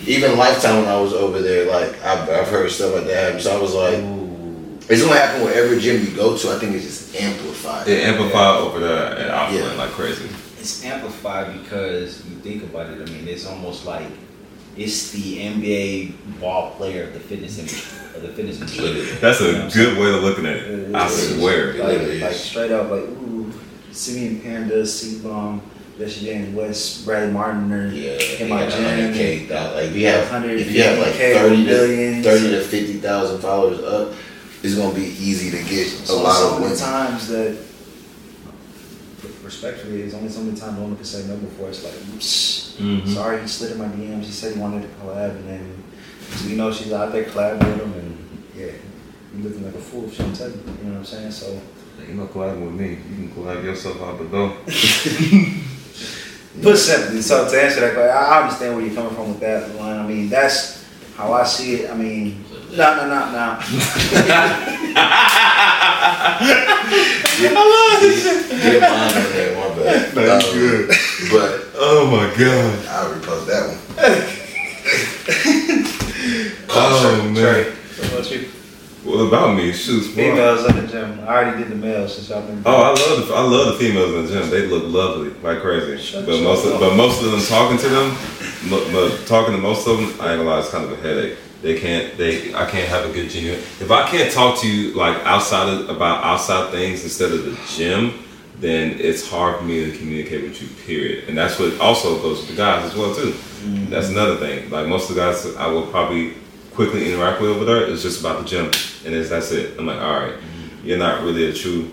even 0.07 0.37
Lifetime 0.37 0.77
when 0.81 0.87
I 0.89 0.99
was 0.99 1.13
over 1.13 1.41
there, 1.41 1.69
like 1.69 2.01
I've, 2.03 2.29
I've 2.29 2.47
heard 2.47 2.71
stuff 2.71 2.95
like 2.95 3.05
that 3.05 3.23
happen. 3.25 3.39
So 3.41 3.55
I 3.57 3.61
was 3.61 3.73
like, 3.73 3.97
it's 4.89 5.01
gonna 5.03 5.19
happen 5.19 5.43
wherever 5.43 5.77
gym 5.79 6.01
you 6.03 6.15
go 6.15 6.35
to. 6.37 6.49
I 6.51 6.59
think 6.59 6.75
it's 6.75 6.85
just 6.85 7.15
amplified. 7.15 7.87
It 7.87 8.03
amplified 8.05 8.61
over 8.61 8.79
there 8.79 9.05
at 9.17 9.29
Alpha 9.29 9.55
Land 9.55 9.77
Yeah. 9.77 9.83
like 9.83 9.91
crazy. 9.91 10.27
It's 10.61 10.85
amplified 10.85 11.59
because 11.63 12.23
you 12.29 12.35
think 12.37 12.61
about 12.63 12.91
it. 12.91 13.01
I 13.01 13.11
mean, 13.11 13.27
it's 13.27 13.47
almost 13.47 13.85
like 13.85 14.05
it's 14.77 15.11
the 15.11 15.39
NBA 15.39 16.39
ball 16.39 16.71
player 16.75 17.05
of 17.05 17.13
the 17.13 17.19
fitness 17.19 17.57
industry. 17.57 17.97
Of 18.15 18.21
the 18.21 18.27
fitness 18.29 18.61
industry. 18.61 19.01
That's 19.19 19.41
a 19.41 19.67
good 19.73 19.97
way 19.97 20.13
of 20.15 20.21
looking 20.23 20.45
at 20.45 20.57
it. 20.57 20.93
I 20.93 21.09
swear. 21.09 21.73
Like, 21.83 22.21
like 22.21 22.33
straight 22.33 22.71
up, 22.71 22.91
like 22.91 23.01
ooh, 23.01 23.51
Simeon 23.91 24.39
Panda, 24.41 24.83
CBum, 24.83 25.61
Jesse 25.97 26.25
James 26.25 26.55
West, 26.55 27.05
Bradley 27.05 27.33
Martin, 27.33 27.71
or 27.71 27.87
Yeah, 27.87 28.11
in 28.39 28.49
my 28.49 28.67
gym. 28.69 28.83
100K. 28.83 29.47
that- 29.49 29.73
Like 29.75 29.85
if 29.85 29.95
you 29.95 30.05
have 30.07 30.45
if 30.45 30.71
you 30.71 30.83
have 30.83 30.99
like 30.99 31.15
or 31.15 31.39
thirty 31.49 31.65
to 31.65 32.21
thirty 32.23 32.49
to 32.51 32.61
fifty 32.61 32.93
thousand 32.99 33.39
followers 33.41 33.79
up, 33.79 34.13
it's 34.61 34.75
gonna 34.75 34.93
be 34.93 35.05
easy 35.05 35.49
to 35.49 35.57
get 35.67 35.87
a 35.87 36.05
So 36.05 36.21
lot 36.21 36.35
so 36.37 36.45
of 36.47 36.51
many 36.59 36.63
women. 36.65 36.77
times 36.77 37.27
that, 37.29 37.57
respectfully, 39.51 40.01
it's 40.03 40.13
only 40.15 40.29
so 40.29 40.41
many 40.41 40.57
times 40.57 40.77
a 40.77 40.81
woman 40.81 40.95
can 40.95 41.05
say 41.05 41.27
no 41.27 41.35
before 41.35 41.67
it's 41.69 41.83
like, 41.83 41.93
Mhm. 41.93 43.07
sorry, 43.13 43.41
he 43.41 43.47
slid 43.47 43.73
in 43.73 43.77
my 43.77 43.87
DMs. 43.87 44.25
He 44.25 44.31
said 44.31 44.53
he 44.55 44.59
wanted 44.59 44.83
to 44.83 44.87
collab, 44.99 45.31
and 45.35 45.47
then 45.49 45.83
so 46.37 46.47
you 46.47 46.55
know 46.55 46.71
she's 46.71 46.93
out 46.93 47.11
there 47.11 47.25
collabing 47.25 47.59
with 47.59 47.81
him, 47.81 47.93
and 47.93 48.17
yeah, 48.57 48.71
you 49.35 49.43
looking 49.43 49.65
like 49.65 49.75
a 49.75 49.79
fool 49.79 50.05
if 50.05 50.13
she 50.15 50.23
don't 50.23 50.33
tell 50.35 50.47
you. 50.49 50.55
You 50.55 50.85
know 50.89 50.91
what 50.91 50.99
I'm 50.99 51.05
saying? 51.05 51.31
So. 51.31 51.59
You 52.07 52.15
know, 52.15 52.25
collabing 52.27 52.65
with 52.65 52.73
me. 52.79 52.89
You 53.09 53.15
can 53.27 53.29
collab 53.35 53.63
yourself 53.63 54.01
out 54.01 54.17
the 54.17 54.25
door. 54.25 54.55
Put 56.61 56.77
simply, 56.77 57.21
so 57.21 57.47
to 57.49 57.61
answer 57.61 57.79
that 57.81 57.93
question, 57.93 58.11
I 58.11 58.23
I 58.23 58.41
understand 58.43 58.75
where 58.75 58.85
you're 58.85 58.95
coming 58.95 59.13
from 59.15 59.29
with 59.29 59.39
that 59.41 59.75
line. 59.75 59.99
I 59.99 60.07
mean, 60.07 60.29
that's 60.29 60.83
how 61.15 61.31
I 61.33 61.43
see 61.43 61.75
it. 61.75 61.91
I 61.91 61.95
mean, 61.95 62.43
no, 62.71 62.95
no, 62.95 63.03
no, 63.07 63.19
no. 63.31 63.59
Get 67.41 68.81
mine 68.81 69.17
in 69.17 69.31
there, 69.33 69.55
my 69.55 69.75
bad. 69.75 70.11
That's 70.13 70.45
Um, 70.47 70.53
good. 70.53 70.87
But 71.31 71.51
Oh 71.75 72.05
my 72.11 72.27
god. 72.37 72.85
I'll 72.87 73.13
repost 73.13 73.45
that 73.47 73.63
one. 73.67 73.77
Oh 76.73 77.23
man. 77.25 77.35
Trey, 77.35 77.63
what 77.73 78.07
about 78.13 78.31
you? 78.31 78.39
What 79.03 79.19
about 79.27 79.55
me? 79.57 79.73
Shoot. 79.73 80.01
Females 80.13 80.63
in 80.69 80.75
the 80.75 80.87
gym. 80.87 81.19
I 81.21 81.27
already 81.27 81.57
did 81.63 81.71
the 81.71 81.75
males 81.75 82.13
since 82.15 82.29
y'all 82.29 82.43
been. 82.43 82.61
Oh, 82.65 82.81
I 82.83 82.89
love 82.89 83.27
the 83.27 83.33
I 83.33 83.41
love 83.41 83.67
the 83.73 83.73
females 83.83 84.13
in 84.13 84.25
the 84.25 84.31
gym. 84.41 84.49
They 84.51 84.67
look 84.67 84.83
lovely, 84.85 85.29
like 85.41 85.61
crazy. 85.61 85.97
Shut 86.01 86.25
but 86.25 86.39
most 86.41 86.65
of, 86.65 86.79
but 86.79 86.95
most 86.95 87.21
of 87.23 87.31
them 87.31 87.41
talking 87.41 87.77
to 87.79 87.89
them, 87.89 88.15
mo- 88.69 88.87
mo- 88.91 89.17
talking 89.25 89.53
to 89.55 89.59
most 89.61 89.87
of 89.87 89.97
them, 89.97 90.05
I 90.21 90.33
ain't 90.33 90.39
gonna 90.39 90.43
lie, 90.43 90.59
it's 90.59 90.69
kind 90.69 90.85
of 90.85 90.91
a 90.91 90.95
headache. 91.01 91.37
They 91.61 91.79
can't 91.79 92.17
they 92.17 92.53
I 92.53 92.69
can't 92.69 92.87
have 92.87 93.09
a 93.09 93.13
good 93.13 93.29
genuine. 93.29 93.59
If 93.59 93.91
I 93.91 94.07
can't 94.09 94.31
talk 94.31 94.59
to 94.61 94.67
you 94.67 94.95
like 94.95 95.17
outside 95.25 95.69
of 95.69 95.89
about 95.89 96.23
outside 96.23 96.71
things 96.71 97.03
instead 97.03 97.31
of 97.31 97.45
the 97.45 97.57
gym, 97.67 98.23
then 98.59 98.99
it's 98.99 99.29
hard 99.29 99.59
for 99.59 99.63
me 99.63 99.85
to 99.91 99.97
communicate 99.97 100.43
with 100.43 100.61
you. 100.61 100.67
Period. 100.85 101.29
And 101.29 101.37
that's 101.37 101.59
what 101.59 101.79
also 101.79 102.21
goes 102.21 102.39
with 102.39 102.49
the 102.49 102.55
guys 102.55 102.83
as 102.85 102.95
well 102.95 103.13
too. 103.13 103.35
That's 103.89 104.09
another 104.09 104.37
thing. 104.37 104.69
Like 104.69 104.87
most 104.87 105.09
of 105.09 105.15
the 105.15 105.21
guys 105.21 105.55
I 105.55 105.67
will 105.67 105.85
probably 105.87 106.33
quickly 106.73 107.11
interact 107.11 107.41
with 107.41 107.51
over 107.51 107.65
there, 107.65 107.87
it's 107.87 108.01
just 108.01 108.21
about 108.21 108.39
the 108.39 108.45
gym, 108.45 108.65
and 109.05 109.13
it's 109.13 109.29
that's 109.29 109.51
it. 109.51 109.77
I'm 109.77 109.85
like, 109.85 110.01
all 110.01 110.19
right, 110.19 110.33
you're 110.83 110.97
not 110.97 111.23
really 111.23 111.49
a 111.49 111.53
true 111.53 111.91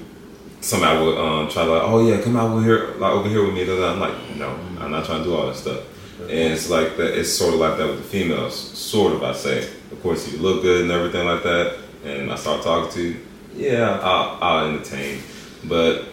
somebody 0.61 1.05
would 1.05 1.19
um, 1.19 1.49
try 1.49 1.65
to 1.65 1.71
like, 1.71 1.83
oh 1.83 2.07
yeah, 2.07 2.21
come 2.21 2.37
out 2.37 2.51
over 2.51 2.63
here, 2.63 2.95
like 2.99 3.13
over 3.13 3.29
here 3.29 3.45
with 3.45 3.55
me. 3.55 3.63
I'm 3.63 4.01
like, 4.01 4.15
no, 4.37 4.59
I'm 4.81 4.91
not 4.91 5.05
trying 5.05 5.23
to 5.23 5.25
do 5.25 5.37
all 5.37 5.47
that 5.47 5.57
stuff. 5.57 5.85
And 6.23 6.53
it's 6.53 6.69
like 6.69 6.97
that. 6.97 7.19
It's 7.19 7.33
sort 7.33 7.55
of 7.55 7.61
like 7.61 7.79
that 7.79 7.87
with 7.87 7.99
the 7.99 8.09
females, 8.09 8.55
sort 8.57 9.13
of. 9.13 9.23
I 9.23 9.33
say, 9.33 9.69
of 9.93 10.03
course, 10.03 10.27
if 10.27 10.35
you 10.35 10.41
look 10.41 10.63
good 10.63 10.83
and 10.83 10.91
everything 10.91 11.27
like 11.27 11.43
that, 11.45 11.79
and 12.05 12.33
I 12.33 12.37
start 12.37 12.63
talking 12.63 12.91
to 12.93 13.03
you, 13.03 13.17
yeah, 13.55 14.01
I'll, 14.03 14.39
I'll 14.41 14.67
entertain, 14.69 15.21
but 15.65 16.05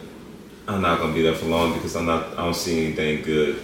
I'm 0.68 0.82
not 0.82 1.00
gonna 1.00 1.14
be 1.14 1.22
there 1.22 1.36
for 1.36 1.46
long 1.46 1.74
because 1.74 1.96
I'm 1.96 2.06
not. 2.06 2.34
I 2.34 2.44
don't 2.44 2.56
see 2.56 2.86
anything 2.86 3.24
good. 3.24 3.62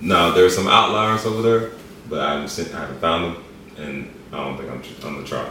Now 0.00 0.32
there's 0.32 0.54
some 0.54 0.68
outliers 0.68 1.24
over 1.24 1.42
there, 1.42 1.70
but 2.08 2.20
I 2.20 2.34
haven't 2.34 2.48
seen, 2.48 2.74
I 2.74 2.80
haven't 2.80 3.00
found 3.00 3.36
them, 3.36 3.44
and 3.78 4.20
I 4.32 4.44
don't 4.44 4.56
think 4.56 4.70
I'm. 4.70 4.82
I'm 5.06 5.14
gonna 5.14 5.26
try. 5.26 5.48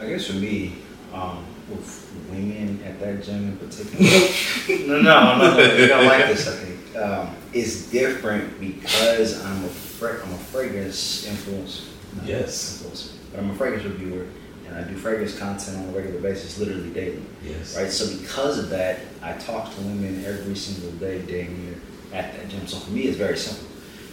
I 0.00 0.08
guess 0.08 0.26
for 0.26 0.34
me, 0.34 0.76
um, 1.12 1.44
with 1.68 2.10
women 2.30 2.82
at 2.84 2.98
that 3.00 3.22
gym 3.22 3.48
in 3.48 3.56
particular. 3.58 4.86
no, 4.86 5.00
no, 5.02 5.38
no, 5.38 5.56
no. 5.56 5.74
You're 5.74 5.88
gonna 5.88 6.08
like 6.08 6.26
this. 6.26 6.48
I 6.48 6.52
think 6.52 6.96
um, 6.96 7.36
it's 7.52 7.90
different 7.90 8.60
because 8.60 9.44
I'm 9.44 9.64
a 9.64 9.68
fra- 9.68 10.20
I'm 10.24 10.32
a 10.32 10.38
fragrance 10.38 11.26
influencer. 11.26 11.86
Yes. 12.24 12.82
influencer, 12.82 13.12
but 13.30 13.40
I'm 13.40 13.50
a 13.50 13.54
fragrance 13.54 13.84
reviewer, 13.84 14.26
and 14.66 14.76
I 14.76 14.82
do 14.88 14.96
fragrance 14.96 15.38
content 15.38 15.78
on 15.78 15.88
a 15.94 15.96
regular 15.96 16.20
basis, 16.20 16.58
literally 16.58 16.90
daily. 16.90 17.22
Yes. 17.44 17.76
Right. 17.76 17.90
So 17.90 18.16
because 18.18 18.58
of 18.58 18.68
that, 18.70 19.00
I 19.22 19.32
talk 19.34 19.74
to 19.74 19.80
women 19.82 20.24
every 20.24 20.54
single 20.56 20.90
day, 20.92 21.22
day 21.22 21.42
and 21.42 21.58
year 21.64 21.74
at 22.12 22.32
that 22.34 22.48
gym. 22.48 22.66
So 22.66 22.78
for 22.78 22.90
me, 22.90 23.02
it's 23.02 23.16
very 23.16 23.36
simple. 23.36 23.66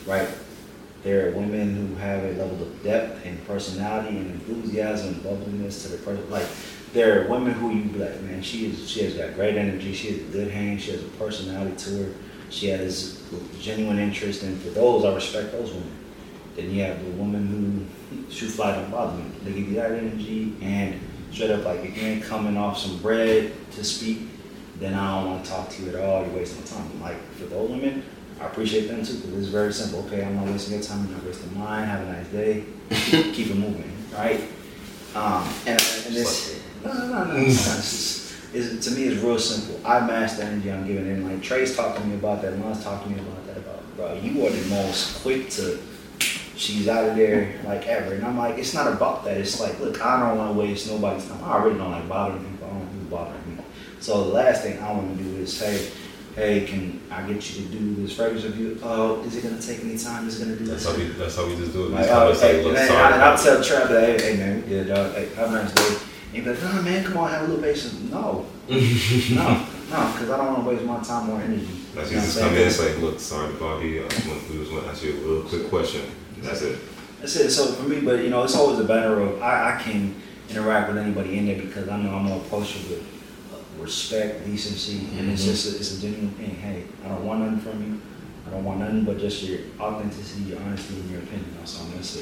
Right. 0.06 0.28
There 1.04 1.28
are 1.28 1.32
women 1.32 1.76
who 1.88 1.96
have 1.96 2.24
a 2.24 2.32
level 2.34 2.62
of 2.62 2.84
depth 2.84 3.26
and 3.26 3.46
personality 3.48 4.18
and 4.18 4.32
enthusiasm 4.32 5.14
and 5.14 5.24
bubbliness 5.24 5.84
to 5.84 5.90
the 5.90 5.98
person. 6.00 6.30
Like 6.30 6.48
there 6.94 7.24
are 7.24 7.30
women 7.30 7.54
who 7.54 7.72
you 7.72 7.84
be 7.86 8.00
like, 8.00 8.20
man, 8.22 8.42
she 8.42 8.66
is 8.68 8.90
she 8.90 9.04
has 9.04 9.14
got 9.14 9.36
great 9.36 9.56
energy. 9.56 9.94
She 9.94 10.12
has 10.12 10.18
a 10.22 10.32
good 10.32 10.52
hand. 10.52 10.82
She 10.82 10.92
has 10.92 11.02
a 11.04 11.08
personality 11.10 11.76
to 11.78 12.04
her. 12.04 12.14
She 12.50 12.68
has 12.68 13.22
genuine 13.60 14.00
interest, 14.00 14.43
and 14.43 14.60
for 14.62 14.70
those, 14.70 15.06
I 15.06 15.14
respect 15.14 15.52
those 15.52 15.72
women. 15.72 15.91
Then 16.56 16.72
you 16.72 16.84
have 16.84 17.04
the 17.04 17.12
woman 17.12 17.48
who 18.10 18.32
shoot 18.32 18.50
fly 18.50 18.76
don't 18.76 18.89
bother 18.89 19.18
me. 19.18 19.30
They 19.43 19.52
give 19.54 19.70
you 19.70 19.76
that 19.76 19.91
energy 19.91 20.56
and 20.62 21.00
straight 21.32 21.52
up 21.52 21.66
like 21.66 21.82
if 21.84 21.95
you 21.95 22.04
ain't 22.04 22.24
coming 22.24 22.58
off 22.58 22.80
some 22.80 22.98
bread 22.98 23.54
to 23.74 23.84
speak, 23.84 24.22
then 24.80 24.93
I 24.93 25.22
don't 25.22 25.32
want 25.32 25.45
to 25.45 25.52
talk 25.52 25.70
to 25.70 25.84
you 25.84 25.89
at 25.89 25.95
all. 26.04 26.26
You're 26.26 26.36
wasting 26.36 26.62
my 26.62 26.68
time. 26.68 27.02
Like 27.02 27.32
for 27.34 27.45
those 27.45 27.70
women, 27.70 28.04
I 28.41 28.45
appreciate 28.45 28.88
them 28.88 29.06
too 29.06 29.18
because 29.18 29.38
it's 29.38 29.48
very 29.48 29.74
simple. 29.74 30.00
Okay, 30.08 30.24
I'm 30.24 30.36
not 30.36 30.45
wasting 30.45 30.74
your 30.74 30.84
time. 30.84 31.06
I'm 31.06 31.12
not 31.12 31.24
wasting 31.24 31.60
mine. 31.60 31.86
Have 31.86 32.08
a 32.08 32.12
nice 32.12 32.28
day. 32.30 32.64
Keep 32.89 33.52
it 33.52 33.56
moving, 33.56 33.91
right? 34.14 34.41
Um, 35.16 35.48
and, 35.66 35.82
and 36.06 36.16
this, 36.16 36.62
no, 36.84 36.93
no, 36.93 37.08
no, 37.08 37.24
no. 37.24 38.26
It's 38.54 38.66
not. 38.66 38.74
It's 38.74 38.74
just- 38.74 38.88
is 38.88 38.93
to 38.93 39.00
me 39.00 39.08
it's 39.08 39.22
real 39.24 39.39
simple. 39.39 39.80
I 39.86 40.00
match 40.06 40.38
the 40.38 40.43
energy 40.45 40.72
I'm 40.72 40.88
giving 40.88 41.08
in. 41.08 41.28
Like 41.30 41.41
Trey's 41.41 41.76
talking 41.76 42.02
to 42.02 42.08
me 42.08 42.16
about 42.16 42.41
that, 42.41 42.58
Lon's 42.60 42.84
talking 42.84 43.16
to 43.16 43.22
me 43.22 43.28
about 43.28 43.48
that. 43.48 43.58
About 43.58 43.95
bro, 43.95 44.14
you 44.14 44.45
are 44.45 44.50
the 44.50 44.70
most 44.70 45.22
quick 45.22 45.50
to. 45.52 45.80
She's 46.56 46.88
out 46.88 47.08
of 47.10 47.16
there 47.16 47.54
like 47.66 47.86
ever, 47.88 48.16
and 48.16 48.26
I'm 48.26 48.36
like, 48.38 48.58
it's 48.58 48.74
not 48.74 48.91
about 48.91 49.24
that. 49.26 49.38
It's 49.38 49.60
like, 49.60 49.80
look, 49.80 50.04
I 50.04 50.20
don't 50.28 50.38
want 50.39 50.54
to 50.56 50.60
waste 50.60 50.89
nobody's 50.89 51.26
time. 51.28 51.43
I 51.43 51.52
already 51.54 51.78
don't 51.78 51.91
like 51.91 52.10
bothering 52.10 52.43
people. 52.43 52.66
I 52.66 52.70
don't 52.72 52.80
want 52.80 52.91
people 52.93 53.18
bothering 53.18 53.58
me. 53.58 53.64
So 54.00 54.24
the 54.24 54.34
last 54.34 54.64
thing 54.64 54.80
I 54.80 54.91
want 54.91 55.18
to 55.18 55.24
do 55.24 55.38
is 55.38 55.56
say, 55.56 55.91
hey, 56.36 56.62
can 56.66 57.00
I 57.12 57.22
get 57.28 57.58
you 57.58 57.64
to 57.66 57.72
do 57.72 57.95
this 57.95 58.16
fragrance 58.16 58.43
review? 58.43 58.80
Oh, 58.82 59.22
is 59.22 59.36
it 59.36 59.43
gonna 59.43 59.62
take 59.62 59.84
any 59.84 60.00
time? 60.00 60.28
Is 60.28 60.41
it 60.41 60.45
gonna 60.45 60.58
do 60.58 60.66
That's 60.66 60.84
this? 60.84 60.91
how 60.95 60.98
we. 60.98 61.10
That's 61.10 61.36
how 61.36 61.45
we 61.48 61.56
just 61.58 61.74
do 61.74 61.86
it. 61.86 61.91
Like, 61.91 62.08
oh, 62.10 62.34
hey, 62.34 62.64
look, 62.64 62.76
and, 62.76 62.88
sorry. 62.88 63.14
and 63.14 63.22
I'll 63.22 63.38
tell 63.38 63.64
Trap 63.64 63.89
that, 63.89 64.20
hey, 64.20 64.34
hey 64.34 64.38
man, 64.39 64.64
yeah, 64.68 64.84
dog, 64.84 65.14
hey, 65.14 65.30
have 65.36 65.50
a 65.50 65.52
nice 65.52 65.72
day. 65.74 66.07
And 66.28 66.36
he'd 66.36 66.43
be 66.43 66.49
like, 66.51 66.61
no, 66.63 66.82
man, 66.82 67.03
come 67.05 67.17
on, 67.17 67.30
have 67.32 67.43
a 67.43 67.47
little 67.53 67.63
patience. 67.63 67.93
No, 68.11 68.45
no, 68.69 68.75
no, 68.78 70.11
because 70.13 70.30
I 70.30 70.38
don't 70.38 70.47
want 70.53 70.63
to 70.63 70.69
waste 70.69 70.84
my 70.84 70.99
time 71.01 71.30
or 71.30 71.41
energy. 71.41 71.67
Like 71.95 72.09
You 72.09 72.17
know 72.17 72.21
just 72.23 72.39
come 72.39 72.53
in 72.55 72.69
saying? 72.69 72.95
say, 72.95 73.01
look, 73.01 73.19
sorry 73.19 73.53
to 73.53 73.59
bother 73.59 73.86
you. 73.86 74.05
I 74.05 74.07
just 74.09 74.28
want, 74.28 74.49
we 74.49 74.57
just 74.57 74.71
want 74.71 74.84
to 74.86 74.89
ask 74.91 75.03
you 75.03 75.11
a 75.13 75.15
real 75.21 75.43
quick 75.43 75.69
question. 75.69 76.01
That's 76.39 76.61
it. 76.61 76.80
That's 77.19 77.36
it. 77.38 77.49
So 77.49 77.67
for 77.73 77.88
me, 77.88 78.01
but 78.01 78.23
you 78.23 78.30
know, 78.30 78.43
it's 78.43 78.55
always 78.55 78.80
a 78.80 78.84
matter 78.84 79.19
of 79.19 79.41
I, 79.41 79.75
I 79.78 79.82
can 79.82 80.13
interact 80.49 80.89
with 80.89 80.97
anybody 80.97 81.38
in 81.38 81.45
there 81.47 81.59
because 81.61 81.88
I 81.89 81.97
know 82.01 82.13
I'm 82.15 82.28
gonna 82.28 82.38
approach 82.41 82.75
it 82.75 82.89
with 82.89 83.01
uh, 83.53 83.82
respect, 83.84 84.45
decency, 84.45 85.07
and 85.17 85.32
it's 85.32 85.43
Mhm. 85.43 85.45
just 85.45 85.73
a, 85.73 85.78
it's 85.78 85.97
a 85.97 86.01
genuine 86.01 86.32
thing. 86.32 86.51
Hey, 86.51 86.84
I 87.03 87.07
don't 87.09 87.25
want 87.25 87.39
nothing 87.41 87.59
from 87.59 87.84
you. 87.84 88.01
I 88.48 88.50
don't 88.52 88.64
want 88.64 88.80
nothing 88.80 89.04
but 89.04 89.20
just 89.20 89.43
your 89.43 89.60
authenticity, 89.80 90.43
your 90.43 90.60
honesty, 90.62 90.95
and 90.95 91.12
your 91.12 91.20
opinion. 91.20 91.54
That's 91.58 91.78
all 91.78 91.86
I'm 91.86 91.91
gonna 91.91 92.04
say. 92.04 92.22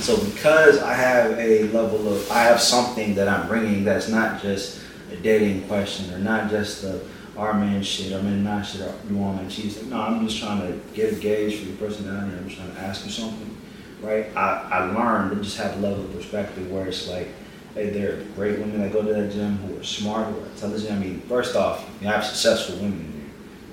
So, 0.00 0.22
because 0.22 0.82
I 0.82 0.92
have 0.92 1.38
a 1.38 1.64
level 1.68 2.12
of, 2.12 2.30
I 2.30 2.42
have 2.42 2.60
something 2.60 3.14
that 3.14 3.26
I'm 3.26 3.48
bringing 3.48 3.84
that's 3.84 4.08
not 4.08 4.42
just 4.42 4.80
a 5.10 5.16
dating 5.16 5.66
question 5.66 6.12
or 6.12 6.18
not 6.18 6.50
just 6.50 6.82
the 6.82 7.00
our 7.36 7.54
man 7.54 7.82
shit, 7.82 8.12
our 8.12 8.22
man 8.22 8.44
not 8.44 8.64
shit, 8.64 8.88
you 9.08 9.16
want 9.16 9.42
my 9.42 9.48
cheese. 9.48 9.82
No, 9.86 10.00
I'm 10.00 10.26
just 10.26 10.40
trying 10.40 10.60
to 10.60 10.78
get 10.94 11.14
a 11.14 11.16
gauge 11.16 11.58
for 11.58 11.66
your 11.66 11.76
personality. 11.76 12.36
I'm 12.36 12.44
just 12.44 12.58
trying 12.58 12.72
to 12.72 12.80
ask 12.80 13.04
you 13.04 13.10
something, 13.10 13.56
right? 14.02 14.26
I, 14.36 14.68
I 14.70 14.84
learned 14.92 15.30
to 15.30 15.42
just 15.42 15.56
have 15.56 15.76
a 15.78 15.80
level 15.80 16.04
of 16.04 16.12
perspective 16.12 16.70
where 16.70 16.86
it's 16.86 17.08
like, 17.08 17.28
hey, 17.74 17.90
there 17.90 18.12
are 18.12 18.24
great 18.36 18.60
women 18.60 18.80
that 18.82 18.92
go 18.92 19.02
to 19.02 19.12
that 19.12 19.32
gym 19.32 19.56
who 19.58 19.80
are 19.80 19.82
smart, 19.82 20.28
who 20.28 20.40
are 20.42 20.46
intelligent. 20.46 20.92
I 20.92 20.98
mean, 20.98 21.20
first 21.22 21.56
off, 21.56 21.88
you 22.00 22.06
have 22.06 22.24
successful 22.24 22.76
women 22.76 23.13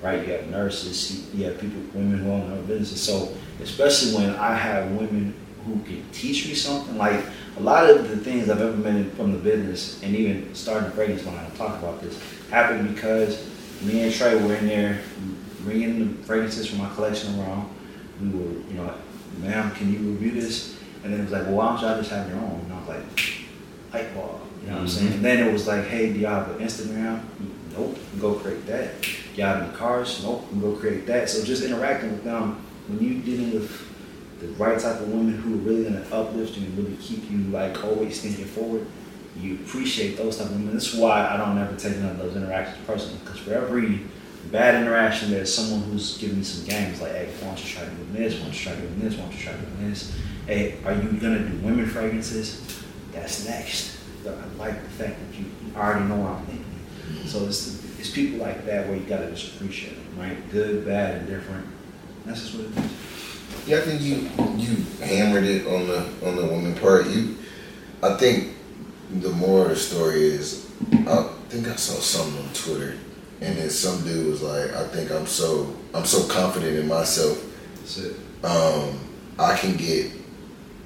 right? 0.02 0.26
You 0.26 0.32
have 0.34 0.48
nurses, 0.48 1.32
you 1.34 1.44
have 1.44 1.58
people, 1.58 1.80
women 1.94 2.18
who 2.18 2.30
own 2.30 2.48
their 2.48 2.58
own 2.58 2.66
businesses. 2.66 3.00
So, 3.00 3.32
especially 3.62 4.14
when 4.16 4.34
I 4.34 4.54
have 4.54 4.90
women 4.92 5.34
who 5.64 5.78
can 5.84 6.04
teach 6.10 6.46
me 6.46 6.54
something, 6.54 6.98
like 6.98 7.24
a 7.56 7.60
lot 7.60 7.88
of 7.88 8.08
the 8.08 8.16
things 8.16 8.50
I've 8.50 8.60
implemented 8.60 9.12
from 9.12 9.32
the 9.32 9.38
business 9.38 10.02
and 10.02 10.14
even 10.16 10.54
starting 10.54 10.88
the 10.88 10.94
fragrance 10.94 11.24
line, 11.24 11.38
I'll 11.38 11.50
talk 11.56 11.78
about 11.78 12.02
this, 12.02 12.20
happened 12.50 12.94
because 12.94 13.48
me 13.82 14.02
and 14.02 14.12
Trey 14.12 14.34
were 14.34 14.54
in 14.54 14.66
there 14.66 15.00
bringing 15.60 15.98
the 15.98 16.24
fragrances 16.24 16.68
from 16.68 16.78
my 16.78 16.92
collection 16.94 17.38
around. 17.38 17.70
We 18.20 18.28
were, 18.28 18.52
you 18.68 18.74
know, 18.74 18.94
ma'am, 19.38 19.70
can 19.72 19.92
you 19.92 19.98
review 19.98 20.32
this? 20.32 20.78
And 21.04 21.12
then 21.12 21.20
it 21.20 21.24
was 21.24 21.32
like, 21.32 21.42
well, 21.44 21.54
why 21.54 21.68
don't 21.68 21.80
y'all 21.82 21.98
just 21.98 22.10
have 22.10 22.28
your 22.28 22.38
own? 22.38 22.60
And 22.64 22.72
I 22.72 22.78
was 22.78 22.88
like, 22.88 23.20
hype 23.90 24.14
ball, 24.14 24.40
you 24.60 24.68
know 24.68 24.74
what 24.74 24.80
I'm 24.80 24.86
mm-hmm. 24.86 24.98
saying? 24.98 25.12
And 25.14 25.24
then 25.24 25.48
it 25.48 25.52
was 25.52 25.66
like, 25.66 25.86
hey, 25.86 26.12
do 26.12 26.18
y'all 26.18 26.44
have 26.44 26.50
an 26.50 26.66
Instagram? 26.66 27.22
Nope, 27.76 27.98
go 28.20 28.34
create 28.34 28.66
that. 28.66 28.90
Y'all 29.36 29.46
have 29.46 29.62
any 29.62 29.76
cars? 29.76 30.22
Nope, 30.22 30.46
go 30.60 30.72
create 30.72 31.06
that. 31.06 31.30
So 31.30 31.44
just 31.44 31.62
interacting 31.62 32.12
with 32.12 32.24
them 32.24 32.62
when 32.88 33.00
you 33.00 33.20
dealing 33.22 33.52
with 33.52 33.88
the 34.40 34.48
right 34.62 34.78
type 34.78 35.00
of 35.00 35.08
women 35.08 35.34
who 35.34 35.54
are 35.54 35.58
really 35.58 35.84
gonna 35.84 36.04
uplift 36.12 36.56
you 36.56 36.66
and 36.66 36.76
really 36.76 36.96
keep 36.96 37.30
you 37.30 37.38
like 37.44 37.82
always 37.84 38.20
thinking 38.20 38.44
forward, 38.44 38.86
you 39.40 39.54
appreciate 39.54 40.16
those 40.16 40.36
type 40.36 40.46
of 40.46 40.52
women. 40.52 40.72
That's 40.72 40.94
why 40.94 41.28
I 41.28 41.36
don't 41.36 41.56
ever 41.56 41.76
take 41.76 41.96
none 41.98 42.10
of 42.10 42.18
those 42.18 42.36
interactions 42.36 42.84
personally. 42.86 43.18
Because 43.24 43.38
for 43.38 43.54
every 43.54 44.00
bad 44.50 44.74
interaction, 44.74 45.30
there's 45.30 45.54
someone 45.54 45.82
who's 45.88 46.18
giving 46.18 46.38
me 46.38 46.44
some 46.44 46.66
games 46.68 47.00
like, 47.00 47.12
hey, 47.12 47.30
why 47.40 47.48
don't 47.48 47.64
you 47.64 47.70
try 47.70 47.84
doing 47.84 48.12
this? 48.12 48.34
Why 48.34 48.40
don't 48.40 48.52
you 48.52 48.60
try 48.60 48.74
doing 48.74 49.00
this? 49.00 49.14
Why 49.14 49.22
don't 49.22 49.32
you 49.32 49.40
try 49.40 49.52
doing 49.52 49.90
this? 49.90 50.18
Hey, 50.46 50.78
are 50.84 50.92
you 50.92 51.12
gonna 51.12 51.48
do 51.48 51.56
women 51.58 51.86
fragrances? 51.86 52.82
That's 53.12 53.46
next. 53.46 53.98
But 54.24 54.34
I 54.38 54.44
like 54.58 54.82
the 54.82 54.90
fact 54.90 55.16
that 55.18 55.38
you 55.38 55.46
already 55.76 56.04
know 56.06 56.16
what 56.16 56.32
I'm 56.32 56.46
thinking. 56.46 56.61
So 57.26 57.44
it's 57.46 57.82
it's 57.98 58.10
people 58.10 58.38
like 58.38 58.64
that 58.66 58.86
where 58.86 58.96
you 58.96 59.04
gotta 59.04 59.30
just 59.30 59.54
appreciate 59.54 59.94
them, 59.94 60.20
right? 60.20 60.50
Good, 60.50 60.84
bad, 60.86 61.18
and 61.18 61.26
different. 61.28 61.66
That's 62.24 62.40
just 62.40 62.54
what 62.54 62.66
it 62.66 62.84
is. 62.84 62.92
Yeah, 63.66 63.78
I 63.78 63.80
think 63.82 64.00
you 64.02 64.28
you 64.56 64.76
hammered 65.04 65.44
it 65.44 65.66
on 65.66 65.86
the 65.86 65.98
on 66.26 66.36
the 66.36 66.46
woman 66.46 66.74
part. 66.74 67.06
You, 67.06 67.36
I 68.02 68.14
think 68.14 68.54
the 69.20 69.30
moral 69.30 69.64
of 69.64 69.68
the 69.70 69.76
story 69.76 70.22
is, 70.22 70.68
I 71.06 71.28
think 71.48 71.68
I 71.68 71.76
saw 71.76 72.00
something 72.00 72.44
on 72.44 72.52
Twitter, 72.54 72.96
and 73.40 73.56
then 73.56 73.70
some 73.70 74.02
dude 74.04 74.26
was 74.26 74.42
like, 74.42 74.72
I 74.72 74.86
think 74.88 75.10
I'm 75.10 75.26
so 75.26 75.74
I'm 75.94 76.04
so 76.04 76.26
confident 76.28 76.78
in 76.78 76.88
myself. 76.88 77.44
That's 77.76 77.98
it. 77.98 78.16
Um, 78.42 78.98
I 79.38 79.56
can 79.56 79.76
get 79.76 80.10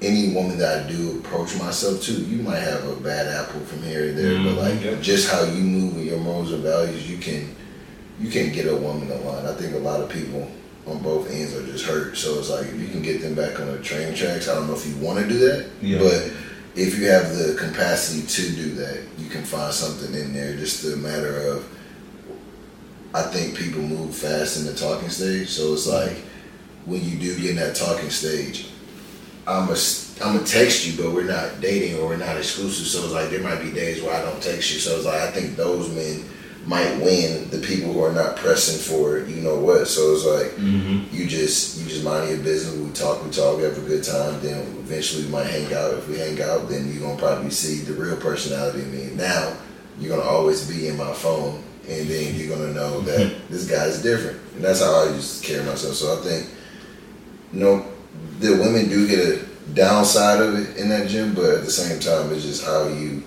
any 0.07 0.33
woman 0.35 0.59
that 0.59 0.87
I 0.87 0.89
do 0.91 1.19
approach 1.19 1.57
myself 1.59 2.03
to. 2.05 2.13
You 2.13 2.43
might 2.43 2.61
have 2.61 2.87
a 2.89 2.97
bad 2.97 3.27
apple 3.27 3.61
from 3.61 3.83
here 3.83 4.09
and 4.09 4.19
there, 4.19 4.43
but 4.45 4.55
like 4.63 4.83
Yep. 4.83 5.03
just 5.03 5.29
how 5.29 5.43
you 5.45 5.63
move 5.63 5.97
with 5.97 6.07
your 6.07 6.19
morals 6.21 6.53
and 6.53 6.63
values, 6.63 7.09
you 7.11 7.19
can 7.19 7.55
you 8.21 8.31
can 8.31 8.51
get 8.51 8.67
a 8.67 8.75
woman 8.75 9.11
aligned. 9.11 9.47
I 9.47 9.55
think 9.55 9.75
a 9.75 9.79
lot 9.79 10.01
of 10.01 10.09
people 10.09 10.49
on 10.87 10.99
both 11.03 11.31
ends 11.31 11.53
are 11.55 11.67
just 11.67 11.85
hurt. 11.85 12.17
So 12.17 12.39
it's 12.39 12.49
like 12.49 12.67
if 12.67 12.81
you 12.81 12.89
can 12.89 13.03
get 13.03 13.21
them 13.21 13.35
back 13.35 13.61
on 13.61 13.67
the 13.71 13.79
train 13.79 14.15
tracks. 14.15 14.49
I 14.49 14.55
don't 14.55 14.69
know 14.69 14.75
if 14.75 14.87
you 14.87 14.97
want 15.05 15.19
to 15.19 15.29
do 15.29 15.39
that, 15.49 15.67
Yeah. 15.83 15.99
but 15.99 16.31
if 16.77 16.99
you 16.99 17.07
have 17.11 17.37
the 17.37 17.55
capacity 17.55 18.23
to 18.27 18.43
do 18.57 18.75
that, 18.77 18.99
you 19.19 19.29
can 19.29 19.43
find 19.45 19.73
something 19.75 20.15
in 20.15 20.33
there. 20.33 20.57
Just 20.57 20.85
a 20.85 20.97
matter 20.97 21.37
of, 21.49 21.65
I 23.13 23.23
think 23.23 23.55
people 23.57 23.83
move 23.83 24.15
fast 24.15 24.59
in 24.59 24.65
the 24.67 24.75
talking 24.75 25.09
stage. 25.11 25.49
So 25.49 25.73
it's 25.75 25.87
like 25.87 26.17
when 26.87 27.03
you 27.05 27.19
do 27.19 27.39
get 27.39 27.51
in 27.51 27.57
that 27.57 27.75
talking 27.75 28.11
stage, 28.11 28.67
I'm 29.47 29.69
a 29.69 29.77
I'm 30.23 30.35
gonna 30.35 30.45
text 30.47 30.87
you, 30.87 31.01
but 31.03 31.13
we're 31.13 31.25
not 31.25 31.61
dating 31.61 31.99
or 32.01 32.09
we're 32.09 32.17
not 32.17 32.37
exclusive. 32.37 32.87
So 32.87 33.05
it's 33.05 33.13
like 33.13 33.31
there 33.31 33.43
might 33.43 33.61
be 33.63 33.71
days 33.71 34.03
where 34.03 34.15
I 34.15 34.23
don't 34.23 34.43
text 34.43 34.73
you. 34.73 34.79
So 34.81 34.97
it's 34.97 35.05
like 35.07 35.21
I 35.21 35.31
think 35.31 35.57
those 35.57 35.89
men 35.95 36.25
might 36.67 36.97
win 37.01 37.49
the 37.51 37.59
people 37.59 37.93
who 37.93 38.03
are 38.03 38.13
not 38.13 38.35
pressing 38.37 38.77
for 38.79 39.21
you 39.21 39.41
know 39.43 39.57
what. 39.59 39.87
So 39.87 40.13
it's 40.13 40.25
like 40.27 40.53
Mm-hmm. 40.57 41.15
you 41.15 41.27
just 41.29 41.79
you 41.79 41.87
just 41.89 42.03
mind 42.03 42.29
your 42.31 42.39
business. 42.39 42.75
We 42.77 42.91
talk, 42.93 43.23
we 43.25 43.31
talk, 43.31 43.59
we 43.59 43.63
have 43.65 43.77
a 43.79 43.83
good 43.83 44.03
time. 44.03 44.41
Then 44.41 44.59
eventually 44.79 45.25
we 45.27 45.31
might 45.31 45.47
hang 45.47 45.73
out. 45.75 45.95
If 45.95 46.09
we 46.09 46.19
hang 46.19 46.41
out, 46.43 46.69
then 46.69 46.91
you're 46.93 47.03
gonna 47.03 47.19
probably 47.19 47.51
see 47.51 47.85
the 47.85 47.93
real 47.93 48.17
personality 48.17 48.81
in 48.83 48.91
me. 48.91 49.15
Now 49.15 49.55
you're 50.01 50.17
gonna 50.17 50.29
always 50.29 50.69
be 50.69 50.89
in 50.89 50.97
my 50.97 51.13
phone, 51.13 51.63
and 51.89 52.09
then 52.09 52.35
you're 52.35 52.57
gonna 52.57 52.73
know 52.73 53.01
that 53.03 53.33
this 53.49 53.69
guy's 53.71 54.03
different. 54.03 54.41
And 54.57 54.65
that's 54.65 54.81
how 54.83 55.05
I 55.07 55.15
used 55.15 55.43
to 55.45 55.47
carry 55.47 55.65
myself. 55.65 55.95
So 55.95 56.19
I 56.19 56.23
think 56.25 56.49
you 57.53 57.61
know 57.61 57.87
the 58.39 58.53
women 58.53 58.89
do 58.89 59.07
get 59.09 59.19
a 59.21 59.47
downside 59.75 60.41
of 60.41 60.55
it 60.59 60.77
in 60.77 60.89
that 60.89 61.09
gym, 61.09 61.35
but 61.35 61.45
at 61.45 61.65
the 61.65 61.71
same 61.71 61.99
time, 62.01 62.33
it's 62.33 62.45
just 62.45 62.65
how 62.65 62.89
you 62.89 63.23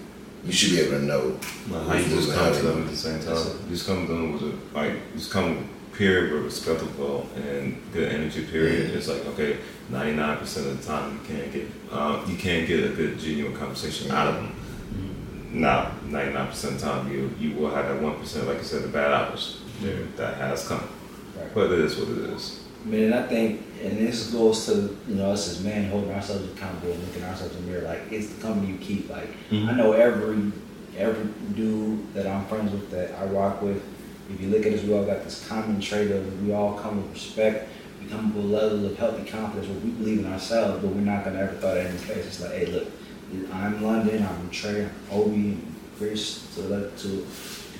you 0.46 0.54
should 0.54 0.72
be 0.72 0.80
able 0.80 1.00
to 1.00 1.06
know. 1.06 1.40
Like 1.70 1.88
how 1.88 1.96
you 1.96 2.16
just 2.16 2.34
come 2.34 2.54
to 2.54 2.62
them 2.62 2.84
at 2.84 2.90
the 2.90 2.96
same 2.96 3.20
time. 3.20 3.36
You 3.66 3.70
just 3.70 3.86
come 3.86 4.08
to 4.08 4.14
them 4.14 4.34
with 4.34 4.44
a 4.44 4.78
like 4.78 5.14
just 5.14 5.32
come 5.32 5.70
period 5.94 6.32
with 6.34 6.46
respectful 6.46 7.28
and 7.36 7.78
good 7.92 8.10
energy 8.12 8.46
period. 8.46 8.90
Yeah. 8.90 8.98
It's 8.98 9.08
like 9.10 9.26
okay, 9.28 9.58
ninety 9.90 10.16
nine 10.16 10.38
percent 10.38 10.68
of 10.68 10.80
the 10.80 10.88
time 10.88 11.14
you 11.14 11.36
can't 11.36 11.52
get 11.52 11.68
um, 11.92 12.30
you 12.30 12.38
can't 12.38 12.68
get 12.68 12.86
a 12.86 12.90
good 12.90 13.20
genuine 13.20 13.56
conversation 13.56 14.10
out 14.12 14.28
of 14.28 14.36
them. 14.36 14.56
Now 15.52 15.92
ninety 16.06 16.34
nine 16.34 16.48
percent 16.48 16.76
of 16.76 16.82
the 16.82 16.88
time 16.88 17.12
you 17.12 17.34
you 17.40 17.56
will 17.56 17.72
have 17.72 17.90
that 17.90 18.02
one 18.02 18.18
percent 18.18 18.48
like 18.48 18.60
you 18.60 18.64
said 18.64 18.84
the 18.84 18.88
bad 18.88 19.12
apples 19.12 19.62
there 19.82 20.06
that 20.16 20.38
has 20.38 20.68
come. 20.68 20.88
Right. 21.38 21.54
But 21.54 21.72
it 21.72 21.80
is 21.80 21.98
what 21.98 22.10
it 22.10 22.30
is. 22.30 22.59
And 22.86 23.14
I 23.14 23.24
think, 23.24 23.62
and 23.84 23.98
this 23.98 24.32
goes 24.32 24.66
to 24.68 24.98
you 25.08 25.16
know 25.16 25.32
us 25.32 25.50
as 25.50 25.64
men 25.64 25.90
holding 25.90 26.12
ourselves 26.12 26.52
accountable 26.54 26.92
and 26.94 27.04
looking 27.06 27.24
ourselves 27.24 27.56
in 27.56 27.66
the 27.66 27.72
mirror. 27.72 27.84
Like 27.88 28.02
it's 28.12 28.30
the 28.30 28.42
company 28.42 28.72
you 28.74 28.78
keep. 28.78 29.10
Like 29.10 29.30
Mhm. 29.52 29.68
I 29.70 29.76
know 29.76 29.92
every 29.94 30.52
every 30.98 31.28
dude 31.56 32.14
that 32.14 32.26
I'm 32.28 32.46
friends 32.46 32.72
with 32.72 32.90
that 32.92 33.12
I 33.20 33.26
rock 33.26 33.62
with. 33.62 33.82
If 34.34 34.40
you 34.42 34.50
look 34.50 34.66
at 34.66 34.74
us, 34.74 34.84
we 34.84 34.94
all 34.94 35.06
got 35.06 35.24
this 35.24 35.46
common 35.48 35.80
trait 35.82 36.12
of 36.12 36.46
we 36.46 36.54
all 36.54 36.78
come 36.78 37.02
with 37.02 37.12
respect. 37.14 37.68
We 38.02 38.08
come 38.10 38.34
with 38.34 38.46
a 38.46 38.48
level 38.48 38.86
of 38.86 38.98
healthy 38.98 39.30
confidence 39.30 39.68
where 39.68 39.80
we 39.80 39.90
believe 39.92 40.20
in 40.20 40.32
ourselves, 40.32 40.82
but 40.82 40.92
we're 40.94 41.02
not 41.02 41.26
gonna 41.26 41.40
ever 41.40 41.56
throw 41.58 41.74
that 41.76 41.86
in 41.88 41.92
his 41.94 42.04
face. 42.04 42.26
It's 42.28 42.42
like, 42.42 42.52
hey, 42.54 42.66
look, 42.68 42.88
I'm 43.52 43.84
London, 43.84 44.26
I'm 44.26 44.50
Trey, 44.50 44.84
I'm 44.86 44.92
Obi, 45.12 45.36
and 45.36 45.76
Chris. 45.98 46.46
To 46.56 46.90
to 46.90 47.28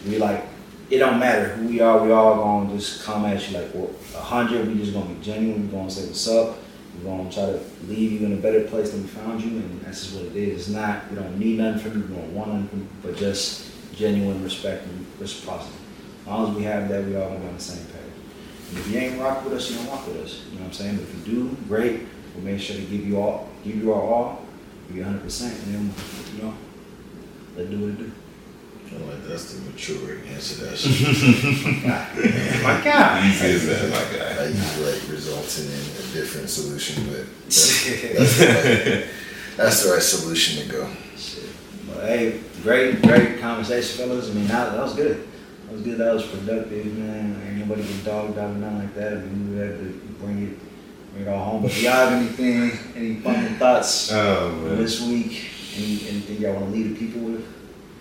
we 0.08 0.18
like 0.18 0.44
it 0.90 0.98
don't 0.98 1.20
matter 1.20 1.50
who 1.50 1.68
we 1.68 1.80
are, 1.82 2.04
we 2.04 2.12
all 2.12 2.36
gonna 2.36 2.76
just 2.76 3.04
come 3.04 3.26
at 3.26 3.50
you 3.50 3.58
like 3.58 3.74
well, 3.74 3.92
hundred, 4.16 4.68
we 4.68 4.76
just 4.80 4.94
gonna 4.94 5.14
be 5.14 5.22
genuine, 5.24 5.68
we 5.68 5.72
gonna 5.72 5.90
say 5.90 6.08
what's 6.08 6.28
up, 6.28 6.58
we're 6.98 7.10
gonna 7.10 7.32
try 7.32 7.46
to 7.46 7.60
leave 7.88 8.14
you 8.14 8.26
in 8.26 8.34
a 8.34 8.38
better 8.38 8.62
place 8.62 8.92
than 8.92 9.04
we 9.04 9.08
found 9.08 9.42
you, 9.42 9.52
and 9.52 9.82
that's 9.82 10.06
just 10.06 10.16
what 10.16 10.26
it 10.26 10.36
is. 10.36 10.68
It's 10.68 10.70
not 10.70 11.10
we 11.10 11.16
don't 11.16 11.38
need 11.38 11.60
nothing 11.60 11.92
from 11.92 12.02
you, 12.02 12.08
we 12.08 12.16
don't 12.16 12.34
want 12.34 12.54
nothing 12.54 12.68
from 12.70 12.80
you, 12.80 12.88
but 13.04 13.18
just 13.18 13.70
genuine 13.96 14.44
respect 14.44 14.86
and 14.86 15.06
reciprocity. 15.20 15.76
As 16.22 16.28
long 16.28 16.52
as 16.52 16.56
we 16.56 16.64
have 16.64 16.90
that, 16.90 17.06
we 17.06 17.16
all 17.16 17.28
gonna 17.28 17.40
be 17.40 17.48
on 17.48 17.56
the 17.56 17.62
same 17.62 17.86
page. 17.86 17.96
And 18.70 18.78
if 18.80 18.88
you 18.88 19.00
ain't 19.00 19.22
rock 19.22 19.44
with 19.44 19.54
us, 19.54 19.70
you 19.70 19.78
don't 19.78 19.90
rock 19.90 20.08
with 20.08 20.18
us. 20.18 20.46
You 20.46 20.56
know 20.56 20.62
what 20.62 20.68
I'm 20.68 20.74
saying? 20.74 20.96
But 20.96 21.04
if 21.04 21.28
you 21.28 21.34
do, 21.34 21.58
great. 21.68 22.02
We'll 22.36 22.46
make 22.46 22.60
sure 22.60 22.76
to 22.76 22.82
give 22.84 23.06
you 23.06 23.20
all, 23.20 23.50
give 23.64 23.76
you 23.76 23.94
our 23.94 24.02
all, 24.02 24.46
give 24.88 24.98
you 24.98 25.04
100 25.04 25.22
percent, 25.24 25.54
and 25.66 25.76
then 25.76 25.94
you 26.36 26.44
know, 26.44 26.54
let 27.56 27.70
do 27.70 27.80
what 27.80 27.90
it 27.90 27.98
do. 27.98 28.12
Feel 28.90 29.06
like 29.08 29.24
that's 29.28 29.54
the 29.54 29.62
mature 29.70 30.18
answer 30.34 30.56
to 30.56 30.66
that 30.66 30.78
shit. 30.78 31.84
My 32.64 32.82
God. 32.84 33.26
Easy 33.26 33.46
as 33.48 33.66
that, 33.68 33.90
my 33.90 34.18
guy. 34.18 34.44
I 34.44 34.48
usually 34.48 34.92
like 34.94 35.02
resulting 35.10 35.66
in 35.66 35.80
a 35.80 36.14
different 36.14 36.50
solution, 36.50 37.06
but 37.08 37.26
that's, 37.46 37.86
that's, 38.18 38.38
the 38.38 38.46
right, 38.46 39.06
that's 39.58 39.84
the 39.84 39.92
right 39.92 40.02
solution 40.02 40.64
to 40.66 40.72
go. 40.72 40.90
But 41.94 42.06
hey, 42.06 42.40
great, 42.64 43.02
great 43.02 43.40
conversation, 43.40 43.98
fellas. 44.06 44.30
I 44.30 44.34
mean, 44.34 44.48
that, 44.48 44.72
that 44.74 44.82
was 44.82 44.96
good. 44.96 45.28
That 45.66 45.74
was 45.74 45.82
good. 45.84 45.98
That 46.00 46.14
was 46.14 46.26
productive, 46.28 46.86
man. 46.98 47.42
Ain't 47.48 47.58
nobody 47.68 47.84
get 47.84 48.06
dogged 48.06 48.38
out 48.38 48.52
or 48.52 48.54
nothing 48.56 48.80
like 48.80 48.96
that. 48.96 49.14
I 49.14 49.16
mean, 49.22 49.52
we 49.52 49.58
had 49.58 49.78
to 49.78 49.84
bring 50.20 50.48
it, 50.48 51.14
bring 51.14 51.26
it 51.26 51.30
all 51.30 51.44
home. 51.44 51.62
But 51.64 51.72
do 51.72 51.82
y'all 51.82 51.92
have 51.94 52.14
anything, 52.14 52.72
any 52.96 53.16
final 53.22 53.56
thoughts 53.60 54.12
Oh 54.12 54.52
man. 54.52 54.78
this 54.78 55.02
week? 55.02 55.46
Any, 55.78 56.08
anything 56.10 56.38
y'all 56.42 56.54
want 56.56 56.66
to 56.66 56.72
leave 56.72 56.90
the 56.90 57.06
people 57.06 57.22
with? 57.22 57.46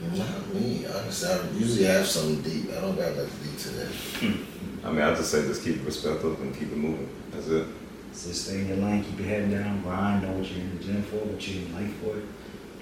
Not 0.01 0.55
me, 0.55 0.87
honestly. 0.87 1.29
I 1.29 1.51
usually 1.59 1.85
have 1.85 2.07
something 2.07 2.41
deep. 2.43 2.71
I 2.71 2.81
don't 2.81 2.97
got 2.97 3.17
nothing 3.17 3.51
deep 3.51 3.59
today. 3.59 3.89
Hmm. 4.21 4.87
I 4.87 4.93
mean, 4.93 5.01
I 5.03 5.15
just 5.15 5.31
say 5.31 5.43
just 5.43 5.65
keep 5.65 5.77
it 5.77 5.83
respectful 5.83 6.35
and 6.35 6.55
keep 6.57 6.71
it 6.71 6.77
moving. 6.77 7.09
That's 7.33 7.49
it. 7.49 7.67
So 8.13 8.31
stay 8.33 8.61
in 8.61 8.69
your 8.69 8.77
lane, 8.79 9.05
keep 9.05 9.19
your 9.19 9.29
head 9.29 9.51
down, 9.51 9.83
grind, 9.83 10.23
know 10.23 10.33
what 10.33 10.51
you're 10.51 10.61
in 10.61 10.79
the 10.79 10.85
gym 10.85 11.03
for, 11.03 11.17
what 11.17 11.47
you're 11.47 11.67
in 11.67 11.75
life 11.75 11.95
for, 11.97 12.17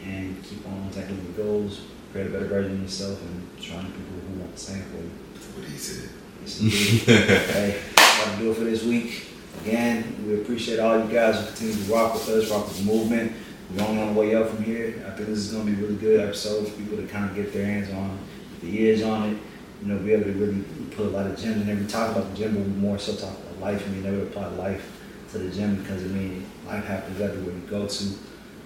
and 0.05 0.43
keep 0.45 0.67
on 0.67 0.91
tackling 0.91 1.23
your 1.25 1.45
goals, 1.47 1.83
create 2.13 2.29
a 2.29 2.31
better 2.31 2.47
version 2.47 2.73
of 2.73 2.83
yourself, 2.83 3.21
and 3.23 3.61
trying 3.61 3.87
to 3.87 3.93
people 3.93 4.17
who 4.29 4.41
want 4.41 4.55
the 4.55 4.61
same 4.61 4.83
for 4.83 4.97
you. 4.97 5.11
That's 5.35 5.47
what 5.47 5.65
he 5.65 5.77
said. 5.77 6.11
Yes, 6.43 6.61
indeed. 6.61 7.01
hey, 7.53 7.83
that'll 7.97 8.39
do 8.39 8.51
it 8.51 8.55
for 8.55 8.65
this 8.65 8.85
week. 8.85 9.27
Again, 9.63 10.25
we 10.27 10.41
appreciate 10.41 10.79
all 10.79 10.99
you 10.99 11.13
guys 11.13 11.41
who 11.41 11.47
continue 11.47 11.85
to 11.85 11.93
rock 11.93 12.15
with 12.15 12.29
us, 12.29 12.51
rock 12.51 12.69
with 12.69 12.79
the 12.79 12.85
movement. 12.85 13.33
Only 13.73 14.01
on 14.01 14.15
the 14.15 14.21
way 14.21 14.35
up 14.35 14.49
from 14.49 14.63
here. 14.63 15.05
I 15.07 15.11
think 15.11 15.29
this 15.29 15.39
is 15.39 15.53
going 15.53 15.67
to 15.67 15.73
be 15.73 15.83
really 15.83 15.97
good 15.97 16.21
episode 16.21 16.69
for 16.69 16.77
people 16.79 16.97
to 16.99 17.07
kind 17.07 17.29
of 17.29 17.35
get 17.35 17.53
their 17.53 17.67
hands 17.67 17.93
on, 17.93 18.19
the 18.61 18.81
ears 18.81 19.03
on 19.03 19.31
it. 19.31 19.39
You 19.83 19.89
know, 19.89 19.99
be 19.99 20.13
able 20.13 20.25
to 20.25 20.33
really 20.33 20.63
put 20.93 21.07
a 21.07 21.11
lot 21.11 21.27
of 21.27 21.37
gems 21.39 21.61
in 21.61 21.67
there. 21.67 21.77
We 21.77 21.87
talk 21.87 22.17
about 22.17 22.31
the 22.31 22.37
gym, 22.37 22.55
but 22.55 22.63
we 22.63 22.69
more 22.71 22.99
so 22.99 23.15
talk 23.15 23.37
about 23.39 23.61
life. 23.61 23.87
I 23.87 23.91
mean, 23.91 24.05
never 24.05 24.23
apply 24.23 24.49
life 24.49 24.91
to 25.33 25.39
the 25.39 25.51
gym 25.51 25.83
because 25.83 26.03
I 26.03 26.09
mean, 26.09 26.47
life 26.67 26.85
happens 26.85 27.21
everywhere 27.21 27.55
you 27.55 27.61
go 27.69 27.87
to. 27.87 28.05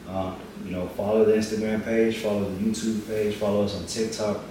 Uh, 0.09 0.35
you 0.65 0.73
know, 0.73 0.87
follow 0.89 1.25
the 1.25 1.33
Instagram 1.33 1.85
page, 1.85 2.19
follow 2.19 2.49
the 2.49 2.57
YouTube 2.63 3.07
page, 3.09 3.37
follow 3.37 3.65
us 3.65 3.75
on 3.75 3.87
TikTok. 3.87 4.43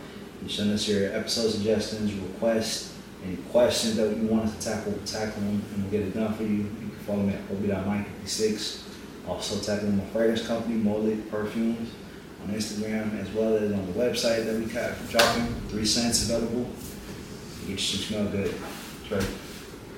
You 0.41 0.49
send 0.49 0.71
us 0.71 0.87
your 0.87 1.13
episode 1.15 1.51
suggestions, 1.51 2.13
requests, 2.13 2.97
any 3.25 3.37
questions 3.51 3.97
that 3.97 4.15
you 4.15 4.27
want 4.27 4.45
us 4.45 4.57
to 4.57 4.71
tackle, 4.71 4.93
we'll 4.93 5.05
tackle 5.05 5.41
them 5.41 5.61
and 5.73 5.83
we'll 5.83 5.91
get 5.91 6.01
it 6.01 6.13
done 6.13 6.33
for 6.33 6.43
you. 6.43 6.49
You 6.49 6.63
can 6.63 6.89
follow 7.05 7.23
me 7.23 7.33
at 7.33 7.41
obi.mike56. 7.51 8.88
Also 9.27 9.59
tackle 9.59 9.91
my 9.91 10.03
fragrance 10.05 10.45
company, 10.47 10.75
Molit 10.75 11.29
Perfumes, 11.29 11.91
on 12.43 12.53
Instagram 12.53 13.19
as 13.19 13.29
well 13.31 13.55
as 13.55 13.71
on 13.71 13.85
the 13.85 13.93
website 13.93 14.45
that 14.45 14.55
we 14.55 14.65
got 14.65 14.93
dropping. 15.09 15.47
Three 15.69 15.85
scents 15.85 16.29
available. 16.29 16.69
Get 17.61 17.69
you 17.69 17.77
some 17.77 17.99
smell 17.99 18.31
good. 18.31 18.55
Trey. 19.07 19.25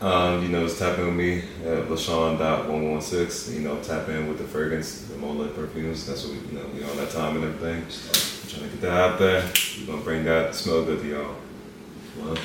Um, 0.02 0.42
you 0.42 0.50
know, 0.50 0.66
just 0.66 0.80
tap 0.80 0.98
in 0.98 1.06
with 1.06 1.16
me 1.16 1.40
at 1.64 1.88
LaShawn.116. 1.88 3.54
You 3.54 3.60
know, 3.62 3.80
tap 3.84 4.10
in 4.10 4.28
with 4.28 4.40
the 4.40 4.46
fragrance, 4.46 5.04
the 5.04 5.16
Molet 5.18 5.54
perfumes. 5.54 6.08
That's 6.08 6.26
what 6.26 6.34
we, 6.34 6.40
you 6.48 6.54
know, 6.54 6.66
we 6.74 6.84
on 6.84 6.98
that 6.98 7.12
time 7.12 7.36
and 7.36 7.46
everything. 7.46 7.84
I'm 7.84 8.50
trying 8.50 8.64
to 8.64 8.70
get 8.70 8.82
that 8.82 8.92
out 8.92 9.20
there. 9.20 9.52
We're 9.80 9.86
gonna 9.86 10.04
bring 10.04 10.26
that 10.26 10.56
smell 10.56 10.84
good 10.86 11.02
to 11.02 11.08
y'all. 11.08 11.36
Well, 12.20 12.36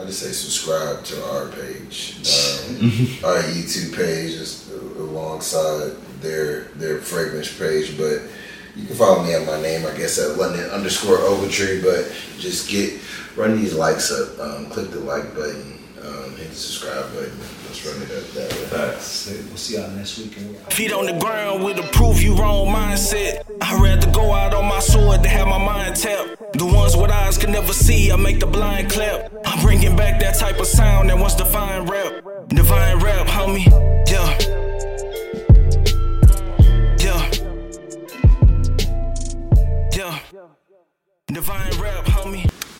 I 0.00 0.06
just 0.06 0.20
say 0.20 0.32
subscribe 0.32 1.04
to 1.04 1.24
our 1.26 1.48
page, 1.48 2.16
um, 2.16 2.76
our 3.24 3.42
YouTube 3.42 3.94
page, 3.94 4.38
just 4.38 4.72
alongside 4.72 5.92
their 6.22 6.62
their 6.76 6.98
fragrance 6.98 7.56
page. 7.56 7.96
But 7.96 8.22
you 8.76 8.86
can 8.86 8.96
follow 8.96 9.22
me 9.22 9.34
at 9.34 9.46
my 9.46 9.60
name, 9.60 9.86
I 9.86 9.96
guess, 9.96 10.18
at 10.18 10.38
London 10.38 10.68
underscore 10.70 11.18
Ogletree. 11.18 11.82
But 11.82 12.12
just 12.38 12.70
get 12.70 13.00
run 13.36 13.56
these 13.56 13.74
likes 13.74 14.10
up. 14.10 14.38
Um, 14.38 14.66
click 14.66 14.90
the 14.90 15.00
like 15.00 15.34
button, 15.34 15.78
um, 16.02 16.36
hit 16.36 16.50
the 16.50 16.54
subscribe 16.54 17.12
button. 17.14 17.38
Let's 17.66 17.86
run 17.86 18.02
it 18.02 18.10
up 18.10 18.30
that 18.32 18.52
way. 18.52 18.64
facts. 18.66 19.04
So 19.04 19.32
we'll 19.48 19.56
see 19.56 19.76
y'all 19.76 19.90
next 19.90 20.18
week. 20.18 20.36
And 20.36 20.54
we're 20.54 20.60
out. 20.60 20.72
Feet 20.72 20.92
on 20.92 21.06
the 21.06 21.18
ground 21.18 21.64
with 21.64 21.78
a 21.78 21.88
prove 21.92 22.22
you 22.22 22.34
wrong 22.34 22.66
mindset. 22.66 23.42
I'd 23.60 23.80
rather 23.80 24.10
go 24.10 24.32
out 24.32 24.54
on 24.54 24.66
my 24.66 24.80
sword 24.80 25.22
to 25.22 25.28
have 25.28 25.48
my 25.48 25.58
mind 25.58 25.96
tapped. 25.96 26.58
The 26.58 26.66
ones 26.66 26.96
with 26.96 27.10
eyes 27.10 27.38
can 27.38 27.52
never 27.52 27.72
see, 27.72 28.12
I 28.12 28.16
make 28.16 28.40
the 28.40 28.46
blind 28.46 28.90
clap. 28.90 29.32
I'm 29.46 29.62
bringing 29.62 29.96
back 29.96 30.20
that 30.20 30.38
type 30.38 30.58
of 30.58 30.66
sound 30.66 31.08
that 31.08 31.18
once 31.18 31.34
defined 31.34 31.88
rap. 31.88 32.24
Divine 32.48 32.92
Divine 41.32 41.80
rap, 41.80 42.04
homie. 42.04 42.61